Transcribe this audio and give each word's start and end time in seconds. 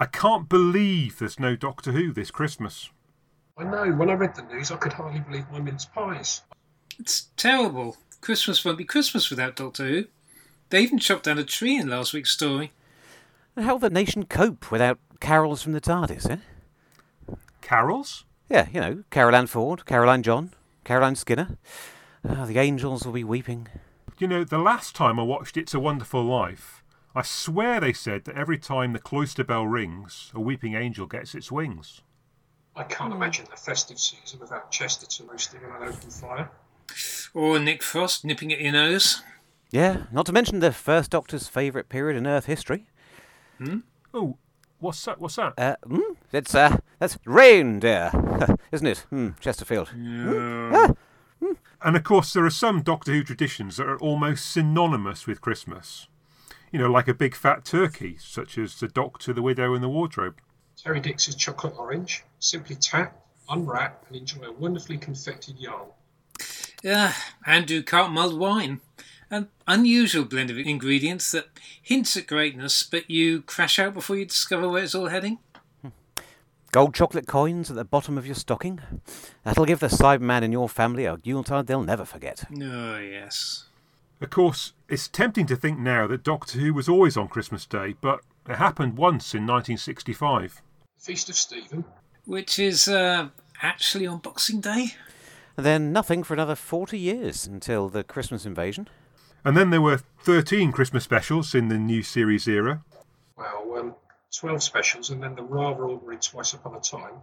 I 0.00 0.06
can't 0.06 0.48
believe 0.48 1.18
there's 1.18 1.38
no 1.38 1.54
Doctor 1.56 1.92
Who 1.92 2.10
this 2.10 2.30
Christmas. 2.30 2.88
I 3.58 3.64
know. 3.64 3.92
When 3.92 4.08
I 4.08 4.14
read 4.14 4.34
the 4.34 4.42
news, 4.42 4.70
I 4.70 4.76
could 4.76 4.94
hardly 4.94 5.20
believe 5.20 5.44
my 5.52 5.60
mince 5.60 5.84
pies. 5.84 6.40
It's 6.98 7.28
terrible. 7.36 7.98
Christmas 8.22 8.64
won't 8.64 8.78
be 8.78 8.84
Christmas 8.84 9.28
without 9.28 9.56
Doctor 9.56 9.86
Who. 9.86 10.04
They 10.70 10.80
even 10.80 10.98
chopped 10.98 11.24
down 11.24 11.38
a 11.38 11.44
tree 11.44 11.76
in 11.76 11.90
last 11.90 12.14
week's 12.14 12.30
story. 12.30 12.72
And 13.54 13.66
how 13.66 13.72
will 13.74 13.80
the 13.80 13.90
nation 13.90 14.24
cope 14.24 14.70
without 14.70 14.98
carols 15.20 15.62
from 15.62 15.72
the 15.72 15.82
TARDIS, 15.82 16.30
eh? 16.30 17.34
Carols? 17.60 18.24
Yeah, 18.48 18.68
you 18.72 18.80
know, 18.80 19.04
Carole 19.10 19.34
Ann 19.34 19.48
Ford, 19.48 19.84
Caroline 19.84 20.22
John, 20.22 20.54
Caroline 20.84 21.14
Skinner. 21.14 21.58
Ah, 22.26 22.46
the 22.46 22.58
angels 22.58 23.04
will 23.04 23.12
be 23.12 23.24
weeping. 23.24 23.68
You 24.18 24.28
know, 24.28 24.44
the 24.44 24.58
last 24.58 24.96
time 24.96 25.20
I 25.20 25.24
watched 25.24 25.58
It's 25.58 25.74
a 25.74 25.80
Wonderful 25.80 26.24
Life, 26.24 26.79
I 27.14 27.22
swear 27.22 27.80
they 27.80 27.92
said 27.92 28.24
that 28.24 28.36
every 28.36 28.58
time 28.58 28.92
the 28.92 29.00
cloister 29.00 29.42
bell 29.42 29.66
rings, 29.66 30.30
a 30.34 30.40
weeping 30.40 30.74
angel 30.74 31.06
gets 31.06 31.34
its 31.34 31.50
wings. 31.50 32.02
I 32.76 32.84
can't 32.84 33.12
imagine 33.12 33.46
the 33.50 33.56
festive 33.56 33.98
season 33.98 34.38
without 34.38 34.70
Chesterton 34.70 35.26
roasting 35.26 35.60
on 35.64 35.82
an 35.82 35.88
open 35.88 36.10
fire. 36.10 36.50
Or 37.34 37.58
Nick 37.58 37.82
Frost 37.82 38.24
nipping 38.24 38.52
at 38.52 38.60
your 38.60 38.72
nose. 38.72 39.22
Yeah, 39.70 40.04
not 40.12 40.26
to 40.26 40.32
mention 40.32 40.60
the 40.60 40.72
first 40.72 41.10
Doctor's 41.10 41.48
favourite 41.48 41.88
period 41.88 42.16
in 42.16 42.26
Earth 42.26 42.46
history. 42.46 42.86
Hmm? 43.58 43.78
Oh, 44.14 44.36
what's 44.78 45.04
that? 45.04 45.20
What's 45.20 45.36
that? 45.36 45.54
Uh, 45.58 45.76
hmm? 45.86 46.14
It's, 46.32 46.54
uh, 46.54 46.78
that's 46.98 47.18
reindeer, 47.24 48.10
isn't 48.72 48.86
it? 48.86 48.98
Hmm, 49.10 49.30
Chesterfield. 49.40 49.90
And 51.82 51.96
of 51.96 52.04
course, 52.04 52.32
there 52.34 52.44
are 52.44 52.50
some 52.50 52.82
Doctor 52.82 53.12
Who 53.12 53.22
traditions 53.24 53.78
that 53.78 53.86
are 53.86 53.98
almost 53.98 54.50
synonymous 54.50 55.26
with 55.26 55.40
Christmas. 55.40 56.08
You 56.70 56.78
know, 56.78 56.90
like 56.90 57.08
a 57.08 57.14
big 57.14 57.34
fat 57.34 57.64
turkey, 57.64 58.16
such 58.20 58.56
as 58.56 58.78
the 58.78 58.88
Doctor, 58.88 59.32
the 59.32 59.42
Widow, 59.42 59.74
and 59.74 59.82
the 59.82 59.88
Wardrobe. 59.88 60.40
Terrance 60.76 61.04
Dicks's 61.04 61.34
chocolate 61.34 61.74
orange. 61.76 62.24
Simply 62.38 62.76
tap, 62.76 63.20
unwrap, 63.48 64.04
and 64.08 64.16
enjoy 64.16 64.44
a 64.44 64.52
wonderfully 64.52 64.96
confected 64.96 65.58
yarn. 65.58 65.88
Yeah, 66.82 67.12
Andrew 67.44 67.82
Cart 67.82 68.12
mulled 68.12 68.38
wine. 68.38 68.80
An 69.30 69.48
unusual 69.66 70.24
blend 70.24 70.50
of 70.50 70.58
ingredients 70.58 71.30
that 71.32 71.48
hints 71.80 72.16
at 72.16 72.26
greatness, 72.26 72.82
but 72.82 73.10
you 73.10 73.42
crash 73.42 73.78
out 73.78 73.94
before 73.94 74.16
you 74.16 74.24
discover 74.24 74.68
where 74.68 74.82
it's 74.82 74.94
all 74.94 75.08
heading. 75.08 75.38
Hmm. 75.82 75.88
Gold 76.72 76.94
chocolate 76.94 77.26
coins 77.26 77.70
at 77.70 77.76
the 77.76 77.84
bottom 77.84 78.16
of 78.16 78.26
your 78.26 78.34
stocking. 78.34 78.80
That'll 79.44 79.66
give 79.66 79.80
the 79.80 79.88
Cyberman 79.88 80.42
in 80.42 80.52
your 80.52 80.68
family 80.68 81.04
a 81.04 81.18
Yuletide 81.22 81.66
they'll 81.66 81.82
never 81.82 82.04
forget. 82.04 82.44
Oh, 82.50 82.98
yes. 82.98 83.66
Of 84.20 84.30
course, 84.30 84.74
it's 84.88 85.08
tempting 85.08 85.46
to 85.46 85.56
think 85.56 85.78
now 85.78 86.06
that 86.06 86.22
Doctor 86.22 86.58
Who 86.58 86.74
was 86.74 86.88
always 86.88 87.16
on 87.16 87.28
Christmas 87.28 87.64
Day, 87.64 87.94
but 88.00 88.20
it 88.48 88.56
happened 88.56 88.98
once 88.98 89.34
in 89.34 89.46
1965. 89.46 90.60
Feast 90.98 91.30
of 91.30 91.36
Stephen. 91.36 91.84
Which 92.26 92.58
is 92.58 92.86
uh, 92.86 93.28
actually 93.62 94.06
on 94.06 94.18
Boxing 94.18 94.60
Day. 94.60 94.94
And 95.56 95.64
then 95.64 95.92
nothing 95.92 96.22
for 96.22 96.34
another 96.34 96.54
40 96.54 96.98
years 96.98 97.46
until 97.46 97.88
the 97.88 98.04
Christmas 98.04 98.44
invasion. 98.44 98.88
And 99.44 99.56
then 99.56 99.70
there 99.70 99.80
were 99.80 100.02
13 100.22 100.70
Christmas 100.70 101.04
specials 101.04 101.54
in 101.54 101.68
the 101.68 101.78
new 101.78 102.02
series 102.02 102.46
era. 102.46 102.84
Well, 103.36 103.78
um, 103.78 103.94
12 104.38 104.62
specials, 104.62 105.08
and 105.08 105.22
then 105.22 105.34
the 105.34 105.42
rather 105.42 105.84
ordinary 105.84 106.18
Twice 106.18 106.52
Upon 106.52 106.76
a 106.76 106.80
Time. 106.80 107.22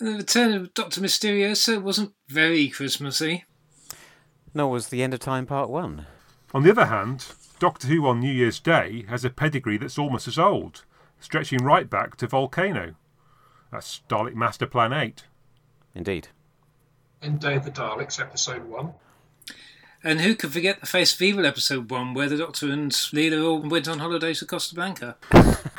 And 0.00 0.08
the 0.08 0.16
return 0.16 0.54
of 0.54 0.74
Doctor 0.74 1.00
Mysterioso 1.00 1.80
wasn't 1.80 2.14
very 2.28 2.68
Christmassy. 2.68 3.44
Nor 4.52 4.70
was 4.70 4.88
the 4.88 5.02
End 5.02 5.14
of 5.14 5.20
Time 5.20 5.46
Part 5.46 5.70
1. 5.70 6.06
On 6.52 6.62
the 6.62 6.70
other 6.70 6.86
hand, 6.86 7.26
Doctor 7.58 7.88
Who 7.88 8.06
on 8.06 8.20
New 8.20 8.32
Year's 8.32 8.58
Day 8.58 9.04
has 9.08 9.24
a 9.24 9.30
pedigree 9.30 9.78
that's 9.78 9.98
almost 9.98 10.26
as 10.26 10.38
old, 10.38 10.84
stretching 11.20 11.62
right 11.62 11.88
back 11.88 12.16
to 12.16 12.26
Volcano. 12.26 12.94
That's 13.70 14.02
Dalek 14.08 14.34
Master 14.34 14.66
Plan 14.66 14.92
8. 14.92 15.24
Indeed. 15.94 16.28
Then 17.20 17.36
Day 17.36 17.56
of 17.56 17.64
the 17.64 17.70
Daleks, 17.70 18.20
Episode 18.20 18.64
1. 18.64 18.92
And 20.02 20.22
who 20.22 20.34
could 20.34 20.52
forget 20.52 20.80
the 20.80 20.86
Face 20.86 21.14
of 21.14 21.20
Evil 21.20 21.44
episode 21.44 21.90
1, 21.90 22.14
where 22.14 22.28
the 22.28 22.38
Doctor 22.38 22.70
and 22.70 22.90
Leela 22.90 23.44
all 23.44 23.60
went 23.60 23.86
on 23.86 23.98
holiday 23.98 24.32
to 24.32 24.46
Costa 24.46 24.74
Blanca? 24.74 25.16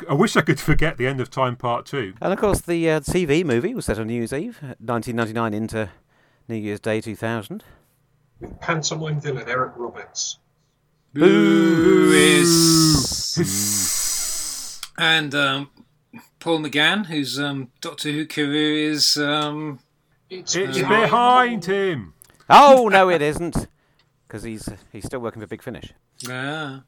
I 0.08 0.14
wish 0.14 0.36
I 0.36 0.42
could 0.42 0.60
forget 0.60 0.96
the 0.96 1.08
End 1.08 1.20
of 1.20 1.28
Time 1.28 1.56
Part 1.56 1.86
2. 1.86 2.14
And 2.20 2.32
of 2.32 2.38
course, 2.38 2.60
the 2.60 2.88
uh, 2.88 3.00
TV 3.00 3.44
movie 3.44 3.74
was 3.74 3.86
set 3.86 3.98
on 3.98 4.06
New 4.06 4.14
Year's 4.14 4.32
Eve, 4.32 4.58
1999 4.62 5.52
into 5.52 5.90
New 6.48 6.54
Year's 6.54 6.78
Day 6.78 7.00
2000. 7.00 7.64
With 8.42 8.60
pantomime 8.60 9.20
villain 9.20 9.48
Eric 9.48 9.74
Roberts. 9.76 10.38
Boo 11.14 12.12
And 14.98 15.34
um, 15.34 15.70
Paul 16.40 16.58
McGann, 16.58 17.06
whose 17.06 17.38
um, 17.38 17.70
Doctor 17.80 18.10
Who 18.10 18.26
career 18.26 18.90
is. 18.90 19.16
Um, 19.16 19.78
It's, 20.28 20.56
It's 20.56 20.78
behind 20.78 21.02
behind 21.02 21.64
him! 21.66 22.14
Oh, 22.50 22.88
no, 22.88 23.08
it 23.08 23.22
isn't. 23.22 23.68
Because 24.26 24.42
he's, 24.42 24.66
uh, 24.66 24.76
he's 24.90 25.06
still 25.06 25.20
working 25.20 25.40
for 25.40 25.46
Big 25.46 25.62
Finish. 25.62 25.92
Yeah. 26.18 26.80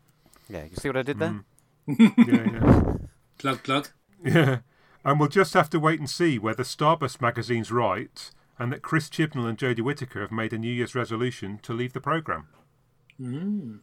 Yeah, 0.49 0.65
you 0.65 0.75
see 0.77 0.89
what 0.89 0.97
I 0.97 1.03
did 1.03 1.21
there? 1.21 1.45
Yeah, 1.87 2.09
yeah. 2.19 2.95
plug, 3.39 3.63
plug. 3.63 3.89
Yeah. 4.25 4.59
And 5.05 5.21
we'll 5.21 5.29
just 5.29 5.55
have 5.55 5.71
to 5.71 5.79
wait 5.79 6.01
and 6.01 6.11
see 6.11 6.37
whether 6.39 6.65
Starburst 6.65 7.21
magazine's 7.21 7.71
right 7.71 8.31
and 8.59 8.73
that 8.73 8.83
Chris 8.83 9.09
Chibnall 9.09 9.49
and 9.49 9.59
Jodie 9.59 9.83
Whittaker 9.83 10.21
have 10.21 10.33
made 10.33 10.53
a 10.53 10.59
New 10.59 10.73
Year's 10.73 10.95
resolution 10.95 11.59
to 11.63 11.73
leave 11.73 11.93
the 11.93 12.01
programme. 12.01 12.49
Hmm. 13.19 13.77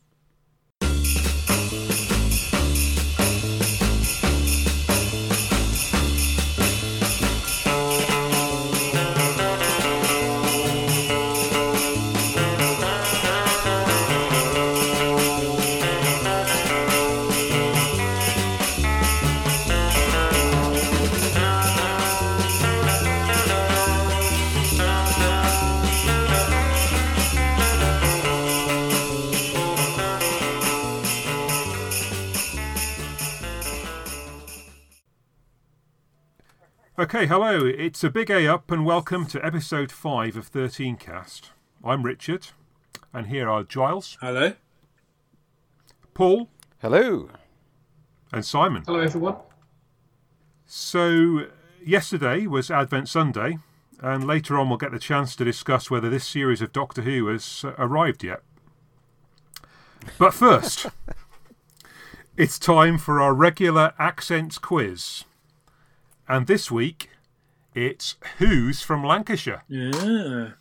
Okay, 37.01 37.25
hello, 37.25 37.65
it's 37.65 38.03
a 38.03 38.11
big 38.11 38.29
A 38.29 38.45
up 38.45 38.69
and 38.69 38.85
welcome 38.85 39.25
to 39.25 39.43
episode 39.43 39.91
5 39.91 40.37
of 40.37 40.45
13 40.45 40.97
Cast. 40.97 41.49
I'm 41.83 42.03
Richard, 42.03 42.49
and 43.11 43.25
here 43.25 43.49
are 43.49 43.63
Giles, 43.63 44.19
Hello. 44.21 44.53
Paul, 46.13 46.51
Hello. 46.79 47.31
and 48.31 48.45
Simon. 48.45 48.83
Hello, 48.85 48.99
everyone. 48.99 49.37
So, 50.67 51.47
yesterday 51.83 52.45
was 52.45 52.69
Advent 52.69 53.09
Sunday, 53.09 53.57
and 53.99 54.27
later 54.27 54.59
on 54.59 54.69
we'll 54.69 54.77
get 54.77 54.91
the 54.91 54.99
chance 54.99 55.35
to 55.37 55.43
discuss 55.43 55.89
whether 55.89 56.07
this 56.07 56.27
series 56.27 56.61
of 56.61 56.71
Doctor 56.71 57.01
Who 57.01 57.25
has 57.29 57.63
uh, 57.65 57.73
arrived 57.79 58.23
yet. 58.23 58.43
But 60.19 60.35
first, 60.35 60.85
it's 62.37 62.59
time 62.59 62.99
for 62.99 63.19
our 63.19 63.33
regular 63.33 63.93
accents 63.97 64.59
quiz. 64.59 65.23
And 66.27 66.47
this 66.47 66.71
week, 66.71 67.09
it's 67.75 68.15
Who's 68.37 68.81
from 68.81 69.03
Lancashire. 69.03 69.63
Yeah. 69.67 70.51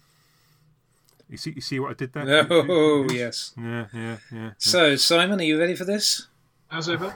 You 1.29 1.37
see, 1.37 1.53
you 1.55 1.61
see 1.61 1.79
what 1.79 1.91
I 1.93 1.95
did 1.95 2.13
there? 2.13 2.45
Who- 2.45 2.63
who- 2.63 2.73
Oh, 2.73 3.03
who's- 3.05 3.13
yes. 3.15 3.55
Yeah, 3.57 3.87
yeah, 3.93 4.17
yeah. 4.33 4.51
So, 4.59 4.97
Simon, 4.97 5.39
are 5.41 5.45
you 5.45 5.59
ready 5.59 5.77
for 5.77 5.85
this? 5.85 6.27
As 6.71 6.89
ever. 6.89 7.15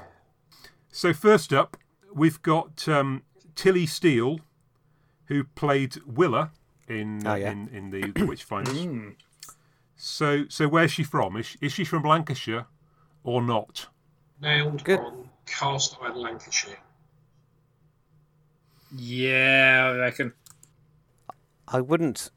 So 0.93 1.13
first 1.13 1.53
up, 1.53 1.77
we've 2.13 2.41
got 2.43 2.87
um, 2.89 3.23
Tilly 3.57 3.87
Steele, 3.87 4.39
who 5.27 5.45
played 5.45 5.97
Willa 6.07 6.53
in 6.89 7.27
Oh, 7.27 7.35
yeah. 7.35 7.51
in, 7.51 7.69
in 7.69 7.91
the, 7.91 8.01
the 8.13 8.21
Witchfinders. 8.21 9.15
So 9.97 10.45
so 10.49 10.69
where's 10.69 10.93
she 10.93 11.03
from? 11.03 11.37
Is 11.37 11.47
she, 11.47 11.59
is 11.61 11.73
she 11.73 11.85
from 11.85 12.03
Lancashire 12.03 12.67
or 13.25 13.41
not? 13.43 13.89
Nailed 14.41 14.85
Good. 14.85 15.01
on 15.01 15.31
Cast 15.47 15.97
Iron 16.03 16.17
Lancashire. 16.17 16.77
Yeah, 18.97 19.91
I 19.93 19.97
reckon. 19.99 20.33
I 21.69 21.81
wouldn't 21.81 22.31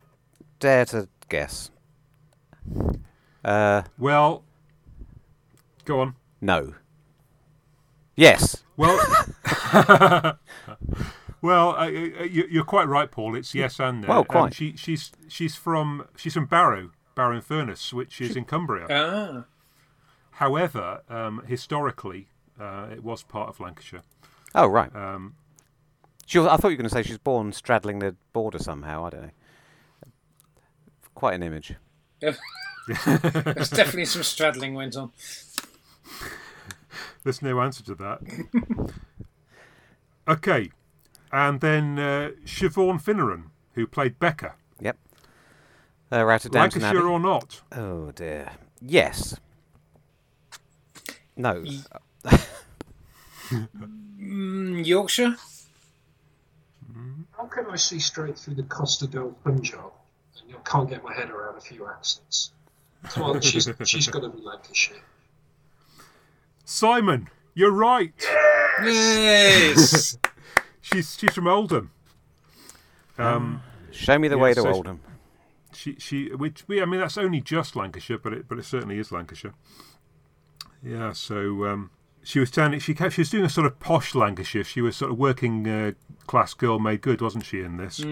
dare 0.59 0.85
to 0.85 1.07
guess. 1.29 1.69
Uh, 3.43 3.83
Well, 3.97 4.43
go 5.85 5.99
on. 6.01 6.15
no. 6.41 6.73
Yes. 8.15 8.63
Well, 8.77 8.97
well, 11.41 11.69
uh, 11.71 11.83
uh, 11.85 11.87
you- 11.87 12.47
you're 12.49 12.63
quite 12.63 12.87
right, 12.87 13.11
Paul. 13.11 13.35
It's 13.35 13.53
yes 13.53 13.79
and 13.79 14.01
no. 14.01 14.07
Well, 14.07 14.19
Um, 14.19 14.25
quite. 14.25 14.53
she, 14.55 14.75
she's 14.75 15.11
she's 15.27 15.55
from 15.55 16.07
she's 16.15 16.33
from 16.33 16.45
Barrow, 16.47 16.91
Barrow 17.15 17.35
in 17.35 17.41
Furness, 17.41 17.93
which 17.93 18.19
is 18.21 18.35
in 18.35 18.45
Cumbria. 18.45 18.87
Ah. 18.89 19.45
However, 20.31 21.01
um, 21.09 21.43
historically, 21.47 22.29
uh, 22.59 22.87
it 22.91 23.03
was 23.03 23.21
part 23.23 23.49
of 23.49 23.59
Lancashire. 23.59 24.01
Oh, 24.55 24.67
right. 24.67 24.95
Um, 24.95 25.35
She 26.27 26.37
was, 26.39 26.47
I 26.47 26.57
thought 26.57 26.67
you 26.67 26.73
were 26.73 26.83
going 26.83 26.89
to 26.89 26.93
say 26.93 27.03
she 27.03 27.13
was 27.13 27.19
born 27.19 27.53
straddling 27.53 27.99
the 27.99 28.13
border 28.33 28.59
somehow. 28.59 29.05
I 29.05 29.09
don't 29.09 29.21
know. 29.23 29.29
Quite 31.15 31.35
an 31.35 31.41
image. 31.41 31.73
There's 32.19 33.69
definitely 33.69 34.05
some 34.05 34.23
straddling 34.23 34.73
went 34.73 34.97
on. 34.97 35.11
there's 37.23 37.41
no 37.41 37.61
answer 37.61 37.83
to 37.83 37.95
that. 37.95 38.91
okay, 40.27 40.71
and 41.31 41.59
then 41.59 41.99
uh, 41.99 42.31
Siobhan 42.45 43.01
Finneran, 43.03 43.49
who 43.73 43.85
played 43.87 44.19
Becca. 44.19 44.55
Yep. 44.79 44.97
Uh, 46.11 46.23
we're 46.23 46.31
out 46.31 46.45
of 46.45 46.51
Downton 46.51 46.83
Abbey. 46.83 46.97
Lancashire 46.97 47.11
or 47.11 47.19
not? 47.19 47.61
Oh 47.73 48.11
dear. 48.11 48.51
Yes. 48.81 49.35
No. 51.35 51.65
Mm, 54.19 54.85
Yorkshire? 54.85 55.35
How 57.37 57.45
can 57.45 57.65
I 57.67 57.75
see 57.75 57.99
straight 57.99 58.37
through 58.37 58.55
the 58.55 58.63
Costa 58.63 59.07
del 59.07 59.29
Punjab 59.43 59.91
and 60.45 60.55
I 60.55 60.59
can't 60.69 60.89
get 60.89 61.03
my 61.03 61.13
head 61.13 61.29
around 61.29 61.57
a 61.57 61.61
few 61.61 61.87
accents? 61.87 62.51
Come 63.03 63.23
on, 63.23 63.41
she's, 63.41 63.69
she's 63.85 64.07
got 64.07 64.21
to 64.21 64.29
be 64.29 64.41
Lancashire. 64.41 64.97
Simon, 66.65 67.29
you're 67.53 67.71
right. 67.71 68.13
Yes! 68.83 70.17
She's 70.81 71.17
she's 71.17 71.33
from 71.33 71.47
Oldham. 71.47 71.91
Um, 73.17 73.61
Show 73.91 74.17
me 74.19 74.27
the 74.29 74.37
Yeah, 74.37 74.41
way 74.43 74.53
to 74.53 74.61
so- 74.61 74.71
Oldham. 74.71 75.01
she 75.73 75.95
she 75.99 76.29
which 76.29 76.65
we 76.67 76.81
I 76.81 76.85
mean 76.85 76.99
that's 77.01 77.17
only 77.17 77.41
just 77.41 77.75
Lancashire, 77.75 78.17
but 78.19 78.31
it 78.33 78.47
but 78.47 78.57
it 78.57 78.63
certainly 78.65 78.97
is 78.99 79.11
Lancashire. 79.11 79.53
Yeah, 80.83 81.11
so 81.13 81.65
um, 81.65 81.89
she 82.27 82.39
was 82.39 82.49
standing. 82.49 82.81
She 82.81 82.93
kept, 82.93 83.13
she 83.13 83.21
was 83.21 83.29
doing 83.29 83.45
a 83.45 83.49
sort 83.49 83.65
of 83.65 83.79
posh 83.79 84.13
Lancashire. 84.13 84.65
She 84.65 84.81
was 84.81 84.97
sort 84.97 85.11
of 85.11 85.17
working 85.17 85.67
uh, 85.67 85.93
class 86.27 86.53
girl 86.53 86.77
made 86.77 87.01
good, 87.01 87.21
wasn't 87.21 87.45
she? 87.45 87.61
In 87.61 87.77
this, 87.77 88.03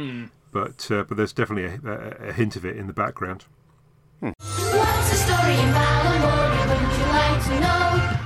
but 0.52 0.90
uh, 0.90 1.04
but 1.04 1.18
there's 1.18 1.34
definitely 1.34 1.66
a, 1.66 2.24
a, 2.24 2.30
a 2.30 2.34
hint 2.34 2.56
of 2.56 2.66
it 2.66 2.78
in 2.78 2.88
the 2.88 2.94
background. 2.94 3.44
What's 4.22 4.40
the 4.48 5.16
story 5.16 5.56
about 5.56 6.06
a 6.06 6.20
warrior? 6.24 6.88
Would 6.88 6.98
you 6.98 7.06
like 7.06 7.44
to 7.44 7.60
know? 7.60 8.20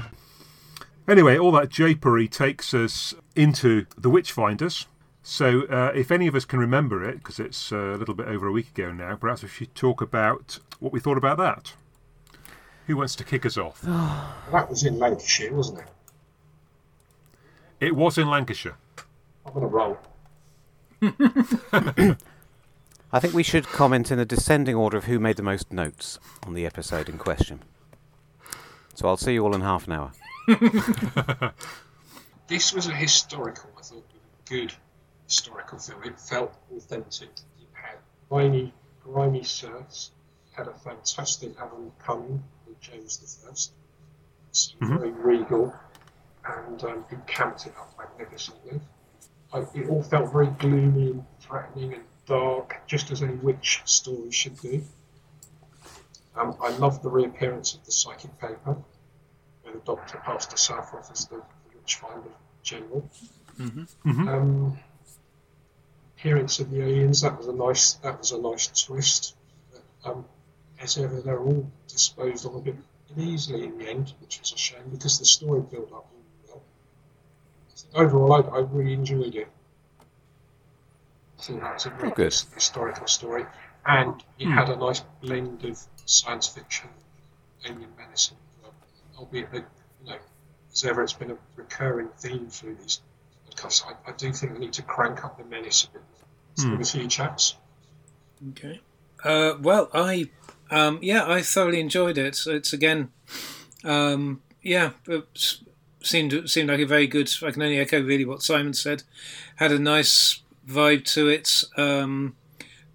Anyway, 1.07 1.39
all 1.39 1.51
that 1.53 1.69
japery 1.69 2.29
takes 2.29 2.71
us 2.75 3.15
into 3.35 3.87
the 3.97 4.11
Witchfinders. 4.11 4.85
So, 5.23 5.63
uh, 5.63 5.91
if 5.95 6.11
any 6.11 6.27
of 6.27 6.35
us 6.35 6.45
can 6.45 6.59
remember 6.59 7.03
it, 7.03 7.17
because 7.17 7.39
it's 7.39 7.71
uh, 7.71 7.77
a 7.77 7.97
little 7.97 8.13
bit 8.13 8.27
over 8.27 8.47
a 8.47 8.51
week 8.51 8.69
ago 8.69 8.91
now, 8.91 9.15
perhaps 9.15 9.41
we 9.41 9.49
should 9.49 9.73
talk 9.73 10.01
about 10.01 10.59
what 10.79 10.93
we 10.93 10.99
thought 10.99 11.17
about 11.17 11.37
that. 11.39 11.73
Who 12.89 12.97
wants 12.97 13.15
to 13.17 13.23
kick 13.23 13.45
us 13.45 13.55
off? 13.55 13.83
That 14.51 14.67
was 14.67 14.83
in 14.83 14.97
Lancashire, 14.97 15.53
wasn't 15.53 15.81
it? 15.81 15.87
It 17.79 17.95
was 17.95 18.17
in 18.17 18.27
Lancashire. 18.27 18.77
I'm 19.45 19.53
going 19.53 19.61
to 19.61 19.67
roll. 19.67 19.99
I 23.13 23.19
think 23.19 23.35
we 23.35 23.43
should 23.43 23.67
comment 23.67 24.09
in 24.09 24.17
a 24.17 24.25
descending 24.25 24.73
order 24.73 24.97
of 24.97 25.03
who 25.03 25.19
made 25.19 25.35
the 25.37 25.43
most 25.43 25.71
notes 25.71 26.17
on 26.41 26.55
the 26.55 26.65
episode 26.65 27.09
in 27.09 27.19
question. 27.19 27.61
So 28.95 29.07
I'll 29.07 29.17
see 29.17 29.33
you 29.33 29.45
all 29.45 29.53
in 29.53 29.61
half 29.61 29.85
an 29.85 29.93
hour. 29.93 30.11
This 32.47 32.73
was 32.73 32.87
a 32.87 32.95
historical, 32.95 33.69
I 33.77 33.83
thought, 33.83 34.03
good 34.45 34.73
historical 35.27 35.77
film. 35.77 36.03
It 36.05 36.19
felt 36.19 36.55
authentic. 36.75 37.29
You 37.59 37.67
had 37.73 37.97
grimy, 38.27 38.73
grimy 39.03 39.43
serfs. 39.43 40.09
You 40.47 40.63
had 40.63 40.67
a 40.67 40.73
fantastic 40.73 41.51
Alan 41.59 41.91
Cumming 42.03 42.43
with 42.69 42.79
James 42.79 43.19
I. 43.47 43.71
So 44.51 44.73
very 44.81 45.11
regal, 45.11 45.75
and 46.45 46.83
um, 46.83 47.05
he 47.09 47.17
camped 47.27 47.67
it 47.67 47.73
up 47.79 47.93
magnificently. 47.97 48.79
I, 49.53 49.59
it 49.75 49.89
all 49.89 50.03
felt 50.03 50.31
very 50.31 50.47
gloomy 50.47 51.11
and 51.11 51.25
threatening 51.39 51.93
and 51.93 52.03
dark, 52.25 52.81
just 52.87 53.11
as 53.11 53.21
any 53.21 53.33
witch 53.35 53.81
story 53.85 54.31
should 54.31 54.57
do. 54.59 54.83
Um, 56.35 56.55
I 56.61 56.69
loved 56.69 57.03
the 57.03 57.09
reappearance 57.09 57.73
of 57.75 57.85
the 57.85 57.91
psychic 57.91 58.39
paper, 58.39 58.77
where 59.63 59.73
the 59.73 59.79
doctor 59.79 60.21
passed 60.23 60.51
herself 60.51 60.93
off 60.93 61.11
as 61.11 61.25
the, 61.25 61.35
the 61.37 61.77
Witchfinder 61.77 62.29
General. 62.63 63.09
Um, 64.29 64.79
appearance 66.17 66.59
of 66.59 66.69
the 66.69 66.81
aliens 66.81 67.21
that 67.21 67.37
was 67.37 67.47
a 67.47 67.53
nice 67.53 67.93
that 67.93 68.17
was 68.17 68.31
a 68.31 68.41
nice 68.41 68.67
twist. 68.83 69.35
Um, 70.03 70.25
as 70.81 70.97
ever, 70.97 71.21
they're 71.21 71.39
all 71.39 71.69
disposed 71.87 72.45
of 72.45 72.55
a 72.55 72.59
bit 72.59 72.75
easily 73.17 73.65
in 73.65 73.77
the 73.77 73.89
end, 73.89 74.13
which 74.21 74.39
is 74.41 74.53
a 74.53 74.57
shame 74.57 74.89
because 74.91 75.19
the 75.19 75.25
story 75.25 75.61
built 75.61 75.91
up 75.91 76.07
really 76.11 76.25
well. 76.47 76.61
So 77.75 77.87
overall, 77.95 78.33
I, 78.33 78.57
I 78.57 78.59
really 78.59 78.93
enjoyed 78.93 79.35
it. 79.35 79.47
I 81.37 81.41
think 81.41 81.61
that 81.61 81.73
was 81.73 81.85
a 81.85 81.91
really 81.91 82.11
good. 82.11 82.33
historical 82.53 83.07
story, 83.07 83.45
and 83.85 84.23
it 84.37 84.47
had 84.47 84.69
a 84.69 84.75
nice 84.75 85.01
blend 85.21 85.63
of 85.65 85.79
science 86.05 86.47
fiction, 86.47 86.89
and 87.63 87.75
alien 87.75 87.89
menacing, 87.97 88.37
as 88.37 88.63
well. 88.63 88.73
albeit 89.17 89.51
that 89.51 89.65
you 90.03 90.11
know, 90.11 90.17
as 90.71 90.83
ever, 90.85 91.03
it's 91.03 91.13
been 91.13 91.31
a 91.31 91.37
recurring 91.55 92.09
theme 92.17 92.47
through 92.47 92.75
these 92.75 93.01
podcasts. 93.49 93.83
I, 93.85 94.11
I 94.11 94.13
do 94.13 94.31
think 94.33 94.53
we 94.53 94.59
need 94.59 94.73
to 94.73 94.81
crank 94.81 95.23
up 95.23 95.37
the 95.37 95.45
menace 95.45 95.85
a 95.85 95.91
bit. 95.91 96.03
So 96.55 96.71
with 96.71 96.81
a 96.81 96.91
few 96.91 97.07
chats. 97.07 97.55
Okay. 98.49 98.81
Uh, 99.23 99.53
well, 99.61 99.89
I 99.93 100.29
um, 100.71 100.99
yeah, 101.01 101.29
I 101.29 101.41
thoroughly 101.41 101.79
enjoyed 101.79 102.17
it. 102.17 102.35
So 102.35 102.51
it's 102.51 102.73
again, 102.73 103.11
um, 103.83 104.41
yeah, 104.61 104.91
it 105.07 105.55
seemed 106.01 106.49
seemed 106.49 106.69
like 106.69 106.79
a 106.79 106.85
very 106.85 107.07
good. 107.07 107.31
I 107.43 107.51
can 107.51 107.61
only 107.61 107.79
echo 107.79 108.01
really 108.01 108.25
what 108.25 108.41
Simon 108.41 108.73
said. 108.73 109.03
Had 109.55 109.71
a 109.71 109.79
nice 109.79 110.41
vibe 110.67 111.05
to 111.13 111.27
it. 111.27 111.63
Um, 111.77 112.35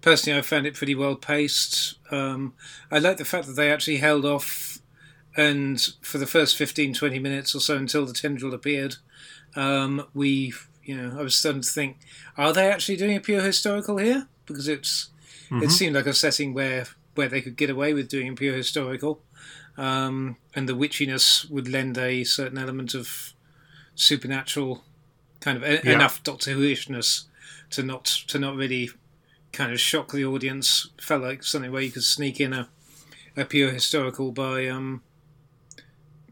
personally, 0.01 0.37
I 0.37 0.41
found 0.41 0.65
it 0.65 0.75
pretty 0.75 0.95
well 0.95 1.15
paced. 1.15 1.95
Um, 2.11 2.53
I 2.91 2.99
like 2.99 3.17
the 3.17 3.25
fact 3.25 3.47
that 3.47 3.55
they 3.55 3.71
actually 3.71 3.97
held 3.97 4.25
off, 4.25 4.79
and 5.35 5.81
for 6.01 6.17
the 6.17 6.27
first 6.27 6.55
15, 6.55 6.93
20 6.93 7.19
minutes 7.19 7.55
or 7.55 7.59
so 7.59 7.75
until 7.75 8.05
the 8.05 8.13
tendril 8.13 8.53
appeared, 8.53 8.95
um, 9.55 10.05
we, 10.13 10.53
you 10.83 10.95
know, 10.95 11.19
I 11.19 11.23
was 11.23 11.35
starting 11.35 11.61
to 11.61 11.69
think, 11.69 11.97
are 12.37 12.53
they 12.53 12.71
actually 12.71 12.97
doing 12.97 13.17
a 13.17 13.19
pure 13.19 13.41
historical 13.41 13.97
here? 13.97 14.27
Because 14.45 14.67
it's 14.67 15.09
it 15.63 15.71
seemed 15.71 15.95
like 15.95 16.07
a 16.07 16.13
setting 16.13 16.53
where 16.53 16.85
where 17.15 17.27
they 17.27 17.41
could 17.41 17.55
get 17.57 17.69
away 17.69 17.93
with 17.93 18.07
doing 18.09 18.29
a 18.29 18.33
pure 18.35 18.55
historical, 18.55 19.21
um, 19.77 20.37
and 20.53 20.69
the 20.69 20.73
witchiness 20.75 21.49
would 21.49 21.67
lend 21.67 21.97
a 21.97 22.23
certain 22.23 22.57
element 22.57 22.93
of 22.93 23.33
supernatural 23.95 24.83
kind 25.39 25.57
of 25.57 25.63
e- 25.63 25.79
Yeah. 25.83 25.93
enough 25.93 26.23
Doctor 26.23 26.51
Who-ishness 26.51 27.25
to 27.71 27.83
not 27.83 28.05
to 28.27 28.39
not 28.39 28.55
really 28.55 28.89
kind 29.51 29.71
of 29.71 29.79
shock 29.79 30.11
the 30.11 30.25
audience. 30.25 30.89
Felt 31.01 31.23
like 31.23 31.43
something 31.43 31.71
where 31.71 31.81
you 31.81 31.91
could 31.91 32.03
sneak 32.03 32.39
in 32.39 32.53
a 32.53 32.69
a 33.37 33.43
pure 33.45 33.71
historical 33.71 34.31
by 34.31 34.67
um, 34.67 35.01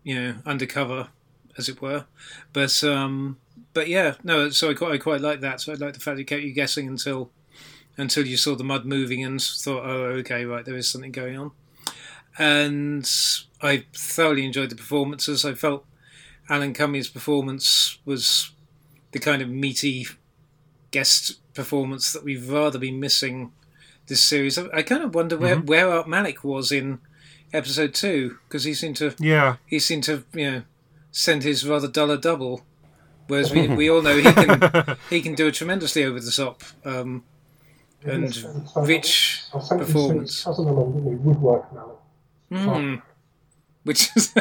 you 0.03 0.15
know 0.15 0.35
undercover, 0.45 1.09
as 1.57 1.69
it 1.69 1.81
were. 1.81 2.05
But 2.53 2.83
um, 2.83 3.37
but 3.73 3.87
yeah, 3.87 4.15
no. 4.23 4.49
So 4.49 4.69
I 4.69 4.73
quite 4.73 4.93
I 4.93 4.97
quite 4.97 5.21
like 5.21 5.41
that. 5.41 5.61
So 5.61 5.71
I 5.73 5.75
like 5.75 5.93
the 5.93 5.99
fact 5.99 6.19
it 6.19 6.25
kept 6.25 6.43
you 6.43 6.53
guessing 6.53 6.87
until 6.87 7.31
until 7.97 8.25
you 8.25 8.37
saw 8.37 8.55
the 8.55 8.63
mud 8.63 8.85
moving 8.85 9.23
and 9.23 9.41
thought, 9.41 9.85
oh, 9.85 10.05
okay, 10.19 10.45
right, 10.45 10.65
there 10.65 10.75
is 10.75 10.89
something 10.89 11.11
going 11.11 11.37
on. 11.37 11.51
And 12.37 13.09
I 13.61 13.85
thoroughly 13.93 14.45
enjoyed 14.45 14.71
the 14.71 14.75
performances. 14.75 15.45
I 15.45 15.53
felt 15.53 15.85
Alan 16.49 16.73
Cummings' 16.73 17.07
performance 17.07 17.99
was 18.05 18.51
the 19.11 19.19
kind 19.19 19.41
of 19.41 19.49
meaty 19.49 20.07
guest 20.91 21.39
performance 21.53 22.11
that 22.13 22.23
we've 22.23 22.49
rather 22.49 22.79
been 22.79 22.99
missing 22.99 23.51
this 24.07 24.21
series. 24.21 24.57
I, 24.57 24.81
kind 24.81 25.03
of 25.03 25.13
wonder 25.15 25.37
where, 25.37 25.57
where 25.57 25.89
Art 25.89 26.07
Malik 26.07 26.43
was 26.43 26.71
in 26.71 26.99
episode 27.53 27.93
two 27.93 28.37
because 28.47 28.63
he 28.63 28.73
seemed 28.73 28.97
to 28.97 29.15
Yeah, 29.19 29.57
he 29.65 29.79
seemed 29.79 30.03
to 30.05 30.23
you 30.33 30.51
know 30.51 30.63
send 31.11 31.43
his 31.43 31.65
rather 31.67 31.87
duller 31.87 32.17
double, 32.17 32.65
whereas 33.27 33.53
we, 33.53 33.67
we 33.75 33.89
all 33.89 34.01
know 34.01 34.17
he 34.17 34.23
can 34.23 34.97
he 35.09 35.21
can 35.21 35.35
do 35.35 35.47
a 35.47 35.51
tremendously 35.51 36.03
over 36.03 36.19
the 36.19 36.31
top 36.31 36.63
um, 36.83 37.23
and 38.05 38.45
rich 38.75 39.43
performance. 39.51 40.43
Cousin 40.43 40.67
along, 40.67 40.93
didn't 40.93 41.09
he? 41.09 41.15
Woodwork. 41.15 41.65
Mm. 42.51 43.01
Which 43.83 44.09
is 44.15 44.33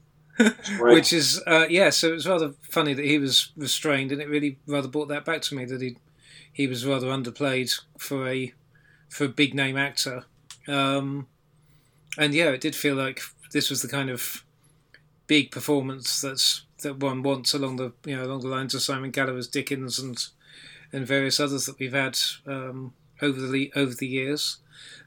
which 0.80 1.12
is 1.12 1.42
uh, 1.46 1.66
yeah. 1.68 1.90
So 1.90 2.08
it 2.08 2.14
was 2.14 2.28
rather 2.28 2.54
funny 2.62 2.94
that 2.94 3.04
he 3.04 3.18
was 3.18 3.52
restrained, 3.56 4.12
and 4.12 4.20
it 4.20 4.28
really 4.28 4.58
rather 4.66 4.88
brought 4.88 5.08
that 5.08 5.24
back 5.24 5.42
to 5.42 5.54
me 5.54 5.64
that 5.64 5.80
he 5.80 5.96
he 6.52 6.66
was 6.66 6.86
rather 6.86 7.08
underplayed 7.08 7.80
for 7.98 8.28
a 8.28 8.52
for 9.08 9.24
a 9.24 9.28
big 9.28 9.54
name 9.54 9.76
actor. 9.76 10.24
Um, 10.68 11.26
and 12.18 12.34
yeah, 12.34 12.48
it 12.50 12.60
did 12.60 12.74
feel 12.74 12.94
like 12.94 13.20
this 13.52 13.70
was 13.70 13.82
the 13.82 13.88
kind 13.88 14.10
of 14.10 14.44
big 15.26 15.50
performance 15.50 16.20
that's 16.20 16.62
that 16.82 16.98
one 16.98 17.22
wants 17.22 17.54
along 17.54 17.76
the 17.76 17.92
you 18.04 18.16
know 18.16 18.24
along 18.24 18.40
the 18.40 18.48
lines 18.48 18.74
of 18.74 18.82
Simon 18.82 19.12
Callow's 19.12 19.48
Dickens 19.48 19.98
and 19.98 20.26
and 20.96 21.06
various 21.06 21.38
others 21.38 21.66
that 21.66 21.78
we've 21.78 21.92
had 21.92 22.18
um, 22.46 22.94
over 23.20 23.46
the 23.46 23.70
over 23.76 23.94
the 23.94 24.06
years. 24.06 24.56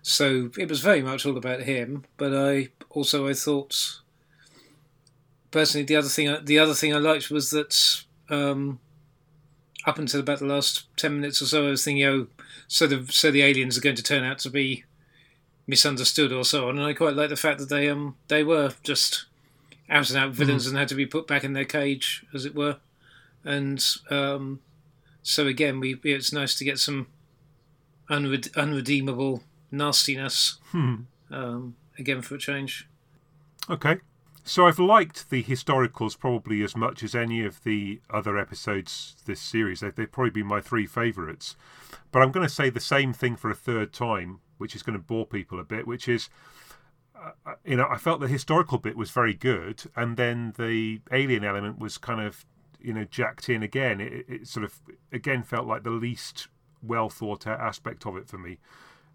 So 0.04 0.52
it 0.58 0.70
was 0.70 0.82
very 0.82 1.02
much 1.02 1.26
all 1.26 1.36
about 1.36 1.62
him. 1.62 2.06
But 2.16 2.34
I 2.34 2.70
also 2.92 3.28
I 3.28 3.34
thought 3.34 4.00
personally 5.50 5.86
the 5.86 5.96
other 5.96 6.08
thing 6.08 6.38
the 6.44 6.60
other 6.60 6.76
thing 6.76 6.94
I 6.94 7.00
liked 7.00 7.32
was 7.32 7.50
that 7.50 8.04
um, 8.30 8.80
up 9.88 9.98
until 9.98 10.20
about 10.20 10.40
the 10.40 10.46
last 10.46 10.86
ten 10.96 11.16
minutes 11.16 11.42
or 11.42 11.48
so, 11.48 11.66
I 11.66 11.72
was 11.72 11.84
thinking, 11.84 12.06
oh, 12.06 12.28
so 12.68 12.86
the 12.86 13.12
so 13.12 13.32
the 13.32 13.42
aliens 13.42 13.76
are 13.76 13.82
going 13.82 13.96
to 13.96 14.04
turn 14.04 14.24
out 14.24 14.38
to 14.40 14.52
be 14.52 14.84
misunderstood 15.66 16.32
or 16.32 16.46
so 16.46 16.70
on. 16.70 16.78
And 16.78 16.86
I 16.86 16.94
quite 16.94 17.16
like 17.16 17.30
the 17.30 17.36
fact 17.36 17.60
that 17.60 17.70
they 17.70 17.90
um 17.90 18.16
they 18.28 18.44
were 18.44 18.74
just 18.84 19.26
out 19.90 20.12
and 20.12 20.20
out 20.20 20.34
villains 20.34 20.68
and 20.68 20.78
had 20.78 20.90
to 20.90 20.96
be 20.96 21.08
put 21.08 21.26
back 21.26 21.44
in 21.44 21.54
their 21.54 21.66
cage, 21.66 22.24
as 22.32 22.46
it 22.46 22.54
were. 22.54 22.78
And 23.44 23.84
um, 24.12 24.60
so 25.30 25.46
again, 25.48 25.80
we 25.80 26.00
it's 26.04 26.34
nice 26.34 26.56
to 26.56 26.66
get 26.66 26.80
some 26.80 27.08
unred- 28.10 28.56
unredeemable 28.56 29.44
nastiness 29.72 30.58
Hmm. 30.72 30.96
um, 31.32 31.76
again 31.98 32.22
for 32.22 32.36
a 32.36 32.40
change. 32.40 32.88
Okay. 33.70 33.98
So 34.44 34.66
I've 34.66 34.80
liked 34.80 35.30
the 35.30 35.44
historicals 35.44 36.18
probably 36.18 36.64
as 36.64 36.76
much 36.76 37.04
as 37.04 37.14
any 37.14 37.44
of 37.46 37.64
the 37.64 38.02
other 38.10 38.38
episodes 38.38 39.16
this 39.26 39.40
series. 39.40 39.82
They- 39.82 39.92
They've 39.92 40.12
probably 40.12 40.32
been 40.32 40.48
my 40.48 40.62
three 40.62 40.88
favourites. 40.88 41.56
But 42.12 42.22
I'm 42.24 42.32
going 42.32 42.48
to 42.48 42.54
say 42.54 42.72
the 42.72 42.80
same 42.80 43.14
thing 43.14 43.36
for 43.36 43.52
a 43.52 43.56
third 43.56 43.94
time, 43.94 44.40
which 44.58 44.76
is 44.76 44.82
going 44.82 44.98
to 44.98 45.04
bore 45.04 45.28
people 45.28 45.60
a 45.60 45.64
bit, 45.64 45.86
which 45.86 46.08
is, 46.08 46.30
uh, 47.16 47.54
you 47.64 47.76
know, 47.76 47.88
I 47.88 47.98
felt 47.98 48.22
the 48.22 48.28
historical 48.28 48.80
bit 48.80 48.98
was 48.98 49.12
very 49.12 49.36
good, 49.36 49.84
and 49.96 50.18
then 50.18 50.54
the 50.58 51.02
alien 51.12 51.44
element 51.44 51.78
was 51.78 52.00
kind 52.00 52.22
of, 52.22 52.44
you 52.82 52.94
know, 52.94 53.06
jacked 53.06 53.50
in 53.50 53.64
again. 53.64 54.02
It, 54.02 54.26
it 54.28 54.48
sort 54.48 54.64
of, 54.64 54.80
again, 55.12 55.44
felt 55.44 55.68
like 55.68 55.84
the 55.84 55.90
least 55.90 56.48
well 56.82 57.10
thought 57.10 57.46
out 57.46 57.60
aspect 57.60 58.06
of 58.06 58.16
it 58.18 58.28
for 58.28 58.38
me. 58.38 58.58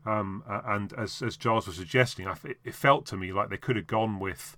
Um, 0.07 0.45
and 0.47 0.93
as, 0.93 1.23
as 1.23 1.37
Giles 1.37 1.67
was 1.67 1.77
suggesting, 1.77 2.27
I 2.27 2.37
it 2.65 2.75
felt 2.75 3.07
to 3.07 3.17
me 3.17 3.33
like 3.33 3.49
they 3.49 3.57
could 3.57 3.77
have 3.77 3.87
gone 3.87 4.21
with 4.21 4.57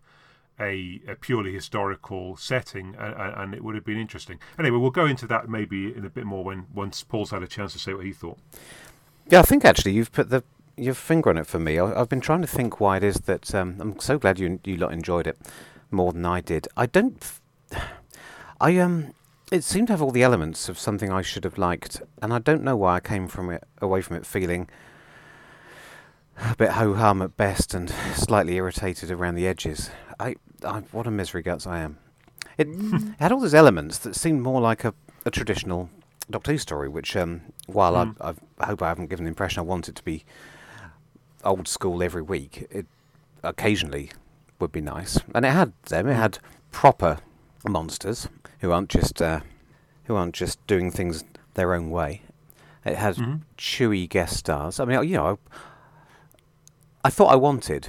a, 0.58 1.00
a 1.06 1.14
purely 1.14 1.52
historical 1.52 2.36
setting, 2.36 2.96
and, 2.98 3.14
and 3.14 3.54
it 3.54 3.62
would 3.62 3.74
have 3.74 3.84
been 3.84 3.98
interesting. 3.98 4.38
Anyway, 4.58 4.78
we'll 4.78 4.90
go 4.90 5.06
into 5.06 5.26
that 5.28 5.48
maybe 5.48 5.94
in 5.94 6.04
a 6.04 6.10
bit 6.10 6.24
more 6.24 6.42
when 6.42 6.66
once 6.74 7.02
Paul's 7.04 7.30
had 7.30 7.42
a 7.42 7.46
chance 7.46 7.72
to 7.74 7.78
say 7.78 7.94
what 7.94 8.04
he 8.04 8.12
thought. 8.12 8.38
Yeah, 9.28 9.40
I 9.40 9.42
think 9.42 9.64
actually 9.64 9.92
you've 9.92 10.12
put 10.12 10.30
the 10.30 10.42
your 10.76 10.94
finger 10.94 11.30
on 11.30 11.38
it 11.38 11.46
for 11.46 11.58
me. 11.58 11.78
I, 11.78 12.00
I've 12.00 12.08
been 12.08 12.20
trying 12.20 12.42
to 12.42 12.46
think 12.46 12.80
why 12.80 12.98
it 12.98 13.04
is 13.04 13.16
that 13.20 13.54
um, 13.54 13.76
I'm 13.80 14.00
so 14.00 14.18
glad 14.18 14.38
you 14.38 14.58
you 14.64 14.76
lot 14.76 14.92
enjoyed 14.92 15.26
it 15.26 15.38
more 15.90 16.12
than 16.12 16.24
I 16.24 16.40
did. 16.40 16.68
I 16.76 16.86
don't. 16.86 17.24
I 18.60 18.78
um. 18.78 19.12
It 19.52 19.62
seemed 19.62 19.86
to 19.86 19.92
have 19.92 20.02
all 20.02 20.10
the 20.10 20.24
elements 20.24 20.68
of 20.68 20.76
something 20.76 21.12
I 21.12 21.22
should 21.22 21.44
have 21.44 21.56
liked, 21.56 22.02
and 22.20 22.32
I 22.34 22.40
don't 22.40 22.64
know 22.64 22.76
why 22.76 22.96
I 22.96 23.00
came 23.00 23.28
from 23.28 23.48
it 23.50 23.62
away 23.80 24.02
from 24.02 24.16
it 24.16 24.26
feeling 24.26 24.68
a 26.36 26.56
bit 26.56 26.70
ho 26.70 26.94
hum 26.94 27.22
at 27.22 27.36
best 27.36 27.74
and 27.74 27.88
slightly 28.14 28.56
irritated 28.56 29.10
around 29.10 29.36
the 29.36 29.46
edges. 29.46 29.90
I, 30.18 30.34
I 30.64 30.80
what 30.90 31.06
a 31.06 31.10
misery 31.12 31.42
guts 31.42 31.66
I 31.66 31.80
am. 31.80 31.98
It 32.58 32.68
had 33.20 33.32
all 33.32 33.40
those 33.40 33.52
elements 33.54 33.98
that 33.98 34.16
seemed 34.16 34.40
more 34.40 34.62
like 34.62 34.82
a, 34.82 34.94
a 35.26 35.30
traditional 35.30 35.90
Doctor 36.30 36.52
Who 36.52 36.58
story, 36.58 36.88
which, 36.88 37.14
um, 37.14 37.42
while 37.66 37.94
Mm. 37.94 38.16
I, 38.20 38.34
I 38.58 38.66
hope 38.66 38.82
I 38.82 38.88
haven't 38.88 39.10
given 39.10 39.26
the 39.26 39.28
impression 39.28 39.60
I 39.60 39.64
want 39.64 39.88
it 39.88 39.94
to 39.96 40.02
be 40.02 40.24
old 41.44 41.68
school 41.68 42.02
every 42.02 42.22
week, 42.22 42.66
it 42.70 42.86
occasionally 43.42 44.10
would 44.58 44.72
be 44.72 44.80
nice. 44.80 45.20
And 45.34 45.44
it 45.44 45.50
had 45.52 45.72
them. 45.84 46.08
It 46.08 46.14
had 46.14 46.38
proper 46.72 47.18
monsters 47.70 48.28
who 48.60 48.70
aren't 48.72 48.88
just 48.90 49.20
uh, 49.20 49.40
who 50.04 50.14
aren't 50.16 50.34
just 50.34 50.64
doing 50.66 50.90
things 50.90 51.24
their 51.54 51.74
own 51.74 51.90
way. 51.90 52.22
It 52.84 52.96
had 52.96 53.16
Mhm. 53.16 53.40
chewy 53.58 54.08
guest 54.08 54.36
stars. 54.36 54.78
I 54.78 54.84
mean, 54.84 55.02
you 55.08 55.16
know, 55.16 55.38
I, 55.42 55.56
I 57.06 57.10
thought 57.10 57.32
I 57.32 57.36
wanted 57.36 57.88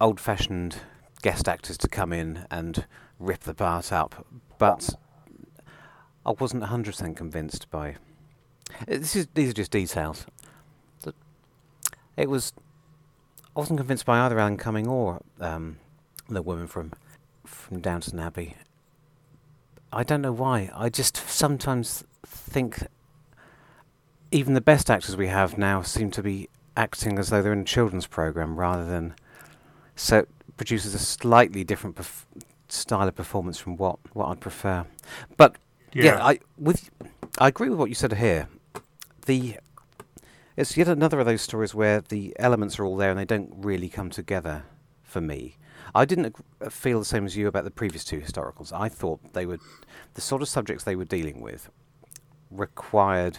old-fashioned 0.00 0.76
guest 1.22 1.48
actors 1.48 1.78
to 1.78 1.88
come 1.88 2.12
in 2.12 2.46
and 2.50 2.86
rip 3.18 3.40
the 3.40 3.54
part 3.54 3.92
up, 3.92 4.26
but 4.58 4.90
I 6.24 6.30
wasn't 6.32 6.64
hundred 6.64 6.92
percent 6.92 7.16
convinced 7.16 7.70
by. 7.70 7.96
This 8.86 9.16
is 9.16 9.28
these 9.34 9.50
are 9.50 9.54
just 9.54 9.70
details. 9.70 10.26
It 12.16 12.30
was. 12.30 12.52
I 13.54 13.60
wasn't 13.60 13.78
convinced 13.78 14.04
by 14.06 14.20
either 14.20 14.38
Alan 14.38 14.56
Cumming 14.56 14.86
or 14.86 15.20
um, 15.40 15.76
the 16.28 16.42
woman 16.42 16.66
from 16.66 16.92
from 17.66 17.80
Downton 17.80 18.20
Abbey. 18.20 18.54
I 19.92 20.04
don't 20.04 20.22
know 20.22 20.32
why. 20.32 20.70
I 20.74 20.88
just 20.88 21.16
sometimes 21.28 22.04
think 22.24 22.86
even 24.30 24.54
the 24.54 24.60
best 24.60 24.88
actors 24.88 25.16
we 25.16 25.26
have 25.26 25.58
now 25.58 25.82
seem 25.82 26.10
to 26.12 26.22
be 26.22 26.48
acting 26.76 27.18
as 27.18 27.30
though 27.30 27.42
they're 27.42 27.52
in 27.52 27.60
a 27.60 27.64
children's 27.64 28.06
program 28.06 28.56
rather 28.56 28.84
than. 28.84 29.14
So 29.96 30.18
it 30.18 30.28
produces 30.56 30.94
a 30.94 30.98
slightly 30.98 31.64
different 31.64 31.96
perf- 31.96 32.24
style 32.68 33.08
of 33.08 33.16
performance 33.16 33.58
from 33.58 33.76
what, 33.76 33.98
what 34.12 34.26
I'd 34.26 34.40
prefer. 34.40 34.86
But 35.36 35.56
yeah. 35.92 36.24
I 36.24 36.38
with 36.58 36.90
I 37.38 37.48
agree 37.48 37.68
with 37.68 37.78
what 37.78 37.88
you 37.88 37.94
said 37.94 38.12
here. 38.12 38.48
The 39.24 39.58
it's 40.56 40.76
yet 40.76 40.88
another 40.88 41.18
of 41.18 41.26
those 41.26 41.42
stories 41.42 41.74
where 41.74 42.00
the 42.00 42.34
elements 42.38 42.78
are 42.78 42.84
all 42.84 42.96
there 42.96 43.10
and 43.10 43.18
they 43.18 43.24
don't 43.24 43.52
really 43.56 43.88
come 43.88 44.10
together 44.10 44.64
for 45.02 45.20
me. 45.20 45.56
I 45.94 46.04
didn't 46.04 46.36
feel 46.70 46.98
the 46.98 47.04
same 47.04 47.24
as 47.24 47.36
you 47.36 47.46
about 47.46 47.64
the 47.64 47.70
previous 47.70 48.04
two 48.04 48.20
historicals. 48.20 48.72
I 48.72 48.88
thought 48.88 49.32
they 49.32 49.46
were 49.46 49.58
the 50.14 50.20
sort 50.20 50.42
of 50.42 50.48
subjects 50.48 50.84
they 50.84 50.96
were 50.96 51.04
dealing 51.04 51.40
with 51.40 51.70
required 52.50 53.38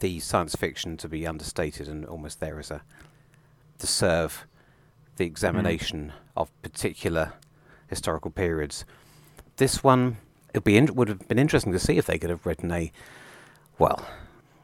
the 0.00 0.20
science 0.20 0.54
fiction 0.54 0.96
to 0.96 1.08
be 1.08 1.26
understated 1.26 1.88
and 1.88 2.04
almost 2.06 2.40
there 2.40 2.58
as 2.58 2.70
a 2.70 2.82
to 3.78 3.86
serve 3.86 4.46
the 5.16 5.24
examination 5.24 6.12
of 6.36 6.50
particular 6.62 7.34
historical 7.88 8.30
periods. 8.30 8.84
This 9.56 9.84
one 9.84 10.16
it'd 10.50 10.64
be 10.64 10.76
in, 10.76 10.94
would 10.94 11.08
have 11.08 11.28
been 11.28 11.38
interesting 11.38 11.72
to 11.72 11.78
see 11.78 11.98
if 11.98 12.06
they 12.06 12.18
could 12.18 12.30
have 12.30 12.46
written 12.46 12.70
a 12.70 12.92
well 13.78 14.06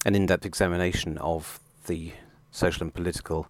an 0.07 0.15
in-depth 0.15 0.47
examination 0.47 1.19
of 1.19 1.61
the 1.87 2.13
social 2.51 2.83
and 2.85 2.95
political 2.95 3.49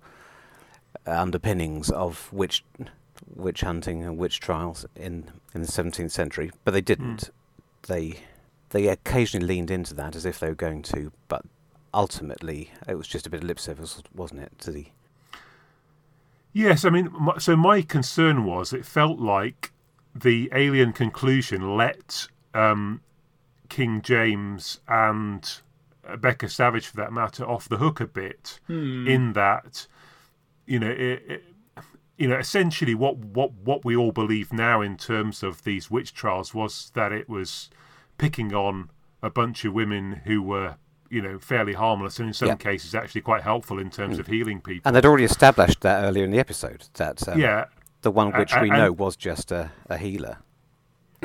uh, 1.07 1.21
underpinnings 1.21 1.91
of 1.91 2.33
witch 2.33 2.65
witch 3.27 3.63
hunting 3.63 4.03
and 4.03 4.19
witch 4.19 4.41
trials 4.41 4.87
in 4.97 5.31
in 5.55 5.63
the 5.63 5.69
17th 5.69 6.11
century, 6.11 6.51
but 6.65 6.73
they 6.73 6.81
didn't. 6.81 7.31
They 7.87 8.21
they 8.71 8.89
occasionally 8.89 9.47
leaned 9.47 9.71
into 9.71 9.95
that 9.95 10.15
as 10.15 10.27
if 10.27 10.39
they 10.39 10.49
were 10.49 10.55
going 10.55 10.83
to, 10.83 11.13
but 11.29 11.43
ultimately 11.95 12.71
it 12.87 12.97
was 12.97 13.09
just 13.09 13.27
a 13.27 13.31
bit 13.31 13.43
of 13.43 13.49
lip 13.49 13.59
service, 13.59 14.03
wasn't 14.15 14.41
it? 14.41 14.53
To 14.61 14.71
the 14.71 14.87
Yes, 16.53 16.85
I 16.85 16.91
mean, 16.91 17.11
my, 17.13 17.39
so 17.39 17.57
my 17.57 17.83
concern 17.83 18.45
was 18.45 18.73
it 18.73 18.85
felt 18.85 19.21
like 19.21 19.73
the 20.15 20.51
alien 20.53 20.93
conclusion 20.93 21.77
let 21.77 22.27
um, 22.55 23.01
King 23.69 24.03
James 24.03 24.81
and 24.89 25.61
Becca 26.19 26.49
Savage, 26.49 26.87
for 26.87 26.97
that 26.97 27.13
matter, 27.13 27.45
off 27.45 27.69
the 27.69 27.77
hook 27.77 28.01
a 28.01 28.07
bit. 28.07 28.61
In 29.07 29.35
that, 29.35 29.87
you 30.67 30.79
know, 30.79 30.91
it, 30.91 31.23
it, 31.29 31.45
you 32.19 32.29
know, 32.29 32.37
essentially 32.37 32.95
what 32.95 33.17
what 33.17 33.53
what 33.55 33.85
we 33.85 33.97
all 33.97 34.13
believe 34.13 34.53
now 34.53 34.81
in 34.83 34.97
terms 34.97 35.43
of 35.43 35.65
these 35.65 35.91
witch 35.91 36.13
trials 36.13 36.53
was 36.53 36.91
that 36.95 37.13
it 37.13 37.29
was 37.29 37.71
picking 38.19 38.53
on 38.55 38.91
a 39.23 39.31
bunch 39.31 39.65
of 39.65 39.73
women 39.73 40.23
who 40.25 40.43
were. 40.43 40.77
You 41.11 41.23
know, 41.23 41.39
fairly 41.39 41.73
harmless, 41.73 42.19
and 42.19 42.29
in 42.29 42.35
some 42.35 42.49
Yeah. 42.49 42.57
cases, 42.57 42.95
actually 42.95 43.23
quite 43.23 43.43
helpful 43.43 43.79
in 43.79 43.89
terms 43.89 44.19
of 44.19 44.27
healing 44.27 44.61
people. 44.61 44.83
and 44.87 44.95
they'd 44.95 45.07
already 45.07 45.25
established 45.25 45.81
that 45.81 46.05
earlier 46.05 46.23
in 46.23 46.31
the 46.31 46.39
episode 46.39 46.85
that 46.95 47.27
um, 47.27 47.41
yeah, 47.41 47.65
the 48.03 48.11
one 48.11 48.31
which 48.33 48.53
a- 48.55 48.61
we 48.61 48.69
know 48.69 48.93
was 48.93 49.17
just 49.17 49.51
a, 49.51 49.71
a 49.89 49.97
healer. 49.97 50.37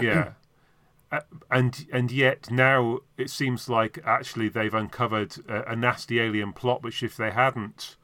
yeah 0.01 0.29
Uh, 1.11 1.19
and 1.51 1.85
and 1.91 2.13
yet 2.13 2.49
now 2.49 2.99
it 3.17 3.29
seems 3.29 3.67
like 3.67 3.99
actually 4.05 4.47
they've 4.47 4.73
uncovered 4.73 5.35
a, 5.49 5.73
a 5.73 5.75
nasty 5.75 6.17
alien 6.21 6.53
plot 6.53 6.81
which 6.81 7.03
if 7.03 7.17
they 7.17 7.29
hadn't 7.31 7.97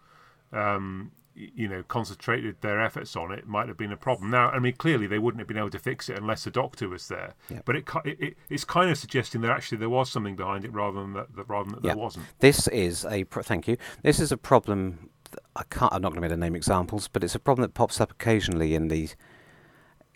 um 0.51 1.11
you 1.55 1.67
know 1.69 1.81
concentrated 1.83 2.59
their 2.61 2.81
efforts 2.81 3.15
on 3.15 3.31
it 3.31 3.47
might 3.47 3.67
have 3.69 3.77
been 3.77 3.91
a 3.93 3.97
problem 3.97 4.29
now 4.29 4.49
i 4.49 4.59
mean 4.59 4.73
clearly 4.73 5.07
they 5.07 5.17
wouldn't 5.19 5.39
have 5.39 5.47
been 5.47 5.57
able 5.57 5.69
to 5.69 5.79
fix 5.79 6.09
it 6.09 6.17
unless 6.17 6.43
the 6.43 6.51
doctor 6.51 6.89
was 6.89 7.07
there 7.07 7.33
Yeah. 7.49 7.61
but 7.65 7.75
it, 7.77 7.85
it 8.03 8.17
it- 8.19 8.37
it's 8.49 8.65
kind 8.65 8.89
of 8.91 8.97
suggesting 8.97 9.39
that 9.41 9.51
actually 9.51 9.77
there 9.77 9.89
was 9.89 10.11
something 10.11 10.35
behind 10.35 10.65
it 10.65 10.73
rather 10.73 10.99
than 10.99 11.13
that, 11.13 11.35
that 11.37 11.47
rather 11.47 11.69
than 11.71 11.75
that 11.81 11.87
Yeah. 11.87 11.93
there 11.93 12.03
wasn't 12.03 12.25
This 12.39 12.67
is 12.67 13.05
a 13.05 13.23
pro- 13.23 13.43
thank 13.43 13.67
you. 13.69 13.77
This 14.03 14.19
is 14.19 14.31
a 14.31 14.37
problem. 14.37 15.09
I 15.55 15.63
can't. 15.69 15.93
I'm 15.93 16.01
not 16.01 16.09
going 16.09 16.15
to 16.15 16.21
be 16.21 16.25
able 16.27 16.35
to 16.37 16.39
name 16.39 16.55
examples, 16.55 17.07
but 17.07 17.23
it's 17.23 17.35
a 17.35 17.39
problem 17.39 17.61
that 17.61 17.73
pops 17.75 18.01
up 18.01 18.11
occasionally 18.11 18.73
in 18.75 18.87
the 18.87 19.09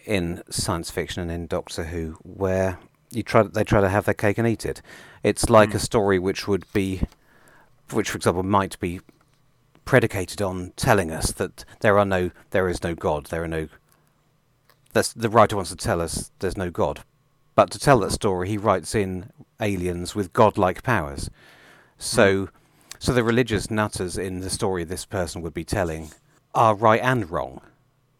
in 0.06 0.42
science 0.50 0.89
fiction 0.92 1.22
and 1.22 1.32
in 1.32 1.48
Doctor 1.48 1.86
Who, 1.86 2.18
where 2.24 2.80
you 3.12 3.24
try 3.24 3.44
they 3.44 3.63
try 3.63 3.80
to 3.82 3.89
have 3.89 4.06
their 4.06 4.13
cake 4.13 4.38
and 4.38 4.48
eat 4.48 4.65
it. 4.65 4.82
It's 5.22 5.50
like 5.50 5.70
Mm. 5.70 5.75
a 5.75 5.80
story 5.80 6.20
which 6.20 6.48
would 6.48 6.65
be, 6.74 7.01
which 7.92 8.10
for 8.10 8.18
example 8.18 8.44
might 8.44 8.80
be 8.80 9.00
predicated 9.86 10.42
on 10.42 10.72
telling 10.75 11.12
us 11.12 11.32
that 11.34 11.66
there 11.82 11.98
are 12.00 12.06
no, 12.06 12.32
there 12.52 12.70
is 12.70 12.84
no 12.84 12.96
God, 12.96 13.28
there 13.28 13.44
are 13.44 13.48
no. 13.48 13.68
That's 14.94 15.12
the 15.13 15.30
writer 15.30 15.56
wants 15.56 15.72
to 15.72 15.75
tell 15.78 16.02
us 16.02 16.32
there's 16.40 16.58
no 16.58 16.70
God, 16.70 17.04
but 17.56 17.72
to 17.72 17.80
tell 17.80 18.00
that 18.00 18.12
story, 18.12 18.48
he 18.50 18.58
writes 18.58 18.94
in 18.96 19.32
aliens 19.60 20.13
with 20.16 20.34
godlike 20.34 20.84
powers. 20.84 21.30
So, 21.98 22.50
so 23.00 23.12
the 23.13 23.24
religious 23.24 23.72
nutters 23.72 24.18
in 24.18 24.42
the 24.42 24.50
story 24.50 24.84
this 24.84 25.06
person 25.06 25.42
would 25.42 25.54
be 25.54 25.63
telling 25.63 26.12
are 26.54 26.75
right 26.75 27.02
and 27.02 27.30
wrong, 27.32 27.62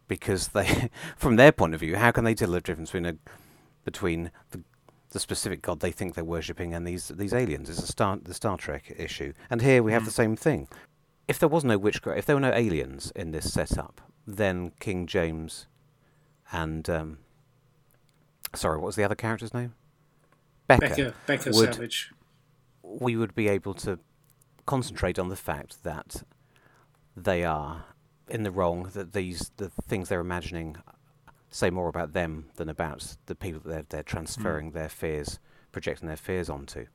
because 0.08 0.48
they, 0.48 0.90
from 1.16 1.36
their 1.36 1.52
point 1.52 1.74
of 1.74 1.80
view, 1.80 1.96
how 1.96 2.10
can 2.10 2.24
they 2.24 2.34
tell 2.34 2.50
the 2.50 2.60
difference 2.60 2.90
between 2.90 3.06
a 3.06 3.16
between 3.84 4.30
the 4.50 4.60
the 5.10 5.20
specific 5.20 5.62
god 5.62 5.78
they 5.78 5.92
think 5.92 6.14
they're 6.14 6.24
worshipping 6.24 6.74
and 6.74 6.84
these 6.86 7.08
these 7.08 7.32
aliens. 7.32 7.70
It's 7.70 7.78
a 7.78 7.86
Star 7.86 8.18
the 8.20 8.34
Star 8.34 8.56
Trek 8.56 8.92
issue, 8.98 9.32
and 9.48 9.62
here 9.62 9.80
we 9.82 9.92
have 9.92 10.02
Mm. 10.02 10.06
the 10.06 10.10
same 10.10 10.34
thing. 10.36 10.66
If 11.26 11.38
there 11.38 11.48
was 11.48 11.64
no 11.64 11.78
witchcraft, 11.78 12.18
if 12.18 12.26
there 12.26 12.36
were 12.36 12.40
no 12.40 12.52
aliens 12.52 13.12
in 13.16 13.30
this 13.30 13.52
setup, 13.52 14.00
then 14.26 14.72
King 14.80 15.06
James 15.06 15.66
and 16.52 16.88
um, 16.90 17.18
sorry, 18.54 18.76
what 18.78 18.86
was 18.86 18.96
the 18.96 19.04
other 19.04 19.14
character's 19.14 19.54
name? 19.54 19.74
Becca. 20.66 20.88
Becca, 20.88 21.14
Becca 21.26 21.50
would- 21.52 21.74
Savage. 21.74 22.12
We 22.82 23.16
would 23.16 23.34
be 23.34 23.48
able 23.48 23.72
to 23.74 23.98
concentrate 24.66 25.18
on 25.18 25.28
the 25.28 25.36
fact 25.36 25.82
that 25.84 26.22
they 27.16 27.42
are 27.44 27.84
in 28.28 28.42
the 28.42 28.50
wrong. 28.50 28.90
That 28.92 29.14
these 29.14 29.50
the 29.56 29.70
things 29.70 30.08
they're 30.08 30.20
imagining 30.20 30.76
say 31.50 31.70
more 31.70 31.88
about 31.88 32.12
them 32.12 32.46
than 32.56 32.68
about 32.68 33.16
the 33.26 33.34
people 33.34 33.60
that 33.64 33.70
they're, 33.70 33.86
they're 33.88 34.02
transferring 34.02 34.72
their 34.72 34.88
fears, 34.90 35.38
projecting 35.72 36.08
their 36.08 36.16
fears 36.16 36.50
onto. 36.50 36.86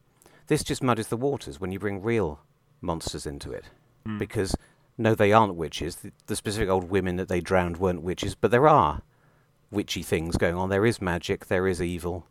This 0.47 0.63
just 0.63 0.83
muddies 0.83 1.07
the 1.07 1.17
waters 1.17 1.59
when 1.59 1.71
you 1.71 1.79
bring 1.79 2.01
real 2.01 2.39
monsters 2.81 3.25
into 3.25 3.51
it, 3.51 3.65
Mm. 4.09 4.19
because 4.19 4.55
no, 4.97 5.15
they 5.15 5.31
aren't 5.31 5.55
witches. 5.55 5.97
The, 5.97 6.11
the 6.27 6.35
specific 6.35 6.67
old 6.69 6.89
women 6.89 7.15
that 7.17 7.27
they 7.29 7.39
drowned 7.41 7.77
weren't 7.77 8.01
witches, 8.01 8.35
but 8.35 8.51
there 8.51 8.67
are 8.67 9.01
witchy 9.71 10.03
things 10.03 10.35
going 10.37 10.55
on. 10.55 10.69
There 10.69 10.85
is 10.85 11.01
magic. 11.01 11.45
There 11.45 11.67
is 11.67 11.81
evil. 11.81 12.25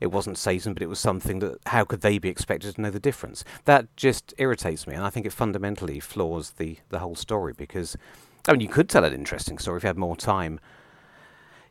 It 0.00 0.08
wasn't 0.08 0.36
Satan, 0.36 0.74
but 0.74 0.82
it 0.82 0.88
was 0.88 0.98
something 0.98 1.38
that. 1.38 1.58
How 1.66 1.84
could 1.84 2.00
they 2.02 2.18
be 2.18 2.28
expected 2.28 2.74
to 2.74 2.80
know 2.80 2.90
the 2.90 3.00
difference? 3.00 3.44
That 3.64 3.94
just 3.96 4.34
irritates 4.38 4.86
me, 4.86 4.94
and 4.94 5.04
I 5.04 5.08
think 5.10 5.24
it 5.24 5.32
fundamentally 5.32 6.00
flaws 6.00 6.50
the 6.52 6.78
the 6.90 6.98
whole 6.98 7.14
story. 7.14 7.54
Because, 7.56 7.96
I 8.48 8.52
mean, 8.52 8.60
you 8.60 8.68
could 8.68 8.88
tell 8.90 9.04
an 9.04 9.14
interesting 9.14 9.56
story 9.58 9.78
if 9.78 9.84
you 9.84 9.88
had 9.88 9.96
more 9.96 10.16
time. 10.16 10.60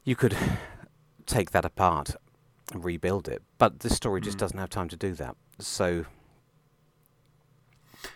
You 0.04 0.16
could 0.16 0.36
take 1.26 1.52
that 1.52 1.66
apart 1.66 2.16
and 2.72 2.84
rebuild 2.84 3.28
it, 3.28 3.44
but 3.58 3.82
this 3.82 3.96
story 3.96 4.20
just 4.22 4.38
Mm. 4.38 4.40
doesn't 4.40 4.58
have 4.58 4.70
time 4.70 4.90
to 4.90 4.98
do 4.98 5.14
that. 5.14 5.36
So, 5.60 6.06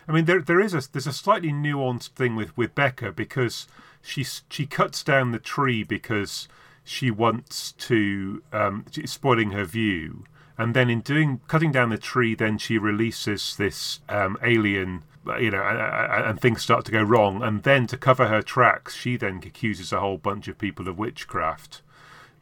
I 0.07 0.11
mean, 0.11 0.25
there 0.25 0.41
there 0.41 0.59
is 0.59 0.73
a 0.73 0.81
there's 0.91 1.07
a 1.07 1.13
slightly 1.13 1.51
nuanced 1.51 2.09
thing 2.09 2.35
with 2.35 2.55
with 2.57 2.75
Becca 2.75 3.11
because 3.11 3.67
she 4.01 4.25
she 4.49 4.65
cuts 4.65 5.03
down 5.03 5.31
the 5.31 5.39
tree 5.39 5.83
because 5.83 6.47
she 6.83 7.11
wants 7.11 7.73
to 7.73 8.41
um, 8.53 8.85
spoiling 9.05 9.51
her 9.51 9.65
view, 9.65 10.25
and 10.57 10.73
then 10.73 10.89
in 10.89 11.01
doing 11.01 11.41
cutting 11.47 11.71
down 11.71 11.89
the 11.89 11.97
tree, 11.97 12.35
then 12.35 12.57
she 12.57 12.77
releases 12.77 13.55
this 13.55 13.99
um, 14.09 14.37
alien. 14.43 15.03
You 15.41 15.51
know, 15.51 15.61
and, 15.61 16.25
and 16.25 16.39
things 16.39 16.61
start 16.61 16.85
to 16.85 16.91
go 16.93 17.03
wrong, 17.03 17.43
and 17.43 17.63
then 17.63 17.85
to 17.87 17.97
cover 17.97 18.29
her 18.29 18.41
tracks, 18.41 18.95
she 18.95 19.17
then 19.17 19.41
accuses 19.45 19.91
a 19.91 19.99
whole 19.99 20.17
bunch 20.17 20.47
of 20.47 20.57
people 20.57 20.87
of 20.87 20.97
witchcraft 20.97 21.81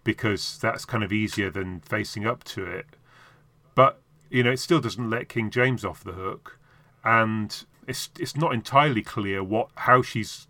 because 0.04 0.60
that's 0.60 0.86
kind 0.86 1.04
of 1.04 1.12
easier 1.12 1.50
than 1.50 1.80
facing 1.80 2.28
up 2.28 2.44
to 2.44 2.64
it. 2.64 2.86
But 3.74 4.02
you 4.30 4.44
know, 4.44 4.52
it 4.52 4.60
still 4.60 4.80
doesn't 4.80 5.10
let 5.10 5.30
King 5.30 5.50
James 5.50 5.84
off 5.84 6.04
the 6.04 6.12
hook 6.12 6.60
and 7.06 7.66
it's 7.88 8.10
it's 8.20 8.36
not 8.36 8.54
entirely 8.54 9.02
clear 9.04 9.44
what 9.44 9.70
how 9.76 10.02
she's 10.02 10.48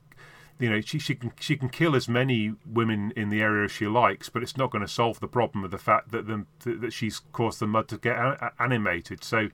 you 0.57 0.69
know 0.69 0.79
she 0.79 0.97
she 0.97 1.13
can 1.15 1.33
she 1.39 1.57
can 1.57 1.67
kill 1.69 1.95
as 1.95 2.07
many 2.07 2.53
women 2.65 3.11
in 3.15 3.29
the 3.29 3.41
area 3.41 3.65
as 3.65 3.71
she 3.71 3.87
likes, 3.87 4.29
but 4.29 4.41
it's 4.41 4.55
not 4.57 4.71
going 4.71 4.81
to 4.81 4.87
solve 4.87 5.19
the 5.19 5.27
problem 5.27 5.63
of 5.65 5.71
the 5.71 5.77
fact 5.77 6.11
that 6.11 6.27
the 6.27 6.45
that 6.63 6.93
she's 6.93 7.19
caused 7.33 7.59
the 7.59 7.67
mud 7.67 7.87
to 7.89 7.97
get 7.97 8.15
a- 8.17 8.45
a- 8.47 8.63
animated. 8.63 9.23
So 9.23 9.49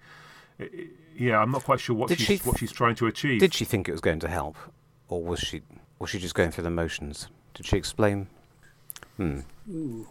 i- 0.60 0.64
i- 0.64 0.88
yeah, 1.18 1.40
I'm 1.40 1.52
not 1.52 1.64
quite 1.64 1.80
sure 1.80 1.96
what 1.96 2.08
Did 2.10 2.20
she's 2.20 2.28
she 2.28 2.38
th- 2.38 2.46
what 2.46 2.60
she's 2.60 2.72
trying 2.72 2.96
to 2.96 3.08
achieve. 3.08 3.40
did 3.40 3.54
she 3.54 3.66
think 3.66 3.90
it 3.90 3.92
was 3.92 4.02
going 4.02 4.20
to 4.20 4.28
help, 4.30 4.56
or 5.08 5.24
was 5.24 5.40
she 5.40 5.62
was 6.00 6.10
she 6.12 6.20
just 6.20 6.36
going 6.36 6.52
through 6.52 6.64
the 6.66 6.70
motions? 6.70 7.28
Did 7.56 7.66
she 7.66 7.78
explain? 7.78 8.28
Hmm. 9.18 9.40
Ooh. 9.70 10.08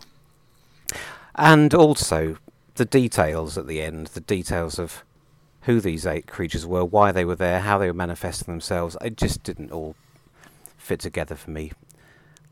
And 1.37 1.73
also 1.75 2.37
the 2.75 2.85
details 2.85 3.57
at 3.57 3.67
the 3.67 3.81
end, 3.81 4.09
the 4.09 4.21
details 4.21 4.79
of 4.79 5.05
who 5.63 5.81
these 5.81 6.07
eight 6.07 6.27
creatures 6.27 6.67
were, 6.67 6.85
why 6.85 7.13
they 7.13 7.25
were 7.25 7.37
there, 7.37 7.61
how 7.61 7.79
they 7.79 7.87
were 7.87 7.95
manifesting 7.95 8.53
themselves. 8.53 8.97
It 9.03 9.17
just 9.17 9.43
didn't 9.43 9.73
all 9.73 9.95
fit 10.77 11.01
together 11.01 11.35
for 11.35 11.51
me. 11.51 11.73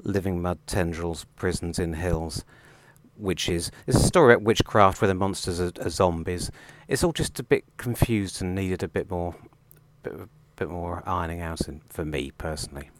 Living 0.03 0.41
mud 0.43 0.59
tendrils, 0.67 1.25
prisons 1.37 1.79
in 1.79 1.95
hills, 1.95 2.45
witches. 3.17 3.71
It's 3.87 3.99
a 3.99 4.07
story 4.07 4.35
about 4.35 4.45
witchcraft 4.45 5.01
where 5.01 5.09
the 5.09 5.15
monsters 5.15 5.61
are, 5.61 5.73
are 5.81 5.91
zombies. 5.91 6.51
It's 6.87 7.03
all 7.03 7.13
just 7.13 7.41
a 7.41 7.43
bit 7.43 7.65
confused 7.77 8.41
and 8.43 8.55
needed 8.55 8.83
a 8.83 8.89
bit 8.89 9.11
more, 9.11 9.35
bit, 10.03 10.15
bit 10.57 10.69
more 10.69 11.03
ironing 11.07 11.41
out 11.41 11.67
in, 11.67 11.81
for 11.89 12.05
me 12.05 12.31
personally, 12.31 12.91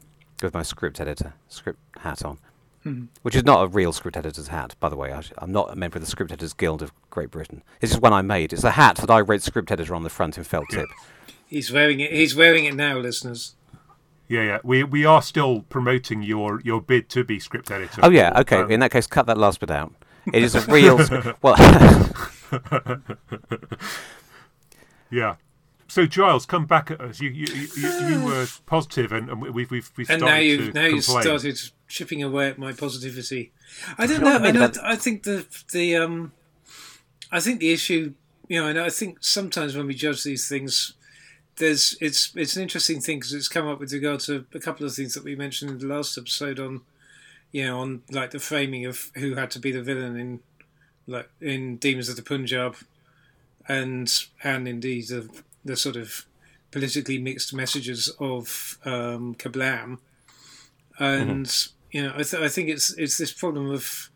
with 0.41 0.53
my 0.53 0.63
script 0.63 0.99
editor, 0.99 1.33
script 1.47 1.79
hat 1.99 2.25
on 2.25 2.39
Hmm. 2.89 3.05
which 3.21 3.35
is 3.35 3.43
not 3.43 3.63
a 3.63 3.67
real 3.67 3.93
script 3.93 4.17
editor's 4.17 4.47
hat, 4.47 4.75
by 4.79 4.89
the 4.89 4.95
way. 4.95 5.13
I, 5.13 5.21
am 5.41 5.51
not 5.51 5.71
a 5.71 5.75
member 5.75 5.97
of 5.97 6.03
the 6.03 6.09
Script 6.09 6.31
Editors 6.31 6.53
Guild 6.53 6.81
of 6.81 6.91
Great 7.09 7.29
Britain. 7.29 7.61
It's 7.81 7.91
just 7.91 8.01
one 8.01 8.13
I 8.13 8.21
made. 8.21 8.51
It's 8.51 8.63
a 8.63 8.71
hat 8.71 8.97
that 8.97 9.11
I 9.11 9.21
wrote 9.21 9.43
script 9.43 9.71
editor 9.71 9.93
on 9.93 10.03
the 10.03 10.09
front 10.09 10.37
in 10.37 10.43
felt 10.43 10.65
tip. 10.71 10.87
He's 11.47 11.71
wearing 11.71 11.99
it. 11.99 12.11
He's 12.11 12.35
wearing 12.35 12.65
it 12.65 12.75
now, 12.75 12.97
listeners. 12.97 13.55
Yeah, 14.27 14.43
yeah, 14.43 14.59
we 14.63 14.83
we 14.83 15.05
are 15.05 15.21
still 15.23 15.61
promoting 15.69 16.21
your 16.21 16.61
your 16.61 16.79
bid 16.81 17.09
to 17.09 17.23
be 17.23 17.39
script 17.39 17.71
editor. 17.71 18.01
Oh 18.03 18.11
yeah, 18.11 18.39
okay. 18.41 18.57
Um, 18.57 18.71
In 18.71 18.79
that 18.81 18.91
case, 18.91 19.07
cut 19.07 19.25
that 19.25 19.37
last 19.37 19.59
bit 19.59 19.71
out. 19.71 19.91
It 20.31 20.43
is 20.43 20.53
a 20.53 20.61
real. 20.71 20.99
sc- 20.99 21.35
well, 21.41 21.55
yeah. 25.09 25.35
So 25.87 26.05
Giles, 26.05 26.45
come 26.45 26.67
back 26.67 26.91
at 26.91 27.01
us. 27.01 27.19
You 27.19 27.31
you, 27.31 27.47
you, 27.51 27.67
you, 27.75 28.07
you 28.07 28.25
were 28.25 28.45
positive, 28.67 29.11
and, 29.11 29.29
and 29.29 29.41
we've 29.41 29.71
we've 29.71 29.91
we've 29.97 30.09
And 30.09 30.19
started 30.19 30.35
now 30.35 30.37
to 30.39 30.45
you've 30.45 30.73
now 30.75 30.85
you've 30.85 31.03
started 31.03 31.59
chipping 31.89 32.23
away 32.23 32.47
at 32.47 32.57
my 32.57 32.71
positivity. 32.71 33.51
I 33.97 34.07
don't 34.07 34.21
know 34.21 34.37
know. 34.37 34.47
I 34.47 34.51
mean 34.51 34.71
I 34.83 34.95
think 34.95 35.23
the 35.23 35.45
the 35.73 35.97
um, 35.97 36.31
I 37.31 37.39
think 37.39 37.59
the 37.59 37.71
issue, 37.71 38.13
you 38.47 38.61
know, 38.61 38.67
and 38.67 38.79
I 38.79 38.89
think 38.89 39.17
sometimes 39.21 39.75
when 39.75 39.87
we 39.87 39.93
judge 39.93 40.23
these 40.23 40.47
things, 40.47 40.93
there's 41.57 41.97
it's 41.99 42.31
it's 42.35 42.55
an 42.55 42.63
interesting 42.63 43.01
thing 43.01 43.19
because 43.19 43.33
it's 43.33 43.47
come 43.47 43.67
up 43.67 43.79
with 43.79 43.91
regard 43.91 44.21
to 44.21 44.45
a 44.53 44.59
couple 44.59 44.85
of 44.85 44.93
things 44.93 45.13
that 45.13 45.23
we 45.23 45.35
mentioned 45.35 45.71
in 45.71 45.77
the 45.79 45.93
last 45.93 46.17
episode 46.17 46.59
on, 46.59 46.81
you 47.51 47.65
know, 47.65 47.79
on 47.79 48.03
like 48.11 48.31
the 48.31 48.39
framing 48.39 48.85
of 48.85 49.11
who 49.15 49.35
had 49.35 49.51
to 49.51 49.59
be 49.59 49.71
the 49.71 49.81
villain 49.81 50.17
in, 50.17 50.39
like 51.05 51.29
in 51.41 51.77
Demons 51.77 52.09
of 52.09 52.15
the 52.15 52.23
Punjab, 52.23 52.77
and 53.67 54.25
and 54.43 54.67
indeed 54.67 55.07
the 55.09 55.29
the 55.65 55.75
sort 55.75 55.95
of 55.95 56.25
politically 56.71 57.17
mixed 57.17 57.53
messages 57.53 58.09
of 58.19 58.77
um, 58.85 59.35
Kerblam, 59.35 59.99
and 60.97 61.69
you 61.91 62.03
know, 62.03 62.13
I, 62.15 62.23
th- 62.23 62.41
I 62.41 62.47
think 62.47 62.69
it's 62.69 62.91
it's 62.97 63.17
this 63.17 63.31
problem 63.31 63.69
of 63.71 64.09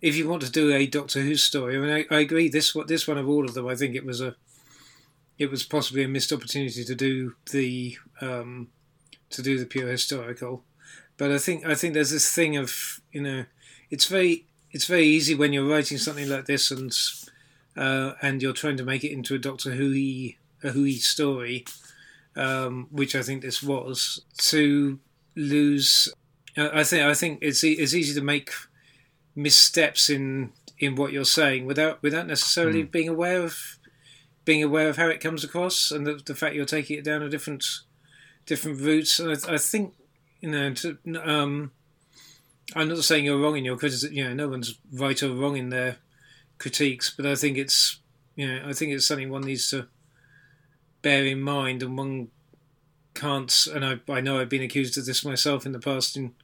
if 0.00 0.16
you 0.16 0.28
want 0.28 0.42
to 0.42 0.50
do 0.50 0.72
a 0.72 0.86
Doctor 0.86 1.22
Who 1.22 1.36
story. 1.36 1.76
I 1.76 1.80
mean, 1.80 2.06
I, 2.10 2.14
I 2.14 2.20
agree. 2.20 2.48
This 2.48 2.74
one, 2.74 2.86
this 2.86 3.06
one 3.06 3.18
of 3.18 3.28
all 3.28 3.44
of 3.44 3.54
them, 3.54 3.68
I 3.68 3.76
think 3.76 3.94
it 3.94 4.04
was 4.04 4.20
a 4.20 4.36
it 5.38 5.50
was 5.50 5.62
possibly 5.62 6.04
a 6.04 6.08
missed 6.08 6.32
opportunity 6.32 6.84
to 6.84 6.94
do 6.94 7.34
the 7.50 7.96
um, 8.20 8.68
to 9.30 9.42
do 9.42 9.58
the 9.58 9.66
pure 9.66 9.88
historical. 9.88 10.64
But 11.16 11.30
I 11.30 11.38
think 11.38 11.64
I 11.64 11.74
think 11.74 11.94
there's 11.94 12.10
this 12.10 12.32
thing 12.32 12.56
of 12.56 13.00
you 13.12 13.22
know, 13.22 13.44
it's 13.90 14.06
very 14.06 14.46
it's 14.70 14.86
very 14.86 15.06
easy 15.06 15.34
when 15.34 15.52
you're 15.52 15.68
writing 15.68 15.98
something 15.98 16.28
like 16.28 16.46
this 16.46 16.70
and 16.70 16.92
uh, 17.76 18.14
and 18.20 18.42
you're 18.42 18.52
trying 18.52 18.76
to 18.76 18.84
make 18.84 19.04
it 19.04 19.12
into 19.12 19.34
a 19.34 19.38
Doctor 19.38 19.70
Who 19.72 19.92
a 20.62 20.70
Who 20.70 20.90
story, 20.92 21.64
um, 22.36 22.88
which 22.90 23.14
I 23.14 23.22
think 23.22 23.42
this 23.42 23.62
was 23.62 24.22
to 24.38 24.98
lose. 25.36 26.08
I 26.56 26.84
think 26.84 27.02
I 27.04 27.14
think 27.14 27.38
it's 27.42 27.64
e- 27.64 27.72
it's 27.72 27.94
easy 27.94 28.14
to 28.14 28.24
make 28.24 28.50
missteps 29.34 30.10
in 30.10 30.52
in 30.78 30.96
what 30.96 31.12
you're 31.12 31.24
saying 31.24 31.64
without 31.64 32.02
without 32.02 32.26
necessarily 32.26 32.82
being 32.82 33.08
aware 33.08 33.42
of 33.42 33.78
being 34.44 34.62
aware 34.62 34.88
of 34.88 34.96
how 34.96 35.08
it 35.08 35.20
comes 35.20 35.44
across 35.44 35.90
and 35.90 36.06
the, 36.06 36.14
the 36.14 36.34
fact 36.34 36.54
you're 36.54 36.64
taking 36.64 36.98
it 36.98 37.04
down 37.04 37.22
a 37.22 37.28
different 37.28 37.64
different 38.46 38.80
routes. 38.80 39.18
And 39.18 39.30
I, 39.30 39.54
I 39.54 39.58
think 39.58 39.94
you 40.40 40.50
know, 40.50 40.74
to, 40.74 40.98
um, 41.24 41.70
I'm 42.74 42.88
not 42.88 42.98
saying 42.98 43.24
you're 43.24 43.40
wrong 43.40 43.56
in 43.56 43.64
your 43.64 43.76
criticism. 43.76 44.12
You 44.12 44.24
know, 44.24 44.34
no 44.34 44.48
one's 44.48 44.76
right 44.92 45.22
or 45.22 45.30
wrong 45.30 45.56
in 45.56 45.70
their 45.70 45.96
critiques, 46.58 47.10
but 47.10 47.26
I 47.26 47.36
think 47.36 47.56
it's 47.56 48.00
you 48.34 48.48
know, 48.48 48.68
I 48.68 48.72
think 48.72 48.92
it's 48.92 49.06
something 49.06 49.30
one 49.30 49.42
needs 49.42 49.70
to 49.70 49.86
bear 51.00 51.24
in 51.24 51.40
mind, 51.40 51.82
and 51.82 51.96
one 51.96 52.28
can't. 53.14 53.66
And 53.72 53.84
I, 53.84 54.00
I 54.08 54.20
know 54.20 54.40
I've 54.40 54.48
been 54.48 54.62
accused 54.62 54.98
of 54.98 55.06
this 55.06 55.24
myself 55.24 55.64
in 55.64 55.72
the 55.72 55.78
past 55.78 56.16
in 56.16 56.34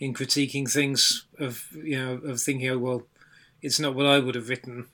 in 0.00 0.14
critiquing 0.14 0.70
things 0.70 1.26
of 1.38 1.66
you 1.72 1.96
know 1.98 2.14
of 2.28 2.40
thinking, 2.40 2.68
oh 2.70 2.78
well, 2.78 3.02
it's 3.62 3.78
not 3.78 3.94
what 3.94 4.06
I 4.06 4.18
would 4.18 4.34
have 4.34 4.48
written 4.48 4.86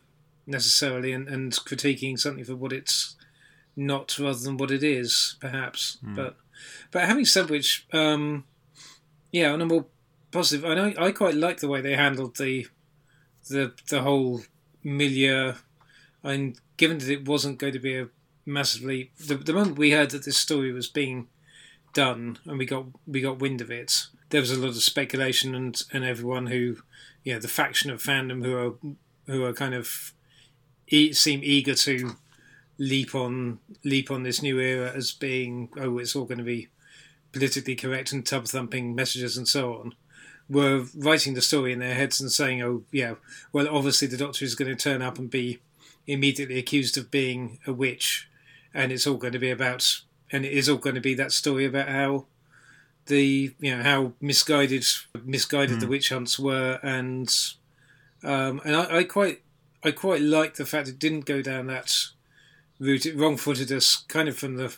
necessarily, 0.47 1.13
and, 1.13 1.29
and 1.29 1.53
critiquing 1.53 2.19
something 2.19 2.45
for 2.45 2.57
what 2.57 2.73
it's 2.73 3.17
not 3.77 4.19
rather 4.19 4.39
than 4.39 4.57
what 4.57 4.71
it 4.71 4.83
is, 4.83 5.37
perhaps. 5.41 5.99
But 6.15 6.37
but 6.91 7.05
having 7.07 7.25
said 7.25 7.49
which, 7.49 7.87
um, 7.93 8.45
yeah, 9.31 9.53
on 9.53 9.63
a 9.63 9.67
more 9.67 9.87
positive, 10.33 10.65
I 10.69 10.75
know 10.75 10.93
I 10.99 11.13
quite 11.13 11.35
like 11.35 11.61
the 11.61 11.69
way 11.69 11.81
they 11.81 11.95
handled 11.95 12.37
the 12.37 12.67
the 13.49 13.73
the 13.89 14.03
whole 14.03 14.43
milieu, 14.83 15.55
and 16.23 16.59
given 16.77 16.99
that 16.99 17.09
it 17.11 17.29
wasn't 17.29 17.59
going 17.59 17.73
to 17.73 17.79
be 17.79 17.97
a 17.97 18.09
massively 18.45 19.11
the, 19.19 19.35
the 19.35 19.53
moment 19.53 19.77
we 19.77 19.91
heard 19.91 20.11
that 20.11 20.25
this 20.25 20.37
story 20.37 20.73
was 20.73 20.87
being 20.87 21.27
done 21.95 22.39
and 22.45 22.59
we 22.59 22.65
got 22.65 22.87
we 23.07 23.21
got 23.21 23.41
wind 23.41 23.61
of 23.61 23.71
it, 23.71 24.07
there 24.31 24.41
was 24.41 24.51
a 24.51 24.59
lot 24.59 24.71
of 24.71 24.83
speculation 24.83 25.55
and 25.55 25.83
and 25.93 26.05
everyone 26.05 26.47
who 26.47 26.77
you 27.25 27.33
know 27.33 27.41
the 27.41 27.49
faction 27.49 27.91
of 27.91 28.03
fandom 28.03 28.45
who 28.45 28.57
are 28.57 28.75
who 29.27 29.45
are 29.45 29.53
kind 29.53 29.75
of 29.75 30.13
e- 30.89 31.13
seem 31.13 31.41
eager 31.43 31.75
to 31.75 32.17
leap 32.79 33.15
on 33.15 33.59
leap 33.85 34.11
on 34.11 34.23
this 34.23 34.43
new 34.43 34.59
era 34.59 34.93
as 34.95 35.13
being 35.13 35.69
oh 35.79 35.99
it's 35.99 36.15
all 36.15 36.25
going 36.25 36.39
to 36.39 36.45
be 36.45 36.69
politically 37.33 37.75
correct 37.75 38.13
and 38.13 38.27
tub 38.27 38.47
thumping 38.47 38.95
messages 38.95 39.37
and 39.37 39.49
so 39.49 39.75
on 39.75 39.95
were 40.49 40.85
writing 40.95 41.35
the 41.35 41.43
story 41.43 41.73
in 41.73 41.81
their 41.81 41.95
heads 41.95 42.21
and 42.21 42.31
saying 42.31 42.63
oh 42.63 42.83
yeah 42.93 43.15
well 43.53 43.69
obviously 43.69 44.07
the 44.07 44.17
doctor 44.17 44.45
is 44.45 44.55
going 44.55 44.71
to 44.71 44.77
turn 44.77 45.03
up 45.03 45.19
and 45.19 45.31
be 45.31 45.59
immediately 46.07 46.59
accused 46.59 46.97
of 46.97 47.11
being 47.11 47.59
a 47.67 47.73
witch 47.73 48.29
and 48.73 48.93
it's 48.93 49.07
all 49.07 49.17
going 49.17 49.33
to 49.33 49.39
be 49.39 49.51
about 49.51 50.03
and 50.31 50.45
it 50.45 50.53
is 50.53 50.69
all 50.69 50.77
going 50.77 50.95
to 50.95 51.01
be 51.01 51.15
that 51.15 51.33
story 51.33 51.65
about 51.65 51.89
how 51.89 52.27
the 53.07 53.55
you 53.61 53.77
know 53.77 53.83
how 53.83 54.13
misguided 54.21 54.85
misguided 55.25 55.81
the 55.81 55.87
witch 55.87 56.09
hunts 56.09 56.39
were 56.39 56.79
and 56.83 57.33
um, 58.25 58.61
and 58.65 58.75
I, 58.77 58.99
I 58.99 59.05
quite 59.05 59.43
I 59.85 59.91
quite 59.93 60.21
like 60.23 60.55
the 60.55 60.67
fact 60.67 60.89
it 60.89 60.99
didn't 60.99 61.25
go 61.27 61.43
down 61.43 61.67
that 61.69 61.95
route. 62.81 63.07
It 63.07 63.17
wrong 63.17 63.37
footed 63.37 63.71
us 63.71 64.05
kind 64.09 64.29
of 64.29 64.37
from 64.37 64.57
the 64.57 64.77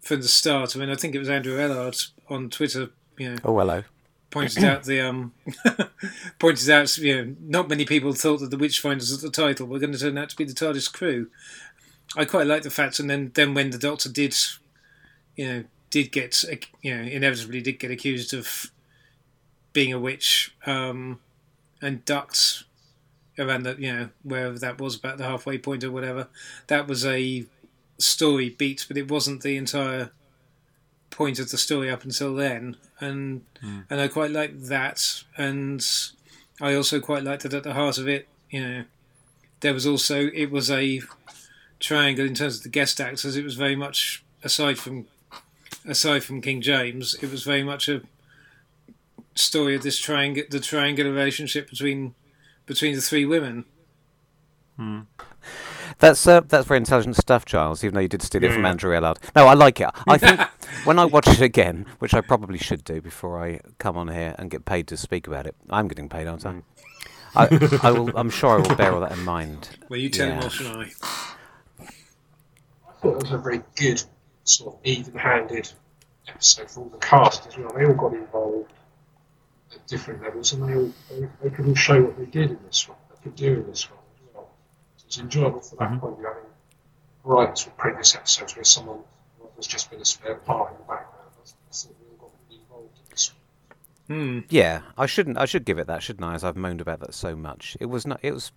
from 0.00 0.20
the 0.20 0.28
start. 0.28 0.76
I 0.76 0.78
mean, 0.78 0.90
I 0.90 0.94
think 0.94 1.14
it 1.14 1.18
was 1.18 1.28
Andrew 1.30 1.56
Ellard 1.58 2.10
on 2.28 2.50
Twitter, 2.50 2.90
you 3.18 3.30
know, 3.30 3.36
Oh, 3.44 3.58
hello. 3.58 3.82
pointed 4.30 4.62
out 4.64 4.84
the 4.84 5.00
um 5.00 5.32
pointed 6.38 6.68
out 6.68 6.96
you 6.98 7.14
know 7.24 7.36
not 7.40 7.68
many 7.68 7.84
people 7.84 8.12
thought 8.12 8.40
that 8.40 8.50
the 8.50 8.56
Witchfinders 8.58 9.14
at 9.14 9.20
the 9.20 9.30
title 9.30 9.66
were 9.66 9.78
going 9.78 9.92
to 9.92 9.98
turn 9.98 10.18
out 10.18 10.28
to 10.30 10.36
be 10.36 10.44
the 10.44 10.52
TARDIS 10.52 10.92
crew. 10.92 11.28
I 12.16 12.24
quite 12.24 12.46
like 12.46 12.62
the 12.62 12.70
fact, 12.70 12.98
and 12.98 13.08
then 13.08 13.32
then 13.34 13.54
when 13.54 13.70
the 13.70 13.78
Doctor 13.78 14.08
did, 14.10 14.34
you 15.34 15.46
know, 15.48 15.64
did 15.96 16.12
get 16.12 16.44
you 16.82 16.94
know 16.94 17.02
inevitably 17.02 17.62
did 17.62 17.78
get 17.78 17.90
accused 17.90 18.34
of 18.34 18.70
being 19.72 19.94
a 19.94 19.98
witch 19.98 20.54
um, 20.66 21.20
and 21.80 22.04
ducked 22.04 22.64
around 23.38 23.62
the 23.62 23.76
you 23.78 23.90
know 23.90 24.08
wherever 24.22 24.58
that 24.58 24.78
was 24.78 24.94
about 24.94 25.16
the 25.16 25.24
halfway 25.24 25.56
point 25.56 25.82
or 25.82 25.90
whatever. 25.90 26.28
That 26.66 26.86
was 26.86 27.06
a 27.06 27.46
story 27.96 28.50
beat, 28.50 28.84
but 28.86 28.98
it 28.98 29.10
wasn't 29.10 29.42
the 29.42 29.56
entire 29.56 30.10
point 31.08 31.38
of 31.38 31.50
the 31.50 31.56
story 31.56 31.88
up 31.88 32.04
until 32.04 32.34
then, 32.34 32.76
and 33.00 33.46
and 33.88 33.98
I 33.98 34.08
quite 34.08 34.32
liked 34.32 34.66
that, 34.66 35.22
and 35.38 35.82
I 36.60 36.74
also 36.74 37.00
quite 37.00 37.24
liked 37.24 37.44
that 37.44 37.54
at 37.54 37.62
the 37.62 37.72
heart 37.72 37.96
of 37.96 38.06
it, 38.06 38.28
you 38.50 38.60
know, 38.60 38.84
there 39.60 39.72
was 39.72 39.86
also 39.86 40.26
it 40.26 40.50
was 40.50 40.70
a 40.70 41.00
triangle 41.80 42.26
in 42.26 42.34
terms 42.34 42.58
of 42.58 42.64
the 42.64 42.68
guest 42.68 43.00
actors. 43.00 43.34
It 43.34 43.44
was 43.44 43.54
very 43.54 43.76
much 43.76 44.22
aside 44.42 44.78
from 44.78 45.06
aside 45.86 46.24
from 46.24 46.40
King 46.40 46.60
James, 46.60 47.14
it 47.22 47.30
was 47.30 47.42
very 47.44 47.62
much 47.62 47.88
a 47.88 48.02
story 49.34 49.74
of 49.74 49.82
this 49.82 49.98
triangle, 49.98 50.44
the 50.50 50.60
triangular 50.60 51.10
relationship 51.12 51.68
between 51.70 52.14
between 52.66 52.94
the 52.94 53.00
three 53.00 53.24
women. 53.24 53.64
That's 55.98 56.26
uh, 56.26 56.40
that's 56.40 56.66
very 56.66 56.78
intelligent 56.78 57.16
stuff, 57.16 57.44
Giles. 57.46 57.82
Even 57.82 57.94
though 57.94 58.00
you 58.00 58.08
did 58.08 58.22
steal 58.22 58.42
it 58.44 58.48
Yeah, 58.48 58.54
from 58.54 58.64
yeah. 58.64 58.70
Andrew 58.70 58.92
Ellard. 58.94 59.16
No, 59.34 59.46
I 59.46 59.54
like 59.54 59.80
it. 59.80 59.88
I 60.06 60.18
think 60.18 60.40
when 60.84 60.98
I 60.98 61.04
watch 61.06 61.26
it 61.28 61.40
again, 61.40 61.86
which 62.00 62.12
I 62.12 62.20
probably 62.20 62.58
should 62.58 62.84
do 62.84 63.00
before 63.00 63.42
I 63.42 63.60
come 63.78 63.96
on 63.96 64.08
here 64.08 64.34
and 64.38 64.50
get 64.50 64.64
paid 64.66 64.86
to 64.88 64.96
speak 64.96 65.26
about 65.26 65.46
it. 65.46 65.54
I'm 65.70 65.88
getting 65.88 66.08
paid, 66.10 66.26
aren't 66.26 66.44
I? 66.44 66.56
I, 67.34 67.78
I 67.82 67.90
will. 67.92 68.10
I'm 68.16 68.28
sure 68.30 68.58
I 68.58 68.68
will 68.68 68.76
bear 68.76 68.92
all 68.92 69.00
that 69.00 69.12
in 69.12 69.24
mind. 69.24 69.70
Well, 69.88 69.98
you 69.98 70.10
tell 70.10 70.28
him 70.28 70.36
Yeah. 70.36 70.42
what 70.42 70.52
should 70.52 70.66
I? 70.66 70.82
I 71.80 72.92
thought 73.00 73.16
it 73.16 73.22
was 73.22 73.32
a 73.32 73.38
very 73.38 73.62
good, 73.76 74.02
sort 74.48 74.74
of 74.74 74.80
even-handed 74.84 75.70
episode 76.28 76.70
for 76.70 76.80
all 76.80 76.88
the 76.88 76.98
cast 76.98 77.46
as 77.46 77.56
well. 77.56 77.72
They 77.74 77.84
all 77.84 77.94
got 77.94 78.14
involved 78.14 78.72
at 79.74 79.86
different 79.86 80.22
levels, 80.22 80.52
and 80.52 80.68
they 80.68 80.74
all 80.74 80.92
they, 81.10 81.28
they 81.42 81.50
could 81.54 81.66
all 81.66 81.74
show 81.74 82.02
what 82.02 82.18
they 82.18 82.26
did 82.26 82.50
in 82.50 82.58
this 82.66 82.88
one. 82.88 82.98
They 83.10 83.22
could 83.22 83.36
do 83.36 83.60
in 83.60 83.66
this 83.66 83.90
one 83.90 83.98
as 83.98 84.34
well. 84.34 84.48
So 84.96 85.04
it's 85.06 85.18
enjoyable 85.18 85.60
for 85.60 85.76
that 85.76 86.00
point 86.00 86.14
of 86.14 86.18
view. 86.18 86.28
I 86.28 86.34
mean, 86.34 86.42
right 87.24 87.50
with 87.50 87.76
previous 87.76 88.14
episodes 88.14 88.56
where 88.56 88.64
someone 88.64 89.00
has 89.56 89.66
just 89.66 89.90
been 89.90 90.00
a 90.00 90.04
spare 90.04 90.36
part 90.36 90.72
in 90.72 90.78
the 90.78 90.84
background. 90.84 91.30
I 91.38 91.44
thought 91.44 91.94
they 91.98 92.06
all 92.10 92.28
got 92.28 92.30
really 92.48 92.62
involved 92.62 92.98
in 92.98 93.10
this 93.10 93.32
one. 93.32 94.18
Hmm. 94.18 94.38
Yeah, 94.48 94.82
I 94.96 95.06
shouldn't. 95.06 95.38
I 95.38 95.46
should 95.46 95.64
give 95.64 95.78
it 95.78 95.86
that, 95.88 96.02
shouldn't 96.02 96.24
I? 96.24 96.34
As 96.34 96.44
I've 96.44 96.56
moaned 96.56 96.80
about 96.80 97.00
that 97.00 97.14
so 97.14 97.34
much. 97.34 97.76
It 97.80 97.86
was 97.86 98.06
not. 98.06 98.20
It 98.22 98.32
was. 98.32 98.52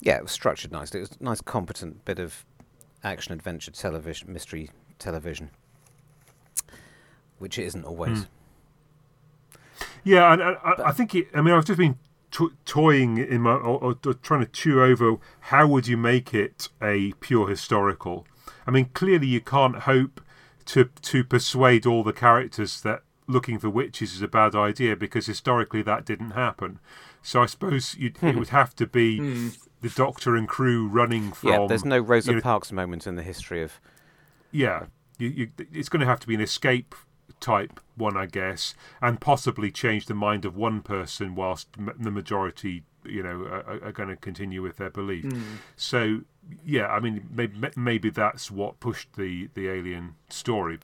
Yeah, 0.00 0.16
it 0.16 0.22
was 0.22 0.32
structured 0.32 0.72
nicely. 0.72 1.00
It 1.00 1.02
was 1.02 1.18
a 1.20 1.24
nice, 1.24 1.40
competent 1.42 2.04
bit 2.06 2.18
of 2.18 2.46
action 3.04 3.32
adventure 3.32 3.70
television, 3.70 4.32
mystery 4.32 4.70
television, 5.00 5.50
which 7.38 7.58
it 7.58 7.64
isn't 7.64 7.84
always. 7.84 8.18
Hmm. 8.18 8.24
Yeah, 10.04 10.32
and 10.32 10.42
I, 10.42 10.52
I, 10.52 10.88
I 10.88 10.92
think 10.92 11.14
it. 11.14 11.28
I 11.34 11.40
mean, 11.40 11.54
I've 11.54 11.64
just 11.64 11.78
been 11.78 11.98
to- 12.32 12.52
toying 12.64 13.18
in 13.18 13.42
my 13.42 13.52
or, 13.52 13.96
or, 14.04 14.14
trying 14.14 14.40
to 14.40 14.46
chew 14.46 14.82
over 14.82 15.16
how 15.40 15.66
would 15.66 15.86
you 15.88 15.96
make 15.96 16.32
it 16.32 16.68
a 16.80 17.12
pure 17.20 17.48
historical. 17.48 18.26
I 18.66 18.70
mean, 18.70 18.86
clearly 18.94 19.26
you 19.26 19.40
can't 19.40 19.80
hope 19.80 20.20
to 20.66 20.84
to 20.84 21.24
persuade 21.24 21.86
all 21.86 22.04
the 22.04 22.12
characters 22.12 22.80
that 22.82 23.02
looking 23.26 23.58
for 23.58 23.70
witches 23.70 24.14
is 24.14 24.22
a 24.22 24.28
bad 24.28 24.54
idea 24.54 24.96
because 24.96 25.26
historically 25.26 25.82
that 25.82 26.04
didn't 26.04 26.32
happen. 26.32 26.78
So 27.22 27.42
I 27.42 27.46
suppose 27.46 27.94
you'd, 27.96 28.16
it 28.16 28.32
hmm. 28.32 28.38
would 28.38 28.48
have 28.48 28.74
to 28.76 28.86
be 28.86 29.18
hmm. 29.18 29.48
the 29.80 29.90
Doctor 29.90 30.36
and 30.36 30.48
crew 30.48 30.88
running 30.88 31.32
from. 31.32 31.50
Yeah, 31.50 31.66
there's 31.66 31.84
no 31.84 31.98
Rosa 31.98 32.30
you 32.30 32.36
know, 32.36 32.42
Parks 32.42 32.72
moment 32.72 33.06
in 33.06 33.16
the 33.16 33.22
history 33.22 33.62
of. 33.62 33.80
Yeah, 34.52 34.86
you, 35.18 35.28
you, 35.28 35.50
it's 35.72 35.88
going 35.88 36.00
to 36.00 36.06
have 36.06 36.20
to 36.20 36.26
be 36.26 36.34
an 36.34 36.40
escape 36.40 36.94
type 37.40 37.80
one, 37.96 38.16
I 38.16 38.26
guess, 38.26 38.74
and 39.00 39.20
possibly 39.20 39.70
change 39.70 40.06
the 40.06 40.14
mind 40.14 40.44
of 40.44 40.56
one 40.56 40.82
person 40.82 41.34
whilst 41.34 41.68
m- 41.78 41.94
the 41.98 42.10
majority, 42.10 42.84
you 43.04 43.22
know, 43.22 43.44
are, 43.44 43.84
are 43.84 43.92
going 43.92 44.08
to 44.08 44.16
continue 44.16 44.62
with 44.62 44.76
their 44.76 44.90
belief. 44.90 45.24
Hmm. 45.24 45.42
So, 45.76 46.20
yeah, 46.64 46.88
I 46.88 47.00
mean, 47.00 47.28
maybe, 47.30 47.70
maybe 47.76 48.10
that's 48.10 48.50
what 48.50 48.80
pushed 48.80 49.14
the 49.14 49.48
the 49.54 49.68
alien 49.68 50.16
story. 50.28 50.78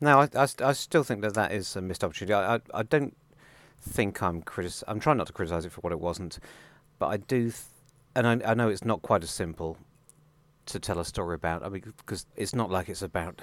No, 0.00 0.20
I, 0.20 0.28
I, 0.34 0.48
I 0.64 0.72
still 0.72 1.04
think 1.04 1.20
that 1.22 1.34
that 1.34 1.52
is 1.52 1.76
a 1.76 1.80
missed 1.80 2.02
opportunity. 2.02 2.32
I, 2.32 2.56
I, 2.56 2.60
I 2.74 2.82
don't 2.82 3.16
think 3.80 4.22
I'm 4.22 4.42
critic. 4.42 4.72
I'm 4.88 4.98
trying 4.98 5.18
not 5.18 5.26
to 5.26 5.32
criticise 5.32 5.64
it 5.64 5.72
for 5.72 5.80
what 5.82 5.92
it 5.92 6.00
wasn't, 6.00 6.38
but 6.98 7.08
I 7.08 7.18
do, 7.18 7.42
th- 7.42 7.64
and 8.14 8.26
I, 8.26 8.50
I 8.50 8.54
know 8.54 8.68
it's 8.68 8.84
not 8.84 9.02
quite 9.02 9.22
as 9.22 9.30
simple 9.30 9.76
to 10.72 10.80
tell 10.80 10.98
a 10.98 11.04
story 11.04 11.34
about. 11.34 11.64
I 11.64 11.68
mean, 11.68 11.82
because 11.96 12.26
it's 12.36 12.54
not 12.54 12.70
like 12.70 12.88
it's 12.88 13.02
about 13.02 13.40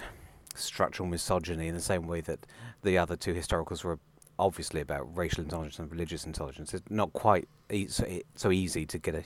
structural 0.56 1.08
misogyny 1.08 1.68
in 1.68 1.76
the 1.76 1.82
same 1.82 2.08
way 2.08 2.22
that 2.22 2.46
the 2.84 2.98
other 2.98 3.16
two 3.16 3.34
historicals 3.34 3.84
were 3.84 4.00
obviously 4.40 4.82
about 4.82 5.16
racial 5.16 5.44
intelligence 5.44 5.80
and 5.80 5.92
religious 5.92 6.26
intelligence. 6.26 6.74
It's 6.74 6.90
not 6.90 7.14
quite 7.14 7.48
e- 7.72 7.88
so, 7.88 8.06
e- 8.06 8.24
so 8.36 8.52
easy 8.52 8.86
to 8.86 8.98
get 8.98 9.16
a 9.16 9.24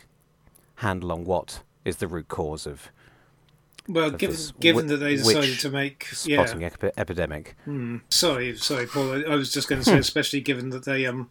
handle 0.76 1.12
on 1.12 1.26
what 1.26 1.64
is 1.86 1.98
the 1.98 2.08
root 2.08 2.28
cause 2.28 2.66
of 2.66 2.92
Well, 3.88 4.08
Of 4.08 4.18
given, 4.18 4.38
given 4.60 4.88
that 4.88 4.98
they 4.98 5.16
decided 5.16 5.60
to 5.60 5.70
make 5.70 6.06
spotting 6.06 6.62
yeah, 6.62 6.68
epi- 6.68 6.92
epidemic. 6.98 7.56
Hmm. 7.66 7.98
Sorry, 8.10 8.56
sorry, 8.58 8.88
Paul. 8.88 9.14
I, 9.14 9.34
I 9.34 9.36
was 9.36 9.52
just 9.52 9.68
going 9.68 9.82
to 9.82 9.86
say, 9.86 9.98
especially 10.08 10.42
given 10.42 10.70
that 10.70 10.86
they 10.86 11.06
um, 11.06 11.30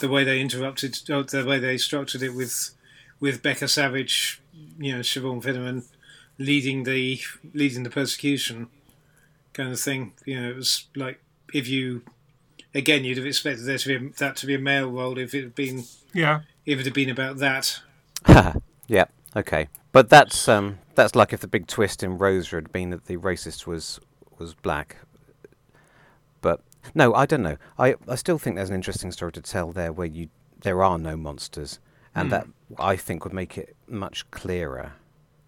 the 0.00 0.08
way 0.08 0.24
they 0.24 0.40
interrupted, 0.40 0.98
oh, 1.10 1.22
the 1.22 1.44
way 1.44 1.58
they 1.58 1.78
structured 1.78 2.22
it 2.22 2.34
with, 2.34 2.70
with 3.18 3.42
Becca 3.42 3.68
Savage, 3.68 4.40
you 4.78 4.92
know, 4.94 5.00
Siobhan 5.00 5.42
Finneran 5.42 5.84
leading 6.38 6.84
the 6.84 7.20
leading 7.54 7.82
the 7.82 7.90
persecution, 7.90 8.68
kind 9.52 9.72
of 9.72 9.80
thing. 9.80 10.12
You 10.24 10.40
know, 10.40 10.50
it 10.50 10.56
was 10.56 10.86
like 10.94 11.20
if 11.52 11.68
you, 11.68 12.02
again, 12.74 13.04
you'd 13.04 13.18
have 13.18 13.26
expected 13.26 13.64
there 13.64 13.78
to 13.78 13.88
be 13.88 14.06
a, 14.06 14.10
that 14.18 14.36
to 14.36 14.46
be 14.46 14.54
a 14.54 14.58
male 14.58 14.90
role 14.90 15.18
if 15.18 15.34
it 15.34 15.42
had 15.42 15.54
been 15.54 15.84
Yeah, 16.12 16.40
if 16.64 16.78
it 16.78 16.84
had 16.84 16.94
been 16.94 17.10
about 17.10 17.38
that. 17.38 17.80
yeah, 18.86 19.04
okay. 19.34 19.68
But 19.92 20.10
that's 20.10 20.48
um 20.48 20.78
that's 20.94 21.14
like 21.14 21.32
if 21.32 21.40
the 21.40 21.48
big 21.48 21.66
twist 21.66 22.02
in 22.02 22.18
Rosa 22.18 22.56
had 22.56 22.72
been 22.72 22.90
that 22.90 23.06
the 23.06 23.16
racist 23.16 23.66
was 23.66 24.00
was 24.38 24.54
black. 24.54 24.96
But 26.40 26.60
no, 26.94 27.14
I 27.14 27.26
don't 27.26 27.42
know. 27.42 27.56
I 27.78 27.94
I 28.08 28.16
still 28.16 28.38
think 28.38 28.56
there's 28.56 28.70
an 28.70 28.74
interesting 28.74 29.10
story 29.12 29.32
to 29.32 29.40
tell 29.40 29.72
there 29.72 29.92
where 29.92 30.06
you 30.06 30.28
there 30.60 30.82
are 30.82 30.98
no 30.98 31.16
monsters, 31.16 31.78
and 32.14 32.30
that 32.32 32.46
I 32.78 32.96
think 32.96 33.24
would 33.24 33.32
make 33.32 33.56
it 33.56 33.76
much 33.88 34.30
clearer. 34.30 34.92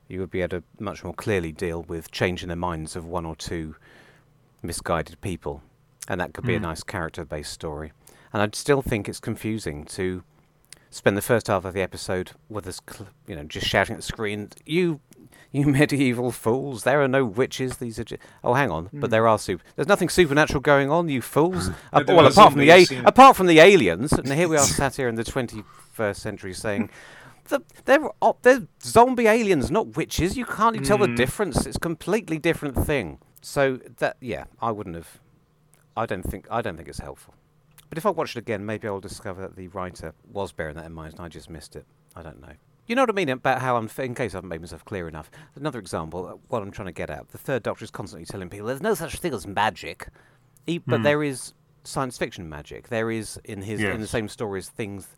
You 0.08 0.20
would 0.20 0.30
be 0.30 0.40
able 0.40 0.60
to 0.60 0.64
much 0.78 1.04
more 1.04 1.14
clearly 1.14 1.52
deal 1.52 1.82
with 1.82 2.10
changing 2.10 2.48
the 2.48 2.56
minds 2.56 2.96
of 2.96 3.04
one 3.04 3.26
or 3.26 3.36
two 3.36 3.76
misguided 4.62 5.20
people, 5.20 5.62
and 6.08 6.20
that 6.20 6.32
could 6.32 6.46
be 6.46 6.54
a 6.54 6.60
nice 6.60 6.82
character-based 6.82 7.52
story. 7.52 7.92
And 8.32 8.42
I 8.42 8.48
still 8.52 8.82
think 8.82 9.08
it's 9.08 9.20
confusing 9.20 9.84
to 9.86 10.22
spend 10.90 11.16
the 11.16 11.22
first 11.22 11.48
half 11.48 11.64
of 11.64 11.74
the 11.74 11.82
episode 11.82 12.32
with 12.48 12.66
us, 12.66 12.80
cl- 12.88 13.10
you 13.26 13.36
know, 13.36 13.44
just 13.44 13.66
shouting 13.66 13.94
at 13.94 13.98
the 14.00 14.06
screen, 14.06 14.48
"You, 14.64 15.00
you 15.52 15.66
medieval 15.66 16.30
fools! 16.30 16.84
There 16.84 17.02
are 17.02 17.08
no 17.08 17.24
witches. 17.24 17.76
These 17.76 17.98
are 17.98 18.04
oh, 18.42 18.54
hang 18.54 18.70
on, 18.70 18.88
but 18.92 19.10
there 19.10 19.28
are 19.28 19.38
super. 19.38 19.62
There's 19.76 19.88
nothing 19.88 20.08
supernatural 20.08 20.60
going 20.60 20.90
on, 20.90 21.08
you 21.08 21.20
fools. 21.22 21.70
Uh, 21.92 22.04
well, 22.06 22.26
apart 22.26 22.52
from 22.52 22.60
the 22.60 22.70
a- 22.70 23.04
apart 23.04 23.36
from 23.36 23.46
the 23.46 23.60
aliens, 23.60 24.12
and 24.12 24.30
here 24.32 24.48
we 24.48 24.56
are 24.56 24.64
sat 24.64 24.96
here 24.96 25.08
in 25.08 25.14
the 25.16 25.24
21st 25.24 26.16
century 26.16 26.54
saying." 26.54 26.90
The, 27.48 27.62
they're, 27.84 28.08
they're 28.42 28.66
zombie 28.82 29.26
aliens, 29.26 29.70
not 29.70 29.96
witches. 29.96 30.36
You 30.36 30.44
can't 30.44 30.76
you 30.76 30.82
tell 30.82 30.98
the 30.98 31.08
difference. 31.08 31.66
It's 31.66 31.76
a 31.76 31.80
completely 31.80 32.38
different 32.38 32.76
thing. 32.76 33.18
So 33.40 33.78
that, 33.98 34.16
yeah, 34.20 34.44
I 34.60 34.70
wouldn't 34.70 34.96
have. 34.96 35.20
I 35.96 36.06
don't 36.06 36.22
think. 36.22 36.46
I 36.50 36.60
don't 36.62 36.76
think 36.76 36.88
it's 36.88 36.98
helpful. 37.00 37.34
But 37.88 37.96
if 37.98 38.04
I 38.04 38.10
watch 38.10 38.36
it 38.36 38.38
again, 38.40 38.66
maybe 38.66 38.86
I'll 38.86 39.00
discover 39.00 39.40
that 39.40 39.56
the 39.56 39.68
writer 39.68 40.12
was 40.30 40.52
bearing 40.52 40.76
that 40.76 40.84
in 40.84 40.92
mind 40.92 41.14
and 41.14 41.22
I 41.22 41.28
just 41.28 41.48
missed 41.48 41.74
it. 41.74 41.86
I 42.14 42.22
don't 42.22 42.40
know. 42.40 42.52
You 42.86 42.94
know 42.94 43.02
what 43.02 43.10
I 43.10 43.14
mean 43.14 43.28
about 43.30 43.60
how 43.60 43.76
I'm, 43.76 43.90
in 43.98 44.14
case 44.14 44.34
I 44.34 44.38
haven't 44.38 44.48
made 44.48 44.60
myself 44.60 44.84
clear 44.84 45.08
enough. 45.08 45.30
Another 45.56 45.78
example, 45.78 46.26
uh, 46.26 46.32
what 46.48 46.62
I'm 46.62 46.70
trying 46.70 46.86
to 46.86 46.92
get 46.92 47.10
at. 47.10 47.28
The 47.30 47.38
Third 47.38 47.62
Doctor 47.62 47.84
is 47.84 47.90
constantly 47.90 48.24
telling 48.26 48.48
people 48.50 48.66
there's 48.66 48.82
no 48.82 48.94
such 48.94 49.16
thing 49.18 49.32
as 49.34 49.46
magic, 49.46 50.08
but 50.66 50.98
Hmm. 50.98 51.02
there 51.02 51.22
is 51.22 51.54
science 51.84 52.18
fiction 52.18 52.48
magic. 52.48 52.88
There 52.88 53.10
is 53.10 53.38
in 53.44 53.62
his 53.62 53.80
in 53.94 54.00
the 54.00 54.06
same 54.06 54.28
stories 54.28 54.68
things 54.68 55.08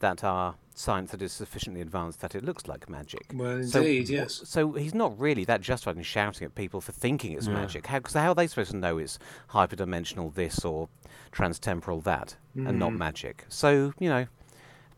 that 0.00 0.24
are 0.24 0.56
science 0.74 1.10
that 1.10 1.20
is 1.22 1.32
sufficiently 1.32 1.80
advanced 1.82 2.20
that 2.20 2.34
it 2.34 2.42
looks 2.44 2.66
like 2.66 2.88
magic. 2.88 3.26
Well, 3.34 3.62
So 3.64 3.80
indeed, 3.80 4.08
wh- 4.08 4.12
yes. 4.12 4.40
So 4.44 4.72
he's 4.72 4.94
not 4.94 5.18
really 5.20 5.44
that 5.44 5.60
justified 5.60 5.96
in 5.96 6.02
shouting 6.02 6.46
at 6.46 6.54
people 6.54 6.80
for 6.80 6.92
thinking 6.92 7.32
it's 7.32 7.46
Yeah. 7.46 7.52
magic. 7.54 7.86
How, 7.86 8.00
cause 8.00 8.14
how 8.14 8.28
are 8.30 8.34
they 8.34 8.46
supposed 8.46 8.70
to 8.70 8.76
know 8.78 8.96
it's 8.98 9.18
hyperdimensional 9.50 10.34
this 10.34 10.64
or 10.64 10.88
transtemporal 11.32 12.02
that 12.04 12.36
and 12.54 12.78
not 12.78 12.92
Mm. 12.92 12.98
magic? 12.98 13.44
So, 13.48 13.92
you 13.98 14.08
know, 14.08 14.22
a 14.22 14.28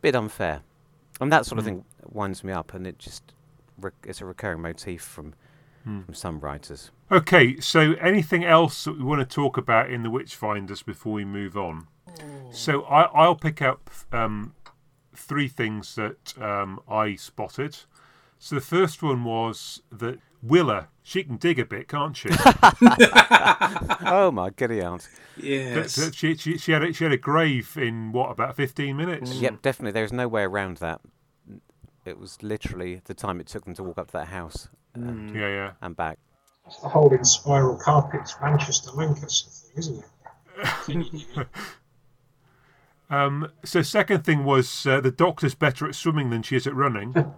bit 0.01 0.15
unfair. 0.15 0.63
And 1.21 1.33
that 1.33 1.47
sort 1.47 1.59
of 1.59 1.65
Mm. 1.65 1.69
thing 1.69 1.85
winds 2.11 2.45
me 2.45 2.53
up, 2.53 2.75
and 2.75 2.87
it 2.87 2.99
just 2.99 3.33
re- 3.81 3.91
it's 4.05 4.21
a 4.21 4.25
recurring 4.25 4.63
motif 4.63 5.03
from, 5.03 5.35
Mm. 5.87 6.05
from 6.07 6.15
some 6.15 6.39
writers. 6.41 6.93
Okay, 7.11 7.59
so 7.59 7.93
anything 7.95 8.45
else 8.45 8.85
that 8.85 8.97
we 8.99 9.03
want 9.05 9.21
to 9.21 9.27
talk 9.35 9.57
about 9.59 9.91
in 9.91 10.05
the 10.05 10.11
Witchfinders 10.11 10.85
before 10.85 11.13
we 11.15 11.25
move 11.25 11.57
on? 11.57 11.89
So 12.51 12.83
I, 12.85 13.03
I'll 13.05 13.35
pick 13.37 13.61
up 13.63 13.91
um, 14.13 14.55
three 15.15 15.49
things 15.49 15.95
that 15.97 16.35
um, 16.41 16.81
I 16.89 17.15
spotted. 17.17 17.79
So 18.39 18.55
the 18.55 18.61
first 18.61 19.03
one 19.03 19.25
was 19.25 19.83
that 19.93 20.19
Willa, 20.43 20.89
she 21.03 21.23
can 21.23 21.37
dig 21.37 21.59
a 21.61 21.65
bit, 21.65 21.87
can't 21.87 22.17
she? 22.17 22.29
oh 24.05 24.31
my 24.33 24.51
giddy 24.51 24.81
aunt! 24.81 25.09
Yes. 25.37 25.95
that 25.95 26.09
uh, 26.09 26.11
she, 26.13 26.35
she, 26.37 26.59
she, 26.59 26.73
had 26.73 26.83
a, 26.83 26.93
she 26.93 27.05
had 27.05 27.13
a 27.13 27.17
grave 27.19 27.77
in 27.77 28.11
what 28.11 28.31
about 28.31 28.57
fifteen 28.57 28.97
minutes? 28.97 29.33
Mm. 29.35 29.43
Yep, 29.43 29.63
definitely. 29.63 29.93
There's 29.93 30.13
no 30.13 30.27
way 30.27 30.43
around 30.43 30.79
that. 30.79 31.01
It 32.05 32.19
was 32.19 32.43
literally 32.43 33.01
the 33.05 33.15
time 33.15 33.39
it 33.39 33.47
took 33.47 33.65
them 33.65 33.75
to 33.75 33.85
walk 33.85 33.99
up 33.99 34.09
to 34.09 34.13
that 34.15 34.29
house 34.29 34.69
and, 34.95 35.35
Yeah, 35.35 35.49
yeah. 35.49 35.73
and 35.81 35.97
back. 35.97 36.19
It's 36.67 36.79
the 36.81 36.89
whole 36.89 37.11
Inspiral 37.11 37.81
Carpets 37.81 38.35
Manchester 38.41 38.91
Lancaster 38.93 39.51
thing, 39.51 39.79
isn't 39.79 40.05
it? 40.89 41.47
Um, 43.11 43.51
so 43.65 43.83
second 43.83 44.25
thing 44.25 44.45
was 44.45 44.87
uh, 44.87 45.01
the 45.01 45.11
doctor's 45.11 45.55
better 45.55 45.87
at 45.87 45.95
swimming 45.95 46.31
than 46.31 46.43
she 46.43 46.57
is 46.57 46.67
at 46.67 46.75
running. 46.75 47.15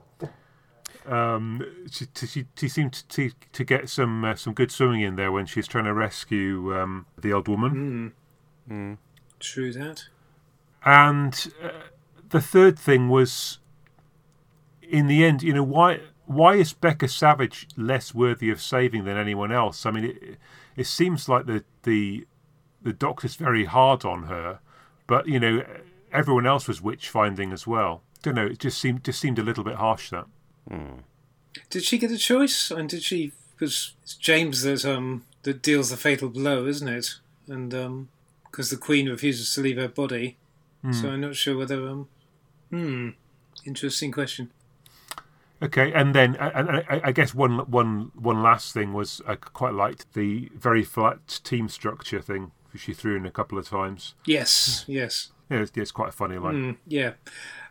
Um, 1.07 1.63
she, 1.91 2.07
she, 2.27 2.47
she 2.57 2.67
seemed 2.69 3.07
to, 3.11 3.31
to 3.53 3.65
get 3.65 3.91
some 3.91 4.25
uh, 4.25 4.37
some 4.37 4.55
good 4.55 4.71
swimming 4.71 5.03
in 5.03 5.17
there 5.17 5.31
when 5.31 5.45
she's 5.45 5.67
trying 5.67 5.85
to 5.85 5.93
rescue 5.93 6.75
um, 6.75 7.07
the 7.21 7.33
old 7.33 7.49
woman. 7.49 8.15
Mm, 8.69 8.73
Mm. 8.73 8.97
true 9.39 9.71
that. 9.75 10.05
And 10.83 11.53
uh, 11.63 11.69
the 12.31 12.41
third 12.41 12.79
thing 12.79 13.11
was, 13.11 13.59
in 14.83 15.07
the 15.07 15.23
end, 15.27 15.43
you 15.43 15.53
know, 15.53 15.63
why 15.63 16.01
why 16.25 16.55
is 16.55 16.73
Becca 16.73 17.09
Savage 17.09 17.69
less 17.77 18.15
worthy 18.15 18.49
of 18.49 18.63
saving 18.63 19.05
than 19.05 19.19
anyone 19.19 19.53
else? 19.53 19.85
I 19.85 19.91
mean, 19.91 20.05
it, 20.05 20.39
it 20.75 20.87
seems 20.87 21.29
like 21.29 21.45
the 21.45 21.65
the 21.83 22.27
the 22.81 22.95
doctor's 22.95 23.35
very 23.35 23.67
hard 23.67 24.07
on 24.07 24.23
her, 24.25 24.61
but 25.07 25.29
you 25.29 25.39
know, 25.41 25.65
everyone 26.13 26.47
else 26.47 26.69
was 26.69 26.81
witch 26.81 27.09
finding 27.09 27.53
as 27.53 27.67
well. 27.67 28.03
Don't 28.23 28.35
know. 28.37 28.47
It 28.47 28.59
just 28.59 28.79
seemed 28.79 29.05
just 29.05 29.21
seemed 29.21 29.39
a 29.39 29.43
little 29.43 29.65
bit 29.65 29.77
harsh. 29.77 30.11
That 30.11 30.27
Mm. 30.71 31.03
Did 31.69 31.85
she 31.85 31.99
get 31.99 32.11
a 32.11 32.17
choice? 32.17 32.71
And 32.71 32.89
did 32.89 33.03
she? 33.03 33.33
Because 33.53 33.93
it's 34.03 34.15
James 34.15 34.63
that 34.63 34.85
um 34.85 35.25
that 35.43 35.63
deals 35.63 35.91
the 35.91 35.97
fatal 35.97 36.29
blow, 36.29 36.67
isn't 36.67 36.89
it? 36.89 37.15
And 37.49 37.75
um 37.75 38.09
because 38.51 38.71
the 38.71 38.77
Queen 38.77 39.09
refuses 39.09 39.53
to 39.55 39.61
leave 39.61 39.77
her 39.77 39.89
body, 39.89 40.37
so 40.93 41.11
I'm 41.11 41.21
not 41.21 41.35
sure 41.37 41.57
whether 41.57 41.89
um 41.89 42.09
hmm 42.71 43.11
interesting 43.67 44.13
question. 44.13 44.51
Okay, 45.63 45.93
and 45.93 46.15
then 46.15 46.37
and 46.37 46.69
and 46.69 46.85
I, 46.89 47.01
I 47.05 47.13
guess 47.13 47.35
one 47.35 47.59
one 47.71 48.11
one 48.15 48.43
last 48.43 48.73
thing 48.73 48.93
was 48.93 49.21
I 49.27 49.37
quite 49.37 49.75
liked 49.75 50.13
the 50.15 50.51
very 50.55 50.85
flat 50.85 51.41
team 51.45 51.69
structure 51.69 52.21
thing 52.21 52.53
she 52.79 52.93
threw 52.93 53.17
in 53.17 53.27
a 53.27 53.31
couple 53.31 53.59
of 53.59 53.69
times. 53.69 54.15
Yes, 54.27 54.85
yes. 54.87 55.31
Yeah, 55.51 55.59
it's, 55.59 55.73
it's 55.75 55.93
quite 55.93 56.15
funny. 56.15 56.39
line. 56.39 56.55
Mm, 56.55 56.77
yeah, 56.87 57.13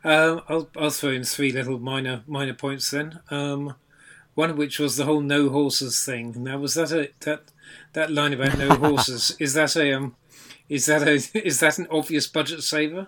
um, 0.04 0.42
I'll 0.48 0.70
I'll 0.78 0.90
throw 0.90 1.10
in 1.12 1.24
three 1.24 1.52
little 1.52 1.80
minor 1.80 2.24
minor 2.28 2.54
points 2.54 2.92
then. 2.92 3.20
Um, 3.30 3.76
one 4.36 4.50
of 4.50 4.58
which 4.58 4.80
was 4.80 4.98
the 4.98 5.06
whole 5.06 5.22
no 5.22 5.50
horses 5.50 6.04
thing. 6.04 6.36
Now, 6.44 6.58
was 6.58 6.74
that 6.76 6.92
a 6.92 7.12
that 7.22 7.52
that 7.94 8.12
line 8.12 8.34
about 8.34 8.58
no 8.58 8.76
horses? 8.76 9.36
Is 9.40 9.54
that 9.54 9.76
a 9.76 9.94
um, 9.94 10.16
is 10.70 10.86
that 10.88 11.08
a 11.08 11.14
is 11.48 11.60
that 11.60 11.78
an 11.78 11.88
obvious 11.92 12.28
budget 12.28 12.64
saver? 12.64 13.08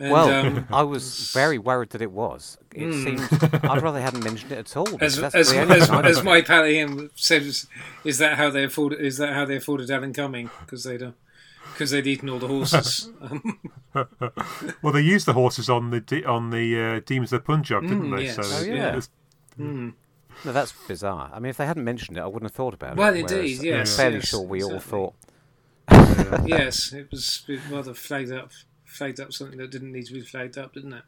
And, 0.00 0.10
well, 0.12 0.30
um, 0.46 0.66
I 0.72 0.82
was 0.82 1.30
very 1.32 1.58
worried 1.58 1.90
that 1.90 2.00
it 2.00 2.10
was. 2.10 2.56
It 2.74 2.92
seemed 2.94 3.20
I'd 3.64 3.82
rather 3.82 3.98
they 3.98 4.02
hadn't 4.02 4.24
mentioned 4.24 4.50
it 4.50 4.58
at 4.58 4.76
all. 4.76 4.88
as 5.00 5.18
as, 5.18 5.34
as, 5.52 5.90
as 5.90 6.22
my 6.24 6.40
pal 6.40 6.64
Ian 6.66 7.10
says, 7.14 7.66
is 8.04 8.16
that 8.18 8.38
how 8.38 8.48
they 8.48 8.64
afforded? 8.64 9.00
Is 9.00 9.18
that 9.18 9.34
how 9.34 9.44
they 9.44 9.56
afforded 9.56 9.90
Alan 9.90 10.14
Cumming? 10.14 10.48
Because 10.60 10.84
they'd 10.84 11.02
uh, 11.02 11.10
because 11.74 11.90
they'd 11.90 12.06
eaten 12.06 12.28
all 12.30 12.38
the 12.38 12.48
horses. 12.48 13.10
Um, 13.22 13.58
Well, 14.82 14.92
they 14.92 15.00
used 15.02 15.26
the 15.26 15.32
horses 15.32 15.68
on 15.68 15.90
the 15.90 16.00
de- 16.00 16.24
on 16.24 16.50
the 16.50 16.80
uh, 16.80 17.00
Demons 17.04 17.32
of 17.32 17.44
Punjab, 17.44 17.82
didn't 17.82 18.04
Mm, 18.10 18.16
they? 18.16 18.24
yes. 18.24 18.36
So 18.36 18.42
Oh, 18.44 18.62
it- 18.62 18.68
yeah. 18.68 19.00
mm. 19.58 19.92
no, 20.44 20.52
that's 20.52 20.72
bizarre. 20.86 21.30
I 21.34 21.40
mean, 21.40 21.50
if 21.50 21.56
they 21.56 21.66
hadn't 21.66 21.84
mentioned 21.84 22.16
it, 22.16 22.20
I 22.20 22.26
wouldn't 22.26 22.44
have 22.50 22.54
thought 22.56 22.72
about 22.74 22.96
Well, 22.96 23.14
it. 23.14 23.24
Well, 23.24 23.32
indeed, 23.34 23.58
whereas 23.58 23.64
yes, 23.64 23.92
I'm 23.92 23.96
fairly 23.96 24.16
yes, 24.18 24.28
sure 24.28 24.42
we 24.42 24.62
all 24.62 24.78
thought. 24.78 25.14
yes, 26.46 26.92
it 26.92 27.10
was 27.10 27.42
rather 27.70 27.94
flagged 27.94 28.32
up 28.32 28.50
flagged 28.90 29.20
up 29.20 29.32
something 29.32 29.58
that 29.58 29.70
didn't 29.70 29.92
need 29.92 30.06
to 30.06 30.12
be 30.12 30.20
flagged 30.20 30.58
up, 30.58 30.74
didn't 30.74 30.92
it? 30.94 31.02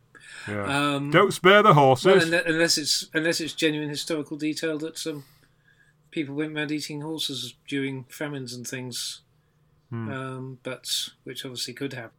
yeah. 0.48 0.94
Um, 0.94 1.10
Don't 1.10 1.32
spare 1.32 1.62
the 1.62 1.74
horses. 1.74 2.30
well, 2.30 2.42
unless 2.46 2.78
it's 2.78 3.08
unless 3.12 3.40
it's 3.40 3.52
genuine 3.52 3.88
historical 3.88 4.36
detail 4.36 4.78
that 4.78 4.96
some 4.96 5.24
people 6.10 6.34
went 6.34 6.52
mad 6.52 6.70
eating 6.70 7.00
horses 7.00 7.54
during 7.66 8.04
famines 8.04 8.52
and 8.54 8.66
things, 8.66 9.20
Hmm. 9.90 10.10
um, 10.12 10.58
but 10.62 11.08
which 11.24 11.44
obviously 11.44 11.74
could 11.74 11.92
happen. 11.92 12.12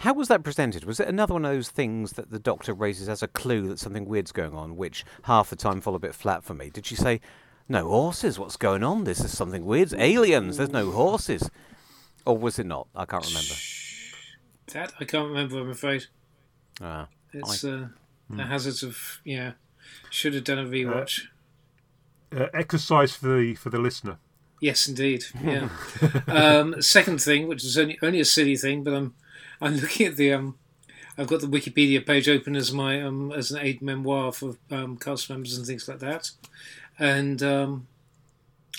How 0.00 0.12
was 0.12 0.28
that 0.28 0.42
presented? 0.44 0.84
Was 0.84 1.00
it 1.00 1.08
another 1.08 1.32
one 1.32 1.44
of 1.46 1.50
those 1.52 1.70
things 1.70 2.12
that 2.12 2.30
the 2.30 2.38
doctor 2.38 2.74
raises 2.74 3.08
as 3.08 3.22
a 3.22 3.28
clue 3.28 3.66
that 3.68 3.78
something 3.78 4.04
weird's 4.04 4.30
going 4.32 4.52
on, 4.52 4.76
which 4.76 5.04
half 5.22 5.48
the 5.48 5.56
time 5.56 5.80
fall 5.80 5.94
a 5.94 5.98
bit 5.98 6.14
flat 6.14 6.44
for 6.44 6.52
me? 6.52 6.68
Did 6.68 6.84
she 6.84 6.94
say, 6.96 7.20
"No 7.68 7.88
horses? 7.88 8.38
What's 8.38 8.58
going 8.58 8.82
on? 8.82 9.04
This 9.04 9.20
is 9.20 9.34
something 9.36 9.64
weird. 9.64 9.94
Aliens. 9.94 10.58
There's 10.58 10.68
no 10.70 10.90
horses." 10.90 11.48
Or 12.26 12.36
was 12.36 12.58
it 12.58 12.66
not? 12.66 12.88
I 12.94 13.06
can't 13.06 13.24
remember. 13.26 13.54
That 14.72 14.92
I 15.00 15.04
can't 15.04 15.28
remember. 15.28 15.60
I'm 15.60 15.70
afraid 15.70 16.06
Ah. 16.80 17.08
it's 17.32 17.64
uh, 17.64 17.88
the 18.30 18.44
hazards 18.44 18.82
of 18.82 19.20
yeah. 19.24 19.52
Should 20.10 20.34
have 20.34 20.44
done 20.44 20.58
a 20.58 20.64
rewatch. 20.64 21.26
uh, 22.36 22.46
exercise 22.52 23.12
for 23.14 23.28
the 23.38 23.54
for 23.54 23.70
the 23.70 23.78
listener. 23.78 24.18
Yes, 24.60 24.88
indeed. 24.88 25.24
Yeah. 25.44 25.68
um, 26.26 26.80
second 26.82 27.22
thing, 27.22 27.46
which 27.46 27.64
is 27.64 27.78
only 27.78 27.98
only 28.02 28.20
a 28.20 28.24
silly 28.24 28.56
thing, 28.56 28.82
but 28.82 28.92
I'm 28.94 29.14
I'm 29.60 29.76
looking 29.76 30.06
at 30.06 30.16
the 30.16 30.32
um, 30.32 30.58
I've 31.16 31.28
got 31.28 31.40
the 31.40 31.46
Wikipedia 31.46 32.04
page 32.04 32.28
open 32.28 32.56
as 32.56 32.72
my 32.72 33.00
um 33.02 33.32
as 33.32 33.50
an 33.52 33.60
aid 33.60 33.80
memoir 33.80 34.32
for 34.32 34.56
um, 34.70 34.96
cast 34.96 35.30
members 35.30 35.56
and 35.56 35.66
things 35.66 35.86
like 35.88 36.00
that, 36.00 36.30
and 36.98 37.42
um, 37.42 37.86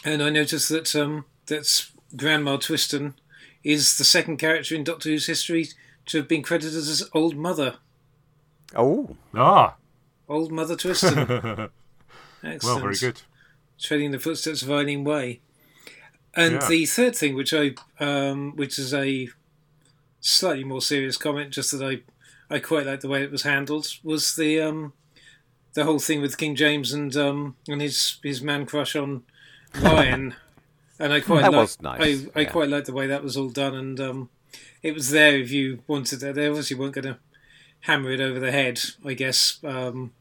and 0.04 0.22
I 0.22 0.30
noticed 0.30 0.70
that 0.70 0.94
um 0.96 1.26
that's 1.46 1.92
Grandma 2.16 2.58
Twiston 2.58 3.14
is 3.72 3.98
the 3.98 4.04
second 4.06 4.38
character 4.38 4.76
in 4.76 4.84
Doctor 4.84 5.10
Who's 5.10 5.28
history 5.28 5.68
to 6.08 6.18
have 6.20 6.28
been 6.28 6.42
credited 6.42 6.76
as 6.78 7.10
Old 7.14 7.36
Mother. 7.36 7.76
Oh, 8.76 9.16
Ah, 9.36 9.76
Old 10.30 10.52
Mother 10.52 10.76
Twiston. 10.78 11.70
Excellent. 12.44 12.64
well, 12.64 12.80
very 12.80 12.96
good. 12.96 13.22
treading 13.80 14.08
in 14.08 14.12
the 14.12 14.20
footsteps 14.20 14.62
of 14.62 14.72
Eileen 14.72 15.04
Way. 15.04 15.42
And 16.34 16.54
Yeah. 16.56 16.68
the 16.68 16.86
third 16.86 17.16
thing, 17.16 17.36
which 17.36 17.54
I, 17.54 17.74
um, 18.00 18.56
which 18.56 18.78
is 18.80 18.94
a 18.94 19.30
slightly 20.22 20.64
more 20.64 20.82
serious 20.82 21.18
comment, 21.18 21.52
just 21.52 21.72
that 21.72 21.84
I, 21.84 22.02
I 22.54 22.60
quite 22.60 22.86
like 22.86 23.02
the 23.02 23.08
way 23.10 23.24
it 23.24 23.32
was 23.32 23.44
handled, 23.44 23.88
was 24.04 24.36
the 24.36 24.62
um, 24.62 24.94
the 25.74 25.84
whole 25.84 26.00
thing 26.00 26.22
with 26.22 26.38
King 26.38 26.56
James 26.56 26.94
and 26.94 27.16
um, 27.18 27.56
and 27.68 27.82
his 27.82 28.18
his 28.24 28.42
man 28.42 28.66
crush 28.66 28.96
on 28.96 29.24
Ryan. 29.82 30.36
and 31.00 31.14
I 31.14 31.20
quite 31.20 31.42
That 31.42 31.52
like, 31.52 31.62
was 31.62 31.82
nice, 31.82 32.26
I, 32.36 32.40
I 32.40 32.42
yeah. 32.44 32.50
quite 32.50 32.70
like 32.70 32.86
the 32.86 32.94
way 32.94 33.08
that 33.08 33.24
was 33.24 33.38
all 33.38 33.50
done, 33.50 33.76
and 33.76 34.00
um, 34.00 34.30
it 34.82 34.94
was 34.94 35.12
there 35.12 35.38
if 35.38 35.52
you 35.52 35.84
wanted 35.88 36.24
it. 36.24 36.36
They 36.36 36.48
obviously 36.48 36.78
weren't 36.78 36.96
going 36.96 37.06
to 37.06 37.18
hammer 37.82 38.12
it 38.12 38.20
over 38.22 38.40
the 38.40 38.52
head, 38.52 38.80
I 39.06 39.14
guess. 39.14 39.60
Um, 39.64 40.12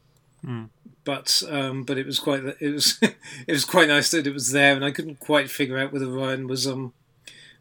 but 1.03 1.41
um, 1.49 1.83
but 1.83 1.97
it 1.97 2.05
was 2.05 2.19
quite 2.19 2.43
it 2.59 2.71
was 2.73 2.99
it 3.01 3.51
was 3.51 3.65
quite 3.65 3.87
nice 3.87 4.11
that 4.11 4.27
it 4.27 4.33
was 4.33 4.51
there, 4.51 4.75
and 4.75 4.85
I 4.85 4.91
couldn't 4.91 5.19
quite 5.19 5.49
figure 5.49 5.77
out 5.77 5.93
whether 5.93 6.07
Ryan 6.07 6.47
was 6.47 6.67
um 6.67 6.93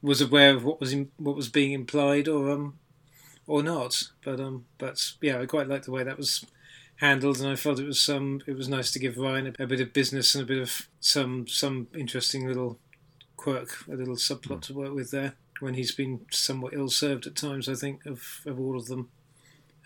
was 0.02 0.20
aware 0.20 0.54
of 0.54 0.64
what 0.64 0.80
was 0.80 0.92
in, 0.92 1.10
what 1.16 1.36
was 1.36 1.48
being 1.48 1.72
implied 1.72 2.28
or 2.28 2.50
um 2.50 2.78
or 3.46 3.62
not. 3.62 4.02
But 4.24 4.40
um 4.40 4.66
but 4.78 5.12
yeah, 5.20 5.40
I 5.40 5.46
quite 5.46 5.68
liked 5.68 5.84
the 5.86 5.92
way 5.92 6.02
that 6.02 6.18
was 6.18 6.44
handled, 6.96 7.40
and 7.40 7.48
I 7.48 7.56
felt 7.56 7.78
it 7.78 7.86
was 7.86 8.08
um 8.08 8.42
it 8.46 8.56
was 8.56 8.68
nice 8.68 8.90
to 8.92 8.98
give 8.98 9.16
Ryan 9.16 9.54
a, 9.58 9.62
a 9.62 9.66
bit 9.66 9.80
of 9.80 9.92
business 9.92 10.34
and 10.34 10.42
a 10.42 10.46
bit 10.46 10.60
of 10.60 10.88
some 11.00 11.46
some 11.46 11.86
interesting 11.94 12.46
little 12.46 12.78
quirk, 13.46 13.88
a 13.88 13.94
little 13.94 14.16
subplot 14.16 14.60
to 14.62 14.74
work 14.74 14.92
with 14.92 15.12
there. 15.12 15.34
when 15.60 15.74
he's 15.74 15.92
been 15.94 16.20
somewhat 16.32 16.74
ill 16.74 16.90
served 16.90 17.26
at 17.28 17.36
times. 17.36 17.68
I 17.68 17.74
think 17.74 18.04
of 18.04 18.40
of 18.44 18.58
all 18.58 18.76
of 18.76 18.86
them, 18.86 19.08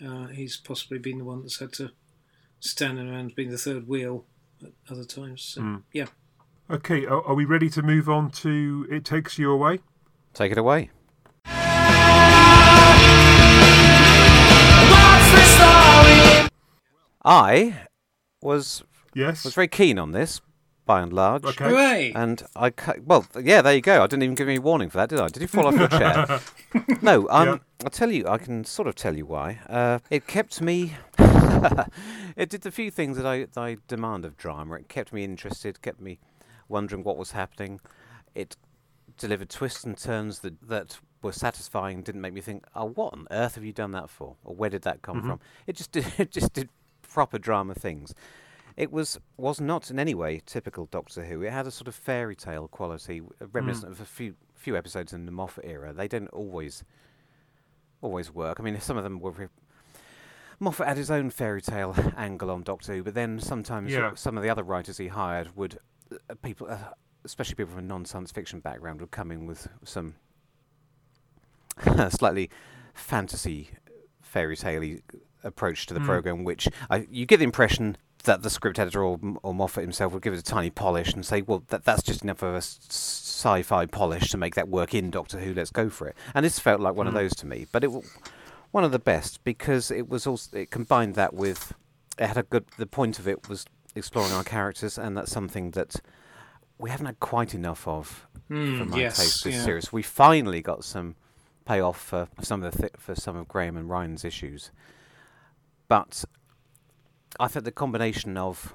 uh, 0.04 0.28
he's 0.28 0.56
possibly 0.56 0.98
been 0.98 1.18
the 1.18 1.24
one 1.24 1.42
that's 1.42 1.60
had 1.60 1.72
to 1.74 1.90
stand 2.58 2.98
around 2.98 3.34
being 3.34 3.50
the 3.50 3.58
third 3.58 3.86
wheel 3.86 4.24
at 4.64 4.72
other 4.90 5.04
times. 5.04 5.42
So, 5.42 5.60
Mm. 5.60 5.82
Yeah. 5.92 6.06
Okay, 6.70 7.04
are, 7.04 7.22
are 7.22 7.34
we 7.34 7.44
ready 7.44 7.68
to 7.70 7.82
move 7.82 8.08
on 8.08 8.30
to 8.44 8.86
It 8.90 9.04
Takes 9.04 9.38
You 9.38 9.50
Away? 9.52 9.80
Take 10.32 10.52
it 10.52 10.58
away. 10.58 10.90
I 17.22 17.80
was 18.40 18.82
Yes. 19.14 19.44
was 19.44 19.54
very 19.54 19.68
keen 19.68 19.98
on 19.98 20.12
this, 20.12 20.40
by 20.90 21.00
and 21.02 21.12
large. 21.12 21.44
Okay. 21.44 21.68
Hooray! 21.68 22.12
And 22.16 22.42
I, 22.56 22.72
well, 23.04 23.24
yeah, 23.40 23.62
there 23.62 23.74
you 23.74 23.80
go. 23.80 24.02
I 24.02 24.08
didn't 24.08 24.24
even 24.24 24.34
give 24.34 24.48
any 24.48 24.58
warning 24.58 24.90
for 24.90 24.96
that, 24.98 25.08
did 25.08 25.20
I? 25.20 25.28
Did 25.28 25.40
you 25.40 25.46
fall 25.46 25.66
off 25.68 25.74
your 25.78 25.86
chair? 25.86 26.40
no, 27.02 27.28
um, 27.30 27.46
Yeah. 27.48 27.56
I'll 27.84 27.90
tell 27.90 28.10
you. 28.10 28.26
I 28.26 28.38
can 28.38 28.64
sort 28.64 28.88
of 28.88 28.96
tell 28.96 29.16
you 29.16 29.24
why. 29.24 29.60
Uh, 29.68 30.00
it 30.10 30.26
kept 30.26 30.60
me. 30.60 30.94
it 32.36 32.48
did 32.50 32.62
the 32.62 32.72
few 32.72 32.90
things 32.90 33.16
that 33.16 33.24
I, 33.26 33.44
that 33.44 33.56
I 33.56 33.76
demand 33.86 34.24
of 34.24 34.36
drama. 34.36 34.74
It 34.76 34.88
kept 34.88 35.12
me 35.12 35.22
interested, 35.22 35.80
kept 35.80 36.00
me 36.00 36.18
wondering 36.68 37.04
what 37.04 37.16
was 37.16 37.30
happening. 37.32 37.78
It 38.34 38.56
delivered 39.16 39.48
twists 39.50 39.84
and 39.84 39.96
turns 39.96 40.40
that 40.40 40.60
that 40.68 40.98
were 41.22 41.32
satisfying. 41.32 42.02
Didn't 42.02 42.20
make 42.20 42.32
me 42.34 42.40
think, 42.40 42.64
oh, 42.74 42.86
what 42.86 43.12
on 43.12 43.28
earth 43.30 43.54
have 43.54 43.64
you 43.64 43.72
done 43.72 43.92
that 43.92 44.10
for, 44.10 44.34
or 44.44 44.54
where 44.56 44.70
did 44.70 44.82
that 44.82 45.02
come 45.02 45.22
Mhm. 45.22 45.26
from? 45.26 45.40
It 45.68 45.76
just 45.76 45.92
did. 45.92 46.06
It 46.18 46.30
just 46.32 46.52
did 46.52 46.68
proper 47.02 47.38
drama 47.38 47.74
things. 47.74 48.12
It 48.80 48.90
was 48.90 49.18
was 49.36 49.60
not 49.60 49.90
in 49.90 49.98
any 49.98 50.14
way 50.14 50.40
typical 50.46 50.86
Doctor 50.86 51.24
Who. 51.24 51.42
It 51.42 51.52
had 51.52 51.66
a 51.66 51.70
sort 51.70 51.86
of 51.86 51.94
fairy 51.94 52.34
tale 52.34 52.66
quality, 52.66 53.20
reminiscent 53.52 53.92
of 53.92 54.00
a 54.00 54.06
few 54.06 54.34
few 54.54 54.74
episodes 54.74 55.12
in 55.12 55.26
the 55.26 55.32
Moffat 55.32 55.64
era. 55.66 55.92
They 55.92 56.08
don't 56.08 56.28
always 56.28 56.82
always 58.00 58.32
work. 58.32 58.58
I 58.58 58.62
mean, 58.62 58.80
some 58.80 58.96
of 58.96 59.04
them 59.04 59.20
were. 59.20 59.32
Re- 59.32 59.48
Moffat 60.60 60.86
had 60.88 60.96
his 60.96 61.10
own 61.10 61.28
fairy 61.28 61.60
tale 61.60 61.94
angle 62.16 62.50
on 62.50 62.62
Doctor 62.62 62.94
Who, 62.94 63.02
but 63.02 63.12
then 63.14 63.38
sometimes 63.38 63.92
Yeah. 63.92 64.14
some 64.14 64.38
of 64.38 64.42
the 64.42 64.48
other 64.48 64.62
writers 64.62 64.96
he 64.96 65.08
hired 65.08 65.54
would 65.56 65.78
uh, 66.30 66.34
people, 66.42 66.66
uh, 66.70 66.78
especially 67.24 67.56
people 67.56 67.74
from 67.74 67.84
a 67.84 67.86
non-science 67.86 68.32
fiction 68.32 68.60
background, 68.60 69.00
would 69.02 69.10
come 69.10 69.30
in 69.30 69.44
with 69.46 69.68
some 69.84 70.14
slightly 72.10 72.48
fantasy 72.94 73.70
fairy 74.22 74.56
tale 74.56 74.98
approach 75.44 75.86
to 75.86 75.94
the 75.94 76.00
Mm. 76.00 76.06
program, 76.06 76.44
which 76.44 76.68
I, 76.88 77.06
you 77.10 77.26
get 77.26 77.38
the 77.38 77.44
impression 77.44 77.96
that 78.24 78.42
the 78.42 78.50
script 78.50 78.78
editor 78.78 79.02
or, 79.02 79.18
or 79.42 79.54
Moffat 79.54 79.82
himself 79.82 80.12
would 80.12 80.22
give 80.22 80.34
it 80.34 80.38
a 80.38 80.42
tiny 80.42 80.70
polish 80.70 81.12
and 81.14 81.24
say, 81.24 81.42
well, 81.42 81.62
that, 81.68 81.84
that's 81.84 82.02
just 82.02 82.22
enough 82.22 82.42
of 82.42 82.54
a 82.54 82.58
sci-fi 82.58 83.86
polish 83.86 84.28
to 84.30 84.36
make 84.36 84.54
that 84.54 84.68
work 84.68 84.92
in 84.94 85.10
Doctor 85.10 85.38
Who. 85.40 85.54
Let's 85.54 85.70
go 85.70 85.88
for 85.88 86.06
it. 86.08 86.16
And 86.34 86.44
this 86.44 86.58
felt 86.58 86.80
like 86.80 86.94
one 86.94 87.06
of 87.06 87.14
Mm. 87.14 87.16
those 87.18 87.34
to 87.36 87.46
me, 87.46 87.66
but 87.72 87.82
it 87.84 87.88
w- 87.88 88.04
one 88.72 88.84
of 88.84 88.92
the 88.92 88.98
best 88.98 89.42
because 89.44 89.90
it 89.90 90.08
was 90.08 90.26
also 90.26 90.56
it 90.58 90.70
combined 90.70 91.14
that 91.14 91.32
with 91.34 91.72
it 92.18 92.26
had 92.26 92.36
a 92.36 92.42
good. 92.42 92.66
The 92.76 92.86
point 92.86 93.18
of 93.18 93.26
it 93.26 93.48
was 93.48 93.64
exploring 93.94 94.32
our 94.32 94.44
characters, 94.44 94.98
and 94.98 95.16
that's 95.16 95.32
something 95.32 95.70
that 95.72 95.96
we 96.78 96.90
haven't 96.90 97.06
had 97.06 97.20
quite 97.20 97.54
enough 97.54 97.88
of 97.88 98.26
for 98.46 98.52
Mm, 98.54 98.88
my 98.88 98.98
yes, 99.00 99.16
taste 99.16 99.44
this 99.44 99.54
yeah. 99.54 99.64
series. 99.64 99.92
We 99.92 100.02
finally 100.02 100.60
got 100.60 100.84
some 100.84 101.16
payoff 101.64 101.98
for 102.00 102.28
some 102.42 102.62
of 102.62 102.72
the 102.72 102.78
th- 102.78 102.92
for 102.98 103.14
some 103.14 103.36
of 103.36 103.48
Graham 103.48 103.76
and 103.76 103.88
Ryan's 103.88 104.24
issues, 104.24 104.70
but 105.88 106.24
I 107.38 107.48
think 107.48 107.64
the 107.64 107.70
combination 107.72 108.36
of 108.36 108.74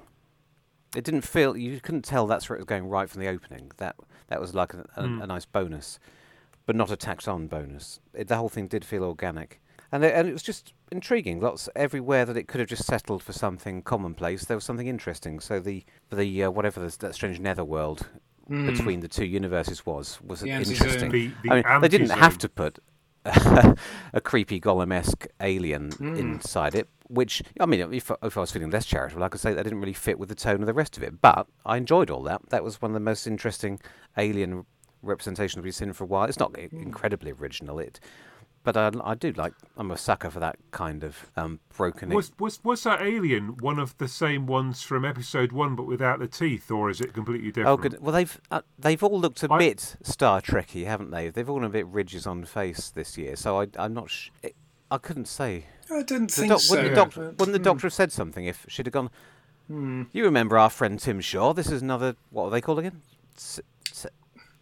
it 0.94 1.04
didn't 1.04 1.22
feel 1.22 1.56
you 1.56 1.80
couldn't 1.80 2.04
tell 2.04 2.26
that's 2.26 2.48
where 2.48 2.56
it 2.56 2.60
was 2.60 2.66
going 2.66 2.88
right 2.88 3.08
from 3.10 3.20
the 3.20 3.28
opening. 3.28 3.70
That 3.76 3.96
that 4.28 4.40
was 4.40 4.54
like 4.54 4.72
a, 4.74 4.86
a, 4.96 5.02
Mm. 5.02 5.22
a 5.22 5.26
nice 5.26 5.44
bonus, 5.44 5.98
but 6.64 6.74
not 6.76 6.90
a 6.90 6.96
tacked 6.96 7.28
on 7.28 7.46
bonus. 7.48 8.00
It, 8.14 8.28
the 8.28 8.36
whole 8.36 8.48
thing 8.48 8.66
did 8.66 8.84
feel 8.84 9.04
organic, 9.04 9.60
and 9.92 10.02
it, 10.04 10.14
and 10.14 10.26
it 10.28 10.32
was 10.32 10.42
just 10.42 10.72
intriguing. 10.90 11.40
Lots 11.40 11.68
everywhere 11.76 12.24
that 12.24 12.36
it 12.36 12.48
could 12.48 12.60
have 12.60 12.68
just 12.68 12.86
settled 12.86 13.22
for 13.22 13.32
something 13.32 13.82
commonplace. 13.82 14.44
There 14.46 14.56
was 14.56 14.64
something 14.64 14.86
interesting. 14.86 15.38
So 15.40 15.60
the 15.60 15.84
the 16.10 16.44
uh, 16.44 16.50
whatever 16.50 16.80
this, 16.80 16.96
that 16.98 17.14
strange 17.14 17.40
netherworld 17.40 18.06
Mm. 18.48 18.64
between 18.64 19.00
the 19.00 19.08
two 19.08 19.24
universes 19.24 19.84
was 19.84 20.20
was 20.22 20.40
The 20.40 20.50
interesting. 20.50 21.10
The, 21.10 21.32
the 21.42 21.50
I 21.50 21.54
mean, 21.72 21.80
they 21.80 21.88
didn't 21.88 22.10
have 22.10 22.38
to 22.38 22.48
put 22.48 22.78
a 24.12 24.20
creepy 24.20 24.60
golem-esque 24.60 25.26
alien 25.40 25.90
Mm. 25.90 26.18
inside 26.18 26.74
it. 26.74 26.88
Which 27.08 27.42
I 27.60 27.66
mean, 27.66 27.92
if, 27.92 28.10
I- 28.10 28.16
if 28.22 28.36
I 28.36 28.40
was 28.40 28.50
feeling 28.50 28.70
less 28.70 28.86
charitable, 28.86 29.22
I 29.22 29.28
could 29.28 29.40
say 29.40 29.54
that 29.54 29.62
didn't 29.62 29.80
really 29.80 29.92
fit 29.92 30.18
with 30.18 30.28
the 30.28 30.34
tone 30.34 30.60
of 30.60 30.66
the 30.66 30.74
rest 30.74 30.96
of 30.96 31.02
it. 31.02 31.20
But 31.20 31.46
I 31.64 31.76
enjoyed 31.76 32.10
all 32.10 32.22
that. 32.24 32.40
That 32.50 32.64
was 32.64 32.80
one 32.82 32.90
of 32.90 32.94
the 32.94 33.00
most 33.00 33.26
interesting 33.26 33.78
alien 34.16 34.66
representations 35.02 35.62
we've 35.62 35.74
seen 35.74 35.92
for 35.92 36.04
a 36.04 36.06
while. 36.08 36.24
It's 36.24 36.38
not 36.40 36.54
i- 36.58 36.68
incredibly 36.72 37.30
original, 37.32 37.78
it, 37.78 38.00
but 38.66 38.76
I, 38.76 38.90
I 39.04 39.14
do 39.14 39.30
like. 39.32 39.54
I'm 39.78 39.90
a 39.92 39.96
sucker 39.96 40.28
for 40.28 40.40
that 40.40 40.56
kind 40.72 41.04
of 41.04 41.30
um, 41.36 41.60
broken. 41.76 42.10
Was, 42.10 42.32
was 42.38 42.62
was 42.64 42.82
that 42.82 43.00
alien 43.00 43.56
one 43.58 43.78
of 43.78 43.96
the 43.98 44.08
same 44.08 44.46
ones 44.46 44.82
from 44.82 45.04
episode 45.04 45.52
one, 45.52 45.76
but 45.76 45.86
without 45.86 46.18
the 46.18 46.26
teeth, 46.26 46.70
or 46.70 46.90
is 46.90 47.00
it 47.00 47.14
completely 47.14 47.48
different? 47.52 47.68
Oh, 47.68 47.76
good. 47.76 48.02
Well, 48.02 48.12
they've 48.12 48.40
uh, 48.50 48.62
they've 48.78 49.02
all 49.02 49.18
looked 49.20 49.42
a 49.44 49.52
I- 49.52 49.58
bit 49.58 49.96
Star 50.02 50.40
Trekky, 50.42 50.84
haven't 50.84 51.10
they? 51.12 51.30
They've 51.30 51.48
all 51.48 51.64
a 51.64 51.68
bit 51.68 51.86
ridges 51.86 52.26
on 52.26 52.44
face 52.44 52.90
this 52.90 53.16
year. 53.16 53.36
So 53.36 53.60
I, 53.62 53.68
I'm 53.78 53.94
not. 53.94 54.10
Sh- 54.10 54.30
it, 54.42 54.54
I 54.90 54.98
couldn't 54.98 55.26
say. 55.28 55.66
I 55.90 56.02
didn't 56.02 56.32
The 56.32 56.40
think 56.42 56.48
doc- 56.50 56.60
so. 56.60 56.74
wouldn't, 56.74 56.88
the 56.88 56.90
Yeah. 57.00 57.04
doctor, 57.04 57.20
wouldn't 57.38 57.52
the 57.52 57.60
Mm. 57.60 57.64
doctor 57.64 57.86
have 57.86 57.94
said 57.94 58.10
something 58.12 58.44
if 58.44 58.66
she'd 58.68 58.86
have 58.86 58.92
gone? 58.92 59.10
Hmm. 59.68 60.02
You 60.12 60.24
remember 60.24 60.58
our 60.58 60.70
friend 60.70 60.98
Tim 60.98 61.20
Shaw? 61.20 61.52
This 61.54 61.70
is 61.70 61.82
another. 61.82 62.16
What 62.30 62.44
are 62.46 62.50
they 62.50 62.60
called 62.60 62.80
again? 62.80 63.00
S- 63.36 63.60
S- 63.90 64.06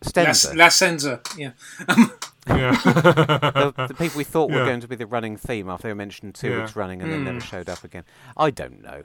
Stenza. 0.02 0.54
La 0.54 0.68
Senza, 0.68 1.20
yeah. 1.38 1.52
Yeah. 2.46 2.72
the, 2.84 3.74
the 3.88 3.94
people 3.98 4.18
we 4.18 4.24
thought 4.24 4.50
were 4.50 4.64
going 4.64 4.80
to 4.80 4.88
be 4.88 4.96
the 4.96 5.06
running 5.06 5.36
theme 5.36 5.68
after 5.68 5.88
they 5.88 5.94
mentioned 5.94 6.34
two 6.34 6.50
Yeah. 6.50 6.60
weeks 6.62 6.76
running 6.76 7.02
and 7.02 7.12
then 7.12 7.24
never 7.24 7.38
Mm. 7.38 7.42
showed 7.42 7.68
up 7.68 7.84
again. 7.84 8.04
I 8.36 8.50
don't 8.50 8.82
know. 8.82 9.02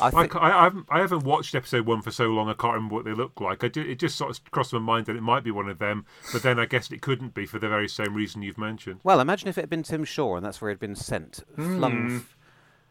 I 0.00 0.10
I, 0.14 0.26
I, 0.26 0.60
I, 0.60 0.62
haven't, 0.64 0.86
I 0.88 0.98
haven't 1.00 1.24
watched 1.24 1.56
episode 1.56 1.84
one 1.84 2.02
for 2.02 2.12
so 2.12 2.26
long. 2.28 2.48
I 2.48 2.52
can't 2.54 2.74
remember 2.74 2.94
what 2.94 3.04
they 3.04 3.12
look 3.14 3.40
like. 3.40 3.64
I 3.64 3.68
ju- 3.68 3.82
it 3.82 3.98
just 3.98 4.16
sort 4.16 4.30
of 4.30 4.50
crossed 4.52 4.72
my 4.72 4.78
mind 4.78 5.06
that 5.06 5.16
it 5.16 5.22
might 5.22 5.42
be 5.42 5.50
one 5.50 5.68
of 5.68 5.80
them, 5.80 6.06
but 6.32 6.44
then 6.44 6.60
I 6.60 6.66
guess 6.66 6.88
it 6.92 7.02
couldn't 7.02 7.34
be 7.34 7.46
for 7.46 7.58
the 7.58 7.68
very 7.68 7.88
same 7.88 8.14
reason 8.14 8.42
you've 8.42 8.58
mentioned. 8.58 9.00
Well, 9.02 9.18
imagine 9.18 9.48
if 9.48 9.58
it 9.58 9.62
had 9.62 9.70
been 9.70 9.82
Tim 9.82 10.04
Shaw 10.04 10.36
and 10.36 10.46
that's 10.46 10.60
where 10.62 10.70
he'd 10.70 10.78
been 10.78 10.94
sent, 10.94 11.40
flung 11.56 12.08
Hmm. 12.08 12.16
f- 12.18 12.36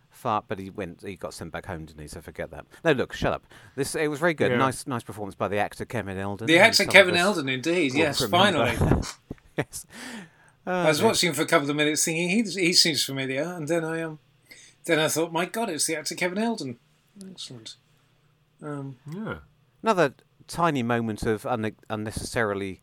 far, 0.09 0.43
but 0.45 0.59
he 0.59 0.69
went, 0.69 1.01
he 1.01 1.15
got 1.15 1.33
sent 1.33 1.53
back 1.53 1.67
home, 1.67 1.85
didn't 1.85 2.01
he? 2.01 2.07
So 2.09 2.19
forget 2.19 2.51
that. 2.51 2.65
No, 2.83 2.91
look, 2.91 3.13
shut 3.13 3.31
up. 3.31 3.45
This 3.77 3.95
it 3.95 4.09
was 4.09 4.19
very 4.19 4.33
good. 4.33 4.51
Yeah. 4.51 4.57
Nice, 4.57 4.85
nice 4.85 5.03
performance 5.03 5.35
by 5.35 5.47
the 5.47 5.59
actor 5.59 5.85
Kevin 5.85 6.17
Eldon. 6.17 6.45
The 6.47 6.59
actor 6.59 6.83
Kevin 6.83 7.15
Eldon, 7.15 7.47
indeed, 7.47 7.93
yes, 7.93 8.21
finally. 8.25 8.75
yes. 9.57 9.85
I 10.65 10.87
was 10.89 11.01
watching 11.01 11.29
him 11.29 11.33
for 11.35 11.43
a 11.43 11.47
couple 11.47 11.69
of 11.69 11.75
minutes, 11.75 12.03
thinking 12.03 12.29
he 12.29 12.41
he 12.43 12.73
seems 12.73 13.03
familiar, 13.03 13.43
and 13.43 13.67
then 13.67 13.83
I 13.85 14.01
um, 14.01 14.19
then 14.85 14.99
I 14.99 15.07
thought, 15.07 15.31
my 15.31 15.45
God, 15.45 15.69
it's 15.69 15.85
the 15.85 15.95
actor 15.95 16.15
Kevin 16.15 16.37
Eldon. 16.37 16.77
Excellent. 17.29 17.75
Um, 18.61 18.97
Yeah. 19.11 19.37
Another 19.83 20.13
tiny 20.47 20.83
moment 20.83 21.23
of 21.23 21.45
un- 21.45 21.75
unnecessarily 21.89 22.81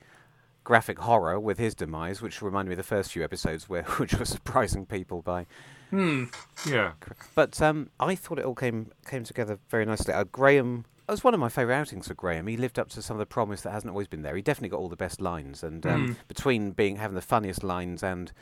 graphic 0.63 0.99
horror 1.01 1.39
with 1.39 1.59
his 1.59 1.75
demise, 1.75 2.23
which 2.23 2.41
reminded 2.41 2.71
me 2.71 2.73
of 2.75 2.79
the 2.79 2.83
first 2.83 3.13
few 3.13 3.23
episodes, 3.23 3.69
where 3.69 3.83
which 3.99 4.15
were 4.15 4.25
surprising 4.25 4.87
people 4.87 5.21
by. 5.23 5.47
hmm. 5.91 6.25
Yeah. 6.67 6.93
But 7.35 7.61
um, 7.61 7.91
I 8.01 8.15
thought 8.15 8.39
it 8.39 8.45
all 8.47 8.55
came 8.55 8.93
came 9.07 9.25
together 9.25 9.59
very 9.69 9.85
nicely. 9.85 10.15
Uh, 10.15 10.25
Graham. 10.25 10.87
It 11.07 11.11
was 11.11 11.23
one 11.23 11.35
of 11.35 11.41
my 11.41 11.51
favourite 11.51 11.79
outings 11.79 12.09
for 12.09 12.15
Graham. 12.15 12.47
He 12.47 12.57
lived 12.57 12.79
up 12.79 12.89
to 12.91 13.03
some 13.03 13.17
of 13.17 13.19
the 13.19 13.27
promise 13.27 13.61
that 13.63 13.73
hasn't 13.73 13.91
always 13.91 14.09
been 14.09 14.23
there. 14.23 14.35
He 14.37 14.43
definitely 14.43 14.71
got 14.71 14.79
all 14.81 14.89
the 14.89 14.97
best 14.97 15.21
lines, 15.21 15.63
and 15.63 15.85
um, 15.87 16.09
Mm. 16.09 16.17
between 16.29 16.71
being 16.71 16.97
having 16.97 17.15
the 17.15 17.21
funniest 17.21 17.63
lines 17.63 18.03
and 18.03 18.33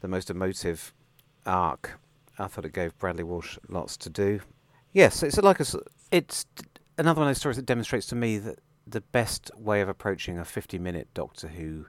the 0.00 0.08
most 0.08 0.30
emotive 0.30 0.94
arc, 1.44 1.98
I 2.38 2.46
thought 2.46 2.64
it 2.64 2.72
gave 2.72 2.96
Bradley 2.98 3.24
Walsh 3.24 3.58
lots 3.68 3.96
to 3.98 4.10
do. 4.10 4.40
Yes, 4.92 5.22
it's 5.22 5.36
like 5.38 5.58
a, 5.60 5.66
it's 6.12 6.46
another 6.96 7.20
one 7.20 7.28
of 7.28 7.30
those 7.34 7.38
stories 7.38 7.56
that 7.56 7.66
demonstrates 7.66 8.06
to 8.08 8.14
me 8.14 8.38
that 8.38 8.60
the 8.86 9.00
best 9.00 9.50
way 9.58 9.80
of 9.80 9.88
approaching 9.88 10.38
a 10.38 10.42
50-minute 10.42 11.08
Doctor 11.12 11.48
Who 11.48 11.86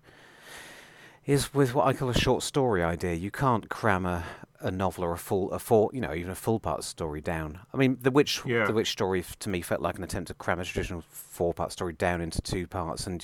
is 1.27 1.53
with 1.53 1.73
what 1.75 1.85
I 1.85 1.93
call 1.93 2.09
a 2.09 2.17
short 2.17 2.41
story 2.41 2.81
idea. 2.83 3.13
You 3.13 3.29
can't 3.29 3.69
cram 3.69 4.05
a, 4.05 4.23
a 4.59 4.71
novel 4.71 5.03
or 5.03 5.13
a 5.13 5.17
full, 5.17 5.51
a 5.51 5.59
full, 5.59 5.91
you 5.93 6.01
know, 6.01 6.13
even 6.13 6.31
a 6.31 6.35
full 6.35 6.59
part 6.59 6.83
story 6.83 7.21
down. 7.21 7.59
I 7.73 7.77
mean, 7.77 7.97
the 8.01 8.11
witch, 8.11 8.41
Yeah. 8.45 8.65
the 8.65 8.73
witch 8.73 8.91
story 8.91 9.23
to 9.39 9.49
me 9.49 9.61
felt 9.61 9.81
like 9.81 9.97
an 9.97 10.03
attempt 10.03 10.27
to 10.29 10.33
cram 10.33 10.59
a 10.59 10.65
traditional 10.65 11.03
four 11.09 11.53
part 11.53 11.71
story 11.71 11.93
down 11.93 12.21
into 12.21 12.41
two 12.41 12.65
parts, 12.67 13.05
and 13.07 13.23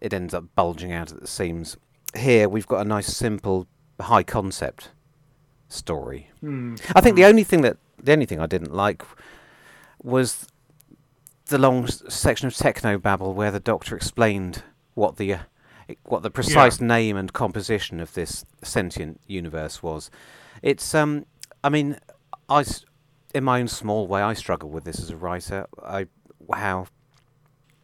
it 0.00 0.12
ends 0.12 0.34
up 0.34 0.44
bulging 0.56 0.92
out 0.92 1.12
at 1.12 1.20
the 1.20 1.26
seams. 1.26 1.76
Here 2.16 2.48
we've 2.48 2.66
got 2.66 2.80
a 2.80 2.88
nice, 2.88 3.06
simple, 3.06 3.66
high 4.00 4.22
concept 4.24 4.90
story. 5.68 6.30
Hmm. 6.40 6.74
I 6.96 7.00
think 7.00 7.14
the 7.16 7.24
only 7.26 7.44
thing 7.44 7.60
that 7.62 7.76
the 8.02 8.12
only 8.12 8.26
thing 8.26 8.40
I 8.40 8.46
didn't 8.46 8.74
like 8.74 9.02
was 10.02 10.46
the 11.46 11.58
long 11.58 11.84
s- 11.84 12.02
section 12.08 12.46
of 12.46 12.54
techno 12.54 12.98
babble 12.98 13.34
where 13.34 13.50
the 13.50 13.60
doctor 13.60 13.94
explained 13.94 14.62
what 14.94 15.16
the 15.16 15.34
uh, 15.34 15.38
what 16.04 16.22
the 16.22 16.30
precise 16.30 16.80
name 16.80 17.16
and 17.16 17.32
composition 17.32 18.00
of 18.00 18.14
this 18.14 18.44
sentient 18.62 19.20
universe 19.26 19.82
was. 19.82 20.10
It's 20.62 20.94
um, 20.94 21.26
I 21.64 21.68
mean, 21.68 21.98
I 22.48 22.64
in 23.34 23.44
my 23.44 23.60
own 23.60 23.68
small 23.68 24.06
way 24.06 24.22
I 24.22 24.34
struggle 24.34 24.70
with 24.70 24.84
this 24.84 25.00
as 25.00 25.10
a 25.10 25.16
writer. 25.16 25.66
I 25.82 26.06
how 26.52 26.86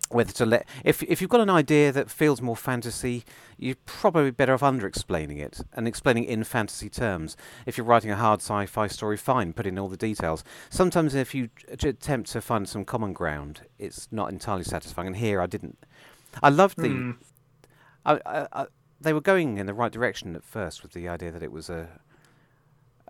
whether 0.09 0.33
to 0.33 0.47
let 0.47 0.67
if 0.85 1.03
if 1.03 1.21
you've 1.21 1.31
got 1.31 1.41
an 1.41 1.51
idea 1.51 1.91
that 1.93 2.11
feels 2.11 2.41
more 2.41 2.57
fantasy, 2.57 3.25
you're 3.59 3.77
probably 3.87 4.31
better 4.31 4.55
off 4.55 4.63
under 4.63 4.87
explaining 4.87 5.39
it 5.39 5.61
and 5.73 5.89
explaining 5.89 6.25
it 6.25 6.31
in 6.31 6.45
fantasy 6.45 6.89
terms. 6.89 7.37
If 7.65 7.77
you're 7.77 7.87
writing 7.87 8.11
a 8.11 8.17
hard 8.17 8.41
sci-fi 8.41 8.87
story, 8.87 9.17
fine, 9.17 9.53
put 9.53 9.67
in 9.67 9.79
all 9.79 9.89
the 9.89 9.97
details. 9.97 10.45
Sometimes 10.71 11.15
if 11.15 11.35
you 11.35 11.51
attempt 11.83 12.31
to 12.33 12.41
find 12.41 12.69
some 12.69 12.85
common 12.85 13.13
ground, 13.13 13.63
it's 13.79 14.09
not 14.11 14.31
entirely 14.31 14.65
satisfying. 14.65 15.09
And 15.09 15.17
here 15.17 15.41
I 15.41 15.47
didn't. 15.47 15.79
I 16.43 16.51
loved 16.51 16.79
the. 16.79 16.89
Hmm. 16.89 17.11
I, 18.07 18.21
I, 18.25 18.49
I, 18.53 18.67
they 19.01 19.13
were 19.13 19.21
going 19.21 19.59
in 19.59 19.67
the 19.67 19.75
right 19.75 19.93
direction 19.93 20.37
at 20.37 20.45
first 20.45 20.83
with 20.83 20.93
the 20.93 21.09
idea 21.09 21.31
that 21.31 21.43
it 21.43 21.53
was 21.53 21.69
a 21.69 21.89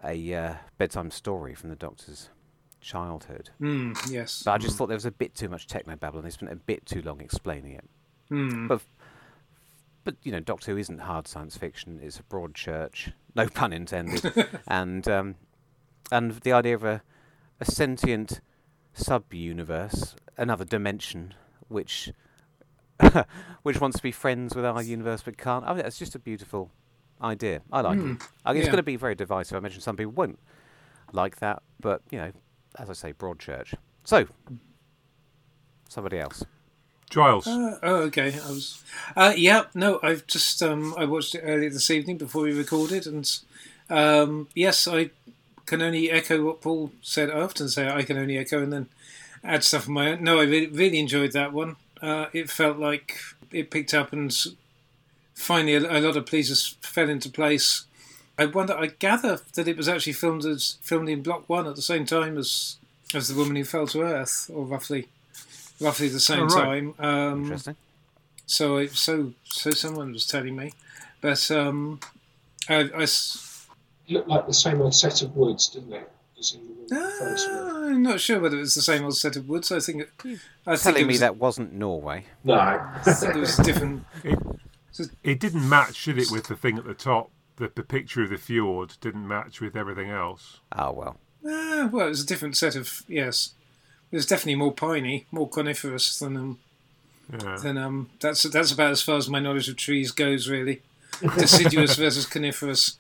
a 0.05 0.35
uh, 0.35 0.55
bedtime 0.79 1.11
story 1.11 1.55
from 1.55 1.71
the 1.71 1.77
Doctor's 1.77 2.29
childhood. 2.81 3.51
Mm, 3.61 4.11
yes. 4.11 4.43
But 4.45 4.53
I 4.53 4.59
just 4.59 4.77
thought 4.77 4.87
there 4.87 4.97
was 4.97 5.07
a 5.07 5.11
bit 5.11 5.35
too 5.35 5.49
much 5.49 5.67
techno 5.67 5.97
babble, 5.97 6.19
and 6.19 6.27
they 6.27 6.31
spent 6.31 6.53
a 6.53 6.57
bit 6.57 6.85
too 6.87 7.03
long 7.03 7.21
explaining 7.21 7.73
it. 7.73 7.85
Mm. 8.31 8.69
But 8.69 8.83
but 10.05 10.17
you 10.23 10.33
know, 10.33 10.41
Doctor 10.41 10.73
Who 10.73 10.79
isn't 10.79 11.01
hard 11.01 11.29
science 11.29 11.57
fiction; 11.57 12.01
it's 12.03 12.19
a 12.19 12.23
broad 12.25 12.55
church, 12.55 13.11
no 13.35 13.49
pun 13.49 13.73
intended, 13.73 14.49
and 14.69 15.07
um, 15.09 15.35
and 16.11 16.33
the 16.33 16.53
idea 16.53 16.75
of 16.75 16.85
a 16.85 17.03
a 17.61 17.65
sentient 17.65 18.41
sub 18.93 19.33
universe, 19.33 20.15
another 20.37 20.65
dimension, 20.65 21.35
which 21.69 22.13
which 23.63 23.81
wants 23.81 23.97
to 23.99 24.03
be 24.03 24.13
friends 24.13 24.55
with 24.55 24.65
our 24.65 24.83
universe 24.83 25.23
but 25.23 25.37
can't. 25.39 25.65
I 25.67 25.75
mean, 25.75 25.85
it's 25.85 25.99
just 25.99 26.15
a 26.15 26.19
beautiful 26.19 26.71
idea. 27.23 27.63
I 27.73 27.81
like 27.81 27.99
Hmm. 27.99 28.13
it. 28.13 28.23
I 28.45 28.53
mean, 28.53 28.59
it's 28.61 28.67
Yeah. 28.67 28.73
going 28.73 28.77
to 28.79 28.83
be 28.83 28.97
very 28.97 29.15
divisive. 29.15 29.55
I 29.55 29.59
imagine 29.59 29.81
some 29.81 29.97
people 29.97 30.13
won't 30.13 30.39
like 31.13 31.37
that, 31.37 31.63
but 31.81 32.03
you 32.11 32.19
know, 32.19 32.33
as 32.79 32.91
I 32.91 32.93
say, 32.93 33.13
broad 33.13 33.39
church. 33.39 33.75
So, 34.05 34.27
somebody 35.89 36.19
else. 36.19 36.45
Giles. 37.09 37.47
Uh, 37.47 37.79
oh, 37.83 37.97
okay. 38.07 38.33
I 38.35 38.49
was. 38.51 38.83
Uh, 39.17 39.33
yeah, 39.37 39.65
no, 39.75 40.01
I've 40.03 40.27
just 40.27 40.61
um, 40.63 40.95
I 40.99 41.05
watched 41.05 41.35
it 41.37 41.41
earlier 41.45 41.71
this 41.71 41.91
evening 41.91 42.19
before 42.19 42.43
we 42.43 42.53
recorded, 42.53 43.07
and 43.07 43.31
um, 43.89 44.49
yes, 44.55 44.89
I 44.89 45.11
can 45.67 45.83
only 45.83 46.11
echo 46.11 46.43
what 46.45 46.61
Paul 46.61 46.91
said. 47.03 47.31
I 47.31 47.41
often 47.41 47.69
say 47.69 47.89
I 47.89 48.03
can 48.03 48.19
only 48.19 48.37
echo 48.37 48.61
and 48.63 48.73
then 48.73 48.89
add 49.45 49.63
stuff 49.63 49.85
of 49.85 49.89
my 49.91 50.13
own. 50.13 50.25
No, 50.25 50.41
I 50.41 50.45
really, 50.45 50.67
really 50.67 50.99
enjoyed 50.99 51.33
that 51.33 51.53
one. 51.53 51.77
Uh, 52.07 52.27
it 52.33 52.49
felt 52.51 52.79
like 52.79 53.19
it 53.53 53.71
picked 53.71 53.93
up 53.95 54.13
and 54.13 54.33
finally 55.35 55.75
a, 55.75 55.81
a 55.99 56.01
lot 56.01 56.17
of 56.17 56.27
pieces 56.27 56.77
fell 56.81 57.09
into 57.09 57.29
place. 57.31 57.85
I 58.39 58.47
wonder. 58.47 58.77
I 58.77 58.87
gather 58.99 59.41
that 59.55 59.67
it 59.69 59.77
was 59.77 59.89
actually 59.89 60.13
filmed 60.13 60.45
as 60.45 60.77
filmed 60.83 61.09
in 61.09 61.23
Block 61.23 61.49
One 61.49 61.67
at 61.67 61.75
the 61.77 61.83
same 61.93 62.05
time 62.05 62.37
as 62.39 62.77
as 63.15 63.29
the 63.29 63.35
woman 63.35 63.57
who 63.57 63.65
fell 63.65 63.87
to 63.89 64.03
Earth, 64.03 64.51
or 64.53 64.65
roughly 64.67 65.09
roughly 65.81 66.09
the 66.09 66.21
same 66.21 66.45
Oh, 66.45 66.47
right. 66.57 66.65
time. 66.65 66.95
Um, 66.99 67.43
Interesting. 67.45 67.77
so 68.47 68.77
it, 68.77 68.93
so 68.93 69.33
so 69.45 69.71
someone 69.71 70.13
was 70.13 70.27
telling 70.27 70.55
me, 70.57 70.73
but 71.21 71.51
um, 71.51 71.99
I, 72.69 72.91
I 72.95 73.03
s- 73.03 73.67
It 74.07 74.13
looked 74.15 74.29
like 74.29 74.47
the 74.47 74.55
same 74.55 74.81
old 74.83 74.95
set 74.95 75.23
of 75.23 75.35
woods, 75.37 75.69
didn't 75.69 75.93
it? 75.95 76.11
As 76.39 76.53
in 76.55 76.67
the 76.67 76.73
one 76.73 76.87
that 76.89 77.41
fell. 77.41 77.85
I'm 77.87 78.03
not 78.03 78.21
sure 78.21 78.41
whether 78.41 78.57
it 78.57 78.61
was 78.61 78.75
the 78.75 78.83
same 78.83 79.05
old 79.05 79.17
set 79.17 79.37
of 79.37 79.49
woods. 79.49 79.73
I 79.73 79.81
think 79.81 80.03
it, 80.03 80.11
I 80.67 80.77
think 80.77 80.81
Telling 80.83 81.03
it 81.03 81.07
me 81.07 81.13
was, 81.15 81.21
that 81.21 81.37
wasn't 81.37 81.73
Norway. 81.73 82.25
No. 82.45 82.55
I 82.55 82.99
think 83.05 83.37
it 83.37 83.41
was 83.41 83.57
different. 83.57 84.05
It 85.23 85.41
didn't 85.41 85.69
match, 85.69 86.05
did 86.05 86.19
it, 86.19 86.31
with 86.31 86.45
the 86.45 86.57
thing 86.57 86.79
at 86.79 86.85
the 86.85 86.95
top? 86.95 87.31
The, 87.57 87.71
the 87.75 87.83
picture 87.83 88.23
of 88.23 88.31
the 88.31 88.37
fjord 88.37 88.95
didn't 89.01 89.27
match 89.27 89.61
with 89.61 89.77
everything 89.77 90.11
else. 90.11 90.61
Oh 90.77 90.93
well. 90.93 91.17
Ah, 91.47 91.89
well, 91.91 92.07
it 92.07 92.11
was 92.11 92.23
a 92.23 92.27
different 92.27 92.57
set 92.57 92.77
of 92.77 93.03
yes. 93.09 93.55
It 94.13 94.17
was 94.17 94.27
definitely 94.27 94.57
more 94.57 94.73
piney, 94.73 95.27
more 95.31 95.49
coniferous 95.49 96.19
than 96.19 96.37
um 96.37 96.59
Yeah. 97.33 97.57
than 97.57 97.79
um. 97.79 98.11
That's 98.21 98.43
that's 98.43 98.73
about 98.73 98.91
as 98.93 99.01
far 99.03 99.17
as 99.17 99.29
my 99.31 99.39
knowledge 99.39 99.69
of 99.71 99.77
trees 99.77 100.11
goes, 100.13 100.49
really. 100.51 100.83
Deciduous 101.39 101.97
versus 101.99 102.27
coniferous. 102.27 102.99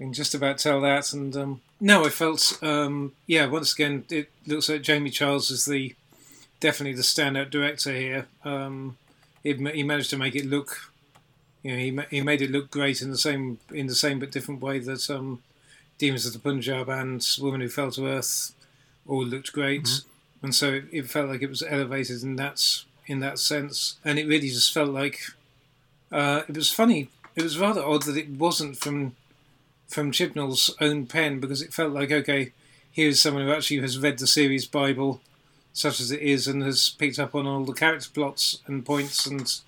I 0.00 0.04
can 0.04 0.12
just 0.12 0.34
about 0.34 0.58
tell 0.58 0.80
that. 0.80 1.12
And 1.12 1.36
um, 1.36 1.60
no, 1.82 2.06
I 2.06 2.10
felt 2.10 2.58
um, 2.62 3.12
yeah. 3.26 3.46
Once 3.46 3.74
again, 3.74 4.04
it 4.08 4.30
looks 4.46 4.68
like 4.68 4.82
Jamie 4.82 5.10
Childs 5.10 5.50
is 5.50 5.64
the 5.64 5.94
definitely 6.60 6.94
the 6.94 7.02
standout 7.02 7.50
director 7.50 7.92
here. 7.92 8.26
Um, 8.44 8.96
ma- 9.44 9.70
he 9.70 9.82
managed 9.82 10.10
to 10.10 10.16
make 10.16 10.36
it 10.36 10.46
look, 10.46 10.92
you 11.64 11.72
know, 11.72 11.78
he 11.78 11.90
ma- 11.90 12.08
he 12.08 12.20
made 12.20 12.40
it 12.40 12.52
look 12.52 12.70
great 12.70 13.02
in 13.02 13.10
the 13.10 13.18
same 13.18 13.58
in 13.74 13.88
the 13.88 13.96
same 13.96 14.20
but 14.20 14.30
different 14.30 14.62
way 14.62 14.78
that 14.78 15.10
um, 15.10 15.42
Demons 15.98 16.24
of 16.24 16.34
the 16.34 16.38
Punjab 16.38 16.88
and 16.88 17.26
Woman 17.40 17.60
Who 17.60 17.68
Fell 17.68 17.90
to 17.90 18.06
Earth 18.06 18.52
all 19.08 19.24
looked 19.24 19.52
great, 19.52 20.02
and 20.40 20.54
so 20.54 20.74
it, 20.74 20.84
it 20.92 21.10
felt 21.10 21.28
like 21.28 21.42
it 21.42 21.50
was 21.50 21.64
elevated 21.64 22.22
in 22.22 22.36
that 22.36 22.84
in 23.08 23.18
that 23.18 23.40
sense, 23.40 23.96
and 24.04 24.20
it 24.20 24.28
really 24.28 24.50
just 24.50 24.72
felt 24.72 24.90
like 24.90 25.18
uh, 26.12 26.42
it 26.48 26.56
was 26.56 26.70
funny. 26.70 27.08
It 27.34 27.42
was 27.42 27.58
rather 27.58 27.82
odd 27.82 28.04
that 28.04 28.16
it 28.16 28.28
wasn't 28.28 28.76
from 28.76 29.16
from 29.92 30.10
Chibnall's 30.12 30.74
own 30.80 31.06
pen 31.06 31.38
because 31.40 31.62
it 31.62 31.72
felt 31.72 31.92
like 31.92 32.10
okay, 32.10 32.52
here's 32.90 33.20
someone 33.20 33.44
who 33.46 33.52
actually 33.52 33.80
has 33.80 33.98
read 33.98 34.18
the 34.18 34.26
series 34.26 34.66
Bible, 34.66 35.20
such 35.72 36.00
as 36.00 36.10
it 36.10 36.20
is, 36.20 36.46
and 36.48 36.62
has 36.62 36.90
picked 36.90 37.18
up 37.18 37.34
on 37.34 37.46
all 37.46 37.64
the 37.64 37.72
character 37.72 38.08
plots 38.12 38.58
and 38.66 38.84
points, 38.84 39.26
and 39.26 39.60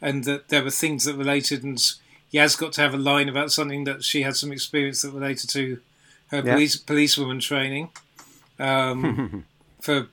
and 0.00 0.24
that 0.24 0.48
there 0.48 0.62
were 0.62 0.70
things 0.70 1.04
that 1.04 1.16
related, 1.16 1.64
and 1.64 1.78
Yaz 2.32 2.56
got 2.58 2.72
to 2.74 2.80
have 2.80 2.94
a 2.94 2.98
line 2.98 3.28
about 3.28 3.50
something 3.52 3.84
that 3.84 4.04
she 4.04 4.22
had 4.22 4.36
some 4.36 4.52
experience 4.52 5.02
that 5.02 5.12
related 5.12 5.50
to 5.50 5.80
her 6.30 6.42
Yeah. 6.44 6.54
police 6.54 6.76
policewoman 6.76 7.40
training, 7.40 7.90
um, 8.58 9.44
for 9.80 10.08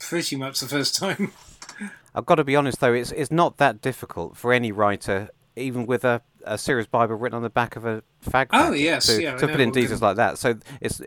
pretty 0.00 0.36
much 0.36 0.60
the 0.60 0.68
first 0.68 0.94
time. 0.96 1.32
I've 2.14 2.24
got 2.24 2.36
to 2.36 2.44
be 2.44 2.56
honest 2.56 2.80
though, 2.80 2.94
it's 2.94 3.12
it's 3.12 3.30
not 3.30 3.58
that 3.58 3.82
difficult 3.82 4.36
for 4.38 4.52
any 4.52 4.72
writer, 4.72 5.28
even 5.56 5.86
with 5.86 6.04
a, 6.04 6.22
a 6.44 6.58
serious 6.58 6.86
Bible 6.86 7.16
written 7.16 7.36
on 7.36 7.42
the 7.42 7.50
back 7.50 7.76
of 7.76 7.84
a 7.84 8.02
fag. 8.24 8.48
Oh, 8.52 8.72
yes, 8.72 9.06
to, 9.06 9.22
yeah, 9.22 9.36
to 9.36 9.48
put 9.48 9.60
in 9.60 9.70
details 9.72 10.02
like 10.02 10.16
that. 10.16 10.38
So 10.38 10.58
it's 10.80 10.98
for 10.98 11.04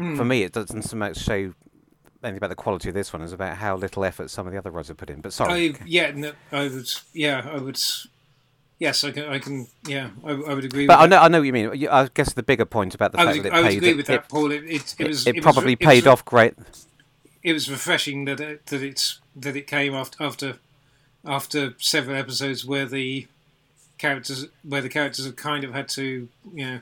Mm. 0.00 0.26
me, 0.28 0.42
it 0.44 0.52
doesn't 0.52 0.82
so 0.82 0.96
much 0.96 1.16
show 1.16 1.52
anything 2.22 2.36
about 2.36 2.50
the 2.50 2.54
quality 2.54 2.88
of 2.88 2.94
this 2.94 3.12
one 3.12 3.20
as 3.22 3.32
about 3.32 3.56
how 3.56 3.76
little 3.76 4.04
effort 4.04 4.30
some 4.30 4.46
of 4.46 4.52
the 4.52 4.58
other 4.58 4.70
writers 4.70 4.88
have 4.88 4.96
put 4.96 5.10
in. 5.10 5.20
But 5.20 5.32
sorry, 5.32 5.70
I, 5.74 5.78
yeah, 5.86 6.12
no, 6.14 6.32
I 6.52 6.68
would. 6.68 6.88
Yeah, 7.12 7.48
I 7.52 7.58
would. 7.58 7.80
Yes, 8.78 9.02
I 9.02 9.10
can. 9.10 9.24
I 9.24 9.40
can. 9.40 9.66
Yeah, 9.88 10.10
I, 10.24 10.30
I 10.30 10.54
would 10.54 10.64
agree. 10.64 10.86
but 10.86 11.00
I 11.00 11.06
know 11.06 11.18
I 11.18 11.26
know 11.26 11.38
what 11.40 11.46
you 11.46 11.52
mean. 11.52 11.88
I 11.88 12.08
guess 12.14 12.32
the 12.34 12.44
bigger 12.44 12.64
point 12.64 12.94
about 12.94 13.10
the. 13.10 13.18
I 13.20 13.24
fact 13.24 13.36
would, 13.38 13.44
that 13.46 13.54
I 13.54 13.58
it 13.58 13.62
would 13.62 13.68
paid 13.70 13.76
agree 13.78 13.90
it, 13.90 13.96
with 13.96 14.10
it, 14.10 14.12
that, 14.12 14.28
Paul. 14.28 14.52
It, 14.52 14.64
it, 14.64 14.94
it 15.00 15.08
was. 15.08 15.26
it 15.26 15.34
was- 15.34 15.42
probably 15.42 15.72
it 15.72 15.80
paid 15.80 16.04
was, 16.04 16.12
off 16.12 16.24
great. 16.24 16.54
It 17.42 17.52
was 17.52 17.68
refreshing 17.68 18.24
that 18.26 18.38
it, 18.38 18.66
that 18.66 18.82
it's 18.82 19.20
that 19.34 19.56
it 19.56 19.66
came 19.66 19.94
after 19.94 20.22
after 20.22 20.58
after 21.24 21.74
several 21.78 22.16
episodes 22.16 22.64
where 22.64 22.86
the 22.86 23.26
characters 23.98 24.46
where 24.62 24.80
the 24.80 24.88
characters 24.88 25.26
have 25.26 25.36
kind 25.36 25.64
of 25.64 25.74
had 25.74 25.88
to 25.90 26.28
you 26.54 26.66
know 26.66 26.80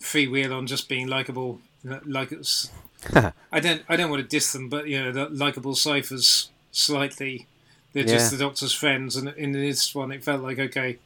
freewheel 0.00 0.56
on 0.56 0.66
just 0.66 0.88
being 0.88 1.08
likable. 1.08 1.60
Like 1.84 2.32
it's, 2.32 2.70
I 3.52 3.60
don't 3.60 3.82
I 3.88 3.96
don't 3.96 4.10
want 4.10 4.22
to 4.22 4.28
diss 4.28 4.52
them, 4.52 4.68
but 4.68 4.86
you 4.88 5.02
know 5.02 5.12
the 5.12 5.28
likable 5.28 5.74
ciphers 5.74 6.50
slightly. 6.70 7.46
They're 7.92 8.04
just 8.04 8.30
the 8.30 8.38
Doctor's 8.38 8.72
friends, 8.72 9.16
and 9.16 9.28
in 9.30 9.52
this 9.52 9.94
one, 9.94 10.12
it 10.12 10.24
felt 10.24 10.42
like 10.42 10.58
okay, 10.58 10.98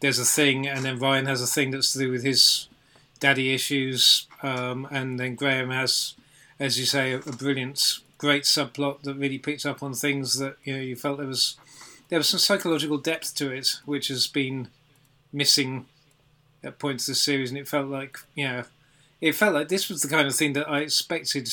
there's 0.00 0.18
a 0.18 0.24
thing, 0.24 0.68
and 0.68 0.84
then 0.84 0.98
Ryan 0.98 1.26
has 1.26 1.42
a 1.42 1.46
thing 1.46 1.70
that's 1.70 1.92
to 1.94 1.98
do 1.98 2.10
with 2.10 2.22
his 2.22 2.68
daddy 3.18 3.52
issues, 3.54 4.26
um, 4.42 4.86
and 4.90 5.18
then 5.18 5.34
Graham 5.34 5.70
has, 5.70 6.14
as 6.60 6.78
you 6.78 6.84
say, 6.86 7.12
a, 7.12 7.18
a 7.18 7.32
brilliant, 7.32 7.98
great 8.18 8.44
subplot 8.44 9.02
that 9.02 9.14
really 9.14 9.38
picked 9.38 9.66
up 9.66 9.82
on 9.82 9.94
things 9.94 10.38
that 10.38 10.56
you 10.64 10.74
know 10.74 10.82
you 10.82 10.94
felt 10.94 11.18
there 11.18 11.26
was 11.26 11.56
there 12.12 12.18
was 12.18 12.28
some 12.28 12.38
psychological 12.38 12.98
depth 12.98 13.34
to 13.34 13.50
it, 13.50 13.80
which 13.86 14.08
has 14.08 14.26
been 14.26 14.68
missing 15.32 15.86
at 16.62 16.78
points 16.78 17.08
of 17.08 17.12
the 17.12 17.18
series, 17.18 17.48
and 17.48 17.56
it 17.58 17.66
felt 17.66 17.88
like 17.88 18.18
you 18.34 18.46
know, 18.46 18.64
it 19.22 19.34
felt 19.34 19.54
like 19.54 19.70
this 19.70 19.88
was 19.88 20.02
the 20.02 20.08
kind 20.08 20.28
of 20.28 20.34
thing 20.34 20.52
that 20.52 20.68
I 20.68 20.80
expected 20.80 21.48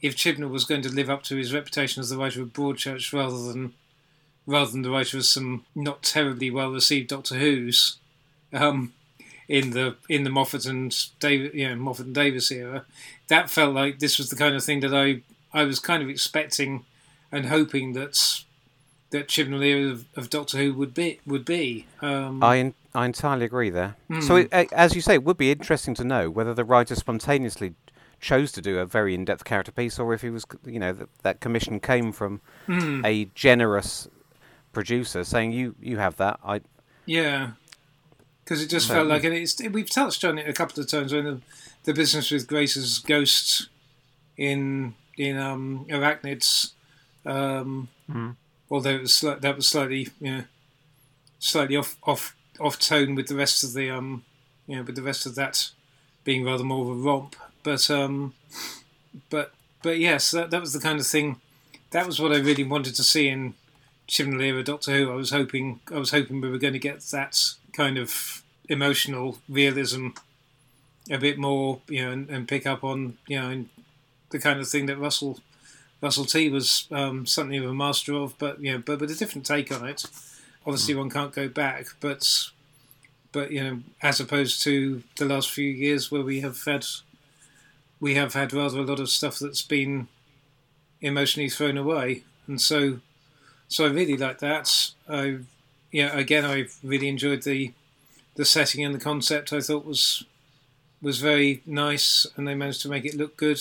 if 0.00 0.16
Chibnall 0.16 0.48
was 0.48 0.64
going 0.64 0.80
to 0.80 0.88
live 0.88 1.10
up 1.10 1.24
to 1.24 1.36
his 1.36 1.52
reputation 1.52 2.00
as 2.00 2.08
the 2.08 2.16
writer 2.16 2.40
of 2.40 2.54
Broadchurch 2.54 3.12
rather 3.12 3.52
than 3.52 3.74
rather 4.46 4.70
than 4.70 4.80
the 4.80 4.88
writer 4.88 5.18
of 5.18 5.26
some 5.26 5.66
not 5.74 6.02
terribly 6.02 6.50
well 6.50 6.70
received 6.72 7.10
Doctor 7.10 7.34
Who's 7.34 7.98
um, 8.54 8.94
in 9.46 9.72
the 9.72 9.96
in 10.08 10.24
the 10.24 10.30
Moffat 10.30 10.64
and 10.64 10.96
David 11.18 11.52
you 11.52 11.68
know 11.68 11.76
Moffat 11.76 12.06
and 12.06 12.14
Davies 12.14 12.50
era, 12.50 12.86
that 13.28 13.50
felt 13.50 13.74
like 13.74 13.98
this 13.98 14.16
was 14.16 14.30
the 14.30 14.36
kind 14.36 14.56
of 14.56 14.64
thing 14.64 14.80
that 14.80 14.94
I 14.94 15.20
I 15.52 15.64
was 15.64 15.80
kind 15.80 16.02
of 16.02 16.08
expecting 16.08 16.86
and 17.30 17.44
hoping 17.44 17.92
that 17.92 18.42
that 19.10 19.28
Chibnall 19.28 19.90
of, 19.92 20.04
of 20.16 20.30
Doctor 20.30 20.58
Who 20.58 20.72
would 20.74 20.94
be 20.94 21.20
would 21.26 21.44
be. 21.44 21.86
Um, 22.00 22.42
I 22.42 22.58
en- 22.58 22.74
I 22.94 23.06
entirely 23.06 23.44
agree 23.46 23.70
there. 23.70 23.96
Hmm. 24.08 24.20
So, 24.20 24.36
it, 24.36 24.52
as 24.72 24.94
you 24.94 25.00
say, 25.00 25.14
it 25.14 25.24
would 25.24 25.36
be 25.36 25.50
interesting 25.52 25.94
to 25.94 26.04
know 26.04 26.30
whether 26.30 26.54
the 26.54 26.64
writer 26.64 26.94
spontaneously 26.94 27.74
chose 28.20 28.52
to 28.52 28.60
do 28.60 28.78
a 28.78 28.84
very 28.86 29.14
in-depth 29.14 29.44
character 29.44 29.72
piece, 29.72 29.98
or 29.98 30.12
if 30.12 30.20
he 30.22 30.28
was, 30.30 30.44
you 30.66 30.78
know, 30.78 30.92
that, 30.92 31.08
that 31.22 31.40
commission 31.40 31.80
came 31.80 32.12
from 32.12 32.40
hmm, 32.66 33.04
a 33.04 33.26
generous 33.34 34.08
producer 34.72 35.24
saying, 35.24 35.52
"You 35.52 35.74
you 35.80 35.98
have 35.98 36.16
that." 36.16 36.38
I 36.44 36.60
Yeah, 37.06 37.52
because 38.44 38.62
it 38.62 38.68
just 38.68 38.88
So- 38.88 38.94
felt 38.94 39.08
like, 39.08 39.24
and 39.24 39.34
it's 39.34 39.60
we've 39.70 39.90
touched 39.90 40.24
on 40.24 40.38
it 40.38 40.48
a 40.48 40.52
couple 40.52 40.80
of 40.82 40.88
times 40.88 41.12
when 41.12 41.24
the, 41.24 41.40
the 41.84 41.94
business 41.94 42.30
with 42.30 42.46
Grace's 42.46 42.98
ghost 42.98 43.68
in 44.36 44.94
in 45.16 45.36
um, 45.36 45.86
Arachnids, 45.88 46.72
um, 47.26 47.88
Mm. 48.10 48.34
Although 48.70 48.90
it 48.90 49.00
was 49.02 49.20
that 49.20 49.56
was 49.56 49.68
slightly 49.68 50.08
you 50.20 50.32
know 50.32 50.44
slightly 51.38 51.76
off 51.76 51.96
off 52.04 52.36
off 52.58 52.78
tone 52.78 53.14
with 53.14 53.26
the 53.26 53.34
rest 53.34 53.64
of 53.64 53.72
the 53.72 53.90
um 53.90 54.24
you 54.66 54.76
know 54.76 54.82
with 54.82 54.94
the 54.94 55.02
rest 55.02 55.26
of 55.26 55.34
that 55.34 55.70
being 56.24 56.44
rather 56.44 56.64
more 56.64 56.82
of 56.82 56.90
a 56.90 56.94
romp. 57.00 57.36
But 57.62 57.90
um 57.90 58.34
but 59.28 59.52
but 59.82 59.98
yes, 59.98 60.30
that 60.30 60.50
that 60.50 60.60
was 60.60 60.72
the 60.72 60.80
kind 60.80 61.00
of 61.00 61.06
thing. 61.06 61.40
That 61.90 62.06
was 62.06 62.20
what 62.20 62.32
I 62.32 62.38
really 62.38 62.64
wanted 62.64 62.94
to 62.96 63.02
see 63.02 63.28
in 63.28 63.54
Chibnall 64.06 64.42
era 64.42 64.62
Doctor 64.62 64.92
Who. 64.92 65.10
I 65.10 65.14
was 65.14 65.30
hoping 65.30 65.80
I 65.92 65.98
was 65.98 66.10
hoping 66.10 66.40
we 66.40 66.50
were 66.50 66.58
going 66.58 66.74
to 66.74 66.78
get 66.78 67.00
that 67.10 67.54
kind 67.72 67.98
of 67.98 68.42
emotional 68.68 69.38
realism 69.48 70.08
a 71.10 71.18
bit 71.18 71.38
more, 71.38 71.80
you 71.88 72.04
know, 72.04 72.12
and, 72.12 72.30
and 72.30 72.48
pick 72.48 72.66
up 72.66 72.84
on 72.84 73.18
you 73.26 73.40
know 73.40 73.64
the 74.30 74.38
kind 74.38 74.60
of 74.60 74.68
thing 74.68 74.86
that 74.86 74.98
Russell 74.98 75.40
Russell 76.00 76.24
T 76.24 76.48
was 76.48 76.88
um, 76.90 77.26
something 77.26 77.58
of 77.58 77.70
a 77.70 77.74
master 77.74 78.14
of, 78.14 78.38
but 78.38 78.60
you 78.60 78.72
know, 78.72 78.82
but 78.84 79.00
with 79.00 79.10
a 79.10 79.14
different 79.14 79.46
take 79.46 79.70
on 79.70 79.86
it. 79.86 80.04
Obviously, 80.66 80.94
one 80.94 81.10
can't 81.10 81.32
go 81.32 81.48
back, 81.48 81.86
but 82.00 82.50
but 83.32 83.50
you 83.50 83.62
know, 83.62 83.80
as 84.02 84.20
opposed 84.20 84.62
to 84.62 85.02
the 85.16 85.24
last 85.24 85.50
few 85.50 85.68
years 85.68 86.10
where 86.10 86.22
we 86.22 86.40
have 86.40 86.62
had 86.64 86.86
we 88.00 88.14
have 88.14 88.34
had 88.34 88.52
rather 88.52 88.78
a 88.78 88.82
lot 88.82 89.00
of 89.00 89.10
stuff 89.10 89.38
that's 89.38 89.62
been 89.62 90.08
emotionally 91.00 91.50
thrown 91.50 91.76
away, 91.76 92.24
and 92.46 92.60
so 92.60 93.00
so 93.68 93.86
I 93.86 93.90
really 93.90 94.16
like 94.16 94.38
that. 94.40 94.90
I 95.08 95.40
yeah, 95.92 96.16
again, 96.16 96.44
I 96.44 96.66
really 96.82 97.08
enjoyed 97.08 97.42
the 97.42 97.72
the 98.36 98.44
setting 98.44 98.84
and 98.84 98.94
the 98.94 99.00
concept. 99.00 99.52
I 99.52 99.60
thought 99.60 99.84
was 99.84 100.24
was 101.02 101.20
very 101.20 101.62
nice, 101.66 102.26
and 102.36 102.46
they 102.46 102.54
managed 102.54 102.82
to 102.82 102.88
make 102.88 103.04
it 103.04 103.16
look 103.16 103.36
good. 103.36 103.60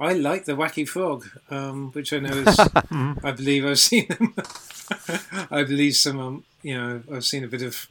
I 0.00 0.12
like 0.12 0.44
the 0.44 0.52
wacky 0.52 0.86
frog, 0.88 1.26
um, 1.50 1.90
which 1.92 2.12
I 2.12 2.18
know 2.18 2.30
is. 2.30 2.58
I 3.24 3.32
believe 3.32 3.64
I've 3.66 3.78
seen 3.80 4.06
them. 4.08 4.34
I 5.50 5.64
believe 5.64 5.96
some, 5.96 6.20
um, 6.20 6.44
you 6.62 6.76
know, 6.78 7.02
I've 7.12 7.24
seen 7.24 7.42
a 7.44 7.48
bit 7.48 7.62
of 7.62 7.88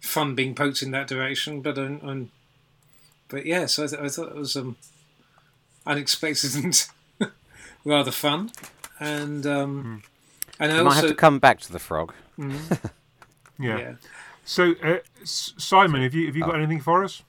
fun 0.00 0.34
being 0.34 0.54
poked 0.54 0.82
in 0.82 0.90
that 0.92 1.06
direction, 1.06 1.60
but 1.60 1.78
I'm, 1.78 2.00
I'm 2.02 2.30
but 3.28 3.46
yes, 3.46 3.78
I, 3.78 3.86
th- 3.86 4.00
I 4.02 4.08
thought 4.08 4.30
it 4.30 4.36
was 4.36 4.56
um, 4.56 4.76
unexpected 5.86 6.54
and 6.56 6.86
rather 7.84 8.10
fun, 8.10 8.50
and 8.98 9.46
um, 9.46 10.02
and 10.58 10.72
I 10.72 10.78
I 10.78 10.82
might 10.82 10.88
also 10.90 11.00
have 11.02 11.10
to 11.10 11.14
come 11.14 11.38
back 11.38 11.60
to 11.60 11.72
the 11.72 11.78
frog. 11.78 12.14
Mhm, 12.38 12.90
Yeah. 13.58 13.78
yeah. 13.78 13.92
So, 14.44 14.72
uh, 14.82 14.98
S- 15.22 15.52
Simon, 15.58 16.02
have 16.02 16.14
you 16.14 16.26
have 16.26 16.36
you 16.36 16.42
got 16.42 16.54
anything 16.56 16.80
for 16.80 17.04
us? 17.04 17.22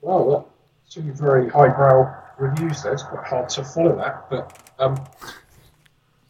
Well, 0.00 0.30
that 0.30 0.92
two 0.92 1.12
very 1.12 1.48
highbrow 1.50 2.14
reviews 2.38 2.82
there. 2.82 2.92
It's 2.92 3.02
quite 3.02 3.26
hard 3.26 3.48
to 3.50 3.64
follow 3.64 3.96
that, 3.96 4.28
but 4.30 4.72
um, 4.78 4.96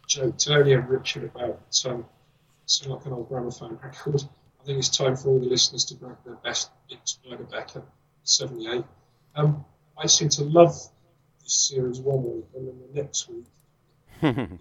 joked 0.07 0.47
earlier, 0.49 0.81
Richard, 0.81 1.25
about 1.25 1.61
um, 1.87 2.05
sound 2.67 2.93
like 2.93 3.07
an 3.07 3.13
old 3.13 3.29
gramophone 3.29 3.79
record. 3.83 4.23
I 4.61 4.65
think 4.65 4.79
it's 4.79 4.89
time 4.89 5.17
for 5.17 5.29
all 5.29 5.39
the 5.39 5.47
listeners 5.47 5.85
to 5.87 5.95
grab 5.95 6.17
their 6.25 6.37
best 6.37 6.71
big 6.89 6.99
Spider 7.05 7.45
Becker 7.45 7.83
78. 8.23 8.85
Um, 9.35 9.65
I 9.99 10.07
seem 10.07 10.29
to 10.31 10.45
love 10.45 10.75
this 11.43 11.69
series 11.69 12.01
one 12.01 12.23
week, 12.23 12.47
and 12.55 12.69
then 12.69 12.79
the 12.89 13.03
next 13.03 13.29
week 13.29 13.45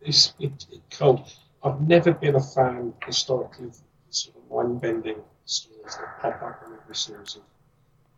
it's 0.00 0.34
it, 0.38 0.66
it 0.70 0.82
cold. 0.90 1.30
I've 1.62 1.80
never 1.80 2.12
been 2.12 2.34
a 2.34 2.42
fan 2.42 2.92
historically 3.06 3.68
of 3.68 3.76
sort 4.10 4.36
of 4.36 4.50
mind 4.50 4.80
bending 4.80 5.22
stories 5.46 5.96
that 5.96 6.20
pop 6.20 6.42
up 6.42 6.62
in 6.66 6.74
every 6.74 6.94
series 6.94 7.36
of 7.36 7.42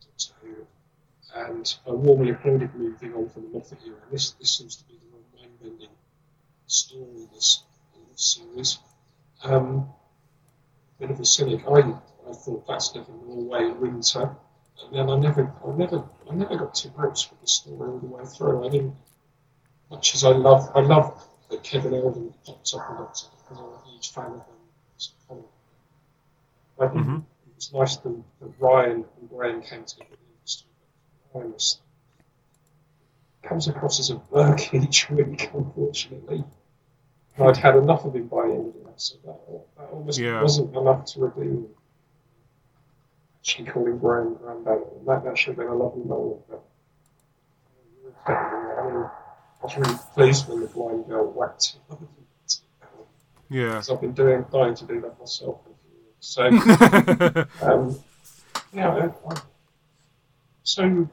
Doctor 0.00 0.34
Who. 0.42 0.66
And 1.34 1.74
I 1.86 1.90
warmly 1.90 2.30
applauded 2.30 2.74
moving 2.74 3.12
on 3.14 3.28
from 3.28 3.42
the 3.44 3.48
Moffat 3.58 3.78
era. 3.86 3.96
This, 4.10 4.32
this 4.32 4.56
seems 4.56 4.76
to 4.76 4.84
be 4.84 4.94
the 4.98 5.10
more 5.10 5.20
mind 5.36 5.60
bending 5.60 5.88
story 6.66 7.02
in 7.22 7.28
this, 7.34 7.64
in 7.94 8.02
this 8.12 8.24
series. 8.36 8.78
Um, 9.42 9.88
bit 11.00 11.10
of 11.10 11.18
a 11.18 11.24
cynic. 11.24 11.64
I, 11.68 11.80
I 12.28 12.32
thought 12.32 12.66
that's 12.68 12.94
never 12.94 13.10
Norway 13.26 13.64
in 13.64 13.80
winter. 13.80 14.36
And 14.82 14.94
then 14.94 15.10
I 15.10 15.16
never, 15.18 15.52
I 15.66 15.70
never, 15.76 16.04
I 16.30 16.34
never 16.34 16.56
got 16.56 16.74
to 16.76 16.88
grips 16.88 17.28
with 17.30 17.40
the 17.40 17.46
story 17.48 17.90
all 17.90 17.98
the 17.98 18.06
way 18.06 18.24
through. 18.24 18.66
I 18.66 18.68
didn't, 18.70 18.94
much 19.90 20.14
as 20.14 20.24
I 20.24 20.30
love, 20.30 20.70
I 20.74 20.80
love 20.80 21.20
that 21.50 21.62
Kevin 21.64 21.94
Eldon 21.94 22.32
popped 22.46 22.72
up 22.74 22.90
in 22.90 22.96
Doctor 22.96 23.26
because 23.38 23.58
I'm 23.58 23.64
a 23.64 23.90
huge 23.90 24.12
fan 24.12 24.26
of 24.26 24.32
him. 24.34 24.54
as 24.96 25.10
a 25.24 25.28
comic. 25.28 25.44
I 26.80 26.88
think 26.88 27.06
Mhm. 27.06 27.18
it 27.18 27.54
was 27.56 27.72
nice 27.72 27.96
that, 27.98 28.22
that 28.40 28.52
Ryan 28.60 29.04
and 29.20 29.28
Graham 29.28 29.62
came 29.62 29.84
together 29.84 30.16
in 31.34 31.40
the 31.40 31.46
industry. 31.46 31.50
Ryan 31.50 31.52
was, 31.52 31.80
comes 33.42 33.68
across 33.68 34.00
as 34.00 34.10
a 34.10 34.16
berk 34.16 34.72
each 34.74 35.10
week, 35.10 35.50
unfortunately. 35.52 36.44
And 37.36 37.48
I'd 37.48 37.56
had 37.56 37.76
enough 37.76 38.04
of 38.04 38.14
him 38.14 38.28
by 38.28 38.46
the 38.46 38.54
end 38.54 38.74
of 38.76 38.84
that, 38.84 39.00
so 39.00 39.16
that, 39.24 39.36
that 39.76 39.90
almost 39.92 40.18
Yeah. 40.18 40.40
wasn't 40.42 40.74
enough 40.76 41.04
to 41.06 41.20
redeem. 41.20 41.66
Actually 43.40 43.70
calling 43.70 43.98
Graham 43.98 44.34
Granddad, 44.36 44.78
that, 45.06 45.24
that 45.24 45.36
should 45.36 45.48
have 45.48 45.56
been 45.58 45.66
a 45.66 45.74
lovely 45.74 46.04
moment, 46.04 46.40
but 46.48 46.62
I 48.26 48.30
mean, 48.88 49.04
I 49.04 49.62
was 49.62 49.76
really 49.76 49.98
pleased 50.14 50.48
when 50.48 50.60
the 50.60 50.66
blind 50.68 51.06
girl 51.08 51.30
whacked 51.30 51.76
him. 51.90 52.08
Yeah. 53.50 53.68
Because 53.72 53.90
I've 53.90 54.00
been 54.00 54.12
doing, 54.12 54.46
dying 54.50 54.74
to 54.76 54.84
do 54.86 55.00
that 55.02 55.18
myself 55.20 55.60
for 55.62 55.70
a 55.70 55.74
few 55.82 55.92
years. 56.00 57.46
So, 57.60 57.66
um, 57.70 57.98
yeah, 58.72 58.88
I, 58.88 59.30
I, 59.30 59.40
so 60.62 61.08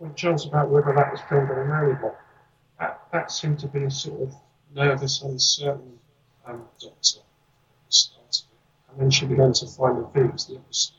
when 0.00 0.14
John's 0.14 0.46
about 0.46 0.70
whether 0.70 0.94
that 0.94 1.12
was 1.12 1.20
filmed 1.28 1.50
on 1.50 1.58
a 1.58 1.64
Marylebone, 1.66 2.12
that, 2.78 3.02
that 3.12 3.30
seemed 3.30 3.58
to 3.58 3.68
be 3.68 3.84
a 3.84 3.90
sort 3.90 4.22
of 4.22 4.34
nervous, 4.74 5.20
uncertain 5.20 5.98
um, 6.46 6.62
doctor. 6.80 7.20
And 8.90 8.98
then 8.98 9.10
she 9.10 9.26
began 9.26 9.52
to 9.52 9.66
find 9.66 10.02
the 10.02 10.08
things, 10.08 10.46
the 10.46 10.56
episode 10.56 10.94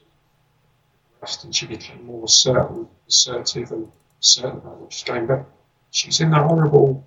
progressed, 1.13 1.43
and 1.43 1.55
she 1.55 1.65
became 1.65 2.05
more 2.05 2.27
certain, 2.27 2.87
assertive, 3.07 3.71
and 3.71 3.91
certain 4.19 4.57
about 4.57 4.77
what 4.79 4.93
she's 4.93 5.03
doing. 5.03 5.25
But 5.25 5.45
she's 5.89 6.21
in 6.21 6.29
that 6.31 6.45
horrible 6.45 7.05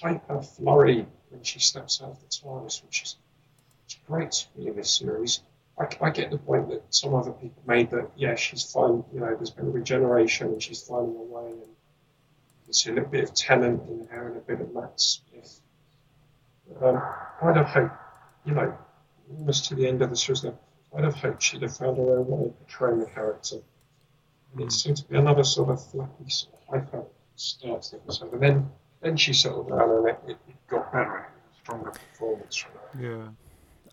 hyper 0.00 0.40
flurry 0.40 1.04
when 1.30 1.42
she 1.42 1.58
steps 1.58 2.00
out 2.00 2.10
of 2.10 2.20
the 2.20 2.26
TARDIS, 2.28 2.84
which 2.84 3.02
is 3.02 3.16
great 4.06 4.46
be 4.56 4.68
in 4.68 4.76
this 4.76 4.96
series. 4.96 5.40
I, 5.78 5.86
I 6.00 6.10
get 6.10 6.30
the 6.30 6.38
point 6.38 6.68
that 6.70 6.82
some 6.90 7.14
other 7.14 7.32
people 7.32 7.62
made 7.66 7.90
that, 7.90 8.10
yeah, 8.16 8.34
she's 8.34 8.64
fine, 8.64 9.04
you 9.12 9.20
know, 9.20 9.34
there's 9.34 9.50
been 9.50 9.66
a 9.66 9.70
regeneration 9.70 10.48
and 10.48 10.62
she's 10.62 10.82
finding 10.82 11.14
her 11.14 11.22
way, 11.22 11.50
and 11.50 11.60
you 12.66 12.72
see 12.72 12.90
a 12.90 12.94
little 12.94 13.08
bit 13.08 13.24
of 13.24 13.34
talent 13.34 13.88
in 13.88 14.06
her 14.10 14.28
and 14.28 14.36
a 14.36 14.40
bit 14.40 14.60
of 14.60 14.74
Matt 14.74 15.00
Smith. 15.00 15.60
Um, 16.82 17.02
I'd 17.42 17.56
have 17.56 17.66
hoped, 17.66 17.94
you 18.44 18.54
know, 18.54 18.76
almost 19.30 19.66
to 19.66 19.74
the 19.74 19.86
end 19.86 20.02
of 20.02 20.10
the 20.10 20.16
series 20.16 20.44
I'd 20.44 21.04
have 21.04 21.14
hoped 21.14 21.42
she'd 21.42 21.62
have 21.62 21.76
found 21.76 21.98
her 21.98 22.18
own 22.18 22.26
way 22.26 22.46
of 22.46 22.58
portraying 22.58 23.00
the 23.00 23.06
character. 23.06 23.56
And 24.52 24.62
it 24.62 24.72
seemed 24.72 24.96
to 24.98 25.04
be 25.04 25.16
another 25.16 25.44
sort 25.44 25.70
of 25.70 25.84
flappy, 25.90 26.28
sort 26.28 26.54
of 26.54 26.60
hyper 26.68 27.04
start 27.36 27.82
to 27.82 27.90
the 27.92 27.96
episode. 27.98 28.32
And 28.32 28.42
then, 28.42 28.70
then 29.00 29.16
she 29.16 29.32
settled 29.32 29.68
down 29.68 29.90
and 29.90 30.08
it, 30.08 30.18
it, 30.28 30.36
got 30.68 30.90
better. 30.92 31.28
A 31.28 31.54
stronger 31.62 31.90
performance 31.90 32.56
from 32.56 32.72
her. 32.72 33.10
yeah. 33.10 33.28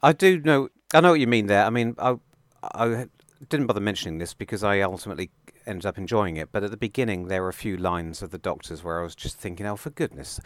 I 0.02 0.14
do 0.14 0.40
know. 0.40 0.70
I 0.96 1.02
know 1.02 1.12
what 1.12 1.20
you 1.20 1.28
mean 1.28 1.48
there. 1.48 1.66
I 1.66 1.70
mean, 1.70 1.96
I, 2.00 2.16
I 2.64 3.08
didn't 3.50 3.68
bother 3.68 3.80
mentioning 3.82 4.18
this 4.18 4.34
because 4.34 4.64
I 4.64 4.82
ultimately 4.82 5.30
ended 5.68 5.86
up 5.86 5.98
enjoying 5.98 6.38
it. 6.38 6.50
But 6.52 6.64
at 6.64 6.72
the 6.72 6.78
beginning, 6.78 7.28
there 7.28 7.42
were 7.42 7.50
a 7.50 7.54
few 7.54 7.78
lines 7.78 8.22
of 8.22 8.32
the 8.32 8.38
Doctor's 8.38 8.84
where 8.84 9.00
I 9.00 9.04
was 9.04 9.16
just 9.16 9.38
thinking, 9.38 9.66
"Oh, 9.66 9.76
for 9.76 9.90
goodness!" 9.90 10.40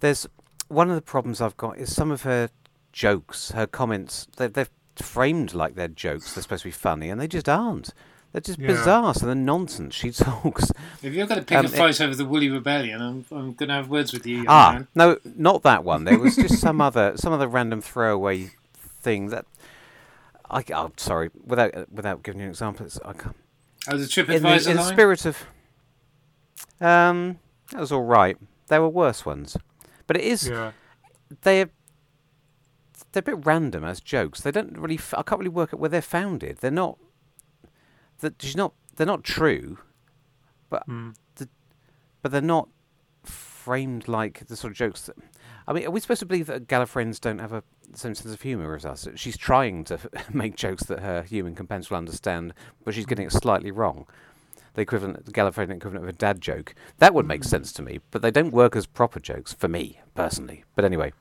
There's 0.00 0.26
one 0.68 0.88
of 0.88 0.94
the 0.96 1.02
problems 1.02 1.40
I've 1.40 1.56
got 1.56 1.78
is 1.78 1.94
some 1.94 2.10
of 2.10 2.22
her 2.22 2.48
jokes, 2.92 3.50
her 3.52 3.66
comments. 3.66 4.26
They're, 4.36 4.48
they're 4.48 4.68
framed 4.96 5.54
like 5.54 5.74
they're 5.74 5.88
jokes. 5.88 6.34
They're 6.34 6.42
supposed 6.42 6.62
to 6.62 6.68
be 6.68 6.72
funny, 6.72 7.08
and 7.10 7.20
they 7.20 7.28
just 7.28 7.48
aren't. 7.48 7.92
They're 8.32 8.40
just 8.40 8.58
Yeah. 8.58 8.68
bizarre. 8.68 9.14
So 9.14 9.26
the 9.26 9.34
nonsense 9.34 9.94
she 9.94 10.10
talks. 10.12 10.70
If 11.02 11.12
you're 11.12 11.26
going 11.26 11.40
to 11.40 11.46
pick 11.46 11.58
Um, 11.58 11.66
a 11.66 11.68
fight 11.68 12.00
over 12.00 12.14
the 12.14 12.24
Woolly 12.24 12.48
Rebellion, 12.48 13.00
I'm, 13.02 13.24
I'm 13.30 13.52
going 13.52 13.68
to 13.68 13.74
have 13.74 13.88
words 13.90 14.12
with 14.12 14.26
you, 14.26 14.44
Ah, 14.48 14.72
man. 14.72 14.88
no, 14.94 15.18
not 15.36 15.62
that 15.64 15.84
one. 15.84 16.04
There 16.04 16.18
was 16.18 16.36
just 16.36 16.58
some 16.58 16.80
other, 16.88 17.12
some 17.16 17.32
other 17.32 17.46
random 17.48 17.80
throwaway 17.82 18.50
thing 19.00 19.28
that. 19.28 19.44
I, 20.52 20.64
oh, 20.74 20.92
sorry. 20.96 21.30
Without 21.44 21.90
without 21.92 22.22
giving 22.22 22.40
you 22.40 22.44
an 22.46 22.50
example, 22.50 22.86
it's, 22.86 22.98
I 23.04 23.12
can't. 23.14 23.36
Oh, 23.88 23.96
the 23.96 24.20
In 24.34 24.42
the, 24.42 24.70
in 24.70 24.76
the 24.76 24.82
spirit 24.84 25.24
of, 25.26 25.38
um, 26.80 27.38
that 27.70 27.80
was 27.80 27.90
all 27.92 28.02
right. 28.04 28.36
There 28.68 28.80
were 28.80 28.88
worse 28.88 29.24
ones, 29.26 29.56
but 30.06 30.16
it 30.16 30.22
is 30.24 30.48
Yeah. 30.48 30.72
they're 31.42 31.70
they're 33.12 33.20
a 33.20 33.22
bit 33.22 33.44
random 33.46 33.84
as 33.84 34.00
jokes. 34.00 34.40
They 34.40 34.50
don't 34.50 34.78
really. 34.78 34.96
F- 34.96 35.14
I 35.16 35.22
can't 35.22 35.38
really 35.38 35.48
work 35.50 35.74
out 35.74 35.80
where 35.80 35.90
they're 35.90 36.00
founded. 36.02 36.58
They're 36.58 36.70
not. 36.70 36.98
That 38.20 38.40
she's 38.40 38.56
not. 38.56 38.72
They're 38.96 39.06
not 39.06 39.24
true, 39.24 39.78
but 40.70 40.86
Mm. 40.88 41.14
the, 41.36 41.48
but 42.22 42.30
they're 42.32 42.40
not 42.40 42.68
framed 43.24 44.06
like 44.08 44.46
the 44.46 44.56
sort 44.56 44.72
of 44.72 44.76
jokes 44.76 45.06
that. 45.06 45.16
I 45.66 45.72
mean, 45.72 45.86
are 45.86 45.90
we 45.90 46.00
supposed 46.00 46.20
to 46.20 46.26
believe 46.26 46.46
that 46.46 46.66
Gallifreyans 46.66 47.20
don't 47.20 47.38
have 47.38 47.52
a 47.52 47.62
same 47.94 48.14
sense 48.14 48.32
of 48.32 48.40
humour 48.42 48.74
as 48.74 48.84
us? 48.84 49.06
She's 49.14 49.36
trying 49.36 49.84
to 49.84 49.98
make 50.32 50.56
jokes 50.56 50.84
that 50.84 51.00
her 51.00 51.22
human 51.22 51.54
companions 51.54 51.90
will 51.90 51.98
understand, 51.98 52.54
but 52.84 52.94
she's 52.94 53.06
getting 53.06 53.26
it 53.26 53.32
slightly 53.32 53.70
wrong. 53.70 54.06
The 54.74 54.82
equivalent, 54.82 55.26
the 55.26 55.32
Gallifreyan 55.32 55.70
equivalent 55.76 56.04
of 56.04 56.08
a 56.08 56.12
dad 56.14 56.40
joke. 56.40 56.74
That 56.98 57.12
would 57.14 57.26
make 57.26 57.44
sense 57.44 57.72
to 57.74 57.82
me, 57.82 58.00
but 58.10 58.22
they 58.22 58.30
don't 58.30 58.52
work 58.52 58.74
as 58.74 58.86
proper 58.86 59.20
jokes 59.20 59.52
for 59.52 59.68
me 59.68 60.00
personally. 60.14 60.64
But 60.74 60.86
anyway, 60.86 61.12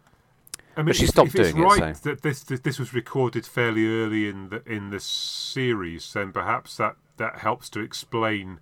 I 0.77 0.79
mean, 0.79 0.87
But 0.87 0.95
she 0.95 1.05
stopped 1.05 1.29
if 1.29 1.35
it's 1.35 1.51
doing 1.51 1.63
it, 1.63 1.67
right 1.67 1.97
so- 1.97 2.09
that 2.09 2.21
this, 2.21 2.43
that 2.43 2.63
this 2.63 2.79
was 2.79 2.93
recorded 2.93 3.45
fairly 3.45 3.85
early 3.87 4.29
in 4.29 4.49
the 4.49 4.63
in 4.65 4.89
the 4.89 5.01
series, 5.01 6.13
then 6.13 6.31
perhaps 6.31 6.77
that 6.77 6.95
that 7.17 7.39
helps 7.39 7.69
to 7.71 7.81
explain 7.81 8.61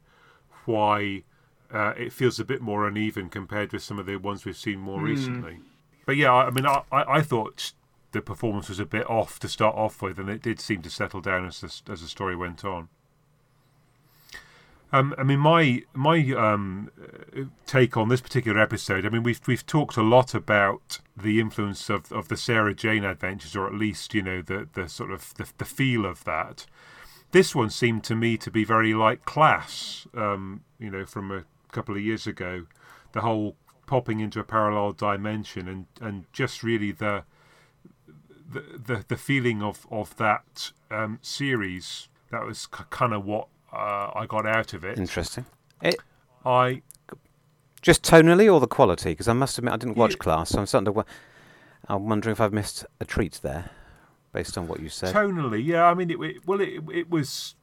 why 0.65 1.23
uh, 1.71 1.93
it 1.95 2.11
feels 2.11 2.39
a 2.39 2.45
bit 2.45 2.61
more 2.61 2.87
uneven 2.87 3.29
compared 3.29 3.71
with 3.71 3.83
some 3.83 3.99
of 3.99 4.07
the 4.07 4.15
ones 4.17 4.43
we've 4.43 4.57
seen 4.57 4.79
more 4.79 5.01
recently. 5.01 5.59
But 6.09 6.17
yeah, 6.17 6.33
I 6.33 6.49
mean, 6.49 6.65
I, 6.65 6.81
I 6.91 7.21
thought 7.21 7.73
the 8.13 8.21
performance 8.23 8.67
was 8.67 8.79
a 8.79 8.85
bit 8.87 9.07
off 9.07 9.37
to 9.41 9.47
start 9.47 9.75
off 9.75 10.01
with, 10.01 10.17
and 10.17 10.27
it 10.27 10.41
did 10.41 10.59
seem 10.59 10.81
to 10.81 10.89
settle 10.89 11.21
down 11.21 11.45
as 11.45 11.61
the, 11.61 11.91
as 11.93 12.01
the 12.01 12.07
story 12.07 12.35
went 12.35 12.65
on. 12.65 12.89
Um, 14.91 15.13
I 15.19 15.21
mean, 15.21 15.37
my 15.37 15.83
my 15.93 16.17
um, 16.35 16.89
take 17.67 17.95
on 17.95 18.09
this 18.09 18.21
particular 18.21 18.59
episode. 18.59 19.05
I 19.05 19.09
mean, 19.09 19.21
we've 19.21 19.39
we've 19.45 19.63
talked 19.63 19.97
a 19.97 20.01
lot 20.01 20.33
about 20.33 20.99
the 21.15 21.39
influence 21.39 21.91
of, 21.91 22.11
of 22.11 22.27
the 22.27 22.37
Sarah 22.37 22.73
Jane 22.73 23.03
adventures, 23.03 23.55
or 23.55 23.67
at 23.67 23.75
least 23.75 24.15
you 24.15 24.23
know 24.23 24.41
the 24.41 24.67
the 24.73 24.89
sort 24.89 25.11
of 25.11 25.35
the, 25.35 25.47
the 25.59 25.65
feel 25.65 26.07
of 26.07 26.23
that. 26.23 26.65
This 27.33 27.53
one 27.53 27.69
seemed 27.69 28.03
to 28.05 28.15
me 28.15 28.35
to 28.37 28.49
be 28.49 28.63
very 28.63 28.95
like 28.95 29.25
Class, 29.25 30.07
um, 30.15 30.63
you 30.79 30.89
know, 30.89 31.05
from 31.05 31.29
a 31.29 31.43
couple 31.71 31.93
of 31.93 32.01
years 32.01 32.25
ago. 32.25 32.65
The 33.11 33.21
whole 33.21 33.55
popping 33.89 34.19
into 34.19 34.39
a 34.39 34.43
parallel 34.43 34.91
dimension 34.93 35.67
and, 35.67 35.85
and 35.99 36.25
just 36.31 36.61
really 36.63 36.91
the 36.91 37.23
the 38.51 38.61
the, 38.85 39.05
the 39.07 39.17
feeling 39.17 39.61
of 39.63 39.87
of 39.91 40.15
that 40.17 40.71
um, 40.91 41.17
series. 41.21 42.07
That 42.31 42.45
was 42.45 42.67
k- 42.67 42.83
kind 42.91 43.13
of 43.13 43.25
what 43.25 43.47
uh, 43.73 44.11
I 44.13 44.25
got 44.27 44.45
out 44.45 44.73
of 44.73 44.83
it. 44.85 44.99
Interesting. 44.99 45.45
It, 45.81 45.95
I 46.45 46.83
just 47.81 48.03
tonally 48.03 48.51
or 48.53 48.59
the 48.59 48.67
quality? 48.67 49.09
Because 49.11 49.27
I 49.27 49.33
must 49.33 49.57
admit 49.57 49.73
I 49.73 49.77
didn't 49.77 49.97
watch 49.97 50.11
Yeah. 50.11 50.17
Class, 50.17 50.49
so 50.49 50.59
I'm 50.59 50.67
starting 50.67 50.85
to. 50.85 50.91
wo- 50.91 51.05
I'm 51.87 52.07
wondering 52.07 52.33
if 52.33 52.41
I've 52.41 52.53
missed 52.53 52.85
a 52.99 53.05
treat 53.05 53.39
there, 53.41 53.71
based 54.33 54.57
on 54.57 54.67
what 54.67 54.79
you 54.79 54.89
said. 54.89 55.15
Tonally, 55.15 55.65
yeah. 55.65 55.85
I 55.85 55.95
mean, 55.95 56.11
it, 56.11 56.19
it 56.21 56.45
well, 56.45 56.61
it 56.61 56.81
it 56.93 57.09
was, 57.09 57.55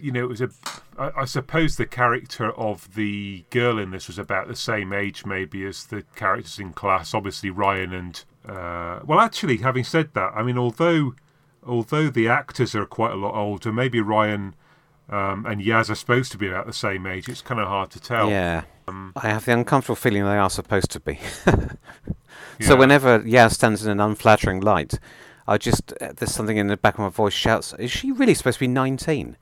you 0.00 0.12
know, 0.12 0.24
it 0.24 0.28
was 0.28 0.40
a. 0.40 0.50
I, 0.98 1.22
I 1.22 1.24
suppose 1.24 1.76
the 1.76 1.86
character 1.86 2.50
of 2.52 2.94
the 2.94 3.44
girl 3.50 3.78
in 3.78 3.90
this 3.90 4.08
was 4.08 4.18
about 4.18 4.48
the 4.48 4.56
same 4.56 4.92
age, 4.92 5.24
maybe, 5.24 5.64
as 5.64 5.86
the 5.86 6.02
characters 6.16 6.58
in 6.58 6.72
class. 6.72 7.14
Obviously, 7.14 7.50
Ryan 7.50 7.92
and. 7.92 8.24
Uh, 8.46 9.00
well, 9.04 9.20
actually, 9.20 9.58
having 9.58 9.84
said 9.84 10.14
that, 10.14 10.32
I 10.34 10.42
mean, 10.42 10.56
although 10.56 11.14
although 11.66 12.08
the 12.08 12.28
actors 12.28 12.74
are 12.74 12.86
quite 12.86 13.12
a 13.12 13.16
lot 13.16 13.34
older, 13.34 13.70
maybe 13.70 14.00
Ryan 14.00 14.54
um, 15.10 15.44
and 15.46 15.60
Yaz 15.60 15.90
are 15.90 15.94
supposed 15.94 16.32
to 16.32 16.38
be 16.38 16.48
about 16.48 16.66
the 16.66 16.72
same 16.72 17.06
age. 17.06 17.28
It's 17.28 17.42
kind 17.42 17.60
of 17.60 17.68
hard 17.68 17.90
to 17.90 18.00
tell. 18.00 18.30
Yeah. 18.30 18.62
Um, 18.86 19.12
I 19.16 19.28
have 19.28 19.44
the 19.44 19.52
uncomfortable 19.52 19.96
feeling 19.96 20.24
they 20.24 20.38
are 20.38 20.50
supposed 20.50 20.90
to 20.92 21.00
be. 21.00 21.18
Yeah. 22.58 22.68
So 22.68 22.76
whenever 22.76 23.20
Yaz 23.20 23.52
stands 23.52 23.84
in 23.84 23.92
an 23.92 24.00
unflattering 24.00 24.60
light, 24.60 24.98
I 25.46 25.58
just 25.58 25.92
uh, 26.00 26.12
there's 26.16 26.32
something 26.32 26.56
in 26.56 26.66
the 26.66 26.76
back 26.76 26.94
of 26.94 27.00
my 27.00 27.08
voice 27.08 27.32
shouts, 27.32 27.72
"Is 27.78 27.90
she 27.90 28.10
really 28.10 28.34
supposed 28.34 28.56
to 28.56 28.64
be 28.64 28.68
19?" 28.68 29.36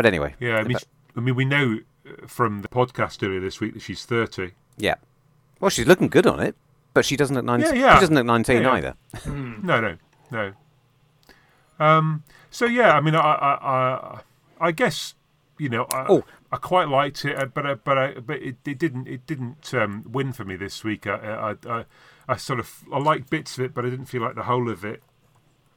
But 0.00 0.06
anyway, 0.06 0.34
Yeah, 0.40 0.56
I 0.56 0.62
mean, 0.62 0.78
But- 0.78 0.86
I 1.14 1.20
mean, 1.20 1.34
we 1.34 1.44
know 1.44 1.80
uh, 2.08 2.26
from 2.26 2.62
the 2.62 2.68
podcast 2.68 3.22
earlier 3.22 3.38
this 3.38 3.60
week 3.60 3.74
that 3.74 3.82
she's 3.82 4.06
thirty. 4.06 4.52
yeah. 4.78 4.94
Well, 5.60 5.68
she's 5.68 5.86
looking 5.86 6.08
good 6.08 6.26
on 6.26 6.40
it, 6.40 6.56
but 6.94 7.04
she 7.04 7.18
doesn't 7.18 7.36
look 7.36 7.44
19. 7.44 7.74
Yeah, 7.74 7.78
yeah. 7.82 7.94
She 7.96 8.00
doesn't 8.00 8.14
look 8.14 8.24
19 8.24 8.62
Yeah, 8.62 8.72
either. 8.72 8.94
No, 9.62 9.78
no, 9.78 9.96
no. 10.30 10.52
Um. 11.78 12.22
So 12.50 12.64
yeah, 12.64 12.94
I 12.96 13.02
mean, 13.02 13.14
I, 13.14 13.20
I, 13.20 13.52
I, 13.74 14.20
I 14.58 14.72
guess 14.72 15.14
you 15.58 15.68
know, 15.68 15.86
I, 15.92 16.06
Oh. 16.08 16.24
I 16.50 16.56
quite 16.56 16.88
liked 16.88 17.26
it, 17.26 17.36
uh, 17.38 17.44
but 17.44 17.66
uh, 17.66 17.74
but 17.84 17.98
I, 17.98 18.14
but 18.20 18.38
it, 18.40 18.56
it 18.66 18.78
didn't 18.78 19.06
it 19.06 19.26
didn't 19.26 19.74
um, 19.74 20.06
win 20.10 20.32
for 20.32 20.46
me 20.46 20.56
this 20.56 20.82
week. 20.82 21.06
I, 21.06 21.54
I, 21.66 21.70
I, 21.70 21.84
I 22.26 22.36
sort 22.36 22.58
of 22.58 22.84
I 22.90 22.98
liked 22.98 23.28
bits 23.28 23.58
of 23.58 23.64
it, 23.66 23.74
but 23.74 23.84
I 23.84 23.90
didn't 23.90 24.06
feel 24.06 24.22
like 24.22 24.34
the 24.34 24.44
whole 24.44 24.70
of 24.70 24.82
it 24.82 25.02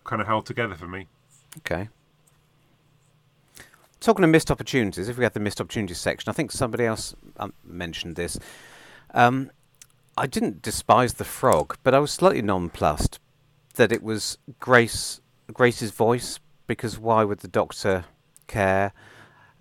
kind 0.06 0.22
of 0.22 0.28
held 0.30 0.46
together 0.46 0.76
for 0.76 0.88
me. 0.88 1.08
Okay. 1.58 1.90
Talking 4.04 4.26
of 4.26 4.32
missed 4.32 4.52
opportunities, 4.52 5.08
if 5.08 5.18
we 5.18 5.24
had 5.24 5.34
the 5.34 5.40
missed 5.40 5.62
opportunities 5.62 5.98
section, 5.98 6.30
I 6.30 6.34
think 6.34 6.52
somebody 6.52 6.86
else 6.86 7.16
um, 7.38 7.54
mentioned 7.64 8.18
this. 8.18 8.38
Um, 9.14 9.50
I 10.18 10.28
didn't 10.28 10.62
despise 10.62 11.14
the 11.14 11.24
frog, 11.24 11.78
but 11.84 11.96
I 11.96 12.00
was 12.00 12.12
slightly 12.12 12.42
nonplussed 12.42 13.22
that 13.76 13.94
it 13.94 14.04
was 14.04 14.38
Grace 14.60 15.22
Grace's 15.54 15.92
voice 15.92 16.42
because 16.68 17.00
why 17.00 17.24
would 17.24 17.40
the 17.40 17.48
doctor 17.48 18.04
care? 18.48 18.92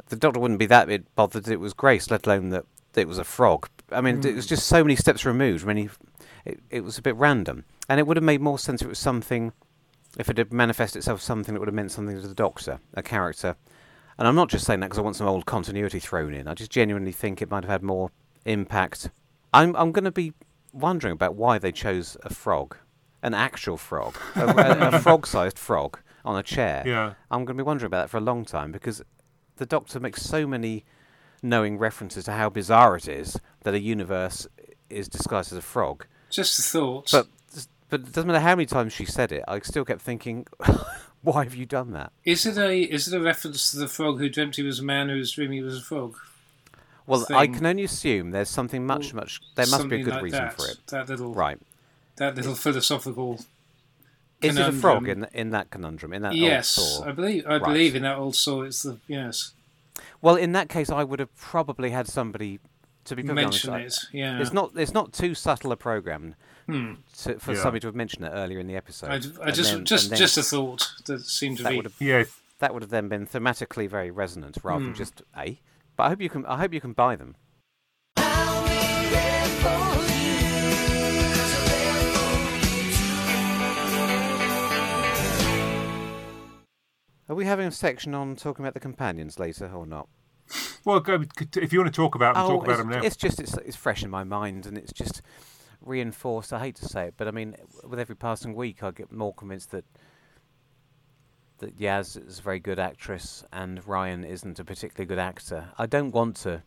The 0.08 0.16
doctor 0.16 0.40
wouldn't 0.40 0.58
be 0.58 0.66
that 0.66 0.88
bit 0.88 1.14
bothered 1.14 1.44
that 1.44 1.52
it 1.52 1.60
was 1.60 1.72
Grace, 1.72 2.10
let 2.10 2.26
alone 2.26 2.48
that 2.48 2.64
it 2.96 3.06
was 3.06 3.18
a 3.18 3.24
frog. 3.24 3.68
I 3.92 4.00
mean, 4.00 4.26
it 4.26 4.34
was 4.34 4.46
just 4.48 4.66
so 4.66 4.82
many 4.82 4.96
steps 4.96 5.24
removed. 5.24 5.70
He, 5.70 5.88
it, 6.44 6.58
it 6.68 6.80
was 6.82 6.98
a 6.98 7.02
bit 7.02 7.14
random, 7.14 7.64
and 7.88 8.00
it 8.00 8.08
would 8.08 8.16
have 8.16 8.24
made 8.24 8.40
more 8.40 8.58
sense 8.58 8.82
if 8.82 8.86
it 8.86 8.88
was 8.88 8.98
something 8.98 9.52
if 10.18 10.28
it 10.28 10.36
had 10.36 10.52
manifested 10.52 10.98
itself 10.98 11.20
as 11.20 11.24
something 11.24 11.54
that 11.54 11.60
would 11.60 11.68
have 11.68 11.74
meant 11.76 11.92
something 11.92 12.20
to 12.20 12.26
the 12.26 12.34
Doctor, 12.34 12.80
a 12.94 13.04
character. 13.04 13.54
And 14.18 14.28
I'm 14.28 14.34
not 14.34 14.48
just 14.50 14.66
saying 14.66 14.80
that 14.80 14.86
because 14.86 14.98
I 14.98 15.02
want 15.02 15.16
some 15.16 15.26
old 15.26 15.46
continuity 15.46 15.98
thrown 15.98 16.34
in. 16.34 16.48
I 16.48 16.54
just 16.54 16.70
genuinely 16.70 17.12
think 17.12 17.40
it 17.40 17.50
might 17.50 17.64
have 17.64 17.70
had 17.70 17.82
more 17.82 18.10
impact. 18.44 19.10
I'm 19.52 19.74
I'm 19.76 19.92
going 19.92 20.04
to 20.04 20.10
be 20.10 20.32
wondering 20.72 21.12
about 21.12 21.34
why 21.34 21.58
they 21.58 21.72
chose 21.72 22.16
a 22.22 22.32
frog, 22.32 22.76
an 23.22 23.34
actual 23.34 23.76
frog, 23.76 24.16
a, 24.34 24.46
a, 24.46 24.88
a 24.88 24.98
frog-sized 25.00 25.58
frog 25.58 25.98
on 26.24 26.38
a 26.38 26.42
chair. 26.42 26.82
Yeah. 26.86 27.14
I'm 27.30 27.44
going 27.44 27.56
to 27.56 27.62
be 27.62 27.66
wondering 27.66 27.86
about 27.86 28.04
that 28.04 28.10
for 28.10 28.18
a 28.18 28.20
long 28.20 28.44
time 28.44 28.72
because 28.72 29.02
the 29.56 29.66
Doctor 29.66 30.00
makes 30.00 30.22
so 30.22 30.46
many 30.46 30.84
knowing 31.42 31.76
references 31.78 32.24
to 32.24 32.32
how 32.32 32.48
bizarre 32.48 32.96
it 32.96 33.08
is 33.08 33.38
that 33.64 33.74
a 33.74 33.80
universe 33.80 34.46
is 34.88 35.08
disguised 35.08 35.52
as 35.52 35.58
a 35.58 35.62
frog. 35.62 36.06
Just 36.30 36.58
a 36.58 36.62
thought. 36.62 37.10
But 37.10 37.26
but 37.92 38.00
it 38.00 38.12
doesn't 38.12 38.26
matter 38.26 38.40
how 38.40 38.56
many 38.56 38.64
times 38.64 38.94
she 38.94 39.04
said 39.04 39.32
it. 39.32 39.44
I 39.46 39.58
still 39.60 39.84
kept 39.84 40.00
thinking, 40.00 40.46
why 41.32 41.44
have 41.44 41.54
you 41.54 41.66
done 41.66 41.92
that? 41.92 42.12
is 42.24 42.44
it 42.46 42.56
a 42.58 42.76
is 42.82 43.08
it 43.08 43.16
a 43.16 43.20
reference 43.22 43.70
to 43.70 43.78
the 43.78 43.88
frog 43.88 44.18
who 44.18 44.28
dreamt 44.28 44.56
he 44.56 44.62
was 44.62 44.78
a 44.80 44.84
man 44.84 45.08
who 45.08 45.16
was 45.16 45.32
dreaming 45.32 45.58
he 45.58 45.62
was 45.62 45.78
a 45.78 45.82
frog? 45.82 46.16
Well, 47.06 47.26
I 47.30 47.48
can 47.48 47.66
only 47.66 47.82
assume 47.82 48.30
there's 48.30 48.48
something 48.48 48.86
much, 48.86 49.12
Or 49.12 49.16
much. 49.16 49.40
There 49.56 49.66
must 49.66 49.88
be 49.88 50.00
a 50.00 50.04
good 50.04 50.14
like 50.14 50.22
reason 50.22 50.44
that, 50.44 50.54
for 50.56 50.68
it, 50.68 50.78
That 50.88 51.08
little 51.08 51.34
right? 51.34 51.58
that 52.16 52.36
little 52.36 52.54
philosophical. 52.54 53.40
Is 54.40 54.56
it 54.56 54.68
a 54.68 54.72
frog 54.72 55.08
in 55.08 55.26
in 55.32 55.50
that 55.50 55.70
conundrum? 55.70 56.12
In 56.12 56.22
that 56.22 56.34
yes, 56.34 56.78
old 56.78 56.88
saw? 57.04 57.08
I 57.08 57.12
believe 57.12 57.44
I 57.46 57.54
Right. 57.54 57.64
believe 57.64 57.96
in 57.96 58.02
that 58.02 58.16
old 58.18 58.36
saw. 58.36 58.62
It's 58.62 58.82
the 58.82 58.98
yes. 59.08 59.52
Well, 60.20 60.36
in 60.36 60.52
that 60.52 60.68
case, 60.68 60.90
I 60.90 61.04
would 61.04 61.18
have 61.20 61.34
probably 61.36 61.90
had 61.90 62.06
somebody 62.08 62.60
to 63.04 63.16
be 63.16 63.22
Mention 63.24 63.70
honest. 63.70 64.08
it. 64.12 64.18
Yeah. 64.18 64.40
It's 64.40 64.52
not. 64.52 64.72
It's 64.76 64.94
not 64.94 65.12
too 65.12 65.34
subtle 65.34 65.72
a 65.72 65.76
program 65.76 66.34
Hmm. 66.72 66.94
to, 67.24 67.38
for 67.38 67.52
Yeah. 67.52 67.62
somebody 67.62 67.80
to 67.80 67.86
have 67.88 67.94
mentioned 67.94 68.24
it 68.24 68.30
earlier 68.30 68.58
in 68.58 68.66
the 68.66 68.76
episode. 68.76 69.10
I, 69.10 69.16
I 69.46 69.50
just 69.50 69.72
then- 69.72 69.84
just 69.84 70.10
then 70.10 70.18
just 70.18 70.36
a 70.38 70.42
thought 70.42 70.90
that 71.06 71.20
seemed 71.24 71.58
to 71.58 71.62
that 71.64 71.70
be. 71.70 71.76
would 71.76 71.84
have 71.86 71.96
Yeah. 72.00 72.24
that 72.60 72.72
would 72.72 72.82
have 72.82 72.90
then 72.90 73.08
been 73.08 73.26
thematically 73.26 73.88
very 73.88 74.10
resonant 74.10 74.58
rather 74.62 74.80
Hmm. 74.80 74.86
than 74.86 74.94
just 74.94 75.22
a. 75.36 75.60
But 75.96 76.04
I 76.04 76.08
hope 76.10 76.20
you 76.22 76.30
can. 76.30 76.46
I 76.46 76.56
hope 76.58 76.72
you 76.72 76.80
can 76.80 76.92
buy 76.92 77.16
them. 77.16 77.36
Are 87.28 87.34
we 87.34 87.44
having 87.46 87.66
a 87.66 87.70
section 87.70 88.14
on 88.14 88.36
talking 88.36 88.62
about 88.64 88.74
the 88.74 88.80
companions 88.80 89.38
later 89.38 89.70
or 89.72 89.86
not? 89.86 90.08
Well, 90.84 91.02
if 91.06 91.72
you 91.72 91.78
want 91.80 91.92
to 91.92 91.96
talk 91.96 92.14
about 92.14 92.34
them, 92.34 92.46
talk 92.46 92.64
about 92.64 92.76
them 92.78 92.88
now. 92.90 93.00
it's 93.02 93.16
just 93.16 93.40
it's, 93.40 93.54
it's 93.58 93.76
fresh 93.76 94.02
in 94.02 94.10
my 94.10 94.24
mind 94.24 94.66
and 94.66 94.76
it's 94.76 94.92
just 94.92 95.22
reinforced. 95.84 96.52
I 96.52 96.60
hate 96.60 96.76
to 96.76 96.86
say 96.86 97.06
it, 97.06 97.14
but 97.16 97.28
I 97.28 97.30
mean, 97.30 97.56
with 97.84 97.98
every 97.98 98.16
passing 98.16 98.54
week, 98.54 98.82
I 98.82 98.90
get 98.90 99.12
more 99.12 99.34
convinced 99.34 99.70
that 99.72 99.84
that 101.62 101.78
Yaz 101.78 102.16
is 102.26 102.40
a 102.40 102.42
very 102.42 102.58
good 102.58 102.80
actress 102.80 103.44
and 103.52 103.86
Ryan 103.86 104.24
isn't 104.24 104.58
a 104.58 104.64
particularly 104.64 105.06
good 105.06 105.20
actor. 105.20 105.68
I 105.78 105.86
don't 105.86 106.10
want 106.10 106.34
to 106.38 106.64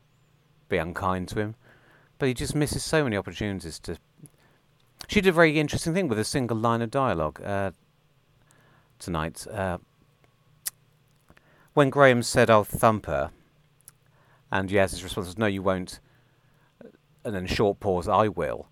be 0.70 0.78
unkind 0.78 1.28
to 1.30 1.39
him, 1.39 1.55
but 2.18 2.28
he 2.28 2.34
just 2.34 2.55
misses 2.55 2.82
so 2.84 3.03
many 3.03 3.18
opportunities 3.18 3.78
to. 3.80 3.97
She 5.09 5.20
did 5.20 5.30
a 5.30 5.34
very 5.34 5.59
interesting 5.59 5.93
thing 5.93 6.07
with 6.07 6.18
a 6.18 6.24
single 6.24 6.55
line 6.55 6.82
of 6.82 6.91
dialogue 6.91 7.41
uh, 7.43 7.72
tonight. 8.97 9.45
Uh, 9.47 9.80
when 11.74 11.89
Graham 11.89 12.24
said, 12.24 12.49
"I'll 12.49 12.63
thump 12.63 13.05
her," 13.07 13.32
and 14.49 14.70
Yaz's 14.70 15.03
response 15.03 15.28
was, 15.28 15.38
"No, 15.38 15.45
you 15.45 15.61
won't," 15.61 15.99
and 17.26 17.36
then 17.36 17.47
short 17.47 17.82
pause, 17.82 18.07
"I 18.07 18.30
will." 18.30 18.70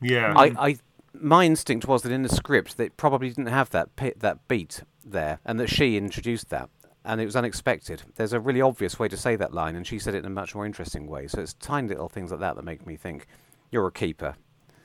Yeah. 0.00 0.32
I, 0.36 0.68
I, 0.68 0.76
my 1.12 1.44
instinct 1.44 1.86
was 1.86 2.02
that 2.02 2.12
in 2.12 2.22
the 2.22 2.28
script 2.28 2.76
they 2.76 2.88
probably 2.90 3.28
didn't 3.28 3.46
have 3.46 3.70
that 3.70 3.96
pit, 3.96 4.20
that 4.20 4.46
beat 4.48 4.82
there, 5.04 5.40
and 5.44 5.58
that 5.60 5.68
she 5.68 5.96
introduced 5.96 6.50
that, 6.50 6.68
and 7.04 7.20
it 7.20 7.24
was 7.24 7.36
unexpected. 7.36 8.02
There's 8.16 8.32
a 8.32 8.40
really 8.40 8.60
obvious 8.60 8.98
way 8.98 9.08
to 9.08 9.16
say 9.16 9.36
that 9.36 9.54
line, 9.54 9.76
and 9.76 9.86
she 9.86 9.98
said 9.98 10.14
it 10.14 10.18
in 10.18 10.26
a 10.26 10.30
much 10.30 10.54
more 10.54 10.66
interesting 10.66 11.06
way. 11.06 11.26
So 11.26 11.40
it's 11.40 11.54
tiny 11.54 11.88
little 11.88 12.08
things 12.08 12.30
like 12.30 12.40
that 12.40 12.56
that 12.56 12.64
make 12.64 12.86
me 12.86 12.96
think 12.96 13.26
you're 13.70 13.86
a 13.86 13.92
keeper. 13.92 14.36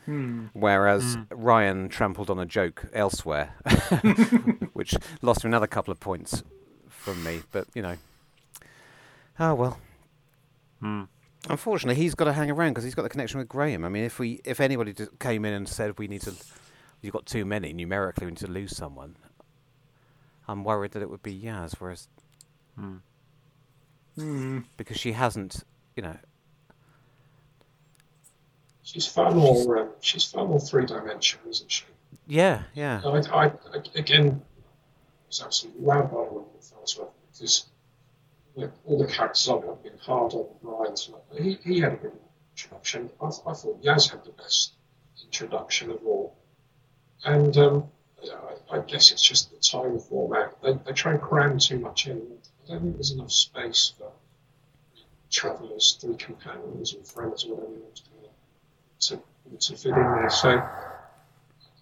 Hmm. 0.05 0.47
Whereas 0.53 1.17
Ryan 1.31 1.87
trampled 1.87 2.29
on 2.29 2.37
a 2.37 2.45
joke 2.45 2.85
elsewhere, 2.93 3.55
which 4.73 4.95
lost 5.21 5.43
him 5.43 5.49
another 5.49 5.67
couple 5.67 5.91
of 5.91 5.99
points 5.99 6.43
from 6.89 7.23
me. 7.23 7.41
But 7.51 7.67
you 7.73 7.81
know, 7.81 7.95
oh 9.39 9.53
well. 9.53 9.79
Hmm. 10.81 11.03
Unfortunately, 11.49 12.01
he's 12.01 12.15
got 12.15 12.25
to 12.25 12.33
hang 12.33 12.49
around 12.49 12.69
because 12.71 12.83
he's 12.85 12.95
got 12.95 13.01
the 13.03 13.09
connection 13.09 13.37
with 13.39 13.49
Graham. 13.49 13.83
I 13.83 13.89
mean, 13.89 14.03
if 14.05 14.17
we, 14.17 14.39
if 14.45 14.59
anybody 14.61 14.93
d- 14.93 15.07
came 15.19 15.43
in 15.43 15.53
and 15.53 15.67
said 15.67 15.97
we 15.99 16.07
need 16.07 16.21
to 16.21 16.33
you've 17.01 17.11
got 17.13 17.25
too 17.25 17.43
many 17.43 17.73
numerically 17.73 18.25
we 18.25 18.31
need 18.31 18.37
to 18.39 18.47
lose 18.47 18.75
someone. 18.77 19.15
I'm 20.47 20.63
worried 20.63 20.91
that 20.91 21.01
it 21.01 21.09
would 21.09 21.21
be 21.23 21.37
Yaz, 21.37 21.73
whereas 21.79 22.07
Hmm. 24.15 24.59
because 24.77 24.97
she 24.99 25.11
hasn't, 25.13 25.63
you 25.95 26.03
know, 26.03 26.17
She's 28.85 29.07
far 29.07 29.31
more. 29.31 29.79
Um, 29.79 29.89
she's 30.01 30.23
far 30.25 30.45
more 30.45 30.59
three 30.59 30.85
dimensional, 30.85 31.49
isn't 31.49 31.71
she? 31.71 31.85
yeah, 32.27 32.63
yeah. 32.73 33.01
I, 33.05 33.09
I, 33.09 33.45
I 33.45 33.51
again 33.95 34.41
was 35.27 35.41
absolutely 35.41 35.81
wowed 35.83 36.11
by 36.11 36.17
the 36.25 36.31
London 36.35 36.45
film 36.61 36.81
as 36.83 36.97
well 36.97 37.13
because 37.31 37.65
you 38.55 38.65
know, 38.65 38.71
all 38.85 38.97
the 38.97 39.07
characters 39.07 39.47
on 39.47 39.63
have 39.63 39.83
been 39.83 39.97
hard 39.99 40.33
on 40.33 40.47
Ryan. 40.61 40.97
So 40.97 41.21
he, 41.37 41.57
he 41.63 41.79
had 41.79 41.93
a 41.93 41.97
good 41.97 42.13
introduction. 42.51 43.09
I, 43.21 43.25
I 43.25 43.53
thought 43.53 43.83
Yaz 43.83 44.11
had 44.11 44.23
the 44.23 44.31
best 44.31 44.73
introduction 45.23 45.91
of 45.91 46.05
all. 46.05 46.35
And 47.25 47.55
um, 47.57 47.85
yeah, 48.21 48.33
I, 48.71 48.77
I 48.77 48.79
guess 48.81 49.11
it's 49.11 49.21
just 49.21 49.51
the 49.51 49.57
time 49.57 49.99
format. 49.99 50.61
They, 50.61 50.73
they 50.85 50.91
try 50.91 51.13
and 51.13 51.21
cram 51.21 51.57
too 51.57 51.79
much 51.79 52.07
in. 52.07 52.21
I 52.65 52.73
don't 52.73 52.81
think 52.81 52.95
there's 52.95 53.11
enough 53.11 53.31
space 53.31 53.93
for 53.97 54.11
travellers, 55.29 55.97
three 55.99 56.15
companions, 56.15 56.93
or 56.93 57.03
friends, 57.03 57.43
or 57.45 57.55
whatever 57.55 57.73
you 57.73 57.81
want 57.81 57.95
to 57.95 58.03
call 58.03 58.23
it, 58.23 58.31
to, 58.99 59.67
to 59.67 59.77
fit 59.77 59.89
in 59.89 59.95
there. 59.95 60.29
So 60.29 60.49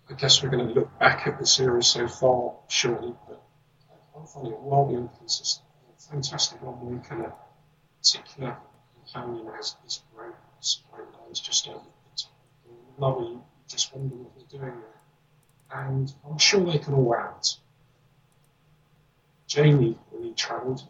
I 0.09 0.13
guess 0.17 0.41
we're 0.41 0.49
going 0.49 0.67
to 0.67 0.74
look 0.74 0.97
back 0.99 1.28
at 1.28 1.38
the 1.38 1.45
series 1.45 1.88
so 1.88 2.07
far 2.07 2.55
shortly, 2.67 3.13
but 3.28 3.41
I 4.17 4.26
find 4.26 4.47
it 4.47 4.59
wildly 4.59 4.95
inconsistent. 4.95 5.61
Fantastic 6.12 6.62
one 6.62 6.93
week 6.93 7.03
and 7.09 7.22
a 7.22 7.34
particular 8.01 8.57
companion 8.93 9.47
has 9.55 9.78
great, 10.14 10.34
great 10.91 11.07
lines 11.22 11.39
just 11.39 11.70
over 11.70 11.80
the 11.80 12.22
top. 12.22 12.32
Another, 12.97 13.22
you 13.22 13.43
just 13.70 13.95
wonder 13.95 14.16
what 14.16 14.36
they're 14.36 14.59
doing 14.59 14.74
there. 14.82 15.82
And 15.86 16.14
I'm 16.30 16.38
sure 16.38 16.59
they 16.66 16.80
can 16.80 16.95
all 16.95 17.16
out. 17.16 17.55
Jamie, 19.47 19.97
when 20.09 20.24
he 20.24 20.34
travelled, 20.34 20.82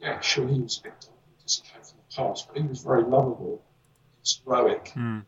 yeah, 0.00 0.18
sure 0.20 0.48
he 0.48 0.60
was 0.60 0.78
picked 0.78 1.04
up 1.04 1.18
because 1.36 1.62
he 1.62 1.70
came 1.70 1.82
from 1.82 1.98
the 1.98 2.16
past, 2.16 2.48
but 2.48 2.56
he 2.56 2.66
was 2.66 2.82
very 2.82 3.02
lovable. 3.02 3.62
He 4.16 4.20
was 4.22 4.40
heroic. 4.44 4.92
Mm. 4.96 5.24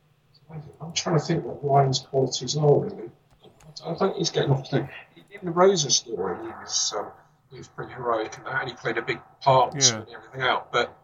I'm 0.80 0.92
trying 0.92 1.18
to 1.18 1.24
think 1.24 1.44
what 1.44 1.62
Ryan's 1.62 2.00
qualities 2.00 2.56
are 2.56 2.80
really. 2.80 3.10
I 3.82 3.88
don't 3.88 3.98
think 3.98 4.16
he's 4.16 4.30
getting 4.30 4.50
off 4.50 4.68
to. 4.70 4.88
In 5.16 5.46
the 5.46 5.50
Rosa 5.50 5.90
story, 5.90 6.36
he 6.42 6.48
was 6.48 6.94
um, 6.96 7.06
he 7.52 7.58
was 7.58 7.68
pretty 7.68 7.92
heroic 7.92 8.36
and 8.38 8.46
that, 8.46 8.62
and 8.62 8.70
he 8.70 8.74
played 8.74 8.98
a 8.98 9.02
big 9.02 9.20
part 9.40 9.74
in 9.74 9.80
Yeah. 9.80 9.86
sorting 9.86 10.14
everything 10.14 10.42
out. 10.42 10.72
But 10.72 10.96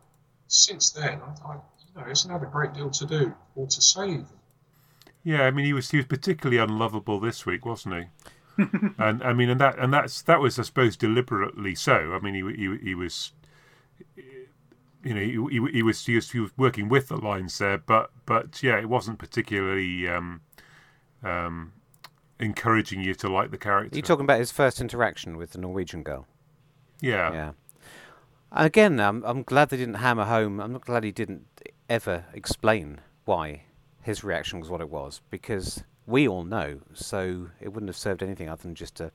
since 0.49 0.91
then, 0.91 1.21
I, 1.23 1.49
I, 1.49 1.55
you 1.55 1.61
know, 1.97 2.03
he 2.05 2.09
hasn't 2.09 2.33
had 2.33 2.43
a 2.43 2.47
great 2.51 2.73
deal 2.73 2.91
to 2.91 3.07
do 3.07 3.35
or 3.55 3.67
to 3.67 3.83
save. 3.83 4.27
Yeah, 5.23 5.43
I 5.43 5.51
mean, 5.51 5.67
he 5.67 5.73
was 5.73 5.91
he 5.91 5.99
was 5.99 6.07
particularly 6.07 6.57
unlovable 6.59 7.21
this 7.21 7.45
week, 7.45 7.67
wasn't 7.67 7.95
he? 7.97 8.05
and 8.99 9.23
I 9.23 9.33
mean, 9.35 9.51
and 9.51 9.61
that 9.61 9.79
and 9.79 9.93
that's 9.93 10.23
that 10.23 10.41
was, 10.41 10.59
I 10.59 10.63
suppose, 10.63 10.97
deliberately 10.97 11.75
so. 11.75 12.13
I 12.15 12.19
mean, 12.21 12.35
he 12.35 12.57
he, 12.57 12.79
he 12.89 12.95
was, 12.95 13.33
you 14.17 15.15
know, 15.15 15.21
he, 15.21 15.59
he, 15.59 15.73
he 15.73 15.83
was 15.83 16.07
he 16.07 16.15
was 16.15 16.31
he 16.31 16.41
was 16.41 16.51
working 16.57 16.89
with 16.89 17.09
the 17.09 17.17
lines 17.17 17.59
there, 17.59 17.79
but 17.79 18.11
but 18.27 18.63
yeah, 18.63 18.79
it 18.79 18.89
wasn't 18.89 19.19
particularly 19.19 20.09
um, 20.09 20.41
um, 21.23 21.73
encouraging 22.41 23.03
you 23.03 23.15
to 23.17 23.29
like 23.29 23.51
the 23.51 23.59
character. 23.59 23.95
Are 23.95 23.97
you 23.97 24.03
talking 24.03 24.25
about 24.25 24.39
his 24.39 24.51
first 24.51 24.81
interaction 24.81 25.37
with 25.37 25.51
the 25.53 25.59
Norwegian 25.59 26.03
girl? 26.03 26.27
Yeah, 27.01 27.33
Yeah. 27.33 27.53
Again, 28.51 28.99
I'm, 28.99 29.23
I'm 29.25 29.43
glad 29.43 29.69
they 29.69 29.77
didn't 29.77 29.95
hammer 29.97 30.25
home. 30.25 30.59
I'm 30.61 30.73
not 30.73 30.85
glad 30.87 31.05
he 31.05 31.13
didn't 31.13 31.47
ever 31.91 32.25
explain 32.33 33.01
why 33.27 33.65
his 34.03 34.25
reaction 34.25 34.59
was 34.59 34.71
what 34.71 34.81
it 34.81 34.89
was, 34.89 35.21
because 35.29 35.85
we 36.07 36.27
all 36.27 36.45
know. 36.45 36.81
So 36.95 37.51
it 37.61 37.75
wouldn't 37.75 37.91
have 37.91 37.97
served 37.97 38.23
anything 38.23 38.49
other 38.49 38.63
than 38.63 38.75
just 38.75 38.95
to 38.97 39.11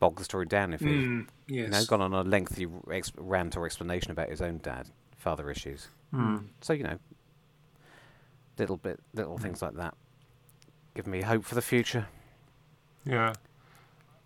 bog 0.00 0.16
the 0.16 0.24
story 0.24 0.46
down 0.46 0.72
if 0.72 0.80
he, 0.80 0.86
Hmm. 1.04 1.20
you 1.48 1.68
know, 1.68 1.84
gone 1.84 2.00
on 2.00 2.14
a 2.14 2.22
lengthy 2.22 2.66
ex- 2.90 3.12
rant 3.16 3.56
or 3.58 3.66
explanation 3.66 4.10
about 4.10 4.30
his 4.30 4.40
own 4.40 4.58
dad, 4.62 4.88
father 5.18 5.50
issues. 5.50 5.88
Hmm. 6.10 6.38
So 6.62 6.72
you 6.72 6.84
know, 6.84 6.98
little 8.58 8.76
bit, 8.78 9.00
little 9.12 9.36
things 9.36 9.60
like 9.60 9.74
that, 9.74 9.94
give 10.94 11.06
me 11.06 11.20
hope 11.22 11.44
for 11.44 11.54
the 11.54 11.62
future. 11.62 12.06
Yeah. 13.04 13.34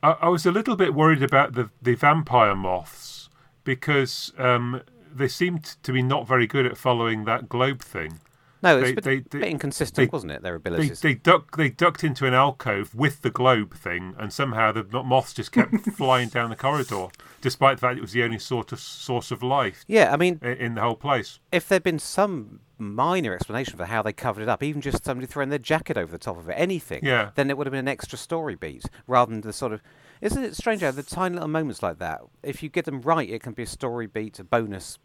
I, 0.03 0.11
I 0.23 0.29
was 0.29 0.47
a 0.47 0.53
little 0.53 0.77
bit 0.77 0.95
worried 0.95 1.23
about 1.23 1.55
the, 1.55 1.71
the 1.81 1.95
vampire 1.95 2.55
moths 2.55 3.29
because 3.65 4.33
um, 4.39 4.83
they 5.15 5.29
seemed 5.29 5.65
to 5.83 5.93
be 5.93 6.03
not 6.03 6.27
very 6.27 6.47
good 6.47 6.67
at 6.67 6.77
following 6.77 7.25
that 7.25 7.49
globe 7.49 7.83
thing. 7.83 8.21
No, 8.63 8.79
it's 8.79 8.87
They- 8.87 8.91
a 8.93 8.95
bit, 9.21 9.31
they- 9.31 9.39
bit 9.39 9.49
inconsistent, 9.49 10.11
they- 10.11 10.13
wasn't 10.13 10.33
it? 10.33 10.43
Their 10.43 10.57
abilities. 10.57 11.01
they 11.01 11.15
duck 11.15 11.57
they 11.57 11.69
ducked 11.71 12.03
into 12.03 12.27
an 12.27 12.35
alcove 12.35 12.95
with 12.95 13.23
the 13.23 13.31
globe 13.31 13.75
thing, 13.75 14.15
and 14.19 14.33
somehow 14.33 14.73
the 14.73 14.85
moths 15.05 15.33
just 15.35 15.53
kept 15.53 15.73
flying 15.97 16.29
down 16.29 16.51
the 16.51 16.57
corridor, 16.57 17.09
despite 17.41 17.77
the 17.77 17.81
fact 17.83 17.99
it 17.99 18.03
was 18.03 18.13
the 18.13 18.23
only 18.25 18.39
sort 18.39 18.73
of 18.73 18.81
source 18.81 19.31
of 19.31 19.43
life 19.43 19.85
yeah, 19.87 20.13
I 20.13 20.17
mean, 20.17 20.41
i- 20.43 20.49
in 20.49 20.75
the 20.75 20.81
whole 20.81 20.97
place. 20.97 21.39
if 21.53 21.69
there'd 21.69 21.83
been 21.85 21.99
some 22.01 22.61
minor 22.81 23.35
explanation 23.35 23.77
for 23.77 23.87
how 23.87 24.03
they 24.03 24.13
covered 24.13 24.43
it 24.43 24.49
up, 24.49 24.63
even 24.63 24.81
just 24.81 25.05
somebody 25.05 25.27
throwing 25.27 25.49
their 25.49 25.59
jacket 25.59 25.97
over 25.97 26.11
the 26.13 26.19
top 26.19 26.37
of 26.39 26.49
it, 26.49 26.55
anything, 26.55 27.01
Yeah. 27.05 27.31
then 27.35 27.51
it 27.51 27.59
would 27.59 27.67
have 27.67 27.73
been 27.73 27.81
an 27.81 27.89
extra 27.89 28.17
story 28.19 28.55
beat 28.55 28.85
rather 29.07 29.31
than 29.33 29.41
the 29.41 29.53
sort 29.53 29.73
of. 29.73 29.83
Isn't 30.21 30.43
it 30.45 30.57
strange 30.57 30.83
how 30.83 30.91
the 30.91 31.03
tiny 31.05 31.35
little 31.35 31.49
moments 31.49 31.83
like 31.83 31.99
that, 31.99 32.23
if 32.43 32.63
you 32.63 32.69
get 32.69 32.85
them 32.87 33.01
right, 33.03 33.29
it 33.29 33.41
can 33.43 33.53
be 33.53 33.63
a 33.65 33.67
story 33.67 34.07
beat, 34.09 34.39
a 34.41 34.45
bonus 34.45 34.99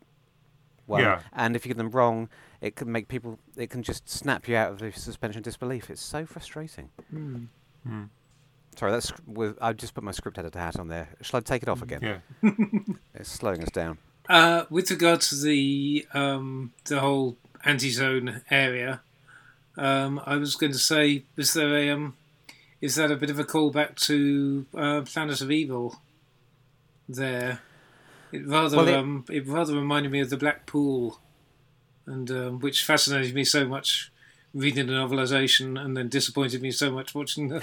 one, 0.85 1.01
Yeah. 1.01 1.21
and 1.31 1.55
if 1.55 1.65
you 1.65 1.69
get 1.69 1.77
them 1.77 1.91
wrong, 1.91 2.29
it 2.63 2.75
can 2.75 2.91
make 2.91 3.07
people, 3.07 3.37
it 3.57 3.69
can 3.69 3.83
just 3.83 4.09
snap 4.09 4.47
you 4.47 4.55
out 4.55 4.71
of 4.71 4.79
the 4.79 4.91
suspension 4.91 5.39
of 5.39 5.43
disbelief. 5.43 5.89
It's 5.89 6.01
so 6.01 6.25
frustrating. 6.25 6.89
Hmm. 7.11 7.45
Sorry, 8.75 8.91
that's 8.91 9.11
with, 9.27 9.57
I 9.61 9.73
just 9.73 9.93
put 9.93 10.03
my 10.03 10.11
script 10.11 10.37
editor 10.39 10.57
hat 10.57 10.79
on 10.79 10.87
there. 10.87 11.09
Shall 11.21 11.37
I 11.37 11.41
take 11.41 11.61
it 11.61 11.69
off 11.69 11.81
again? 11.83 12.01
Yeah. 12.41 12.51
It's 13.15 13.29
slowing 13.29 13.61
us 13.61 13.69
down. 13.69 13.97
Uh, 14.27 14.63
with 14.69 14.89
regard 14.89 15.21
to 15.21 15.35
the 15.35 16.07
um, 16.13 16.71
the 16.85 16.99
whole 17.01 17.37
anti-zone 17.65 18.41
area, 18.49 19.01
um, 19.77 20.19
I 20.25 20.37
was 20.37 20.55
going 20.55 20.71
to 20.71 20.77
say, 20.79 21.25
is 21.37 21.53
there 21.53 21.75
a 21.77 21.89
um, 21.91 22.15
is 22.81 22.95
that 22.95 23.11
a 23.11 23.15
bit 23.17 23.29
of 23.29 23.37
a 23.39 23.43
callback 23.43 23.95
to 24.07 24.65
uh, 24.75 25.01
Planet 25.01 25.41
of 25.41 25.51
Evil? 25.51 25.99
There, 27.09 27.59
it 28.31 28.47
rather 28.47 28.77
Well, 28.77 28.87
it- 28.87 28.95
um, 28.95 29.25
it 29.29 29.45
rather 29.47 29.75
reminded 29.75 30.11
me 30.11 30.21
of 30.21 30.29
the 30.29 30.37
Black 30.37 30.65
Pool, 30.65 31.19
and 32.05 32.29
um, 32.31 32.59
which 32.59 32.83
fascinated 32.85 33.33
me 33.35 33.43
so 33.43 33.65
much 33.67 34.11
reading 34.53 34.87
the 34.87 34.93
novelization, 34.93 35.79
and 35.83 35.95
then 35.97 36.09
disappointed 36.09 36.61
me 36.61 36.71
so 36.71 36.91
much 36.91 37.15
watching 37.15 37.47
the 37.49 37.59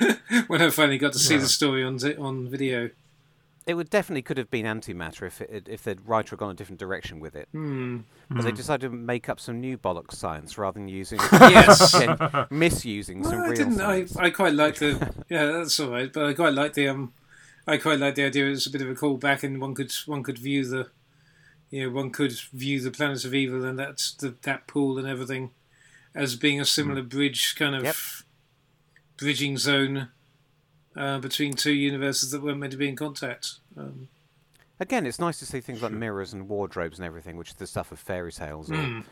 when 0.46 0.62
I 0.62 0.70
finally 0.70 0.98
got 0.98 1.12
to 1.12 1.18
see 1.18 1.34
Yeah. 1.34 1.40
the 1.40 1.48
story 1.48 1.84
on 1.84 1.98
zi- 1.98 2.16
on 2.16 2.48
video. 2.48 2.90
It 3.66 3.74
would 3.74 3.88
definitely 3.88 4.20
could 4.20 4.36
have 4.36 4.50
been 4.50 4.66
antimatter 4.66 5.26
if 5.26 5.40
it, 5.40 5.66
if 5.70 5.84
the 5.84 5.96
writer 6.04 6.30
had 6.30 6.38
gone 6.38 6.50
a 6.50 6.54
different 6.54 6.78
direction 6.78 7.18
with 7.18 7.34
it. 7.34 7.48
Hmm. 7.52 8.00
But 8.28 8.40
Hmm. 8.40 8.44
they 8.44 8.52
decided 8.52 8.90
to 8.90 8.94
make 8.94 9.30
up 9.30 9.40
some 9.40 9.58
new 9.58 9.78
bollocks 9.78 10.12
science 10.16 10.58
rather 10.58 10.78
than 10.78 10.88
using 10.88 11.18
Yes. 11.32 11.94
again, 11.94 12.18
misusing 12.50 13.24
some 13.24 13.40
I 13.40 13.44
real 13.46 13.54
didn't. 13.54 13.80
I. 13.80 14.04
I 14.18 14.28
quite 14.30 14.52
like 14.52 14.76
the. 14.76 15.10
Yeah, 15.30 15.46
that's 15.46 15.80
all 15.80 15.90
right. 15.90 16.12
But 16.12 16.26
I 16.26 16.34
quite 16.34 16.52
like 16.52 16.74
the. 16.74 16.88
Um, 16.88 17.12
I 17.66 17.78
quite 17.78 17.98
like 17.98 18.16
the 18.16 18.24
idea. 18.26 18.50
It's 18.50 18.66
a 18.66 18.70
bit 18.70 18.82
of 18.82 18.90
a 18.90 18.94
callback, 18.94 19.42
and 19.42 19.58
one 19.60 19.74
could 19.74 19.92
one 20.04 20.22
could 20.22 20.36
view 20.38 20.66
the. 20.66 20.88
You 21.74 21.90
know, 21.90 21.96
one 21.96 22.10
could 22.10 22.30
view 22.52 22.80
the 22.80 22.92
Planet 22.92 23.24
of 23.24 23.34
Evil 23.34 23.64
and 23.64 23.76
that's 23.76 24.14
the 24.14 24.36
that 24.42 24.68
pool 24.68 24.96
and 24.96 25.08
everything, 25.08 25.50
as 26.14 26.36
being 26.36 26.60
a 26.60 26.64
similar 26.64 27.02
bridge 27.02 27.56
kind 27.56 27.74
of 27.74 27.82
Yep. 27.82 27.96
bridging 29.16 29.58
zone 29.58 30.10
uh, 30.94 31.18
between 31.18 31.54
two 31.54 31.72
universes 31.72 32.30
that 32.30 32.42
weren't 32.42 32.60
meant 32.60 32.70
to 32.70 32.78
be 32.78 32.88
in 32.88 32.94
contact. 32.94 33.54
Um, 33.76 34.06
Again, 34.78 35.04
it's 35.04 35.18
nice 35.18 35.40
to 35.40 35.46
see 35.46 35.60
things 35.60 35.82
like 35.82 35.90
mirrors 35.90 36.32
and 36.32 36.48
wardrobes 36.48 37.00
and 37.00 37.06
everything, 37.06 37.36
which 37.36 37.48
is 37.48 37.56
the 37.56 37.66
stuff 37.66 37.90
of 37.90 37.98
fairy 37.98 38.30
tales 38.30 38.70
or, 38.70 38.74
mm. 38.74 39.04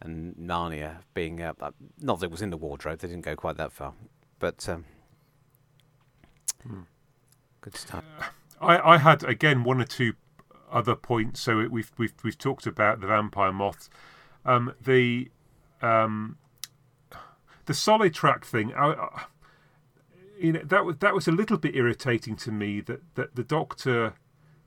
and 0.00 0.36
Narnia 0.36 0.98
being 1.12 1.42
uh, 1.42 1.54
uh, 1.60 1.72
not 2.00 2.20
that 2.20 2.26
it 2.26 2.30
was 2.30 2.42
in 2.42 2.50
the 2.50 2.56
wardrobe; 2.56 3.00
they 3.00 3.08
didn't 3.08 3.24
go 3.24 3.34
quite 3.34 3.56
that 3.56 3.72
far, 3.72 3.94
but 4.38 4.68
um, 4.68 4.84
good 7.60 7.74
stuff. 7.74 8.04
I, 8.60 8.94
I 8.94 8.98
had 8.98 9.24
again 9.24 9.64
one 9.64 9.80
or 9.80 9.84
two 9.84 10.12
other 10.72 10.94
points. 10.96 11.40
So 11.40 11.60
it, 11.60 11.70
we've 11.70 11.90
we've 11.98 12.14
we've 12.24 12.38
talked 12.38 12.66
about 12.66 13.00
the 13.00 13.06
vampire 13.06 13.52
moths, 13.52 13.90
um, 14.44 14.74
the 14.82 15.30
um, 15.80 16.38
the 17.66 17.72
Solitract 17.72 18.44
thing. 18.44 18.72
I, 18.74 18.92
I, 18.92 19.24
you 20.38 20.52
know 20.52 20.62
that 20.64 20.84
was 20.84 20.96
that 20.98 21.14
was 21.14 21.28
a 21.28 21.32
little 21.32 21.58
bit 21.58 21.76
irritating 21.76 22.36
to 22.36 22.50
me 22.50 22.80
that 22.80 23.02
that 23.14 23.36
the 23.36 23.44
doctor 23.44 24.14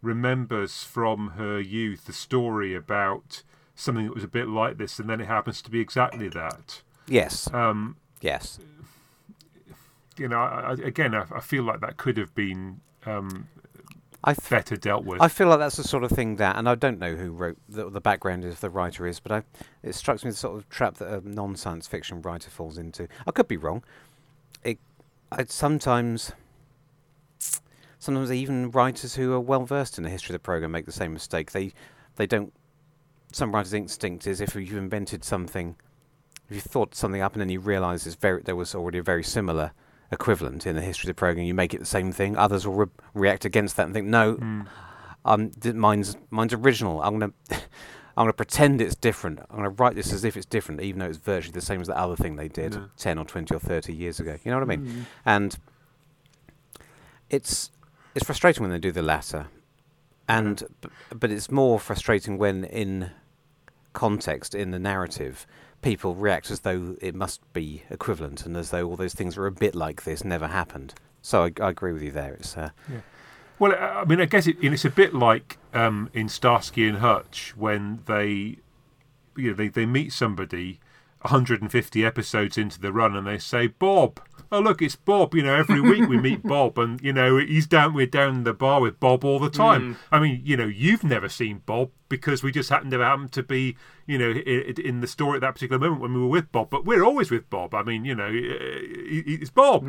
remembers 0.02 0.84
from 0.84 1.30
her 1.32 1.60
youth 1.60 2.06
the 2.06 2.14
story 2.14 2.76
about 2.76 3.42
something 3.74 4.06
that 4.06 4.14
was 4.14 4.24
a 4.24 4.28
bit 4.28 4.48
like 4.48 4.78
this, 4.78 5.00
and 5.00 5.10
then 5.10 5.20
it 5.20 5.28
happens 5.28 5.62
to 5.64 5.70
be 5.72 5.80
exactly 5.80 6.30
that. 6.30 6.82
Yes, 7.08 7.52
Um, 7.54 7.98
yes. 8.22 8.60
you 10.18 10.28
know, 10.28 10.38
I, 10.40 10.74
again, 10.74 11.14
I, 11.14 11.26
I 11.36 11.40
feel 11.42 11.64
like 11.64 11.82
that 11.82 11.98
could 11.98 12.18
have 12.18 12.34
been 12.34 12.80
um, 13.06 13.48
I 14.26 14.34
th- 14.34 14.50
better 14.50 14.76
dealt 14.76 15.06
with. 15.06 15.22
I 15.22 15.28
feel 15.28 15.48
like 15.48 15.60
that's 15.60 15.78
the 15.78 15.84
sort 15.84 16.04
of 16.04 16.10
thing 16.10 16.38
that, 16.38 16.58
and 16.58 16.68
I 16.68 16.74
don't 16.74 16.98
know 16.98 17.16
who 17.16 17.32
wrote 17.32 17.58
the, 17.70 17.90
the 17.90 18.02
background 18.02 18.44
of 18.44 18.60
the 18.60 18.72
writer 18.72 19.06
is, 19.06 19.20
but 19.20 19.32
I, 19.32 19.44
it 19.84 19.94
strikes 19.94 20.26
me 20.26 20.32
the 20.32 20.36
sort 20.36 20.58
of 20.58 20.68
trap 20.68 20.96
that 20.96 21.08
a 21.08 21.30
non-science 21.30 21.88
fiction 21.88 22.24
writer 22.24 22.50
falls 22.50 22.80
into. 22.80 23.08
I 23.28 23.32
could 23.32 23.48
be 23.48 23.56
wrong. 23.58 23.84
it, 24.64 24.80
I 25.32 25.46
sometimes, 25.46 26.32
sometimes 28.00 28.32
even 28.32 28.72
writers 28.72 29.16
who 29.16 29.32
are 29.34 29.40
well 29.40 29.64
versed 29.64 30.00
in 30.00 30.04
the 30.04 30.10
history 30.10 30.34
of 30.34 30.42
the 30.42 30.44
program 30.44 30.72
make 30.72 30.88
the 30.88 30.92
same 30.92 31.14
mistake. 31.14 31.52
They, 31.52 31.72
they 32.16 32.26
don't. 32.26 32.52
Some 33.32 33.54
writers' 33.54 33.74
instinct 33.74 34.26
is 34.26 34.42
if 34.42 34.56
you've 34.56 34.74
invented 34.74 35.24
something, 35.24 35.76
if 36.50 36.56
you 36.56 36.62
thought 36.62 36.96
something 36.96 37.22
up 37.22 37.34
and 37.34 37.42
then 37.42 37.50
you 37.50 37.60
realise 37.60 38.08
it's 38.08 38.16
very 38.16 38.42
there 38.42 38.56
was 38.56 38.74
already 38.74 38.98
a 38.98 39.04
very 39.04 39.24
similar 39.24 39.72
equivalent 40.12 40.66
in 40.68 40.76
the 40.76 40.82
history 40.82 41.08
of 41.10 41.16
the 41.16 41.20
program, 41.20 41.46
you 41.46 41.54
make 41.54 41.74
it 41.74 41.80
the 41.80 41.86
same 41.86 42.12
thing. 42.12 42.38
Others 42.38 42.66
will 42.68 42.74
re- 42.76 42.86
react 43.14 43.46
against 43.46 43.76
that 43.78 43.86
and 43.86 43.94
think, 43.94 44.08
no, 44.08 44.36
Mm. 44.36 44.68
um, 45.26 45.50
th- 45.52 45.76
mine's 45.76 46.16
mine's 46.30 46.54
original. 46.54 47.02
I'm 47.02 47.20
gonna 47.20 47.34
I'm 48.18 48.24
gonna 48.24 48.34
pretend 48.34 48.80
it's 48.82 48.96
different. 48.96 49.40
I'm 49.50 49.58
gonna 49.58 49.70
write 49.72 49.96
this 49.96 50.14
as 50.14 50.24
if 50.24 50.38
it's 50.38 50.46
different, 50.46 50.82
even 50.82 51.00
though 51.00 51.08
it's 51.08 51.18
virtually 51.18 51.54
the 51.54 51.62
same 51.62 51.82
as 51.82 51.88
the 51.88 51.98
other 51.98 52.16
thing 52.16 52.36
they 52.38 52.48
did 52.48 52.74
Yeah. 52.76 52.86
ten 52.98 53.18
or 53.18 53.26
twenty 53.26 53.54
or 53.56 53.60
thirty 53.60 53.94
years 53.94 54.20
ago. 54.20 54.38
You 54.44 54.52
know 54.52 54.60
what 54.60 54.70
I 54.72 54.76
mean? 54.78 54.86
Mm. 54.88 55.06
And 55.26 55.58
it's 57.30 57.72
it's 58.14 58.26
frustrating 58.26 58.62
when 58.64 58.72
they 58.72 58.80
do 58.80 58.92
the 58.92 59.02
latter, 59.02 59.48
and 60.28 60.64
b- 60.82 60.90
but 61.14 61.32
it's 61.32 61.52
more 61.52 61.80
frustrating 61.80 62.38
when 62.38 62.64
in 62.64 63.12
context 63.94 64.54
in 64.56 64.72
the 64.72 64.80
narrative 64.80 65.46
people 65.86 66.16
react 66.16 66.50
as 66.50 66.62
though 66.62 66.96
it 67.00 67.14
must 67.14 67.42
be 67.54 67.84
equivalent 67.92 68.44
and 68.44 68.58
as 68.58 68.72
though 68.72 68.88
all 68.88 68.96
those 68.96 69.14
things 69.14 69.38
are 69.38 69.46
a 69.46 69.52
bit 69.52 69.76
like 69.76 70.04
this 70.04 70.26
never 70.26 70.48
happened. 70.48 70.96
So 71.22 71.44
I, 71.44 71.52
I 71.62 71.70
agree 71.70 71.94
with 71.94 72.02
you 72.02 72.12
there. 72.12 72.34
It's 72.34 72.58
uh, 72.58 72.72
Well, 73.60 73.72
I 73.72 74.02
I 74.02 74.06
mean, 74.06 74.20
I 74.20 74.26
guess 74.26 74.48
it, 74.48 74.58
it's 74.62 74.84
a 74.84 74.90
bit 74.90 75.14
like 75.14 75.60
um, 75.76 76.10
in 76.12 76.28
Starsky 76.28 76.88
and 76.88 76.98
Hutch 76.98 77.54
when 77.56 78.02
they, 78.08 78.58
you 79.38 79.50
know, 79.50 79.54
they, 79.54 79.68
they 79.68 79.86
meet 79.86 80.12
somebody 80.12 80.80
150 81.26 82.06
episodes 82.06 82.58
into 82.58 82.80
the 82.80 82.94
run 82.94 83.16
and 83.16 83.26
they 83.28 83.38
say, 83.38 83.68
Bob, 83.68 84.20
oh 84.52 84.60
look, 84.60 84.82
it's 84.82 84.96
Bob. 84.96 85.34
You 85.34 85.44
know, 85.44 85.56
every 85.56 85.82
week 85.82 86.08
we 86.08 86.18
meet 86.18 86.44
Bob, 86.48 86.78
and 86.78 87.02
you 87.02 87.14
know 87.14 87.38
he's 87.38 87.68
down. 87.68 87.94
We're 87.94 88.06
down 88.06 88.44
the 88.44 88.54
bar 88.54 88.82
with 88.82 89.00
Bob 89.00 89.24
all 89.26 89.40
the 89.40 89.50
time. 89.50 89.98
I 90.12 90.20
mean, 90.20 90.42
you 90.44 90.58
know, 90.58 90.66
you've 90.66 91.04
never 91.04 91.30
seen 91.30 91.62
Bob 91.66 91.92
because 92.10 92.44
we 92.44 92.52
just 92.52 92.70
happened 92.70 92.92
to 92.92 93.00
happen 93.00 93.30
to 93.30 93.44
be, 93.44 93.76
you 94.06 94.18
know, 94.18 94.30
in, 94.32 94.76
in 94.80 95.02
the 95.02 95.08
story 95.08 95.38
at 95.38 95.42
that 95.42 95.56
particular 95.56 95.80
moment 95.80 96.02
when 96.02 96.14
we 96.14 96.20
were 96.20 96.28
with 96.28 96.52
Bob. 96.52 96.70
But 96.70 96.86
we're 96.86 97.04
always 97.04 97.32
with 97.32 97.50
Bob. 97.50 97.74
I 97.74 97.84
mean, 97.84 98.06
you 98.06 98.16
know, 98.16 98.30
it's 98.32 99.50
Bob, 99.50 99.84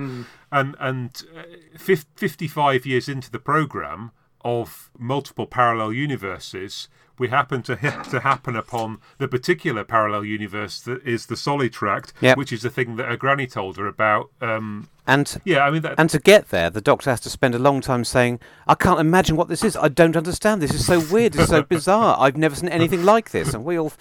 and 0.51 0.77
and 0.81 1.23
uh, 1.37 1.43
55 1.79 2.87
years 2.87 3.09
into 3.09 3.31
the 3.31 3.39
program 3.39 4.13
of 4.47 4.91
multiple 4.97 5.47
parallel 5.47 5.93
universes, 5.93 6.89
we 7.19 7.29
happen 7.29 7.63
to 7.63 7.77
ha- 7.77 8.03
to 8.11 8.21
happen 8.21 8.55
upon 8.57 8.99
the 9.19 9.27
particular 9.27 9.83
parallel 9.85 10.25
universe 10.25 10.81
that 10.83 11.03
is 11.07 11.27
the 11.27 11.35
Solitract, 11.35 12.13
Yep. 12.21 12.37
which 12.39 12.53
is 12.53 12.63
the 12.63 12.71
thing 12.71 12.97
that 12.97 13.09
her 13.09 13.17
granny 13.17 13.47
told 13.47 13.77
her 13.77 13.87
about. 13.87 14.31
Um, 14.41 14.89
and 15.07 15.41
yeah, 15.45 15.61
I 15.67 15.71
mean 15.71 15.83
that. 15.83 15.95
And 15.99 16.09
to 16.11 16.19
get 16.21 16.51
there, 16.51 16.71
the 16.71 16.81
doctor 16.81 17.11
has 17.11 17.21
to 17.21 17.31
spend 17.31 17.55
a 17.55 17.59
long 17.59 17.81
time 17.81 18.05
saying, 18.05 18.39
I 18.69 18.75
can't 18.75 19.01
imagine 19.01 19.37
what 19.37 19.49
this 19.49 19.65
is. 19.65 19.77
I 19.77 19.89
don't 19.89 20.17
understand. 20.17 20.63
This 20.63 20.75
is 20.75 20.87
so 20.87 21.01
weird. 21.13 21.35
It's 21.35 21.49
so 21.49 21.63
bizarre. 21.63 22.17
I've 22.19 22.37
never 22.37 22.55
seen 22.55 22.69
anything 22.69 23.05
like 23.05 23.31
this. 23.31 23.53
And 23.55 23.65
we 23.65 23.79
all. 23.79 23.93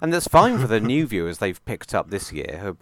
And 0.00 0.12
that's 0.12 0.28
fine 0.28 0.58
for 0.58 0.68
the 0.68 0.78
new 0.78 1.06
viewers 1.06 1.38
they've 1.38 1.64
picked 1.64 1.92
up 1.92 2.10
this 2.10 2.32
year. 2.32 2.58
Who, 2.62 2.76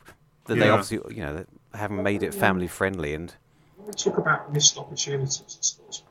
that 0.46 0.56
they 0.56 0.68
obviously, 0.68 1.16
you 1.16 1.22
know, 1.22 1.44
haven't 1.74 2.02
made 2.02 2.22
it 2.22 2.34
family 2.34 2.66
friendly. 2.66 3.14
And 3.14 3.34
we 3.78 3.92
talk 3.92 4.18
about 4.18 4.52
missed 4.52 4.76
opportunities, 4.78 5.42
I 5.46 5.48
suppose, 5.60 6.02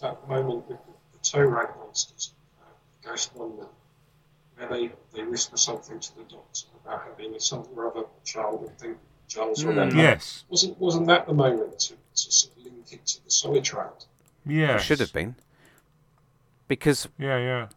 there's 0.00 0.12
that 0.12 0.28
moment 0.28 0.68
with 0.68 0.78
the, 0.78 0.92
the 1.12 1.18
toe 1.22 1.44
rag 1.44 1.68
monsters, 1.78 2.32
uh, 2.60 3.08
Ghost 3.08 3.34
Wonder, 3.34 3.66
where 4.56 4.68
they, 4.68 4.92
they 5.14 5.24
whisper 5.24 5.56
something 5.56 6.00
to 6.00 6.16
the 6.16 6.22
doctor 6.22 6.66
about 6.84 7.02
having 7.08 7.38
some 7.38 7.66
or 7.76 7.90
other 7.90 8.06
child 8.24 8.62
and 8.68 8.78
think 8.78 8.98
Charles 9.28 9.62
Mm. 9.64 9.68
remember. 9.68 9.96
yes, 9.96 10.44
Wasn't 10.48 10.78
wasn't 10.78 11.06
that 11.06 11.26
the 11.26 11.32
moment 11.34 11.78
to, 11.80 11.94
to 11.94 12.32
sort 12.32 12.56
of 12.56 12.64
link 12.64 12.92
it 12.92 13.06
to 13.06 13.24
the 13.24 13.30
Solitract? 13.30 14.06
yeah, 14.46 14.76
it 14.76 14.80
should 14.82 15.00
have 15.00 15.12
been. 15.12 15.34
Because 16.68 17.08
Yeah, 17.18 17.38
yeah. 17.38 17.68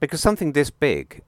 because 0.00 0.20
something 0.20 0.52
this 0.52 0.70
big 0.70 1.22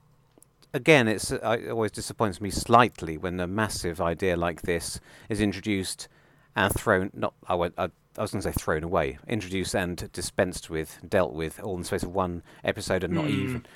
again 0.74 1.09
it's 1.09 1.32
uh, 1.32 1.57
it 1.61 1.70
always 1.70 1.90
disappoints 1.90 2.40
me 2.40 2.51
slightly 2.51 3.16
when 3.16 3.40
a 3.40 3.47
massive 3.47 4.01
idea 4.01 4.36
like 4.36 4.62
this 4.62 5.01
is 5.28 5.40
introduced 5.40 6.09
and 6.55 6.72
thrown 6.74 7.11
not 7.14 7.32
I, 7.47 7.55
won't, 7.55 7.74
I, 7.78 7.88
I 8.19 8.23
was 8.23 8.31
going 8.31 8.43
to 8.43 8.53
say 8.53 8.53
thrown 8.59 8.83
away 8.83 9.19
introduced 9.29 9.75
and 9.75 10.11
dispensed 10.12 10.71
with 10.71 10.99
dealt 11.09 11.33
with 11.35 11.61
all 11.62 11.75
in 11.75 11.81
the 11.81 11.87
space 11.87 12.03
of 12.03 12.14
one 12.14 12.43
episode 12.64 13.05
and 13.05 13.12
not 13.14 13.25
Mm. 13.27 13.31
even 13.31 13.67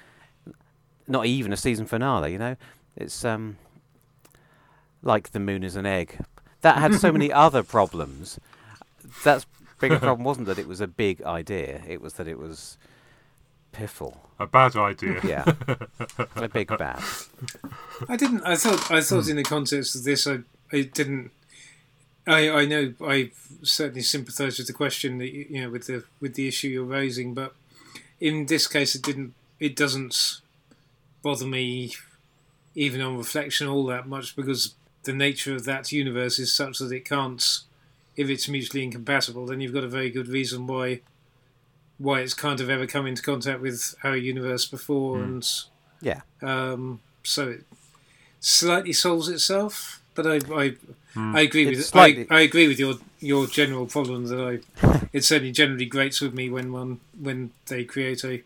not 1.06 1.26
even 1.26 1.52
a 1.52 1.56
season 1.56 1.86
finale 1.86 2.32
you 2.32 2.38
know 2.38 2.56
it's 2.96 3.24
um 3.24 3.56
like 5.02 5.30
the 5.32 5.40
moon 5.40 5.64
is 5.64 5.76
an 5.76 5.86
egg 5.86 6.18
that 6.60 6.78
had 6.78 6.94
so 6.94 7.10
many 7.12 7.32
other 7.44 7.62
problems 7.62 8.38
that's 9.24 9.46
bigger 9.80 9.98
problem 9.98 10.24
wasn't 10.24 10.46
that 10.46 10.58
it 10.58 10.68
was 10.68 10.80
a 10.80 10.86
big 10.86 11.22
idea 11.22 11.82
it 11.88 12.00
was 12.00 12.14
that 12.14 12.28
it 12.28 12.38
was 12.38 12.76
piffle 13.72 14.16
A 14.38 14.46
bad 14.46 14.74
idea. 14.76 15.20
yeah, 15.22 15.44
a 16.36 16.48
big 16.48 16.68
bad. 16.78 17.02
I 18.08 18.16
didn't. 18.16 18.42
I 18.44 18.56
thought. 18.56 18.90
I 18.90 19.00
thought 19.02 19.28
in 19.28 19.36
the 19.36 19.42
context 19.44 19.94
of 19.94 20.02
this, 20.04 20.26
I, 20.26 20.38
I 20.72 20.82
didn't. 20.82 21.30
I, 22.26 22.50
I 22.50 22.64
know 22.66 22.94
I 23.04 23.30
certainly 23.62 24.02
sympathise 24.02 24.58
with 24.58 24.66
the 24.66 24.72
question 24.72 25.18
that 25.18 25.32
you, 25.32 25.46
you 25.48 25.62
know 25.62 25.70
with 25.70 25.86
the 25.86 26.04
with 26.20 26.34
the 26.34 26.48
issue 26.48 26.68
you're 26.68 26.84
raising, 26.84 27.34
but 27.34 27.54
in 28.20 28.46
this 28.46 28.66
case, 28.66 28.94
it 28.94 29.02
didn't. 29.02 29.34
It 29.58 29.76
doesn't 29.76 30.40
bother 31.22 31.46
me, 31.46 31.92
even 32.74 33.00
on 33.00 33.18
reflection, 33.18 33.66
all 33.66 33.84
that 33.86 34.06
much 34.06 34.36
because 34.36 34.74
the 35.04 35.12
nature 35.12 35.54
of 35.54 35.64
that 35.64 35.92
universe 35.92 36.38
is 36.38 36.52
such 36.52 36.78
that 36.78 36.92
it 36.92 37.04
can't. 37.04 37.60
If 38.16 38.28
it's 38.28 38.48
mutually 38.48 38.84
incompatible, 38.84 39.46
then 39.46 39.60
you've 39.60 39.72
got 39.72 39.84
a 39.84 39.88
very 39.88 40.10
good 40.10 40.28
reason 40.28 40.66
why 40.66 41.00
why 41.98 42.20
it's 42.20 42.34
kind 42.34 42.60
of 42.60 42.70
ever 42.70 42.86
come 42.86 43.06
into 43.06 43.22
contact 43.22 43.60
with 43.60 43.94
our 44.02 44.16
universe 44.16 44.66
before, 44.66 45.22
and 45.22 45.46
Yeah, 46.00 46.20
um, 46.42 47.00
so 47.22 47.50
it 47.50 47.64
slightly 48.40 48.92
solves 48.92 49.28
itself. 49.28 50.02
But 50.14 50.26
I, 50.26 50.40
I, 50.54 50.76
Mm. 51.14 51.36
I 51.36 51.40
agree 51.42 51.66
It's 51.66 51.78
with 51.78 51.86
slightly- 51.86 52.26
I, 52.30 52.38
I 52.38 52.40
agree 52.42 52.68
with 52.68 52.78
your 52.78 52.94
your 53.20 53.46
general 53.46 53.86
problem 53.86 54.26
that 54.26 54.40
I. 54.40 55.08
it 55.12 55.24
certainly 55.24 55.52
generally 55.52 55.86
grates 55.86 56.20
with 56.20 56.34
me 56.34 56.48
when 56.48 56.72
one 56.72 57.00
when 57.18 57.50
they 57.66 57.84
create 57.84 58.24
a 58.24 58.42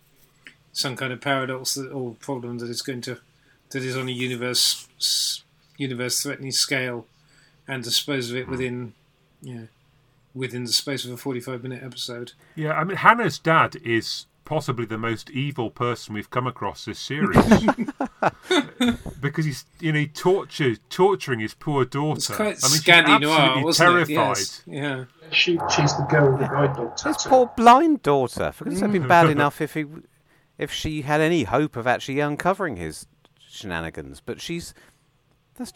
some 0.72 0.96
kind 0.96 1.12
of 1.12 1.20
paradox 1.20 1.74
that, 1.74 1.90
or 1.92 2.14
problem 2.14 2.58
that 2.58 2.70
is 2.70 2.82
going 2.82 3.00
to 3.02 3.18
that 3.70 3.82
is 3.82 3.96
on 3.96 4.08
a 4.08 4.12
universe 4.12 4.86
universe 5.76 6.22
threatening 6.22 6.52
scale, 6.52 7.06
and 7.68 7.84
dispose 7.84 8.30
of 8.30 8.36
it 8.36 8.46
mm. 8.46 8.50
within 8.50 8.94
you 9.42 9.54
know 9.54 9.68
within 10.34 10.64
the 10.64 10.72
space 10.72 11.04
of 11.04 11.12
a 11.12 11.16
forty 11.16 11.40
five 11.40 11.62
minute 11.62 11.82
episode. 11.82 12.32
Yeah, 12.54 12.72
I 12.72 12.84
mean, 12.84 12.96
Hannah's 12.96 13.38
dad 13.38 13.76
is 13.84 14.26
possibly 14.44 14.84
the 14.84 14.98
most 14.98 15.30
evil 15.30 15.70
person 15.70 16.14
we've 16.14 16.30
come 16.30 16.46
across 16.46 16.84
this 16.84 16.98
series 16.98 17.36
because 19.20 19.44
he's 19.44 19.64
you 19.80 19.92
know 19.92 19.98
he 20.00 20.06
tortured 20.06 20.78
torturing 20.90 21.40
his 21.40 21.54
poor 21.54 21.84
daughter. 21.84 22.16
It's 22.16 22.26
quite 22.28 22.38
I 22.38 22.46
mean, 22.46 22.54
she's 22.56 22.82
Scandi 22.82 23.20
noir, 23.20 23.64
wasn't 23.64 23.88
terrified. 23.88 24.36
it? 24.36 24.38
Yes. 24.38 24.62
Yeah. 24.66 25.04
She, 25.30 25.58
she's 25.74 25.96
the 25.96 26.06
girl 26.08 26.32
with 26.32 26.40
the 26.40 26.46
guide 26.46 26.76
dog 26.76 27.00
his 27.00 27.16
poor 27.24 27.50
blind 27.56 28.02
daughter. 28.02 28.52
For 28.52 28.64
goodness 28.64 28.80
sake, 28.80 28.90
it'd 28.90 29.00
been 29.00 29.04
mm. 29.04 29.08
bad 29.08 29.30
enough 29.30 29.60
if 29.60 29.74
he, 29.74 29.86
if 30.58 30.72
she 30.72 31.02
had 31.02 31.20
any 31.20 31.44
hope 31.44 31.76
of 31.76 31.86
actually 31.86 32.20
uncovering 32.20 32.76
his 32.76 33.06
shenanigans. 33.48 34.20
But 34.20 34.40
she's 34.40 34.74
that's 35.54 35.72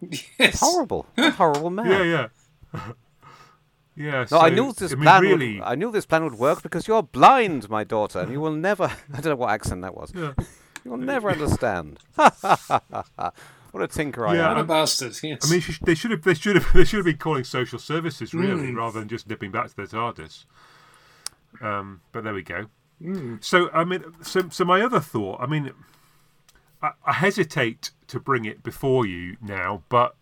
Yes. 0.38 0.60
horrible. 0.60 1.06
A 1.16 1.30
horrible 1.30 1.70
man. 1.70 1.86
Yeah, 1.86 2.28
yeah, 2.74 2.92
yeah. 3.96 4.10
No, 4.10 4.24
so, 4.26 4.38
I 4.40 4.50
knew 4.50 4.72
this 4.72 4.92
I 4.92 4.94
mean, 4.96 5.04
plan. 5.04 5.22
really, 5.22 5.54
Would, 5.58 5.64
I 5.64 5.74
knew 5.74 5.90
this 5.90 6.06
plan 6.06 6.24
would 6.24 6.34
work 6.38 6.62
because 6.62 6.86
you're 6.88 7.02
blind, 7.02 7.68
my 7.70 7.84
daughter, 7.84 8.20
and 8.20 8.30
you 8.32 8.40
will 8.40 8.52
never. 8.52 8.84
I 9.12 9.20
don't 9.20 9.26
know 9.32 9.36
what 9.36 9.50
accent 9.50 9.82
that 9.82 9.94
was. 9.96 10.12
Yeah. 10.14 10.32
You'll 10.84 10.98
never 10.98 11.30
understand. 11.30 11.98
what 12.14 13.82
a 13.82 13.88
tinker 13.88 14.26
I 14.26 14.34
Yeah, 14.36 14.48
What 14.48 14.58
a 14.58 14.64
bastard. 14.64 15.16
Yes. 15.22 15.48
I 15.48 15.50
mean, 15.50 15.60
sh- 15.62 15.78
they 15.82 15.94
should 15.94 16.10
have 16.10 16.22
they 16.22 16.34
should 16.34 16.56
have 16.56 16.72
they 16.74 16.84
should 16.84 16.98
have 16.98 17.06
been 17.06 17.16
calling 17.16 17.44
social 17.44 17.78
services 17.78 18.34
really 18.34 18.68
Mm. 18.68 18.76
rather 18.76 18.98
than 19.00 19.08
just 19.08 19.26
nipping 19.26 19.50
back 19.50 19.68
to 19.70 19.76
their 19.76 19.86
TARDIS. 19.86 20.44
Um, 21.62 22.02
but 22.12 22.24
there 22.24 22.34
we 22.34 22.42
go. 22.42 22.66
Mm. 23.02 23.42
So 23.42 23.70
I 23.72 23.84
mean, 23.84 24.04
so 24.22 24.48
so 24.50 24.64
my 24.66 24.82
other 24.82 25.00
thought. 25.00 25.40
I 25.40 25.46
mean, 25.46 25.72
I, 26.82 26.90
I 27.06 27.12
hesitate 27.14 27.90
to 28.08 28.20
bring 28.20 28.44
it 28.44 28.62
before 28.62 29.06
you 29.06 29.36
now, 29.40 29.84
but 29.88 30.16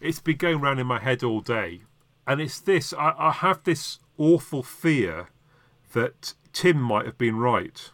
it's 0.00 0.20
been 0.20 0.36
going 0.36 0.56
around 0.60 0.78
in 0.80 0.86
my 0.86 0.98
head 1.00 1.22
all 1.22 1.40
day, 1.40 1.80
and 2.26 2.40
it's 2.40 2.60
this. 2.60 2.92
I, 2.92 3.14
I 3.18 3.30
have 3.32 3.62
this 3.64 3.98
awful 4.18 4.62
fear 4.62 5.28
that 5.92 6.34
Tim 6.52 6.80
might 6.80 7.06
have 7.06 7.18
been 7.18 7.36
right. 7.36 7.90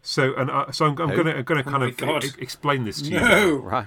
So 0.00 0.34
and 0.34 0.50
I, 0.50 0.70
so 0.72 0.86
I'm, 0.86 0.98
I'm 1.00 1.08
Who? 1.10 1.14
going 1.22 1.26
to 1.26 1.36
I'm 1.38 1.44
going 1.44 1.62
to 1.62 1.68
Oh 1.68 1.72
kind 1.72 1.82
my 1.84 1.88
of 1.90 1.96
God. 1.96 2.24
e- 2.24 2.28
explain 2.38 2.84
this 2.84 3.02
to 3.02 3.10
you. 3.10 3.20
no. 3.20 3.56
Right. 3.56 3.86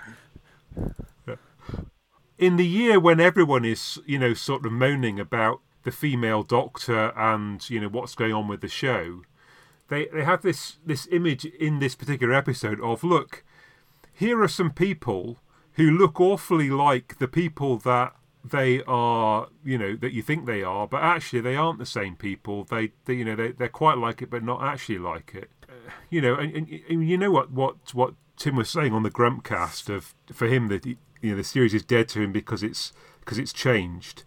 in 2.38 2.58
the 2.58 2.66
year 2.66 3.00
when 3.00 3.20
everyone 3.20 3.66
is, 3.66 4.00
you 4.06 4.20
know, 4.20 4.34
sort 4.34 4.66
of 4.66 4.72
moaning 4.72 5.20
about 5.20 5.62
the 5.84 5.92
female 5.92 6.44
doctor 6.44 7.12
and 7.18 7.70
you 7.70 7.80
know 7.80 7.88
what's 7.90 8.16
going 8.16 8.34
on 8.34 8.48
with 8.48 8.62
the 8.62 8.68
show, 8.68 9.22
they 9.90 10.08
they 10.08 10.24
have 10.24 10.42
this 10.42 10.78
this 10.86 11.08
image 11.12 11.46
in 11.46 11.80
this 11.80 11.96
particular 11.96 12.34
episode 12.34 12.80
of 12.82 13.04
look, 13.04 13.44
here 14.14 14.42
are 14.42 14.48
some 14.48 14.72
people 14.72 15.38
who 15.74 15.92
look 15.92 16.20
awfully 16.22 16.70
like 16.70 17.18
the 17.20 17.28
people 17.28 17.78
that 17.78 18.16
they 18.52 18.84
are, 18.88 19.48
you 19.64 19.78
know, 19.78 19.96
that 19.96 20.14
you 20.14 20.22
think 20.22 20.46
they 20.46 20.64
are, 20.64 20.88
but 20.88 21.02
actually 21.02 21.42
they 21.42 21.56
aren't 21.56 21.80
the 21.80 21.86
same 21.86 22.16
people. 22.16 22.64
They, 22.64 22.92
they 23.06 23.16
you 23.16 23.26
know, 23.26 23.36
they, 23.36 23.52
they're 23.52 23.70
quite 23.70 23.98
like 23.98 24.22
it, 24.22 24.30
but 24.30 24.44
not 24.44 24.62
actually 24.64 25.00
like 25.00 25.34
it. 25.34 25.50
Uh, 25.68 25.92
you 26.10 26.22
know, 26.22 26.36
and, 26.36 26.56
and, 26.56 26.82
and 26.90 27.08
you 27.08 27.18
know 27.18 27.32
what, 27.32 27.52
what, 27.52 27.76
what 27.94 28.14
Tim 28.38 28.56
was 28.56 28.70
saying 28.70 28.94
on 28.94 29.04
the 29.04 29.12
Grumpcast 29.12 29.94
of 29.94 30.14
for 30.32 30.48
him 30.48 30.68
that 30.68 30.86
you 30.86 30.98
know 31.24 31.36
the 31.36 31.44
series 31.44 31.74
is 31.74 31.84
dead 31.84 32.10
to 32.10 32.22
him 32.22 32.32
because 32.32 32.64
it's 32.64 32.94
because 33.20 33.38
it's 33.38 33.54
changed. 33.54 34.24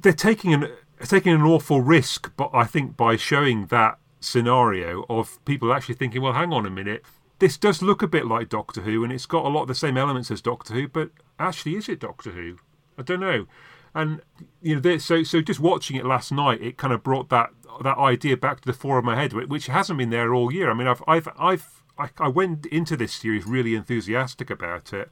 They're 0.00 0.12
taking 0.12 0.52
an 0.52 0.70
taking 1.06 1.32
an 1.32 1.42
awful 1.42 1.80
risk, 1.80 2.32
but 2.36 2.50
I 2.52 2.64
think 2.64 2.96
by 2.96 3.16
showing 3.16 3.66
that 3.66 3.98
scenario 4.20 5.04
of 5.08 5.42
people 5.44 5.72
actually 5.72 5.94
thinking, 5.94 6.22
well, 6.22 6.32
hang 6.32 6.52
on 6.52 6.66
a 6.66 6.70
minute, 6.70 7.04
this 7.38 7.56
does 7.56 7.82
look 7.82 8.02
a 8.02 8.08
bit 8.08 8.26
like 8.26 8.48
Doctor 8.48 8.82
Who, 8.82 9.04
and 9.04 9.12
it's 9.12 9.26
got 9.26 9.44
a 9.44 9.48
lot 9.48 9.62
of 9.62 9.68
the 9.68 9.74
same 9.74 9.96
elements 9.96 10.30
as 10.30 10.40
Doctor 10.40 10.74
Who, 10.74 10.88
but 10.88 11.10
actually, 11.38 11.76
is 11.76 11.88
it 11.88 12.00
Doctor 12.00 12.30
Who? 12.32 12.58
I 12.98 13.02
don't 13.02 13.20
know. 13.20 13.46
And 13.94 14.20
you 14.60 14.78
know, 14.78 14.98
so 14.98 15.22
so 15.22 15.40
just 15.40 15.60
watching 15.60 15.96
it 15.96 16.04
last 16.04 16.30
night, 16.30 16.60
it 16.60 16.76
kind 16.76 16.92
of 16.92 17.02
brought 17.02 17.30
that 17.30 17.50
that 17.82 17.96
idea 17.96 18.36
back 18.36 18.60
to 18.60 18.66
the 18.66 18.72
fore 18.72 18.98
of 18.98 19.04
my 19.04 19.16
head, 19.16 19.32
which 19.32 19.66
hasn't 19.66 19.98
been 19.98 20.10
there 20.10 20.34
all 20.34 20.52
year. 20.52 20.70
I 20.70 20.74
mean, 20.74 20.86
I've 20.86 21.02
I've 21.06 21.28
I've 21.38 21.82
I, 21.98 22.10
I 22.18 22.28
went 22.28 22.66
into 22.66 22.96
this 22.96 23.12
series 23.12 23.46
really 23.46 23.74
enthusiastic 23.74 24.50
about 24.50 24.92
it, 24.92 25.10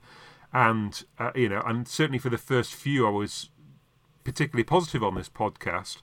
and 0.52 1.02
uh, 1.18 1.32
you 1.34 1.48
know, 1.48 1.62
and 1.64 1.88
certainly 1.88 2.18
for 2.18 2.28
the 2.28 2.38
first 2.38 2.74
few, 2.74 3.06
I 3.06 3.10
was 3.10 3.50
particularly 4.24 4.64
positive 4.64 5.02
on 5.02 5.14
this 5.14 5.28
podcast. 5.28 6.02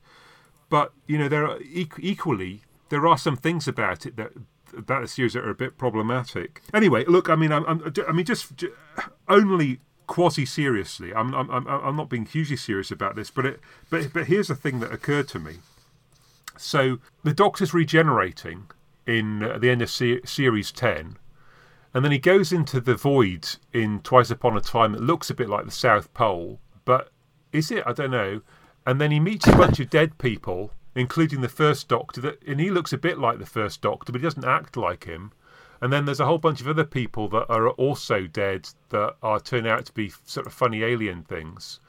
But 0.69 0.93
you 1.05 1.17
know, 1.17 1.29
there 1.29 1.47
are 1.47 1.59
equally 1.61 2.63
there 2.89 3.05
are 3.07 3.17
some 3.17 3.35
things 3.35 3.67
about 3.67 4.05
it 4.05 4.15
that 4.17 4.31
about 4.75 5.01
the 5.01 5.07
series 5.07 5.33
that 5.33 5.43
are 5.43 5.49
a 5.49 5.55
bit 5.55 5.77
problematic. 5.77 6.61
Anyway, 6.73 7.05
look, 7.05 7.29
I 7.29 7.35
mean, 7.35 7.51
I'm, 7.51 7.65
I'm 7.65 7.93
i 8.07 8.11
mean, 8.11 8.25
just 8.25 8.51
only 9.27 9.79
quasi 10.07 10.45
seriously. 10.45 11.13
I'm, 11.13 11.33
I'm, 11.33 11.49
I'm, 11.49 11.67
I'm 11.67 11.95
not 11.95 12.09
being 12.09 12.25
hugely 12.25 12.57
serious 12.57 12.91
about 12.91 13.15
this, 13.15 13.29
but 13.29 13.45
it, 13.45 13.59
but 13.89 14.13
but 14.13 14.27
here's 14.27 14.47
the 14.47 14.55
thing 14.55 14.79
that 14.79 14.91
occurred 14.91 15.27
to 15.29 15.39
me. 15.39 15.57
So 16.57 16.99
the 17.23 17.33
Doctor's 17.33 17.73
regenerating 17.73 18.67
in 19.05 19.43
uh, 19.43 19.57
the 19.57 19.69
end 19.69 19.81
of 19.81 19.89
se- 19.89 20.21
series 20.25 20.71
ten, 20.71 21.17
and 21.93 22.03
then 22.03 22.11
he 22.11 22.19
goes 22.19 22.51
into 22.51 22.79
the 22.79 22.95
void 22.95 23.57
in 23.71 24.01
Twice 24.01 24.29
Upon 24.29 24.57
a 24.57 24.61
Time. 24.61 24.95
It 24.95 25.01
looks 25.01 25.29
a 25.29 25.35
bit 25.35 25.49
like 25.49 25.65
the 25.65 25.71
South 25.71 26.13
Pole, 26.13 26.59
but 26.85 27.11
is 27.51 27.71
it? 27.71 27.83
I 27.85 27.93
don't 27.93 28.11
know. 28.11 28.41
And 28.85 28.99
then 28.99 29.11
he 29.11 29.19
meets 29.19 29.47
a 29.47 29.51
bunch 29.57 29.79
of 29.79 29.89
dead 29.89 30.17
people, 30.17 30.71
including 30.95 31.41
the 31.41 31.49
First 31.49 31.87
Doctor, 31.87 32.21
that, 32.21 32.43
and 32.43 32.59
he 32.59 32.69
looks 32.69 32.93
a 32.93 32.97
bit 32.97 33.17
like 33.17 33.39
the 33.39 33.45
First 33.45 33.81
Doctor, 33.81 34.11
but 34.11 34.21
he 34.21 34.25
doesn't 34.25 34.45
act 34.45 34.75
like 34.75 35.05
him. 35.05 35.31
And 35.83 35.91
then 35.91 36.05
there's 36.05 36.21
a 36.21 36.25
whole 36.25 36.37
bunch 36.37 36.61
of 36.61 36.69
other 36.69 36.85
people 36.85 37.27
that 37.27 37.45
are 37.49 37.67
also 37.71 38.25
dead 38.25 38.69
that 38.87 39.17
are 39.21 39.37
turn 39.37 39.67
out 39.67 39.85
to 39.87 39.91
be 39.91 40.13
sort 40.23 40.47
of 40.47 40.53
funny 40.53 40.81
alien 40.81 41.23
things. 41.23 41.81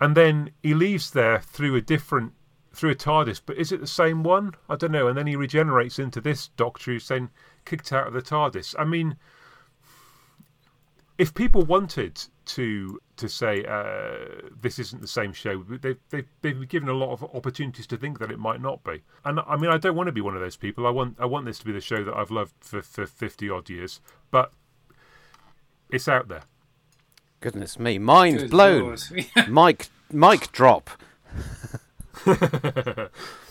And 0.00 0.16
then 0.16 0.50
he 0.62 0.74
leaves 0.74 1.10
there 1.10 1.40
through 1.40 1.74
a 1.74 1.80
different 1.80 2.34
through 2.72 2.92
a 2.92 2.94
TARDIS, 2.94 3.40
but 3.44 3.56
is 3.56 3.72
it 3.72 3.80
the 3.80 3.86
same 3.88 4.22
one? 4.22 4.54
I 4.68 4.76
don't 4.76 4.92
know. 4.92 5.08
And 5.08 5.18
then 5.18 5.26
he 5.26 5.34
regenerates 5.34 5.98
into 5.98 6.20
this 6.20 6.50
Doctor 6.56 6.92
who's 6.92 7.08
then 7.08 7.30
kicked 7.64 7.92
out 7.92 8.06
of 8.06 8.12
the 8.12 8.22
TARDIS. 8.22 8.76
I 8.78 8.84
mean, 8.84 9.16
if 11.18 11.34
people 11.34 11.62
wanted 11.62 12.22
to 12.44 13.00
to 13.16 13.28
say 13.28 13.64
uh, 13.64 14.48
this 14.60 14.78
isn't 14.78 15.00
the 15.00 15.08
same 15.08 15.32
show, 15.32 15.62
they've, 15.62 15.96
they've 16.10 16.26
they've 16.42 16.58
been 16.58 16.68
given 16.68 16.88
a 16.88 16.94
lot 16.94 17.12
of 17.12 17.24
opportunities 17.34 17.86
to 17.88 17.96
think 17.96 18.18
that 18.18 18.30
it 18.30 18.38
might 18.38 18.60
not 18.60 18.84
be. 18.84 19.02
And 19.24 19.40
I 19.46 19.56
mean, 19.56 19.70
I 19.70 19.78
don't 19.78 19.96
want 19.96 20.08
to 20.08 20.12
be 20.12 20.20
one 20.20 20.34
of 20.34 20.40
those 20.40 20.56
people. 20.56 20.86
I 20.86 20.90
want 20.90 21.16
I 21.18 21.26
want 21.26 21.46
this 21.46 21.58
to 21.60 21.64
be 21.64 21.72
the 21.72 21.80
show 21.80 22.04
that 22.04 22.14
I've 22.14 22.30
loved 22.30 22.54
for 22.60 22.82
for 22.82 23.06
fifty 23.06 23.48
odd 23.50 23.70
years, 23.70 24.00
but 24.30 24.52
it's 25.90 26.08
out 26.08 26.28
there. 26.28 26.42
Goodness 27.40 27.78
me, 27.78 27.98
mind 27.98 28.38
Good 28.38 28.50
blown. 28.50 28.82
Lord. 28.82 29.00
Mike, 29.48 29.88
Mike 30.12 30.52
drop. 30.52 30.90
do, 32.24 32.32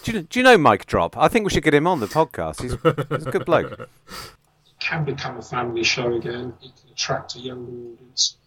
you, 0.05 0.21
do 0.23 0.39
you 0.39 0.43
know 0.43 0.57
Mike 0.57 0.85
Drop? 0.85 1.17
I 1.17 1.27
think 1.27 1.45
we 1.45 1.51
should 1.51 1.63
get 1.63 1.73
him 1.73 1.87
on 1.87 1.99
the 1.99 2.07
podcast. 2.07 2.61
He's, 2.61 2.71
he's 2.71 3.27
a 3.27 3.31
good 3.31 3.45
bloke. 3.45 3.89
can 4.79 5.05
become 5.05 5.37
a 5.37 5.41
family 5.41 5.83
show 5.83 6.13
again. 6.13 6.53
It 6.61 6.71
can 6.75 6.91
attract 6.91 7.35
a 7.35 7.39
younger 7.39 7.71
audience. 7.71 8.37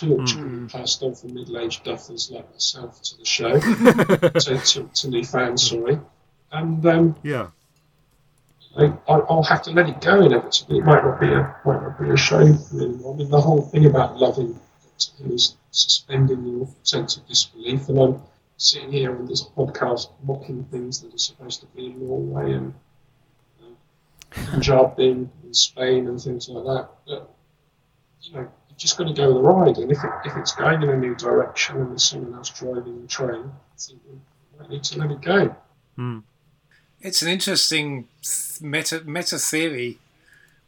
And 0.00 0.10
the 0.10 0.16
torch 0.16 0.34
will 0.36 0.44
be 0.60 0.66
passed 0.68 1.02
on 1.02 1.14
from 1.14 1.34
middle-aged 1.34 1.84
duffers 1.84 2.30
like 2.30 2.50
myself 2.52 3.00
to 3.02 3.18
the 3.18 3.24
show, 3.24 3.58
to, 3.60 4.58
to, 4.58 4.90
to 4.94 5.08
new 5.08 5.24
fans, 5.24 5.68
sorry. 5.68 5.98
And 6.52 6.84
um, 6.86 7.16
Yeah. 7.22 7.48
I, 8.76 8.84
I- 9.08 9.20
I'll 9.30 9.42
have 9.42 9.62
to 9.62 9.70
let 9.70 9.88
it 9.88 10.00
go 10.00 10.20
inevitably. 10.24 10.78
It 10.78 10.84
might 10.84 11.02
not 11.04 11.18
be 11.20 11.26
a 11.32 11.56
might 11.64 11.82
not 11.82 11.98
be 12.00 12.10
a 12.10 12.16
show 12.16 12.52
for 12.54 12.74
me. 12.74 12.84
I 12.86 13.12
mean, 13.14 13.30
the 13.30 13.40
whole 13.40 13.62
thing 13.62 13.86
about 13.86 14.18
loving 14.18 14.58
is 15.24 15.56
suspending 15.70 16.46
your 16.46 16.68
sense 16.82 17.16
of 17.16 17.26
disbelief, 17.26 17.88
and 17.88 17.98
I'm 17.98 18.22
sitting 18.56 18.92
here 18.92 19.16
on 19.16 19.26
this 19.26 19.42
podcast 19.42 20.10
mocking 20.22 20.64
things 20.64 21.00
that 21.00 21.14
are 21.14 21.18
supposed 21.18 21.60
to 21.60 21.66
be 21.68 21.86
in 21.86 22.06
Norway 22.06 22.52
and 22.52 22.74
uh, 23.62 23.66
Punjab 24.50 24.98
in, 25.00 25.30
in 25.44 25.54
Spain 25.54 26.06
and 26.08 26.20
things 26.20 26.48
like 26.48 26.64
that. 26.64 26.88
But 27.06 27.30
you 28.22 28.32
know, 28.34 28.48
just 28.78 28.96
got 28.96 29.08
to 29.08 29.12
go 29.12 29.26
with 29.28 29.36
the 29.42 29.48
ride, 29.48 29.76
and 29.78 29.90
if 29.92 29.98
it, 30.02 30.10
if 30.24 30.36
it's 30.36 30.52
going 30.54 30.82
in 30.82 30.88
a 30.88 30.96
new 30.96 31.14
direction 31.14 31.76
and 31.76 31.90
there's 31.90 32.04
someone 32.04 32.34
else 32.34 32.48
driving 32.50 33.02
the 33.02 33.08
train, 33.08 33.44
I 33.74 33.76
think 33.78 34.00
we 34.08 34.18
might 34.58 34.70
need 34.70 34.84
to 34.84 34.98
let 34.98 35.10
it 35.10 35.20
go. 35.20 35.54
Hmm. 35.96 36.18
It's 37.00 37.22
an 37.22 37.28
interesting 37.28 38.08
meta 38.60 39.02
meta 39.04 39.38
theory, 39.38 39.98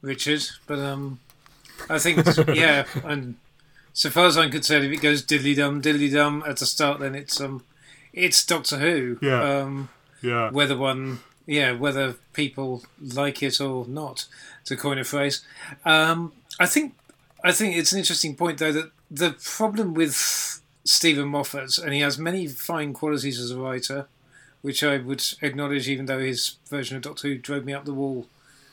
Richard. 0.03 0.43
But 0.67 0.79
um, 0.81 1.21
I 1.89 1.99
think 1.99 2.27
yeah, 2.55 2.85
and 3.05 3.37
so 3.93 4.11
far 4.11 4.27
as 4.27 4.37
I'm 4.37 4.51
concerned, 4.51 4.85
if 4.85 4.93
it 4.93 5.03
goes 5.03 5.25
diddly 5.25 5.57
dum 5.57 5.81
diddly 5.83 6.13
dum 6.13 6.45
at 6.47 6.59
the 6.59 6.67
start, 6.67 7.01
then 7.01 7.15
it's 7.15 7.41
um, 7.41 7.65
it's 8.13 8.45
Doctor 8.45 8.79
Who. 8.79 9.19
Yeah. 9.23 9.43
Um, 9.43 9.89
Yeah. 10.23 10.51
whether 10.51 10.77
one 10.77 11.21
yeah 11.47 11.73
whether 11.73 12.15
people 12.35 12.83
like 13.01 13.43
it 13.43 13.59
or 13.61 13.87
not 13.89 14.27
to 14.67 14.77
coin 14.77 14.99
a 14.99 15.05
phrase 15.05 15.43
um, 15.87 16.33
i 16.61 16.67
think 16.67 16.93
i 17.45 17.53
think 17.53 17.77
it's 17.77 17.93
an 17.93 17.99
interesting 17.99 18.35
point 18.37 18.59
though 18.59 18.73
that 18.73 18.91
the 19.11 19.31
problem 19.45 19.95
with 19.95 20.61
Steven 20.85 21.29
Moffat 21.29 21.79
and 21.79 21.93
he 21.93 22.01
has 22.01 22.19
many 22.19 22.47
fine 22.47 22.93
qualities 22.93 23.39
as 23.39 23.51
a 23.51 23.59
writer 23.59 24.07
which 24.63 24.83
i 24.83 24.97
would 24.97 25.23
acknowledge 25.43 25.89
even 25.89 26.07
though 26.07 26.19
his 26.19 26.57
version 26.69 26.97
of 26.97 27.03
doctor 27.03 27.29
who 27.29 27.37
drove 27.37 27.65
me 27.65 27.73
up 27.73 27.85
the 27.85 27.95
wall 27.95 28.27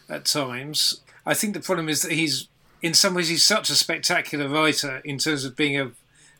at 0.09 0.25
times. 0.25 1.01
I 1.25 1.33
think 1.33 1.53
the 1.53 1.59
problem 1.59 1.89
is 1.89 2.01
that 2.01 2.11
he's 2.11 2.47
in 2.81 2.93
some 2.93 3.13
ways 3.13 3.29
he's 3.29 3.43
such 3.43 3.69
a 3.69 3.75
spectacular 3.75 4.47
writer 4.47 5.01
in 5.03 5.17
terms 5.17 5.45
of 5.45 5.55
being 5.55 5.79
a 5.79 5.91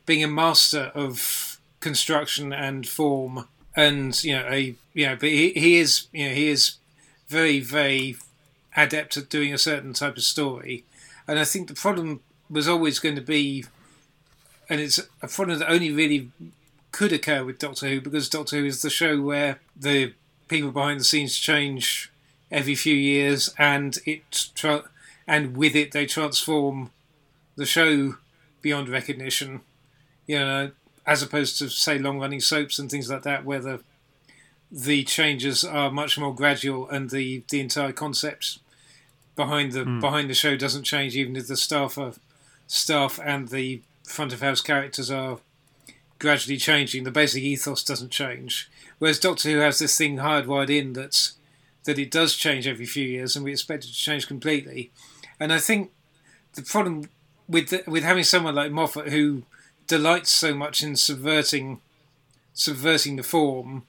being 0.06 0.24
a 0.24 0.28
master 0.28 0.92
of 0.96 1.60
construction 1.80 2.54
and 2.54 2.88
form. 2.88 3.48
And 3.76 4.22
you 4.24 4.36
know 4.36 4.48
a 4.50 4.76
you 4.94 5.08
know 5.08 5.16
but 5.16 5.30
he, 5.30 5.52
he 5.52 5.78
is 5.78 6.08
you 6.12 6.30
know 6.30 6.36
he 6.36 6.50
is 6.50 6.76
very 7.28 7.60
very 7.60 8.18
adept 8.76 9.18
at 9.18 9.30
doing 9.30 9.54
a 9.54 9.58
certain 9.58 9.94
type 9.94 10.18
of 10.18 10.24
story 10.24 10.84
and 11.28 11.40
i 11.40 11.44
think 11.44 11.68
the 11.68 11.74
problem 11.74 12.22
was 12.50 12.68
always 12.68 13.00
going 13.00 13.16
to 13.16 13.22
be 13.22 13.66
and 14.70 14.80
it's 14.82 15.00
a 15.22 15.28
problem 15.28 15.60
that 15.60 15.72
only 15.72 15.92
really 15.92 16.32
could 16.92 17.14
occur 17.14 17.44
with 17.44 17.60
doctor 17.60 17.88
who 17.88 18.02
because 18.02 18.30
doctor 18.30 18.58
who 18.58 18.66
is 18.66 18.82
the 18.82 18.90
show 18.90 19.22
where 19.22 19.60
the 19.76 20.14
people 20.48 20.72
behind 20.72 21.00
the 21.00 21.04
scenes 21.04 21.38
change 21.38 22.12
every 22.52 22.76
few 22.76 22.96
years 22.96 23.54
and 23.58 23.98
it 24.06 24.50
tra- 24.56 24.90
and 25.28 25.58
with 25.58 25.76
it 25.76 25.92
they 25.92 26.06
transform 26.06 26.90
the 27.56 27.66
show 27.66 28.16
beyond 28.62 28.88
recognition. 28.90 29.62
You 30.26 30.40
know 30.40 30.72
as 31.06 31.24
opposed 31.24 31.58
to 31.58 31.70
say 31.70 31.98
long 31.98 32.20
running 32.20 32.42
soaps 32.42 32.80
and 32.80 32.90
things 32.92 33.10
like 33.10 33.24
that 33.24 33.46
where 33.46 33.60
the 33.60 33.80
the 34.72 35.04
changes 35.04 35.64
are 35.64 35.90
much 35.90 36.18
more 36.18 36.34
gradual 36.36 36.90
and 36.90 37.10
the 37.10 37.44
the 37.50 37.60
entire 37.62 37.94
concept 37.94 38.60
behind 39.38 39.72
the 39.72 39.86
hmm. 39.86 40.02
behind 40.02 40.30
the 40.30 40.34
show 40.34 40.58
doesn't 40.58 40.84
change 40.84 41.16
even 41.16 41.38
if 41.38 41.48
the 41.48 41.56
staff 41.56 41.98
are 41.98 42.14
staff 42.66 43.18
and 43.24 43.48
the 43.48 43.82
front 44.04 44.34
of 44.34 44.42
house 44.42 44.60
characters 44.60 45.10
are 45.10 45.40
gradually 46.20 46.58
changing 46.58 47.04
the 47.06 47.12
basic 47.12 47.44
ethos 47.44 47.84
doesn't 47.84 48.10
change. 48.10 48.70
Whereas 49.00 49.20
doctor 49.20 49.50
who 49.50 49.60
has 49.60 49.80
this 49.80 49.98
thing 49.98 50.18
hardwired 50.18 50.70
in 50.70 50.92
that's 50.92 51.36
that 51.86 52.00
it 52.00 52.12
does 52.12 52.36
change 52.36 52.68
every 52.68 52.86
few 52.86 53.08
years 53.08 53.36
and 53.36 53.46
we 53.46 53.52
expect 53.52 53.86
it 53.86 53.88
to 53.88 53.94
change 53.94 54.28
completely. 54.28 54.92
And 55.40 55.54
i 55.54 55.60
think 55.60 55.92
the 56.56 56.64
problem 56.64 57.10
with 57.48 57.70
the, 57.70 57.84
with 57.88 58.04
having 58.04 58.24
someone 58.24 58.56
like 58.56 58.72
moffat 58.72 59.10
who 59.10 59.44
delights 59.86 60.32
so 60.32 60.54
much 60.54 60.84
in 60.84 60.96
subverting 60.98 61.80
subverting 62.54 63.16
the 63.16 63.24
form 63.24 63.84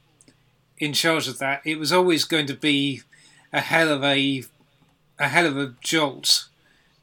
in 0.76 0.92
charge 0.92 1.26
of 1.26 1.38
that 1.38 1.62
it 1.64 1.78
was 1.78 1.90
always 1.90 2.24
going 2.24 2.46
to 2.46 2.54
be 2.54 3.02
a 3.52 3.60
hell 3.60 3.88
of 3.90 4.04
a 4.04 4.44
a 5.18 5.28
hell 5.28 5.46
of 5.46 5.56
a 5.56 5.74
jolt 5.80 6.48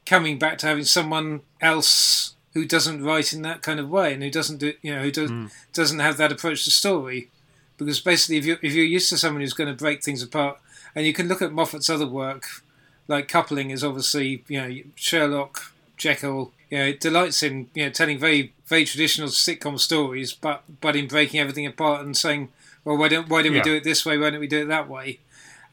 coming 0.04 0.38
back 0.38 0.58
to 0.58 0.66
having 0.66 0.84
someone 0.84 1.40
else 1.60 2.34
who 2.54 2.64
doesn't 2.64 3.02
write 3.04 3.32
in 3.32 3.42
that 3.42 3.60
kind 3.62 3.78
of 3.80 3.90
way 3.90 4.14
and 4.14 4.22
who 4.22 4.30
doesn't 4.30 4.58
do 4.58 4.72
you 4.82 4.94
know 4.94 5.02
who 5.02 5.10
does, 5.10 5.30
hmm. 5.30 5.46
doesn't 5.72 5.98
have 5.98 6.16
that 6.16 6.32
approach 6.32 6.64
to 6.64 6.70
story 6.70 7.28
because 7.76 8.00
basically 8.00 8.36
if 8.36 8.44
you're 8.46 8.58
if 8.62 8.72
you're 8.72 8.84
used 8.84 9.08
to 9.10 9.18
someone 9.18 9.40
who's 9.42 9.52
going 9.52 9.68
to 9.68 9.74
break 9.84 10.02
things 10.02 10.22
apart 10.22 10.58
and 10.94 11.06
you 11.06 11.12
can 11.12 11.28
look 11.28 11.42
at 11.42 11.52
Moffat's 11.52 11.90
other 11.90 12.06
work 12.06 12.62
like 13.08 13.28
coupling 13.28 13.70
is 13.70 13.84
obviously 13.84 14.42
you 14.48 14.60
know 14.60 14.74
Sherlock 14.94 15.72
Jekyll. 15.96 16.52
You 16.70 16.78
know, 16.78 16.84
it 16.86 17.00
delights 17.00 17.42
in 17.42 17.68
you 17.74 17.84
know 17.84 17.90
telling 17.90 18.18
very 18.18 18.52
very 18.66 18.84
traditional 18.84 19.28
sitcom 19.28 19.78
stories, 19.78 20.32
but 20.32 20.62
but 20.80 20.96
in 20.96 21.06
breaking 21.08 21.40
everything 21.40 21.66
apart 21.66 22.04
and 22.04 22.16
saying, 22.16 22.48
well, 22.84 22.96
why 22.96 23.08
don't 23.08 23.28
why 23.28 23.42
don't 23.42 23.52
Yeah. 23.52 23.60
we 23.60 23.64
do 23.64 23.74
it 23.74 23.84
this 23.84 24.04
way? 24.04 24.18
Why 24.18 24.30
don't 24.30 24.40
we 24.40 24.46
do 24.48 24.62
it 24.62 24.68
that 24.68 24.88
way? 24.88 25.20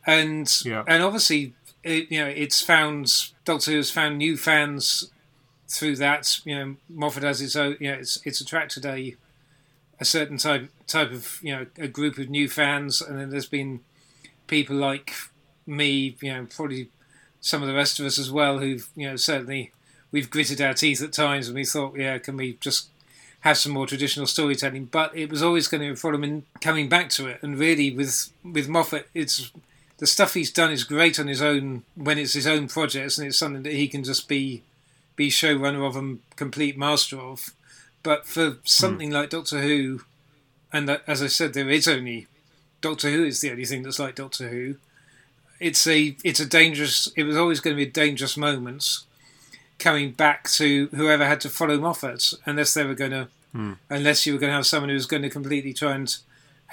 And 0.05 0.49
Yeah. 0.63 0.83
and 0.87 1.01
obviously, 1.03 1.53
it, 1.83 2.11
you 2.11 2.19
know, 2.19 2.27
it's 2.27 2.61
found 2.61 3.31
Doctor 3.45 3.71
Who 3.71 3.77
has 3.77 3.91
found 3.91 4.17
new 4.17 4.37
fans 4.37 5.11
through 5.67 5.97
that. 5.97 6.39
You 6.45 6.55
know, 6.55 6.75
Moffat 6.89 7.23
has 7.23 7.41
its 7.41 7.55
own. 7.55 7.77
You 7.79 7.91
know, 7.91 7.97
it's 7.97 8.19
it's 8.25 8.41
attracted 8.41 8.85
a 8.85 9.15
a 9.99 10.05
certain 10.05 10.37
type 10.37 10.69
type 10.87 11.11
of 11.11 11.39
you 11.41 11.55
know 11.55 11.65
a 11.77 11.87
group 11.87 12.17
of 12.17 12.29
new 12.29 12.47
fans, 12.49 13.01
and 13.01 13.19
then 13.19 13.29
there's 13.29 13.47
been 13.47 13.81
people 14.47 14.75
like 14.75 15.13
me, 15.65 16.17
you 16.21 16.33
know, 16.33 16.45
probably 16.53 16.89
some 17.41 17.61
of 17.61 17.67
the 17.67 17.73
rest 17.73 17.99
of 17.99 18.05
us 18.05 18.17
as 18.17 18.31
well, 18.31 18.59
who've 18.59 18.89
you 18.95 19.09
know 19.09 19.15
certainly 19.15 19.71
we've 20.11 20.29
gritted 20.29 20.61
our 20.61 20.73
teeth 20.73 21.01
at 21.01 21.13
times, 21.13 21.47
and 21.47 21.55
we 21.55 21.65
thought, 21.65 21.97
yeah, 21.97 22.17
can 22.17 22.37
we 22.37 22.53
just 22.59 22.89
have 23.41 23.57
some 23.57 23.71
more 23.73 23.87
traditional 23.87 24.27
storytelling? 24.27 24.85
But 24.85 25.15
it 25.15 25.29
was 25.29 25.43
always 25.43 25.67
going 25.67 25.81
to 25.81 25.99
problem 25.99 26.23
in 26.23 26.43
coming 26.61 26.87
back 26.87 27.09
to 27.11 27.27
it, 27.27 27.41
and 27.41 27.57
really 27.57 27.91
with 27.91 28.31
with 28.43 28.69
Moffat, 28.69 29.09
it's 29.13 29.51
the 30.03 30.07
stuff 30.07 30.33
he's 30.33 30.51
done 30.51 30.69
is 30.69 30.83
great 30.83 31.17
on 31.17 31.27
his 31.27 31.41
own 31.41 31.83
when 31.95 32.17
it's 32.17 32.33
his 32.33 32.45
own 32.45 32.67
projects, 32.67 33.17
and 33.17 33.25
it's 33.25 33.39
something 33.39 33.63
that 33.63 33.71
he 33.71 33.87
can 33.87 34.03
just 34.03 34.27
be 34.27 34.61
be 35.15 35.29
showrunner 35.29 35.87
of 35.87 35.95
and 35.95 36.19
complete 36.35 36.77
master 36.77 37.17
of. 37.17 37.51
But 38.03 38.25
for 38.25 38.57
something 38.65 39.11
like 39.11 39.29
Doctor 39.29 39.61
Who, 39.61 40.01
and 40.73 40.89
that, 40.89 41.03
as 41.07 41.23
I 41.23 41.27
said, 41.27 41.53
there 41.53 41.69
is 41.69 41.87
only 41.87 42.27
Doctor 42.81 43.11
Who 43.11 43.23
is 43.23 43.39
the 43.39 43.51
only 43.51 43.63
thing 43.63 43.83
that's 43.83 43.97
like 43.97 44.15
Doctor 44.15 44.49
Who. 44.49 44.75
It's 45.61 45.87
a 45.87 46.17
it's 46.21 46.41
a 46.41 46.45
dangerous. 46.45 47.09
It 47.15 47.23
was 47.23 47.37
always 47.37 47.61
going 47.61 47.77
to 47.77 47.85
be 47.85 47.89
dangerous 47.89 48.35
moments 48.35 49.05
coming 49.79 50.11
back 50.11 50.49
to 50.49 50.87
whoever 50.87 51.25
had 51.25 51.39
to 51.41 51.49
follow 51.49 51.79
Moffat, 51.79 52.33
unless 52.45 52.73
they 52.73 52.83
were 52.83 52.93
going 52.93 53.11
to, 53.11 53.29
hmm. 53.53 53.73
unless 53.89 54.25
you 54.25 54.33
were 54.33 54.39
going 54.39 54.51
to 54.51 54.55
have 54.55 54.67
someone 54.67 54.89
who 54.89 54.95
was 54.95 55.05
going 55.05 55.23
to 55.23 55.29
completely 55.29 55.71
try 55.71 55.95
and 55.95 56.13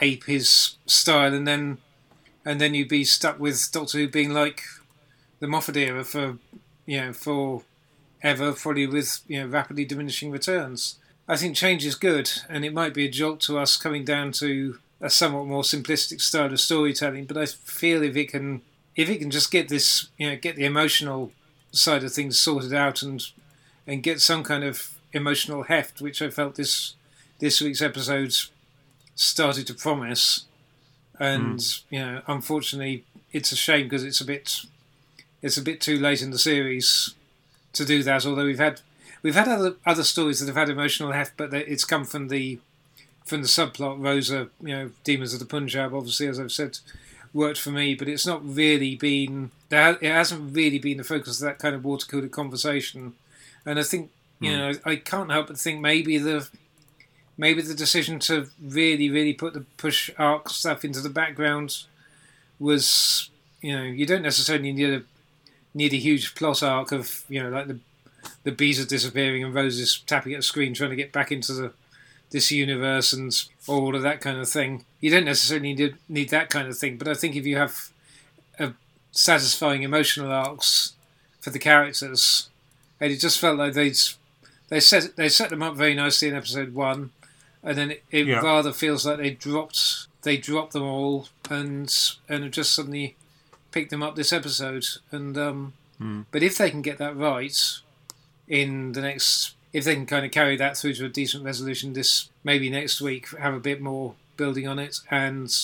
ape 0.01 0.25
his 0.25 0.75
style, 0.87 1.33
and 1.33 1.47
then 1.47 1.79
and 2.45 2.61
then 2.61 2.75
you'd 2.75 2.89
be 2.89 3.05
stuck 3.05 3.39
with 3.39 3.71
Doctor 3.73 3.99
Who 3.99 4.09
being 4.09 4.33
like 4.33 4.63
the 5.41 5.47
Moffat 5.47 5.77
era 5.77 6.05
for 6.05 6.39
you 6.87 7.01
know 7.01 7.13
for 7.13 7.63
ever, 8.23 8.53
probably 8.53 8.87
with 8.87 9.21
you 9.27 9.41
know 9.41 9.47
rapidly 9.47 9.85
diminishing 9.85 10.31
returns. 10.31 10.99
I 11.29 11.37
think 11.37 11.57
change 11.57 11.87
is 11.87 11.95
good, 11.95 12.31
and 12.49 12.65
it 12.65 12.75
might 12.75 12.95
be 12.95 13.07
a 13.07 13.11
jolt 13.11 13.41
to 13.43 13.59
us 13.59 13.77
coming 13.77 14.05
down 14.05 14.33
to 14.33 14.79
a 15.01 15.09
somewhat 15.09 15.47
more 15.47 15.63
simplistic 15.63 16.21
style 16.21 16.53
of 16.53 16.61
storytelling. 16.61 17.25
But 17.25 17.37
I 17.37 17.47
feel 17.47 18.03
if 18.03 18.17
it 18.17 18.31
can, 18.31 18.63
if 18.97 19.09
it 19.09 19.19
can 19.19 19.31
just 19.31 19.51
get 19.51 19.69
this, 19.69 20.09
you 20.19 20.29
know, 20.29 20.37
get 20.37 20.57
the 20.57 20.65
emotional 20.65 21.33
side 21.73 22.05
of 22.05 22.13
things 22.13 22.39
sorted 22.39 22.75
out 22.75 23.03
and 23.03 23.25
and 23.87 24.03
get 24.03 24.21
some 24.21 24.43
kind 24.43 24.65
of 24.65 24.99
emotional 25.13 25.65
heft, 25.65 26.01
which 26.01 26.21
I 26.21 26.31
felt 26.31 26.57
this 26.57 26.95
this 27.39 27.61
week's 27.61 27.83
episode 27.83 28.35
started 29.15 29.67
to 29.69 29.75
promise. 29.75 30.47
And 31.21 31.59
mm. 31.59 31.83
you 31.91 31.99
know, 32.01 32.23
unfortunately, 32.27 33.05
it's 33.31 33.53
a 33.53 33.57
shame 33.57 33.85
because 33.87 34.03
it's 34.03 34.21
a 34.21 34.25
bit 34.25 34.63
it's 35.43 35.57
a 35.57 35.63
bit 35.63 35.81
too 35.81 35.99
late 35.99 36.23
in 36.23 36.31
the 36.31 36.39
series 36.39 37.15
to 37.75 37.85
do 37.85 38.03
that. 38.03 38.27
Although 38.27 38.47
we've 38.47 38.59
had 38.59 38.81
we've 39.23 39.35
had 39.35 39.47
other 39.47 39.77
other 39.87 40.03
stories 40.03 40.41
that 40.41 40.47
have 40.47 40.57
had 40.57 40.71
emotional 40.71 41.13
heft, 41.13 41.37
but 41.37 41.53
it's 41.53 41.85
come 41.85 42.05
from 42.05 42.29
the 42.29 42.59
from 43.25 43.43
the 43.43 43.49
subplot. 43.49 44.03
Rosa, 44.03 44.49
you 44.63 44.75
know, 44.75 44.91
Demons 45.05 45.35
of 45.35 45.41
the 45.41 45.47
Punjab, 45.47 45.95
obviously, 45.95 46.27
as 46.27 46.41
I've 46.41 46.51
said, 46.51 46.79
worked 47.35 47.61
for 47.61 47.71
me, 47.71 47.95
but 47.95 48.09
it's 48.09 48.27
not 48.27 48.41
really 48.43 48.97
been 48.97 49.51
there. 49.69 49.99
It 50.01 50.11
hasn't 50.11 50.55
really 50.57 50.79
been 50.79 50.97
the 50.97 51.05
focus 51.05 51.41
of 51.41 51.47
that 51.47 51.59
kind 51.59 51.75
of 51.75 51.85
water 51.85 52.07
cooler 52.07 52.29
conversation. 52.29 53.13
And 53.67 53.79
I 53.79 53.83
think 53.83 54.11
you 54.41 54.53
mm. 54.53 54.57
know, 54.57 54.81
I 54.87 54.97
can't 54.97 55.31
help 55.31 55.49
but 55.49 55.59
think 55.59 55.81
maybe 55.81 56.17
the 56.17 56.49
maybe 57.41 57.63
the 57.63 57.75
decision 57.75 58.19
to 58.19 58.49
really, 58.63 59.09
really 59.09 59.33
put 59.33 59.55
the 59.55 59.65
push 59.79 60.11
arc 60.19 60.51
stuff 60.51 60.85
into 60.85 61.01
the 61.01 61.09
background 61.09 61.85
was, 62.59 63.31
you 63.63 63.75
know, 63.75 63.83
you 63.83 64.05
don't 64.05 64.23
necessarily 64.23 64.73
need 64.73 64.91
a 64.91 65.03
need 65.73 65.95
a 65.95 65.97
huge 65.97 66.35
plot 66.35 66.63
arc 66.63 66.91
of 66.93 67.25
you 67.29 67.41
know 67.41 67.49
like 67.49 67.69
the 67.69 67.79
the 68.43 68.53
bees 68.53 68.81
are 68.81 68.87
disappearing 68.87 69.43
and 69.45 69.55
Rose 69.55 69.79
is 69.79 70.01
tapping 70.07 70.35
at 70.35 70.41
a 70.41 70.43
screen 70.43 70.75
trying 70.75 70.91
to 70.91 70.97
get 70.97 71.13
back 71.13 71.33
into 71.33 71.53
the 71.53 71.73
this 72.31 72.51
universe 72.51 73.13
and 73.13 73.33
all 73.67 73.97
of 73.97 74.03
that 74.03 74.21
kind 74.21 74.39
of 74.39 74.49
thing. 74.49 74.85
You 75.01 75.11
don't 75.11 75.25
necessarily 75.25 75.73
need 75.73 75.97
need 76.09 76.29
that 76.29 76.51
kind 76.51 76.69
of 76.69 76.77
thing, 76.77 76.99
but 76.99 77.09
I 77.09 77.15
think 77.15 77.37
if 77.37 77.47
you 77.47 77.57
have 77.57 77.89
a 78.59 78.73
satisfying 79.13 79.83
emotional 79.83 80.31
arcs 80.31 80.93
for 81.41 81.51
the 81.51 81.59
characters, 81.59 82.51
and 83.01 83.11
it 83.11 83.21
just 83.21 83.39
felt 83.39 83.59
like 83.59 83.73
they'd 83.73 83.99
they 84.69 84.81
set 84.81 85.17
they 85.17 85.29
set 85.29 85.51
them 85.51 85.63
up 85.63 85.77
very 85.77 85.95
nicely 85.95 86.29
in 86.29 86.37
episode 86.37 86.75
one, 86.75 87.11
and 87.63 87.77
then 87.79 87.91
it, 87.93 88.03
it 88.11 88.27
Yeah. 88.27 88.41
rather 88.41 88.73
feels 88.73 89.05
like 89.07 89.19
they 89.19 89.31
dropped 89.31 90.07
they 90.23 90.37
dropped 90.37 90.73
them 90.73 90.83
all 90.83 91.29
and 91.49 91.93
and 92.29 92.45
have 92.45 92.53
just 92.53 92.75
suddenly 92.75 93.17
picked 93.73 93.91
them 93.91 94.03
up 94.03 94.17
this 94.17 94.33
episode. 94.33 94.87
And 95.11 95.37
um, 95.39 95.73
but 96.33 96.43
if 96.43 96.57
they 96.59 96.71
can 96.71 96.83
get 96.83 96.99
that 96.99 97.17
right 97.17 97.57
in 98.49 98.93
the 98.93 99.01
next, 99.03 99.55
if 99.73 99.85
they 99.85 99.95
can 99.95 100.07
kind 100.07 100.25
of 100.27 100.33
carry 100.33 100.57
that 100.57 100.77
through 100.77 100.95
to 100.95 101.05
a 101.05 101.09
decent 101.09 101.45
resolution 101.45 101.93
this 101.93 102.29
maybe 102.43 102.69
next 102.71 103.01
week, 103.01 103.29
have 103.39 103.55
a 103.55 103.61
bit 103.61 103.81
more 103.81 104.15
building 104.37 104.67
on 104.67 104.79
it, 104.79 105.01
and 105.11 105.55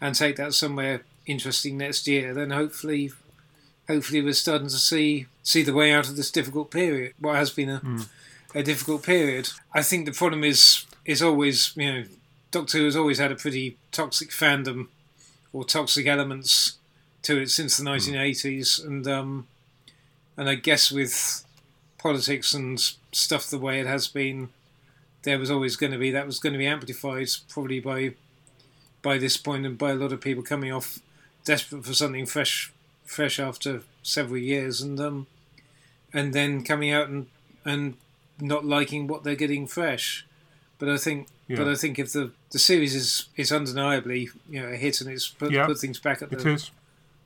and 0.00 0.14
take 0.14 0.36
that 0.36 0.54
somewhere 0.54 1.02
interesting 1.26 1.76
next 1.78 2.06
year, 2.08 2.34
then 2.34 2.50
hopefully 2.50 3.12
hopefully 3.88 4.22
we're 4.22 4.32
starting 4.32 4.68
to 4.68 4.76
see 4.78 5.26
see 5.42 5.62
the 5.62 5.72
way 5.72 5.92
out 5.92 6.08
of 6.08 6.16
this 6.16 6.30
difficult 6.30 6.70
period. 6.70 7.12
What 7.18 7.36
has 7.36 7.50
been 7.50 7.70
a 7.70 7.80
a 8.54 8.62
difficult 8.64 9.02
period. 9.04 9.50
I 9.72 9.82
think 9.82 10.06
the 10.06 10.12
problem 10.12 10.42
is 10.42 10.84
is 11.10 11.22
always 11.22 11.72
you 11.76 11.92
know 11.92 12.04
Doctor 12.50 12.78
Who 12.78 12.84
has 12.84 12.96
always 12.96 13.18
had 13.18 13.32
a 13.32 13.36
pretty 13.36 13.76
toxic 13.92 14.30
fandom 14.30 14.88
or 15.52 15.64
toxic 15.64 16.06
elements 16.06 16.78
to 17.22 17.42
it 17.42 17.50
since 17.50 17.76
the 17.76 17.84
1980s, 17.84 18.84
and 18.84 19.06
um, 19.06 19.46
and 20.36 20.48
I 20.48 20.54
guess 20.54 20.90
with 20.90 21.44
politics 21.98 22.54
and 22.54 22.80
stuff 23.12 23.50
the 23.50 23.58
way 23.58 23.80
it 23.80 23.86
has 23.86 24.08
been, 24.08 24.48
there 25.22 25.38
was 25.38 25.50
always 25.50 25.76
going 25.76 25.92
to 25.92 25.98
be 25.98 26.10
that 26.10 26.26
was 26.26 26.38
going 26.38 26.52
to 26.52 26.58
be 26.58 26.66
amplified 26.66 27.28
probably 27.48 27.80
by 27.80 28.14
by 29.02 29.18
this 29.18 29.36
point 29.36 29.66
and 29.66 29.78
by 29.78 29.90
a 29.90 29.94
lot 29.94 30.12
of 30.12 30.20
people 30.20 30.42
coming 30.42 30.72
off 30.72 31.00
desperate 31.44 31.84
for 31.84 31.94
something 31.94 32.26
fresh 32.26 32.72
fresh 33.04 33.40
after 33.40 33.82
several 34.02 34.38
years. 34.38 34.80
And 34.80 35.00
um 35.00 35.26
and 36.12 36.32
then 36.32 36.64
coming 36.64 36.92
out 36.92 37.08
and 37.08 37.26
and 37.64 37.96
not 38.40 38.64
liking 38.64 39.06
what 39.06 39.24
they're 39.24 39.34
getting 39.34 39.66
fresh 39.66 40.24
but 40.80 40.88
I 40.88 40.96
think 40.96 41.28
but 41.48 41.68
I 41.68 41.74
think 41.76 41.98
if 41.98 42.12
the 42.12 42.32
the 42.50 42.58
series 42.58 42.94
is 42.94 43.28
is 43.36 43.52
undeniably 43.52 44.30
you 44.48 44.60
know 44.60 44.68
a 44.68 44.76
hit 44.76 45.00
and 45.00 45.10
it's 45.10 45.28
put, 45.28 45.52
Yeah, 45.52 45.66
put 45.66 45.78
things 45.78 46.00
back 46.00 46.22
at 46.22 46.30
the 46.30 46.70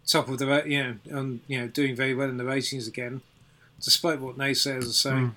top 0.06 0.28
of 0.28 0.38
the 0.38 0.62
you 0.66 0.82
know 0.82 1.18
on 1.18 1.40
you 1.46 1.60
know 1.60 1.68
doing 1.68 1.96
very 1.96 2.14
well 2.14 2.28
in 2.28 2.36
the 2.36 2.44
ratings 2.44 2.86
again 2.86 3.22
despite 3.80 4.20
what 4.20 4.36
naysayers 4.36 4.88
are 4.88 4.92
saying. 4.92 5.34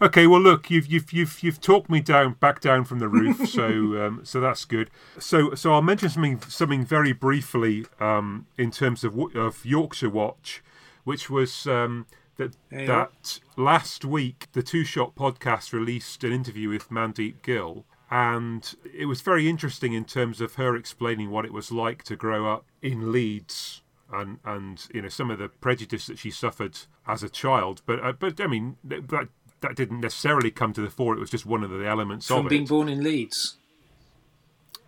Okay, 0.00 0.26
well, 0.26 0.40
look, 0.40 0.68
you've 0.68 0.86
you've 0.86 1.12
you've 1.12 1.42
you've 1.44 1.60
talked 1.60 1.88
me 1.88 2.00
down 2.00 2.34
back 2.40 2.60
down 2.60 2.84
from 2.84 2.98
the 2.98 3.08
roof, 3.08 3.48
so 3.48 3.66
um, 4.04 4.20
so 4.24 4.40
that's 4.40 4.64
good. 4.64 4.90
So 5.18 5.54
so 5.54 5.72
I'll 5.72 5.82
mention 5.82 6.08
something 6.08 6.40
something 6.48 6.84
very 6.84 7.12
briefly 7.12 7.86
um, 8.00 8.46
in 8.58 8.72
terms 8.72 9.04
of 9.04 9.16
of 9.36 9.64
Yorkshire 9.64 10.10
Watch, 10.10 10.60
which 11.04 11.30
was 11.30 11.68
um, 11.68 12.06
that 12.36 12.56
Hey, 12.70 12.86
that 12.86 13.40
last 13.56 14.04
week 14.04 14.46
the 14.52 14.62
Two 14.62 14.84
Shot 14.84 15.14
podcast 15.14 15.72
released 15.72 16.24
an 16.24 16.32
interview 16.32 16.68
with 16.68 16.88
Mandeep 16.90 17.42
Gill, 17.42 17.84
and 18.10 18.74
it 18.94 19.06
was 19.06 19.20
very 19.20 19.48
interesting 19.48 19.92
in 19.92 20.04
terms 20.04 20.40
of 20.40 20.54
her 20.54 20.76
explaining 20.76 21.30
what 21.30 21.44
it 21.44 21.52
was 21.52 21.70
like 21.72 22.02
to 22.04 22.16
grow 22.16 22.52
up 22.52 22.64
in 22.80 23.12
Leeds 23.12 23.82
and 24.12 24.38
and 24.44 24.86
you 24.94 25.02
know 25.02 25.08
some 25.08 25.30
of 25.30 25.38
the 25.38 25.48
prejudice 25.48 26.06
that 26.06 26.18
she 26.18 26.30
suffered 26.30 26.78
as 27.06 27.22
a 27.22 27.28
child. 27.28 27.82
But 27.86 28.00
uh, 28.04 28.12
but 28.12 28.40
I 28.40 28.46
mean 28.46 28.76
that 28.84 29.28
that 29.60 29.76
didn't 29.76 30.00
necessarily 30.00 30.50
come 30.50 30.72
to 30.72 30.80
the 30.80 30.90
fore. 30.90 31.14
It 31.16 31.20
was 31.20 31.30
just 31.30 31.46
one 31.46 31.62
of 31.62 31.70
the 31.70 31.86
elements 31.86 32.26
from 32.26 32.46
of 32.46 32.50
being 32.50 32.64
it. 32.64 32.68
born 32.68 32.88
in 32.88 33.02
Leeds 33.02 33.56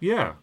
Yeah. 0.01 0.35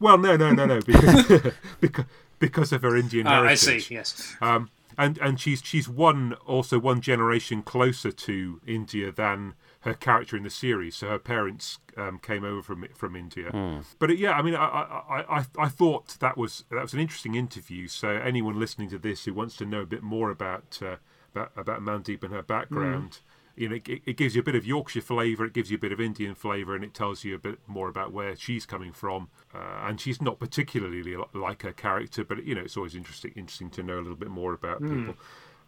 Well, 0.00 0.18
no, 0.18 0.36
no, 0.36 0.50
no, 0.52 0.66
no, 0.66 0.80
because 0.80 1.42
because, 1.80 2.04
because 2.38 2.72
of 2.72 2.82
her 2.82 2.96
Indian 2.96 3.26
Ah, 3.26 3.30
I 3.42 3.54
heritage. 3.54 3.88
see 3.88 3.94
yes 3.94 4.36
Um, 4.40 4.70
and 4.98 5.18
and 5.18 5.40
she's 5.40 5.62
she's 5.64 5.88
one 5.88 6.34
also 6.46 6.78
one 6.78 7.00
generation 7.00 7.62
closer 7.62 8.12
to 8.12 8.60
India 8.66 9.12
than 9.12 9.54
her 9.80 9.94
character 9.94 10.36
in 10.36 10.42
the 10.44 10.50
series. 10.50 10.96
So 10.96 11.08
her 11.08 11.18
parents 11.18 11.78
um, 11.96 12.18
came 12.18 12.44
over 12.44 12.62
from 12.62 12.86
from 12.94 13.16
India. 13.16 13.50
But 13.98 14.10
it, 14.10 14.18
yeah, 14.18 14.32
I 14.32 14.42
mean, 14.42 14.54
I, 14.54 14.64
I 14.64 15.38
I 15.38 15.44
I 15.58 15.68
thought 15.68 16.16
that 16.20 16.36
was 16.36 16.64
that 16.70 16.82
was 16.82 16.94
an 16.94 17.00
interesting 17.00 17.34
interview. 17.34 17.88
So 17.88 18.08
anyone 18.08 18.58
listening 18.58 18.90
to 18.90 18.98
this 18.98 19.24
who 19.24 19.34
wants 19.34 19.56
to 19.56 19.64
know 19.66 19.80
a 19.80 19.86
bit 19.86 20.02
more 20.02 20.30
about 20.30 20.78
uh, 20.82 20.96
about 21.34 21.52
about 21.56 21.80
Mandeep 21.80 22.22
and 22.22 22.32
her 22.32 22.42
background. 22.42 23.20
You 23.56 23.68
know, 23.68 23.74
it, 23.76 24.02
it 24.06 24.16
gives 24.16 24.34
you 24.34 24.40
a 24.40 24.44
bit 24.44 24.54
of 24.54 24.64
Yorkshire 24.66 25.02
flavour, 25.02 25.44
it 25.44 25.52
gives 25.52 25.70
you 25.70 25.76
a 25.76 25.80
bit 25.80 25.92
of 25.92 26.00
Indian 26.00 26.34
flavour, 26.34 26.74
and 26.74 26.82
it 26.84 26.94
tells 26.94 27.22
you 27.24 27.34
a 27.34 27.38
bit 27.38 27.58
more 27.66 27.88
about 27.88 28.12
where 28.12 28.34
she's 28.36 28.64
coming 28.66 28.92
from. 28.92 29.28
Uh, 29.54 29.58
and 29.86 30.00
she's 30.00 30.22
not 30.22 30.38
particularly 30.38 31.02
li- 31.02 31.16
like 31.34 31.62
her 31.62 31.72
character, 31.72 32.24
but 32.24 32.44
you 32.44 32.54
know, 32.54 32.62
it's 32.62 32.76
always 32.76 32.94
interesting 32.94 33.32
interesting 33.36 33.70
to 33.70 33.82
know 33.82 33.96
a 33.96 34.02
little 34.02 34.16
bit 34.16 34.30
more 34.30 34.52
about 34.54 34.80
people. 34.80 35.14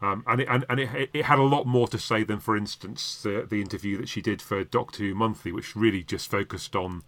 Um, 0.03 0.25
and 0.27 0.41
it, 0.41 0.49
and, 0.51 0.65
and 0.69 0.81
it, 0.81 1.11
it 1.15 1.25
had 1.27 1.39
a 1.39 1.43
lot 1.43 1.67
more 1.67 1.87
to 1.89 1.99
say 1.99 2.25
than, 2.25 2.41
for 2.41 2.57
instance, 2.57 3.23
the, 3.23 3.47
the 3.49 3.61
interview 3.61 3.97
that 3.99 4.09
she 4.09 4.21
did 4.21 4.43
for 4.43 4.63
Doctor 4.65 5.03
Who 5.05 5.15
Monthly, 5.15 5.53
which 5.53 5.75
really 5.77 6.03
just 6.03 6.31
focused 6.31 6.75
on 6.77 7.03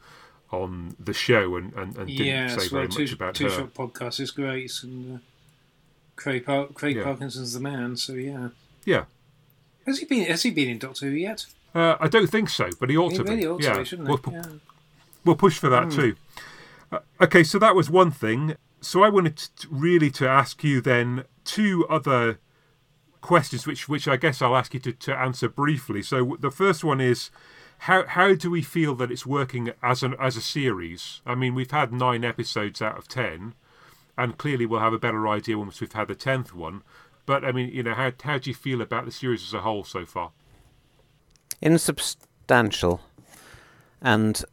on 0.53 0.94
the 0.98 1.12
show 1.12 1.57
and, 1.57 1.73
and, 1.74 1.97
and 1.97 2.07
didn't 2.07 2.24
yeah, 2.27 2.47
say 2.48 2.69
well, 2.70 2.82
very 2.82 2.89
two, 2.89 3.03
much 3.03 3.12
about 3.12 3.35
two 3.35 3.44
her. 3.44 3.51
shot 3.51 3.74
podcast 3.74 4.20
is 4.20 4.31
great, 4.31 4.70
and 4.85 5.16
uh, 5.16 5.19
Craig 6.15 6.47
Par- 6.47 6.69
Craig 6.73 6.97
Yeah. 6.97 7.03
Parkinson's 7.05 7.53
the 7.53 7.61
man. 7.61 7.97
So 7.97 8.12
yeah, 8.12 8.48
Yeah, 8.85 9.05
has 9.87 9.99
he 9.99 10.05
been 10.07 10.25
has 10.27 10.43
he 10.43 10.51
been 10.51 10.69
in 10.69 10.79
Doctor 10.79 11.07
Who 11.07 11.13
yet? 11.13 11.47
uh, 11.75 11.97
I 12.01 12.09
don't 12.09 12.29
think 12.29 12.49
so, 12.49 12.69
but 12.81 12.91
he 12.91 12.97
ought 12.97 13.13
He 13.13 13.19
to 13.19 13.25
really 13.25 13.37
be. 13.37 13.47
ought 13.47 13.63
yeah, 13.63 13.73
to, 13.75 13.79
be, 13.81 13.85
shouldn't 13.85 14.09
we'll, 14.09 14.19
pu- 14.19 14.33
Yeah. 14.33 14.43
we'll 15.25 15.37
push 15.37 15.59
for 15.59 15.69
that 15.69 15.91
too. 15.91 16.17
Uh, 16.93 16.99
okay, 17.21 17.43
so 17.43 17.59
that 17.59 17.75
was 17.75 17.91
one 17.91 18.11
thing. 18.11 18.57
So 18.81 19.03
I 19.03 19.09
wanted 19.09 19.37
to, 19.37 19.69
really 19.71 20.11
to 20.13 20.29
ask 20.29 20.63
you 20.63 20.81
then 20.81 21.25
two 21.45 21.87
other 21.89 22.39
questions, 23.21 23.67
which 23.67 23.89
which 23.89 24.07
I 24.07 24.17
guess 24.17 24.41
I'll 24.41 24.57
ask 24.57 24.75
you 24.75 24.81
to, 24.81 24.93
to 24.93 25.17
answer 25.17 25.49
briefly. 25.49 26.03
So 26.03 26.37
the 26.41 26.51
first 26.51 26.85
one 26.85 27.01
is. 27.01 27.31
How, 27.81 28.07
how 28.07 28.35
do 28.35 28.51
we 28.51 28.63
feel 28.63 28.95
that 28.95 29.11
it's 29.11 29.27
working 29.27 29.71
as 29.83 30.03
an 30.03 30.15
as 30.19 30.35
a 30.39 30.41
series? 30.41 31.21
I 31.27 31.35
mean, 31.35 31.55
we've 31.55 31.71
had 31.71 31.93
nine 31.93 32.25
episodes 32.25 32.81
out 32.81 32.97
of 32.97 33.07
ten, 33.07 33.53
and 34.17 34.39
clearly 34.39 34.65
we'll 34.65 34.81
have 34.81 34.95
a 34.95 34.99
better 34.99 35.29
idea 35.29 35.59
once 35.59 35.79
we've 35.83 35.93
had 35.93 36.09
the 36.09 36.15
tenth 36.15 36.55
one. 36.55 36.81
But 37.27 37.44
I 37.44 37.53
mean, 37.53 37.70
you 37.70 37.82
know, 37.82 37.94
how 37.94 38.12
how 38.23 38.39
do 38.39 38.48
you 38.48 38.55
feel 38.55 38.81
about 38.81 39.05
the 39.05 39.12
series 39.12 39.43
as 39.43 39.53
a 39.53 39.61
whole 39.61 39.85
so 39.85 40.07
far? 40.07 40.32
insubstantial 41.62 43.01
and 44.01 44.44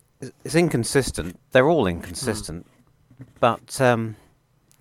it's 0.44 0.56
inconsistent. 0.56 1.40
They're 1.52 1.70
all 1.70 1.86
inconsistent, 1.86 2.66
but 3.40 3.80
um, 3.82 4.16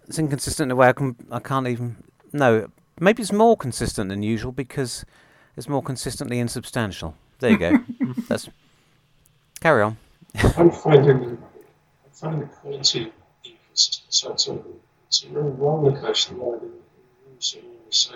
it's 0.07 0.19
inconsistent 0.19 0.69
in 0.69 0.71
a 0.71 0.77
way 0.77 0.89
I 0.89 0.93
can 0.93 1.17
I 1.31 1.41
can't 1.41 1.67
even 1.67 1.97
no. 2.33 2.71
Maybe 3.01 3.23
it's 3.23 3.33
more 3.33 3.57
consistent 3.57 4.11
than 4.11 4.23
usual 4.23 4.53
because 4.53 5.05
it's 5.57 5.69
more 5.69 5.83
consistently 5.83 6.39
insubstantial. 6.39 7.17
There 7.41 7.51
you 7.51 7.59
go. 7.59 7.79
That's 8.29 8.49
carry 9.61 9.83
on. 9.83 9.97
I'm 10.57 10.71
finding 10.71 11.15
I'm 11.25 11.39
finding 12.13 12.41
the 12.41 12.47
quality 12.47 13.13
inconsistent. 13.45 14.15
So 14.15 14.33
it's 14.33 14.47
a, 14.47 14.59
it's 15.09 15.25
a 15.25 15.29
real 15.29 15.51
roller 15.51 16.01
coaster 16.01 16.35
ride 16.35 16.63
in, 16.63 16.69
in 16.69 17.35
recent 17.35 17.65
years. 17.65 17.72
So 17.93 18.15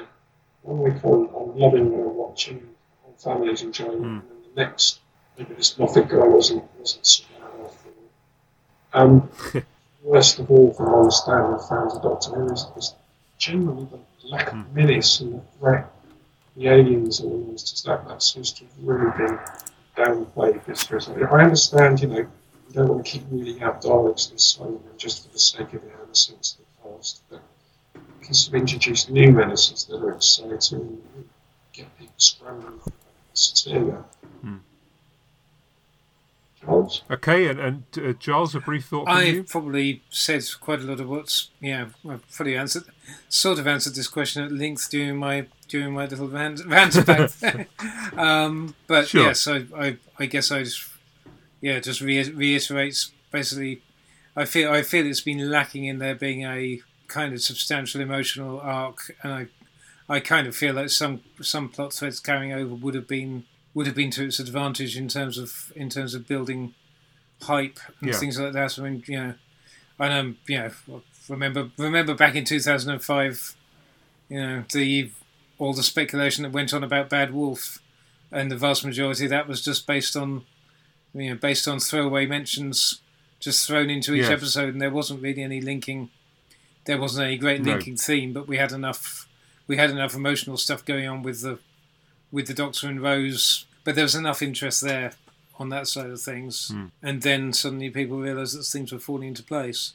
one 0.63 0.79
week 0.79 1.05
I'm, 1.05 1.29
I'm 1.35 1.59
loving 1.59 1.93
or 1.93 2.09
watching, 2.09 2.67
whole 3.03 3.15
families 3.19 3.61
enjoying 3.63 3.93
it, 3.93 4.07
and 4.07 4.23
then 4.23 4.39
the 4.55 4.63
next, 4.63 5.01
maybe 5.37 5.53
there's 5.53 5.79
nothing 5.79 6.07
going 6.09 6.33
wasn't, 6.33 6.65
wasn't 6.79 7.07
so 7.07 7.25
bad 7.39 7.51
after 7.67 7.89
all. 7.89 9.03
Um, 9.03 9.31
worst 10.03 10.39
of 10.39 10.51
all, 10.51 10.73
from 10.73 10.87
my 10.87 10.99
understanding, 10.99 11.59
fans 11.69 11.95
of 11.95 12.03
Doctor 12.03 12.31
Who 12.31 12.53
is, 12.55 12.67
is 12.77 12.95
generally 13.37 13.87
the 13.91 14.29
lack 14.29 14.51
of 14.51 14.75
menace 14.75 15.21
and 15.21 15.35
the 15.35 15.43
threat, 15.59 15.93
the 16.57 16.69
aliens 16.69 17.21
and 17.21 17.31
all 17.31 17.53
this, 17.53 17.83
that, 17.83 18.09
that 18.09 18.23
seems 18.23 18.53
to 18.53 18.65
have 18.65 18.73
really 18.83 19.11
been 19.19 19.39
downplayed 19.95 20.65
this 20.65 20.81
series. 20.81 21.09
I 21.09 21.43
understand, 21.43 22.01
you 22.01 22.09
know, 22.09 22.17
you 22.17 22.73
don't 22.73 22.89
want 22.89 23.05
to 23.05 23.13
keep 23.13 23.25
reading 23.31 23.63
out 23.63 23.83
Daleks 23.83 24.31
and 24.31 24.39
Cybermen 24.39 24.97
just 24.97 25.27
for 25.27 25.33
the 25.35 25.39
sake 25.39 25.75
of 25.75 25.85
it 25.85 25.95
and 26.01 26.11
a 26.11 26.17
sense 26.17 26.57
of 26.59 26.65
the 26.65 26.97
past, 26.97 27.23
but 27.29 27.43
you 28.21 28.25
can 28.27 28.35
sort 28.35 28.89
of 28.89 29.11
new 29.11 29.33
medicines 29.33 29.85
that 29.87 29.97
are 29.97 30.13
exciting 30.13 30.81
and 31.15 31.29
get 31.73 31.97
people 31.99 32.15
scrambling 32.19 32.79
for 32.81 32.93
hysteria. 33.33 34.05
Hmm. 34.41 34.57
Charles? 36.61 37.03
Okay, 37.11 37.49
and, 37.49 37.61
and 37.61 37.85
uh, 37.99 38.13
Giles, 38.15 38.55
a 38.55 38.61
brief 38.61 38.87
thought 38.87 39.07
from 39.07 39.17
I 39.17 39.23
you? 39.25 39.45
probably 39.45 40.03
said 40.11 40.43
quite 40.61 40.81
a 40.81 40.83
lot 40.83 41.01
of 41.01 41.09
what's 41.09 41.51
yeah. 41.61 41.87
I've 42.09 42.25
fully 42.25 42.57
answered, 42.57 42.85
sort 43.29 43.59
of 43.59 43.67
answered 43.67 43.95
this 43.95 44.09
question 44.09 44.43
at 44.45 44.53
length 44.53 44.91
during 44.91 45.17
my 45.17 45.47
during 45.69 45.93
my 45.95 46.07
little 46.07 46.29
rant, 46.29 46.65
rant 46.67 46.97
about. 46.97 47.33
um, 48.17 48.75
but 48.87 49.09
Sure. 49.09 49.25
yes, 49.27 49.47
I, 49.47 49.65
I 49.77 49.97
I 50.19 50.27
guess 50.27 50.51
I 50.51 50.65
just 50.65 50.89
yeah 51.61 51.79
just 51.79 52.01
re- 52.01 52.31
reiterates 52.31 53.13
basically. 53.31 53.83
I 54.35 54.45
feel 54.45 54.71
I 54.73 54.83
feel 54.83 55.07
it's 55.07 55.21
been 55.21 55.51
lacking 55.51 55.85
in 55.85 55.99
there 55.99 56.15
being 56.15 56.45
a 56.45 56.81
kind 57.09 57.33
of 57.33 57.41
substantial 57.43 58.01
emotional 58.01 58.61
arc, 58.61 59.15
and 59.23 59.33
I 59.33 59.47
I 60.09 60.21
kind 60.21 60.47
of 60.47 60.55
feel 60.57 60.75
like 60.75 60.91
some 60.91 61.23
some 61.41 61.69
plot 61.69 61.93
threads 61.93 62.21
carrying 62.21 62.53
over 62.53 62.75
would 62.75 62.95
have 62.95 63.09
been 63.09 63.45
would 63.75 63.87
have 63.87 63.97
been 63.97 64.11
to 64.13 64.25
its 64.25 64.39
advantage 64.39 64.97
in 64.97 65.09
terms 65.09 65.37
of 65.39 65.73
in 65.77 65.89
terms 65.91 66.15
of 66.15 66.27
building 66.27 66.75
hype 67.43 67.79
and 68.01 68.11
Yeah. 68.11 68.19
things 68.19 68.39
like 68.39 68.53
that. 68.55 68.79
I 68.79 68.83
mean, 68.83 69.05
you 69.07 69.19
know, 69.19 69.35
I 69.99 70.09
know, 70.09 70.35
you 70.47 70.59
know, 70.59 71.03
remember 71.29 71.71
remember 71.77 72.15
back 72.15 72.35
in 72.35 72.45
two 72.45 72.61
thousand 72.61 72.91
and 72.93 73.03
five, 73.03 73.55
you 74.29 74.41
know, 74.41 74.65
the 74.73 75.11
all 75.59 75.73
the 75.75 75.83
speculation 75.83 76.43
that 76.43 76.53
went 76.53 76.73
on 76.75 76.85
about 76.85 77.09
Bad 77.11 77.33
Wolf, 77.33 77.79
and 78.31 78.51
the 78.51 78.57
vast 78.57 78.85
majority 78.85 79.25
of 79.25 79.31
that 79.31 79.49
was 79.49 79.63
just 79.65 79.87
based 79.87 80.15
on, 80.17 80.45
you 81.15 81.31
know, 81.31 81.37
based 81.37 81.67
on 81.67 81.81
throwaway 81.81 82.27
mentions 82.27 83.01
just 83.41 83.67
thrown 83.67 83.91
into 83.91 84.15
each 84.15 84.25
episode, 84.33 84.71
and 84.71 84.81
there 84.81 84.91
wasn't 84.91 85.21
really 85.23 85.43
any 85.43 85.61
linking. 85.61 86.11
There 86.87 86.99
wasn't 86.99 87.27
any 87.27 87.37
great 87.37 87.63
No. 87.63 87.73
linking 87.73 87.97
theme, 87.97 88.33
but 88.33 88.49
we 88.49 88.57
had 88.57 88.73
enough. 88.73 89.29
We 89.67 89.77
had 89.77 89.91
enough 89.91 90.15
emotional 90.15 90.57
stuff 90.57 90.85
going 90.85 91.09
on 91.09 91.23
with 91.25 91.43
the, 91.43 91.59
with 92.31 92.47
the 92.47 92.55
Doctor 92.55 92.87
and 92.89 93.03
Rose, 93.03 93.65
but 93.83 93.97
there 93.97 94.05
was 94.05 94.15
enough 94.15 94.41
interest 94.41 94.81
there 94.81 95.13
on 95.59 95.71
that 95.71 95.89
side 95.89 96.11
of 96.11 96.21
things. 96.21 96.69
Hmm. 96.69 96.87
And 97.03 97.23
then 97.23 97.53
suddenly 97.53 97.91
people 97.91 98.19
realised 98.19 98.57
that 98.57 98.65
things 98.65 98.93
were 98.93 99.01
falling 99.01 99.29
into 99.29 99.43
place. 99.43 99.95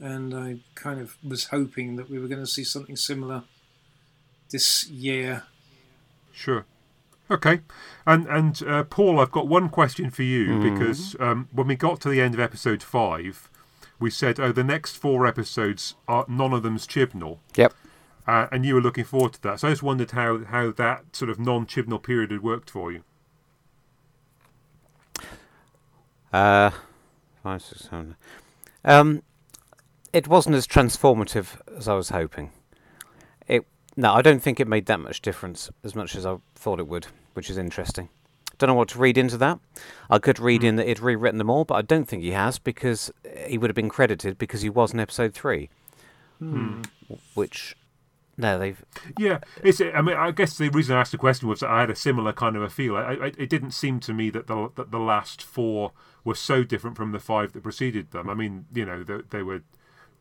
And 0.00 0.34
I 0.34 0.56
kind 0.74 1.00
of 1.00 1.16
was 1.22 1.44
hoping 1.46 1.94
that 1.96 2.10
we 2.10 2.18
were 2.18 2.26
going 2.26 2.40
to 2.40 2.46
see 2.46 2.64
something 2.64 2.96
similar 2.96 3.44
this 4.50 4.88
year. 4.88 5.44
Sure. 6.32 6.64
Okay, 7.30 7.60
and 8.06 8.26
and 8.26 8.62
uh, 8.66 8.84
Paul, 8.84 9.18
I've 9.18 9.30
got 9.30 9.48
one 9.48 9.70
question 9.70 10.10
for 10.10 10.22
you 10.22 10.60
because 10.60 11.16
um, 11.18 11.48
when 11.52 11.66
we 11.66 11.74
got 11.74 12.00
to 12.02 12.10
the 12.10 12.20
end 12.20 12.34
of 12.34 12.40
episode 12.40 12.82
five, 12.82 13.48
we 14.04 14.10
said, 14.10 14.38
"Oh, 14.38 14.52
the 14.52 14.62
next 14.62 14.98
four 14.98 15.26
episodes 15.26 15.94
are 16.06 16.26
none 16.28 16.52
of 16.52 16.62
them's 16.62 16.86
Chibnall," 16.86 17.38
Yep. 17.56 17.72
uh, 18.28 18.48
and 18.52 18.66
you 18.66 18.74
were 18.74 18.82
looking 18.82 19.04
forward 19.04 19.32
to 19.32 19.42
that. 19.42 19.60
So 19.60 19.68
I 19.68 19.70
just 19.72 19.82
wondered 19.82 20.10
how 20.10 20.44
how 20.44 20.70
that 20.72 21.16
sort 21.16 21.30
of 21.30 21.38
non-Chibnall 21.40 22.02
period 22.02 22.30
had 22.30 22.42
worked 22.42 22.68
for 22.70 22.92
you. 22.92 23.02
Uh, 26.32 26.70
five, 27.42 27.62
six, 27.62 27.84
seven. 27.84 28.16
Um, 28.84 29.22
it 30.12 30.28
wasn't 30.28 30.54
as 30.54 30.66
transformative 30.66 31.58
as 31.74 31.88
I 31.88 31.94
was 31.94 32.10
hoping. 32.10 32.50
It 33.48 33.64
no, 33.96 34.12
I 34.12 34.20
don't 34.20 34.42
think 34.42 34.60
it 34.60 34.68
made 34.68 34.84
that 34.86 35.00
much 35.00 35.22
difference 35.22 35.70
as 35.82 35.94
much 35.94 36.14
as 36.14 36.26
I 36.26 36.36
thought 36.54 36.78
it 36.78 36.88
would, 36.88 37.06
which 37.32 37.48
is 37.48 37.56
interesting. 37.56 38.10
Don't 38.58 38.68
know 38.68 38.74
what 38.74 38.88
to 38.88 38.98
read 38.98 39.18
into 39.18 39.36
that. 39.38 39.58
I 40.10 40.18
could 40.18 40.38
read 40.38 40.62
hmm. 40.62 40.68
in 40.68 40.76
that 40.76 40.86
he'd 40.86 41.00
rewritten 41.00 41.38
them 41.38 41.50
all, 41.50 41.64
but 41.64 41.74
I 41.74 41.82
don't 41.82 42.06
think 42.06 42.22
he 42.22 42.32
has 42.32 42.58
because 42.58 43.12
he 43.46 43.58
would 43.58 43.70
have 43.70 43.76
been 43.76 43.88
credited 43.88 44.38
because 44.38 44.62
he 44.62 44.70
was 44.70 44.92
in 44.92 45.00
episode 45.00 45.34
three, 45.34 45.70
hmm. 46.38 46.82
which 47.34 47.76
no, 48.36 48.58
they've 48.58 48.84
Yeah, 49.18 49.38
it's. 49.62 49.80
I 49.80 50.02
mean, 50.02 50.16
I 50.16 50.30
guess 50.30 50.58
the 50.58 50.68
reason 50.68 50.96
I 50.96 51.00
asked 51.00 51.12
the 51.12 51.18
question 51.18 51.48
was 51.48 51.60
that 51.60 51.70
I 51.70 51.80
had 51.80 51.90
a 51.90 51.96
similar 51.96 52.32
kind 52.32 52.56
of 52.56 52.62
a 52.62 52.70
feel. 52.70 52.96
I, 52.96 53.14
I, 53.14 53.26
it 53.38 53.48
didn't 53.48 53.70
seem 53.72 54.00
to 54.00 54.12
me 54.12 54.30
that 54.30 54.46
the 54.46 54.70
that 54.74 54.90
the 54.90 54.98
last 54.98 55.42
four 55.42 55.92
were 56.24 56.34
so 56.34 56.64
different 56.64 56.96
from 56.96 57.12
the 57.12 57.20
five 57.20 57.52
that 57.52 57.62
preceded 57.62 58.10
them. 58.10 58.28
I 58.28 58.34
mean, 58.34 58.66
you 58.72 58.84
know, 58.84 59.04
there, 59.04 59.22
there 59.30 59.44
were 59.44 59.62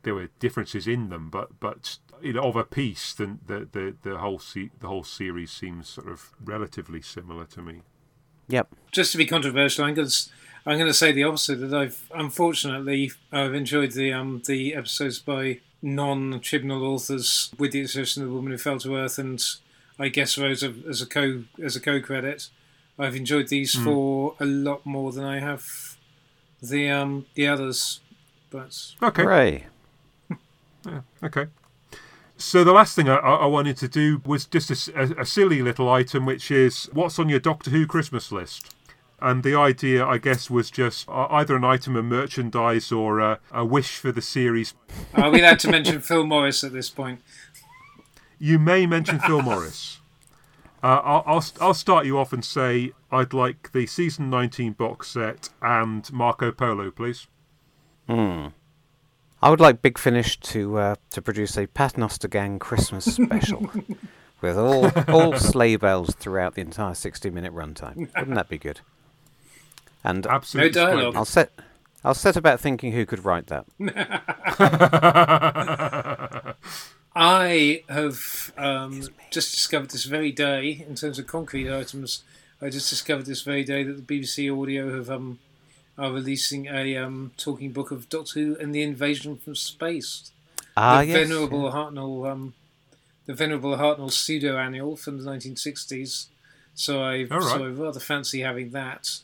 there 0.03 0.14
were 0.14 0.30
differences 0.39 0.88
in 0.88 1.10
them, 1.10 1.30
but 1.30 1.60
but 1.60 1.97
you 2.22 2.34
know, 2.34 2.43
of 2.43 2.55
a 2.55 2.64
piece, 2.64 3.14
then 3.14 3.39
the 3.47 3.68
the 3.72 3.95
the 4.03 4.18
whole 4.19 4.39
se- 4.39 4.72
the 4.80 4.88
whole 4.88 5.03
series 5.03 5.51
seems 5.51 5.89
sort 5.89 6.07
of 6.07 6.31
relatively 6.43 7.01
similar 7.01 7.45
to 7.45 7.61
me. 7.61 7.81
Yep. 8.48 8.68
Just 8.91 9.11
to 9.11 9.18
be 9.18 9.26
controversial, 9.26 9.86
I'm 9.86 9.94
going 9.94 10.07
to 10.07 10.30
I'm 10.65 10.78
going 10.78 10.90
to 10.90 10.94
say 10.94 11.11
the 11.11 11.24
opposite. 11.24 11.60
That 11.60 11.74
I've 11.74 12.10
unfortunately 12.14 13.11
I've 13.32 13.53
enjoyed 13.53 13.91
the 13.91 14.14
um 14.14 14.41
the 14.45 14.76
episodes 14.76 15.20
by 15.20 15.60
non-Chibnall 15.82 16.82
authors, 16.82 17.52
with 17.57 17.72
the 17.74 17.82
exception 17.82 18.24
of 18.24 18.30
the 18.30 18.36
Woman 18.36 18.52
Who 18.53 18.57
Fell 18.57 18.80
to 18.80 18.95
Earth 18.95 19.18
and 19.20 19.44
I 19.99 20.07
guess 20.07 20.38
Rose 20.38 20.64
as 20.64 21.02
a 21.02 21.06
co 21.06 21.44
as 21.61 21.76
a 21.76 21.82
co-credit. 21.82 22.49
I've 22.98 23.15
enjoyed 23.15 23.48
these 23.48 23.74
four 23.74 24.36
a 24.40 24.45
lot 24.45 24.86
more 24.86 25.11
than 25.11 25.24
I 25.24 25.40
have 25.40 25.98
the 26.61 26.90
um 26.90 27.26
the 27.34 27.48
others. 27.48 27.99
But 28.49 28.94
Okay, 29.02 29.24
Hooray. 29.24 29.68
okay. 31.24 31.48
So 32.44 32.65
the 32.65 32.74
last 32.74 32.95
thing 32.95 33.07
I, 33.07 33.15
I 33.15 33.36
I 33.36 33.45
wanted 33.45 33.78
to 33.78 33.88
do 33.88 34.22
was 34.26 34.45
just 34.45 34.70
a 34.70 35.26
silly 35.26 35.61
little 35.61 35.90
item, 35.90 36.26
which 36.26 36.52
is 36.52 36.90
what's 36.91 37.18
on 37.18 37.30
your 37.30 37.40
Doctor 37.40 37.72
Who 37.72 37.88
Christmas 37.88 38.32
list. 38.34 38.76
And 39.22 39.44
the 39.44 39.56
idea, 39.56 40.06
I 40.06 40.18
guess, 40.18 40.49
was 40.49 40.70
just 40.70 41.07
uh, 41.07 41.28
either 41.32 41.56
an 41.56 41.64
item 41.64 41.95
of 41.95 42.03
merchandise 42.03 42.91
or 42.91 43.22
a, 43.22 43.40
a 43.53 43.64
wish 43.64 43.95
for 43.95 44.11
the 44.11 44.22
series. 44.22 44.74
are 45.14 45.32
we 45.32 45.40
allowed 45.40 45.60
to 45.60 45.70
mention 45.72 46.02
Phil 46.07 46.26
Morris 46.26 46.65
at 46.65 46.74
this 46.74 46.90
point? 46.90 47.22
You 48.38 48.60
may 48.60 48.86
mention 48.86 49.20
Phil 49.20 49.41
Morris. 49.49 50.02
Uh, 50.84 50.99
I'll, 51.02 51.24
I'll 51.26 51.45
I'll 51.61 51.74
start 51.74 52.06
you 52.06 52.20
off 52.20 52.34
and 52.34 52.44
say 52.44 52.91
I'd 53.10 53.34
like 53.34 53.72
the 53.72 53.88
season 53.88 54.30
19 54.30 54.74
box 54.74 55.07
set 55.07 55.48
and 55.61 56.11
Marco 56.11 56.52
Polo, 56.52 56.91
please. 56.91 57.28
I 59.44 59.49
would 59.49 59.60
like 59.60 59.82
Big 59.82 59.98
Finish 59.98 60.40
to 60.40 60.78
uh, 60.78 60.95
to 61.10 61.22
produce 61.22 61.57
a 61.57 61.68
Paternoster 61.68 62.30
Gang 62.30 62.60
Christmas 62.60 63.03
special, 63.03 63.70
with 64.41 64.57
all 64.57 64.90
all 65.10 65.38
sleigh 65.38 65.76
bells 65.76 66.15
throughout 66.15 66.56
the 66.56 66.61
entire 66.61 66.94
sixty-minute 66.94 67.53
runtime. 67.53 68.10
Wouldn't 68.15 68.36
that 68.36 68.48
be 68.48 68.57
good? 68.57 68.80
And 70.02 70.26
Absolutely. 70.26 70.72
dialogue. 70.72 71.18
I'll 71.18 71.26
set 71.26 71.52
I'll 72.06 72.14
set 72.14 72.38
about 72.38 72.61
thinking 72.61 72.94
who 72.94 73.06
could 73.06 73.26
write 73.26 73.48
that. 73.48 73.65
I 77.14 77.84
have 77.90 78.53
um, 78.57 79.02
just 79.30 79.53
discovered 79.53 79.91
this 79.91 80.06
very 80.06 80.32
day, 80.32 80.86
in 80.88 80.95
terms 80.95 81.20
of 81.20 81.28
concrete 81.28 81.70
items, 81.70 82.24
I 82.61 82.70
just 82.70 82.90
discovered 82.90 83.26
this 83.26 83.41
very 83.41 83.65
day 83.65 83.84
that 83.84 84.07
the 84.07 84.22
BBC 84.22 84.57
Audio 84.57 84.95
have 84.95 85.10
um, 85.10 85.40
are 85.98 86.11
releasing 86.11 86.68
a 86.68 86.98
um, 86.98 87.32
talking 87.38 87.72
book 87.72 87.91
of 87.91 88.10
Doctor 88.10 88.40
Who 88.40 88.57
and 88.57 88.74
the 88.74 88.82
Invasion 88.82 89.38
from 89.38 89.56
Space. 89.56 90.32
Ah, 90.76 90.99
the 90.99 91.07
yes. 91.07 91.28
venerable 91.28 91.72
Hartnell, 91.72 92.30
um, 92.30 92.53
the 93.26 93.34
venerable 93.34 93.78
Hartnell 93.78 94.11
pseudo 94.11 94.57
annual 94.57 94.95
from 94.95 95.24
the 95.24 95.30
1960s. 95.30 96.28
So 96.74 97.03
I, 97.03 97.28
All 97.30 97.40
right. 97.40 97.44
so 97.44 97.65
I 97.65 97.70
rather 97.70 97.99
fancy 97.99 98.41
having 98.41 98.72
that, 98.72 99.20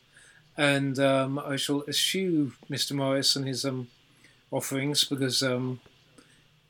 and 0.56 1.00
um, 1.00 1.40
I 1.40 1.56
shall 1.56 1.84
eschew 1.88 2.54
Mr. 2.70 2.92
Morris 2.92 3.36
and 3.36 3.48
his 3.48 3.66
um, 3.66 3.88
offerings 4.52 5.04
because, 5.04 5.42
um, 5.42 5.80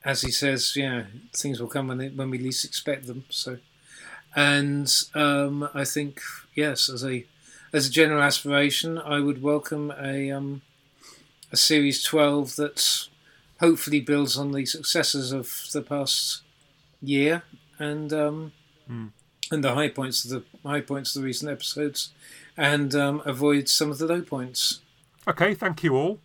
as 0.02 0.22
he 0.22 0.30
says, 0.30 0.74
yeah, 0.74 1.04
things 1.34 1.60
will 1.60 1.68
come 1.68 1.88
when 1.88 1.98
they, 1.98 2.08
when 2.08 2.30
we 2.30 2.38
least 2.38 2.64
expect 2.64 3.06
them. 3.06 3.24
So, 3.28 3.58
and 4.34 4.90
um, 5.14 5.68
I 5.74 5.84
think 5.84 6.22
yes, 6.54 6.88
as 6.88 7.04
a 7.04 7.26
as 7.72 7.86
a 7.86 7.90
general 7.90 8.22
aspiration, 8.22 8.98
I 8.98 9.20
would 9.20 9.42
welcome 9.42 9.92
a 9.98 10.30
um, 10.30 10.62
a 11.52 11.56
series 11.56 12.02
twelve 12.02 12.56
that 12.56 13.08
hopefully 13.60 14.00
builds 14.00 14.36
on 14.36 14.52
the 14.52 14.64
successes 14.66 15.32
of 15.32 15.66
the 15.72 15.82
past 15.82 16.42
year 17.00 17.42
and 17.78 18.12
um, 18.12 18.52
and 19.50 19.64
the 19.64 19.74
high 19.74 19.88
points 19.88 20.24
of 20.24 20.30
the 20.30 20.68
high 20.68 20.80
points 20.80 21.14
of 21.14 21.22
the 21.22 21.26
recent 21.26 21.50
episodes, 21.50 22.12
and 22.56 22.94
um, 22.94 23.22
avoids 23.24 23.72
some 23.72 23.90
of 23.90 23.98
the 23.98 24.06
low 24.06 24.22
points. 24.22 24.80
okay, 25.26 25.54
thank 25.54 25.82
you 25.82 25.96
all. 25.96 26.18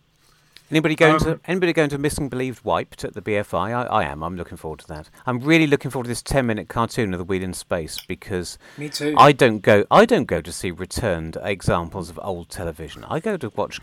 Anybody 0.70 0.96
going 0.96 1.14
Um, 1.14 1.20
to 1.20 1.40
anybody 1.46 1.72
going 1.72 1.90
to 1.90 1.98
Missing 1.98 2.28
Believed 2.28 2.64
Wiped 2.64 3.04
at 3.04 3.14
the 3.14 3.22
BFI? 3.22 3.72
I, 3.72 3.84
I 3.84 4.04
am. 4.04 4.24
I'm 4.24 4.36
looking 4.36 4.56
forward 4.56 4.80
to 4.80 4.86
that. 4.88 5.08
I'm 5.24 5.38
really 5.38 5.66
looking 5.68 5.92
forward 5.92 6.04
to 6.04 6.08
this 6.08 6.22
ten 6.22 6.46
minute 6.46 6.68
cartoon 6.68 7.14
of 7.14 7.18
the 7.18 7.24
Wheel 7.24 7.42
in 7.44 7.52
Space 7.54 8.00
because 8.08 8.58
Me 8.76 8.88
too. 8.88 9.14
I 9.16 9.30
don't 9.30 9.60
go 9.60 9.84
I 9.92 10.04
don't 10.04 10.24
go 10.24 10.40
to 10.40 10.50
see 10.50 10.72
returned 10.72 11.36
examples 11.40 12.10
of 12.10 12.18
old 12.20 12.48
television. 12.48 13.04
I 13.04 13.20
go 13.20 13.36
to 13.36 13.52
watch 13.54 13.80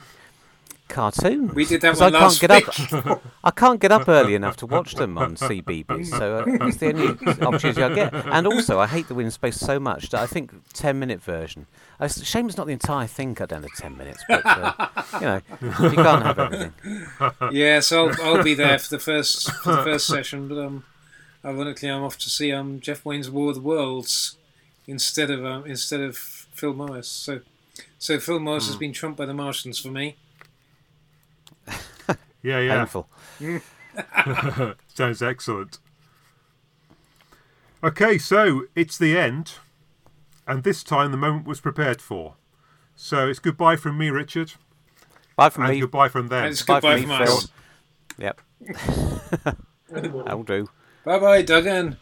cartoons. 0.94 1.53
We 1.53 1.65
did 1.65 1.82
that 1.82 1.98
one 1.98 2.15
I 2.15 2.20
last 2.20 2.40
can't 2.40 2.65
get 2.65 3.06
up. 3.06 3.22
I 3.44 3.52
can't 3.52 3.80
get 3.82 3.91
up 3.91 4.07
early 4.07 4.36
enough 4.36 4.56
to 4.57 4.65
watch 4.65 4.95
them 4.95 5.18
on 5.18 5.36
CBeebies, 5.36 6.07
so 6.07 6.38
uh, 6.38 6.65
it's 6.68 6.78
the 6.78 6.88
only 6.94 7.07
opportunity 7.45 7.84
I 7.84 7.94
get. 7.94 8.14
And 8.14 8.48
also, 8.48 8.80
I 8.80 8.88
hate 8.88 9.07
the 9.07 9.18
in 9.20 9.32
Space 9.32 9.57
so 9.57 9.80
much 9.80 10.10
that 10.11 10.22
I 10.22 10.28
think 10.28 10.53
ten 10.74 10.99
minute 10.99 11.22
version. 11.22 11.65
Uh, 11.99 12.06
It's 12.06 12.18
a 12.18 12.26
shame 12.26 12.48
it's 12.48 12.57
not 12.57 12.68
the 12.68 12.74
entire 12.74 13.07
thing 13.07 13.36
cut 13.36 13.49
down 13.49 13.64
to 13.64 13.70
ten 13.76 13.98
minutes, 13.98 14.24
but 14.30 14.45
uh, 14.45 14.74
you 15.20 15.26
know 15.28 15.41
you 15.61 15.95
can't 15.95 16.24
have 16.24 16.40
everything. 16.40 16.74
yes, 17.52 17.91
I'll 17.91 18.11
I'll 18.22 18.44
be 18.44 18.53
there 18.53 18.78
for 18.80 18.90
the 18.90 18.99
first 18.99 19.52
for 19.64 19.76
the 19.76 19.84
first 19.84 20.07
session, 20.07 20.48
but 20.48 20.57
um, 20.60 20.84
ironically, 21.44 21.90
I'm 21.90 22.03
off 22.03 22.18
to 22.20 22.30
see 22.30 22.52
um 22.52 22.80
Jeff 22.80 23.03
Wayne's 23.06 23.30
War 23.30 23.49
of 23.49 23.56
the 23.56 23.61
Worlds 23.61 24.38
instead 24.88 25.30
of 25.32 25.45
um 25.45 25.65
instead 25.65 26.02
of 26.02 26.15
Phil 26.18 26.74
Morris. 26.74 27.07
So 27.07 27.41
so 27.98 28.20
Phil 28.20 28.40
Morris 28.40 28.68
has 28.68 28.76
been 28.76 28.94
trumped 28.94 29.18
by 29.18 29.26
the 29.26 29.34
Martians 29.34 29.80
for 29.80 29.90
me. 29.90 30.15
Yeah, 32.44 32.60
yeah. 32.60 32.78
Painful. 32.86 33.10
Sounds 34.94 35.22
excellent. 35.22 35.80
Okay, 37.84 38.18
so 38.18 38.64
it's 38.76 38.98
the 38.98 39.18
end, 39.18 39.53
and 40.48 40.64
this 40.64 40.84
time 40.84 41.11
the 41.11 41.18
moment 41.18 41.45
was 41.48 41.60
prepared 41.60 42.02
for. 42.02 42.36
So 42.95 43.28
it's 43.28 43.40
goodbye 43.40 43.76
from 43.76 43.98
me, 43.98 44.10
Richard, 44.10 44.53
Bye 45.36 45.49
from 45.49 45.64
me. 45.64 45.70
and 45.70 45.76
me. 45.78 45.82
goodbye 45.82 46.10
from 46.10 46.28
them. 46.28 46.45
It's 46.45 46.61
Bye 46.61 46.76
goodbye 46.76 47.02
from 47.02 47.10
from 47.10 47.20
me, 47.20 47.26
Phil. 47.26 47.38
us. 47.38 47.52
Yep, 48.18 48.41
that'll 50.26 50.44
do. 50.44 50.70
Bye 51.03 51.20
bye, 51.20 51.41
Duggan. 51.41 51.98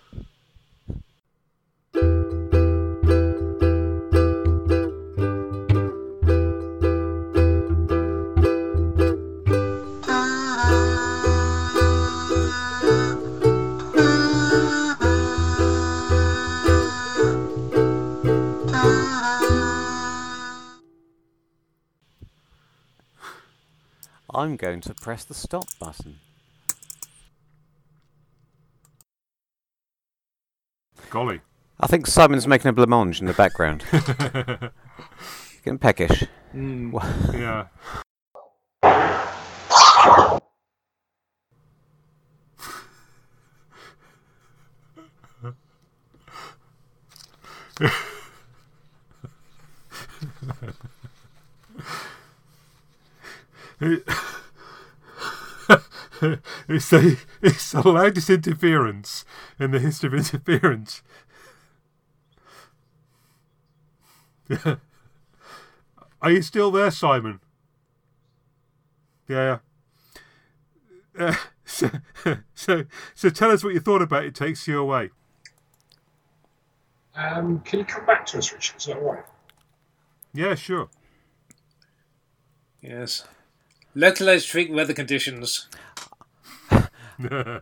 I'm 24.34 24.56
going 24.56 24.80
to 24.82 24.94
press 24.94 25.26
the 25.26 25.34
stop 25.34 25.68
button. 25.78 26.20
Golly. 31.10 31.42
I 31.82 31.88
think 31.88 32.08
Simon's 32.08 32.48
making 32.48 32.70
a 32.70 32.74
blancmange 32.74 33.20
in 33.20 33.28
the 33.28 33.34
background. 33.34 33.84
Getting 35.66 35.80
peckish. 35.80 36.24
Hmm. 36.54 36.96
Yeah. 37.34 37.68
it's 53.82 54.04
the 56.90 57.18
it's 57.42 57.72
the 57.72 57.88
loudest 57.88 58.30
interference 58.30 59.26
in 59.60 59.72
the 59.72 59.80
history 59.80 60.08
of 60.08 60.14
interference. 60.14 61.02
Are 66.22 66.32
you 66.32 66.42
still 66.44 66.70
there, 66.70 66.92
Simon? 66.92 67.40
Yeah. 69.28 69.60
Uh, 71.18 71.36
so, 71.66 71.90
so, 72.54 72.86
so 73.16 73.30
tell 73.30 73.50
us 73.52 73.64
what 73.64 73.74
you 73.74 73.80
thought 73.80 74.02
about 74.02 74.26
it. 74.26 74.36
Takes 74.36 74.68
you 74.68 74.80
away. 74.80 75.10
Um, 77.16 77.62
can 77.62 77.80
you 77.80 77.86
come 77.86 78.06
back 78.06 78.26
to 78.28 78.38
us, 78.38 78.54
Richard? 78.54 78.78
Is 78.78 78.86
that 78.86 78.98
all 78.98 79.14
right? 79.14 79.24
Yeah, 80.34 80.56
sure. 80.56 80.90
Yes. 82.82 83.26
Localized 83.94 84.50
freak 84.50 84.72
weather 84.72 84.94
conditions. 84.94 85.68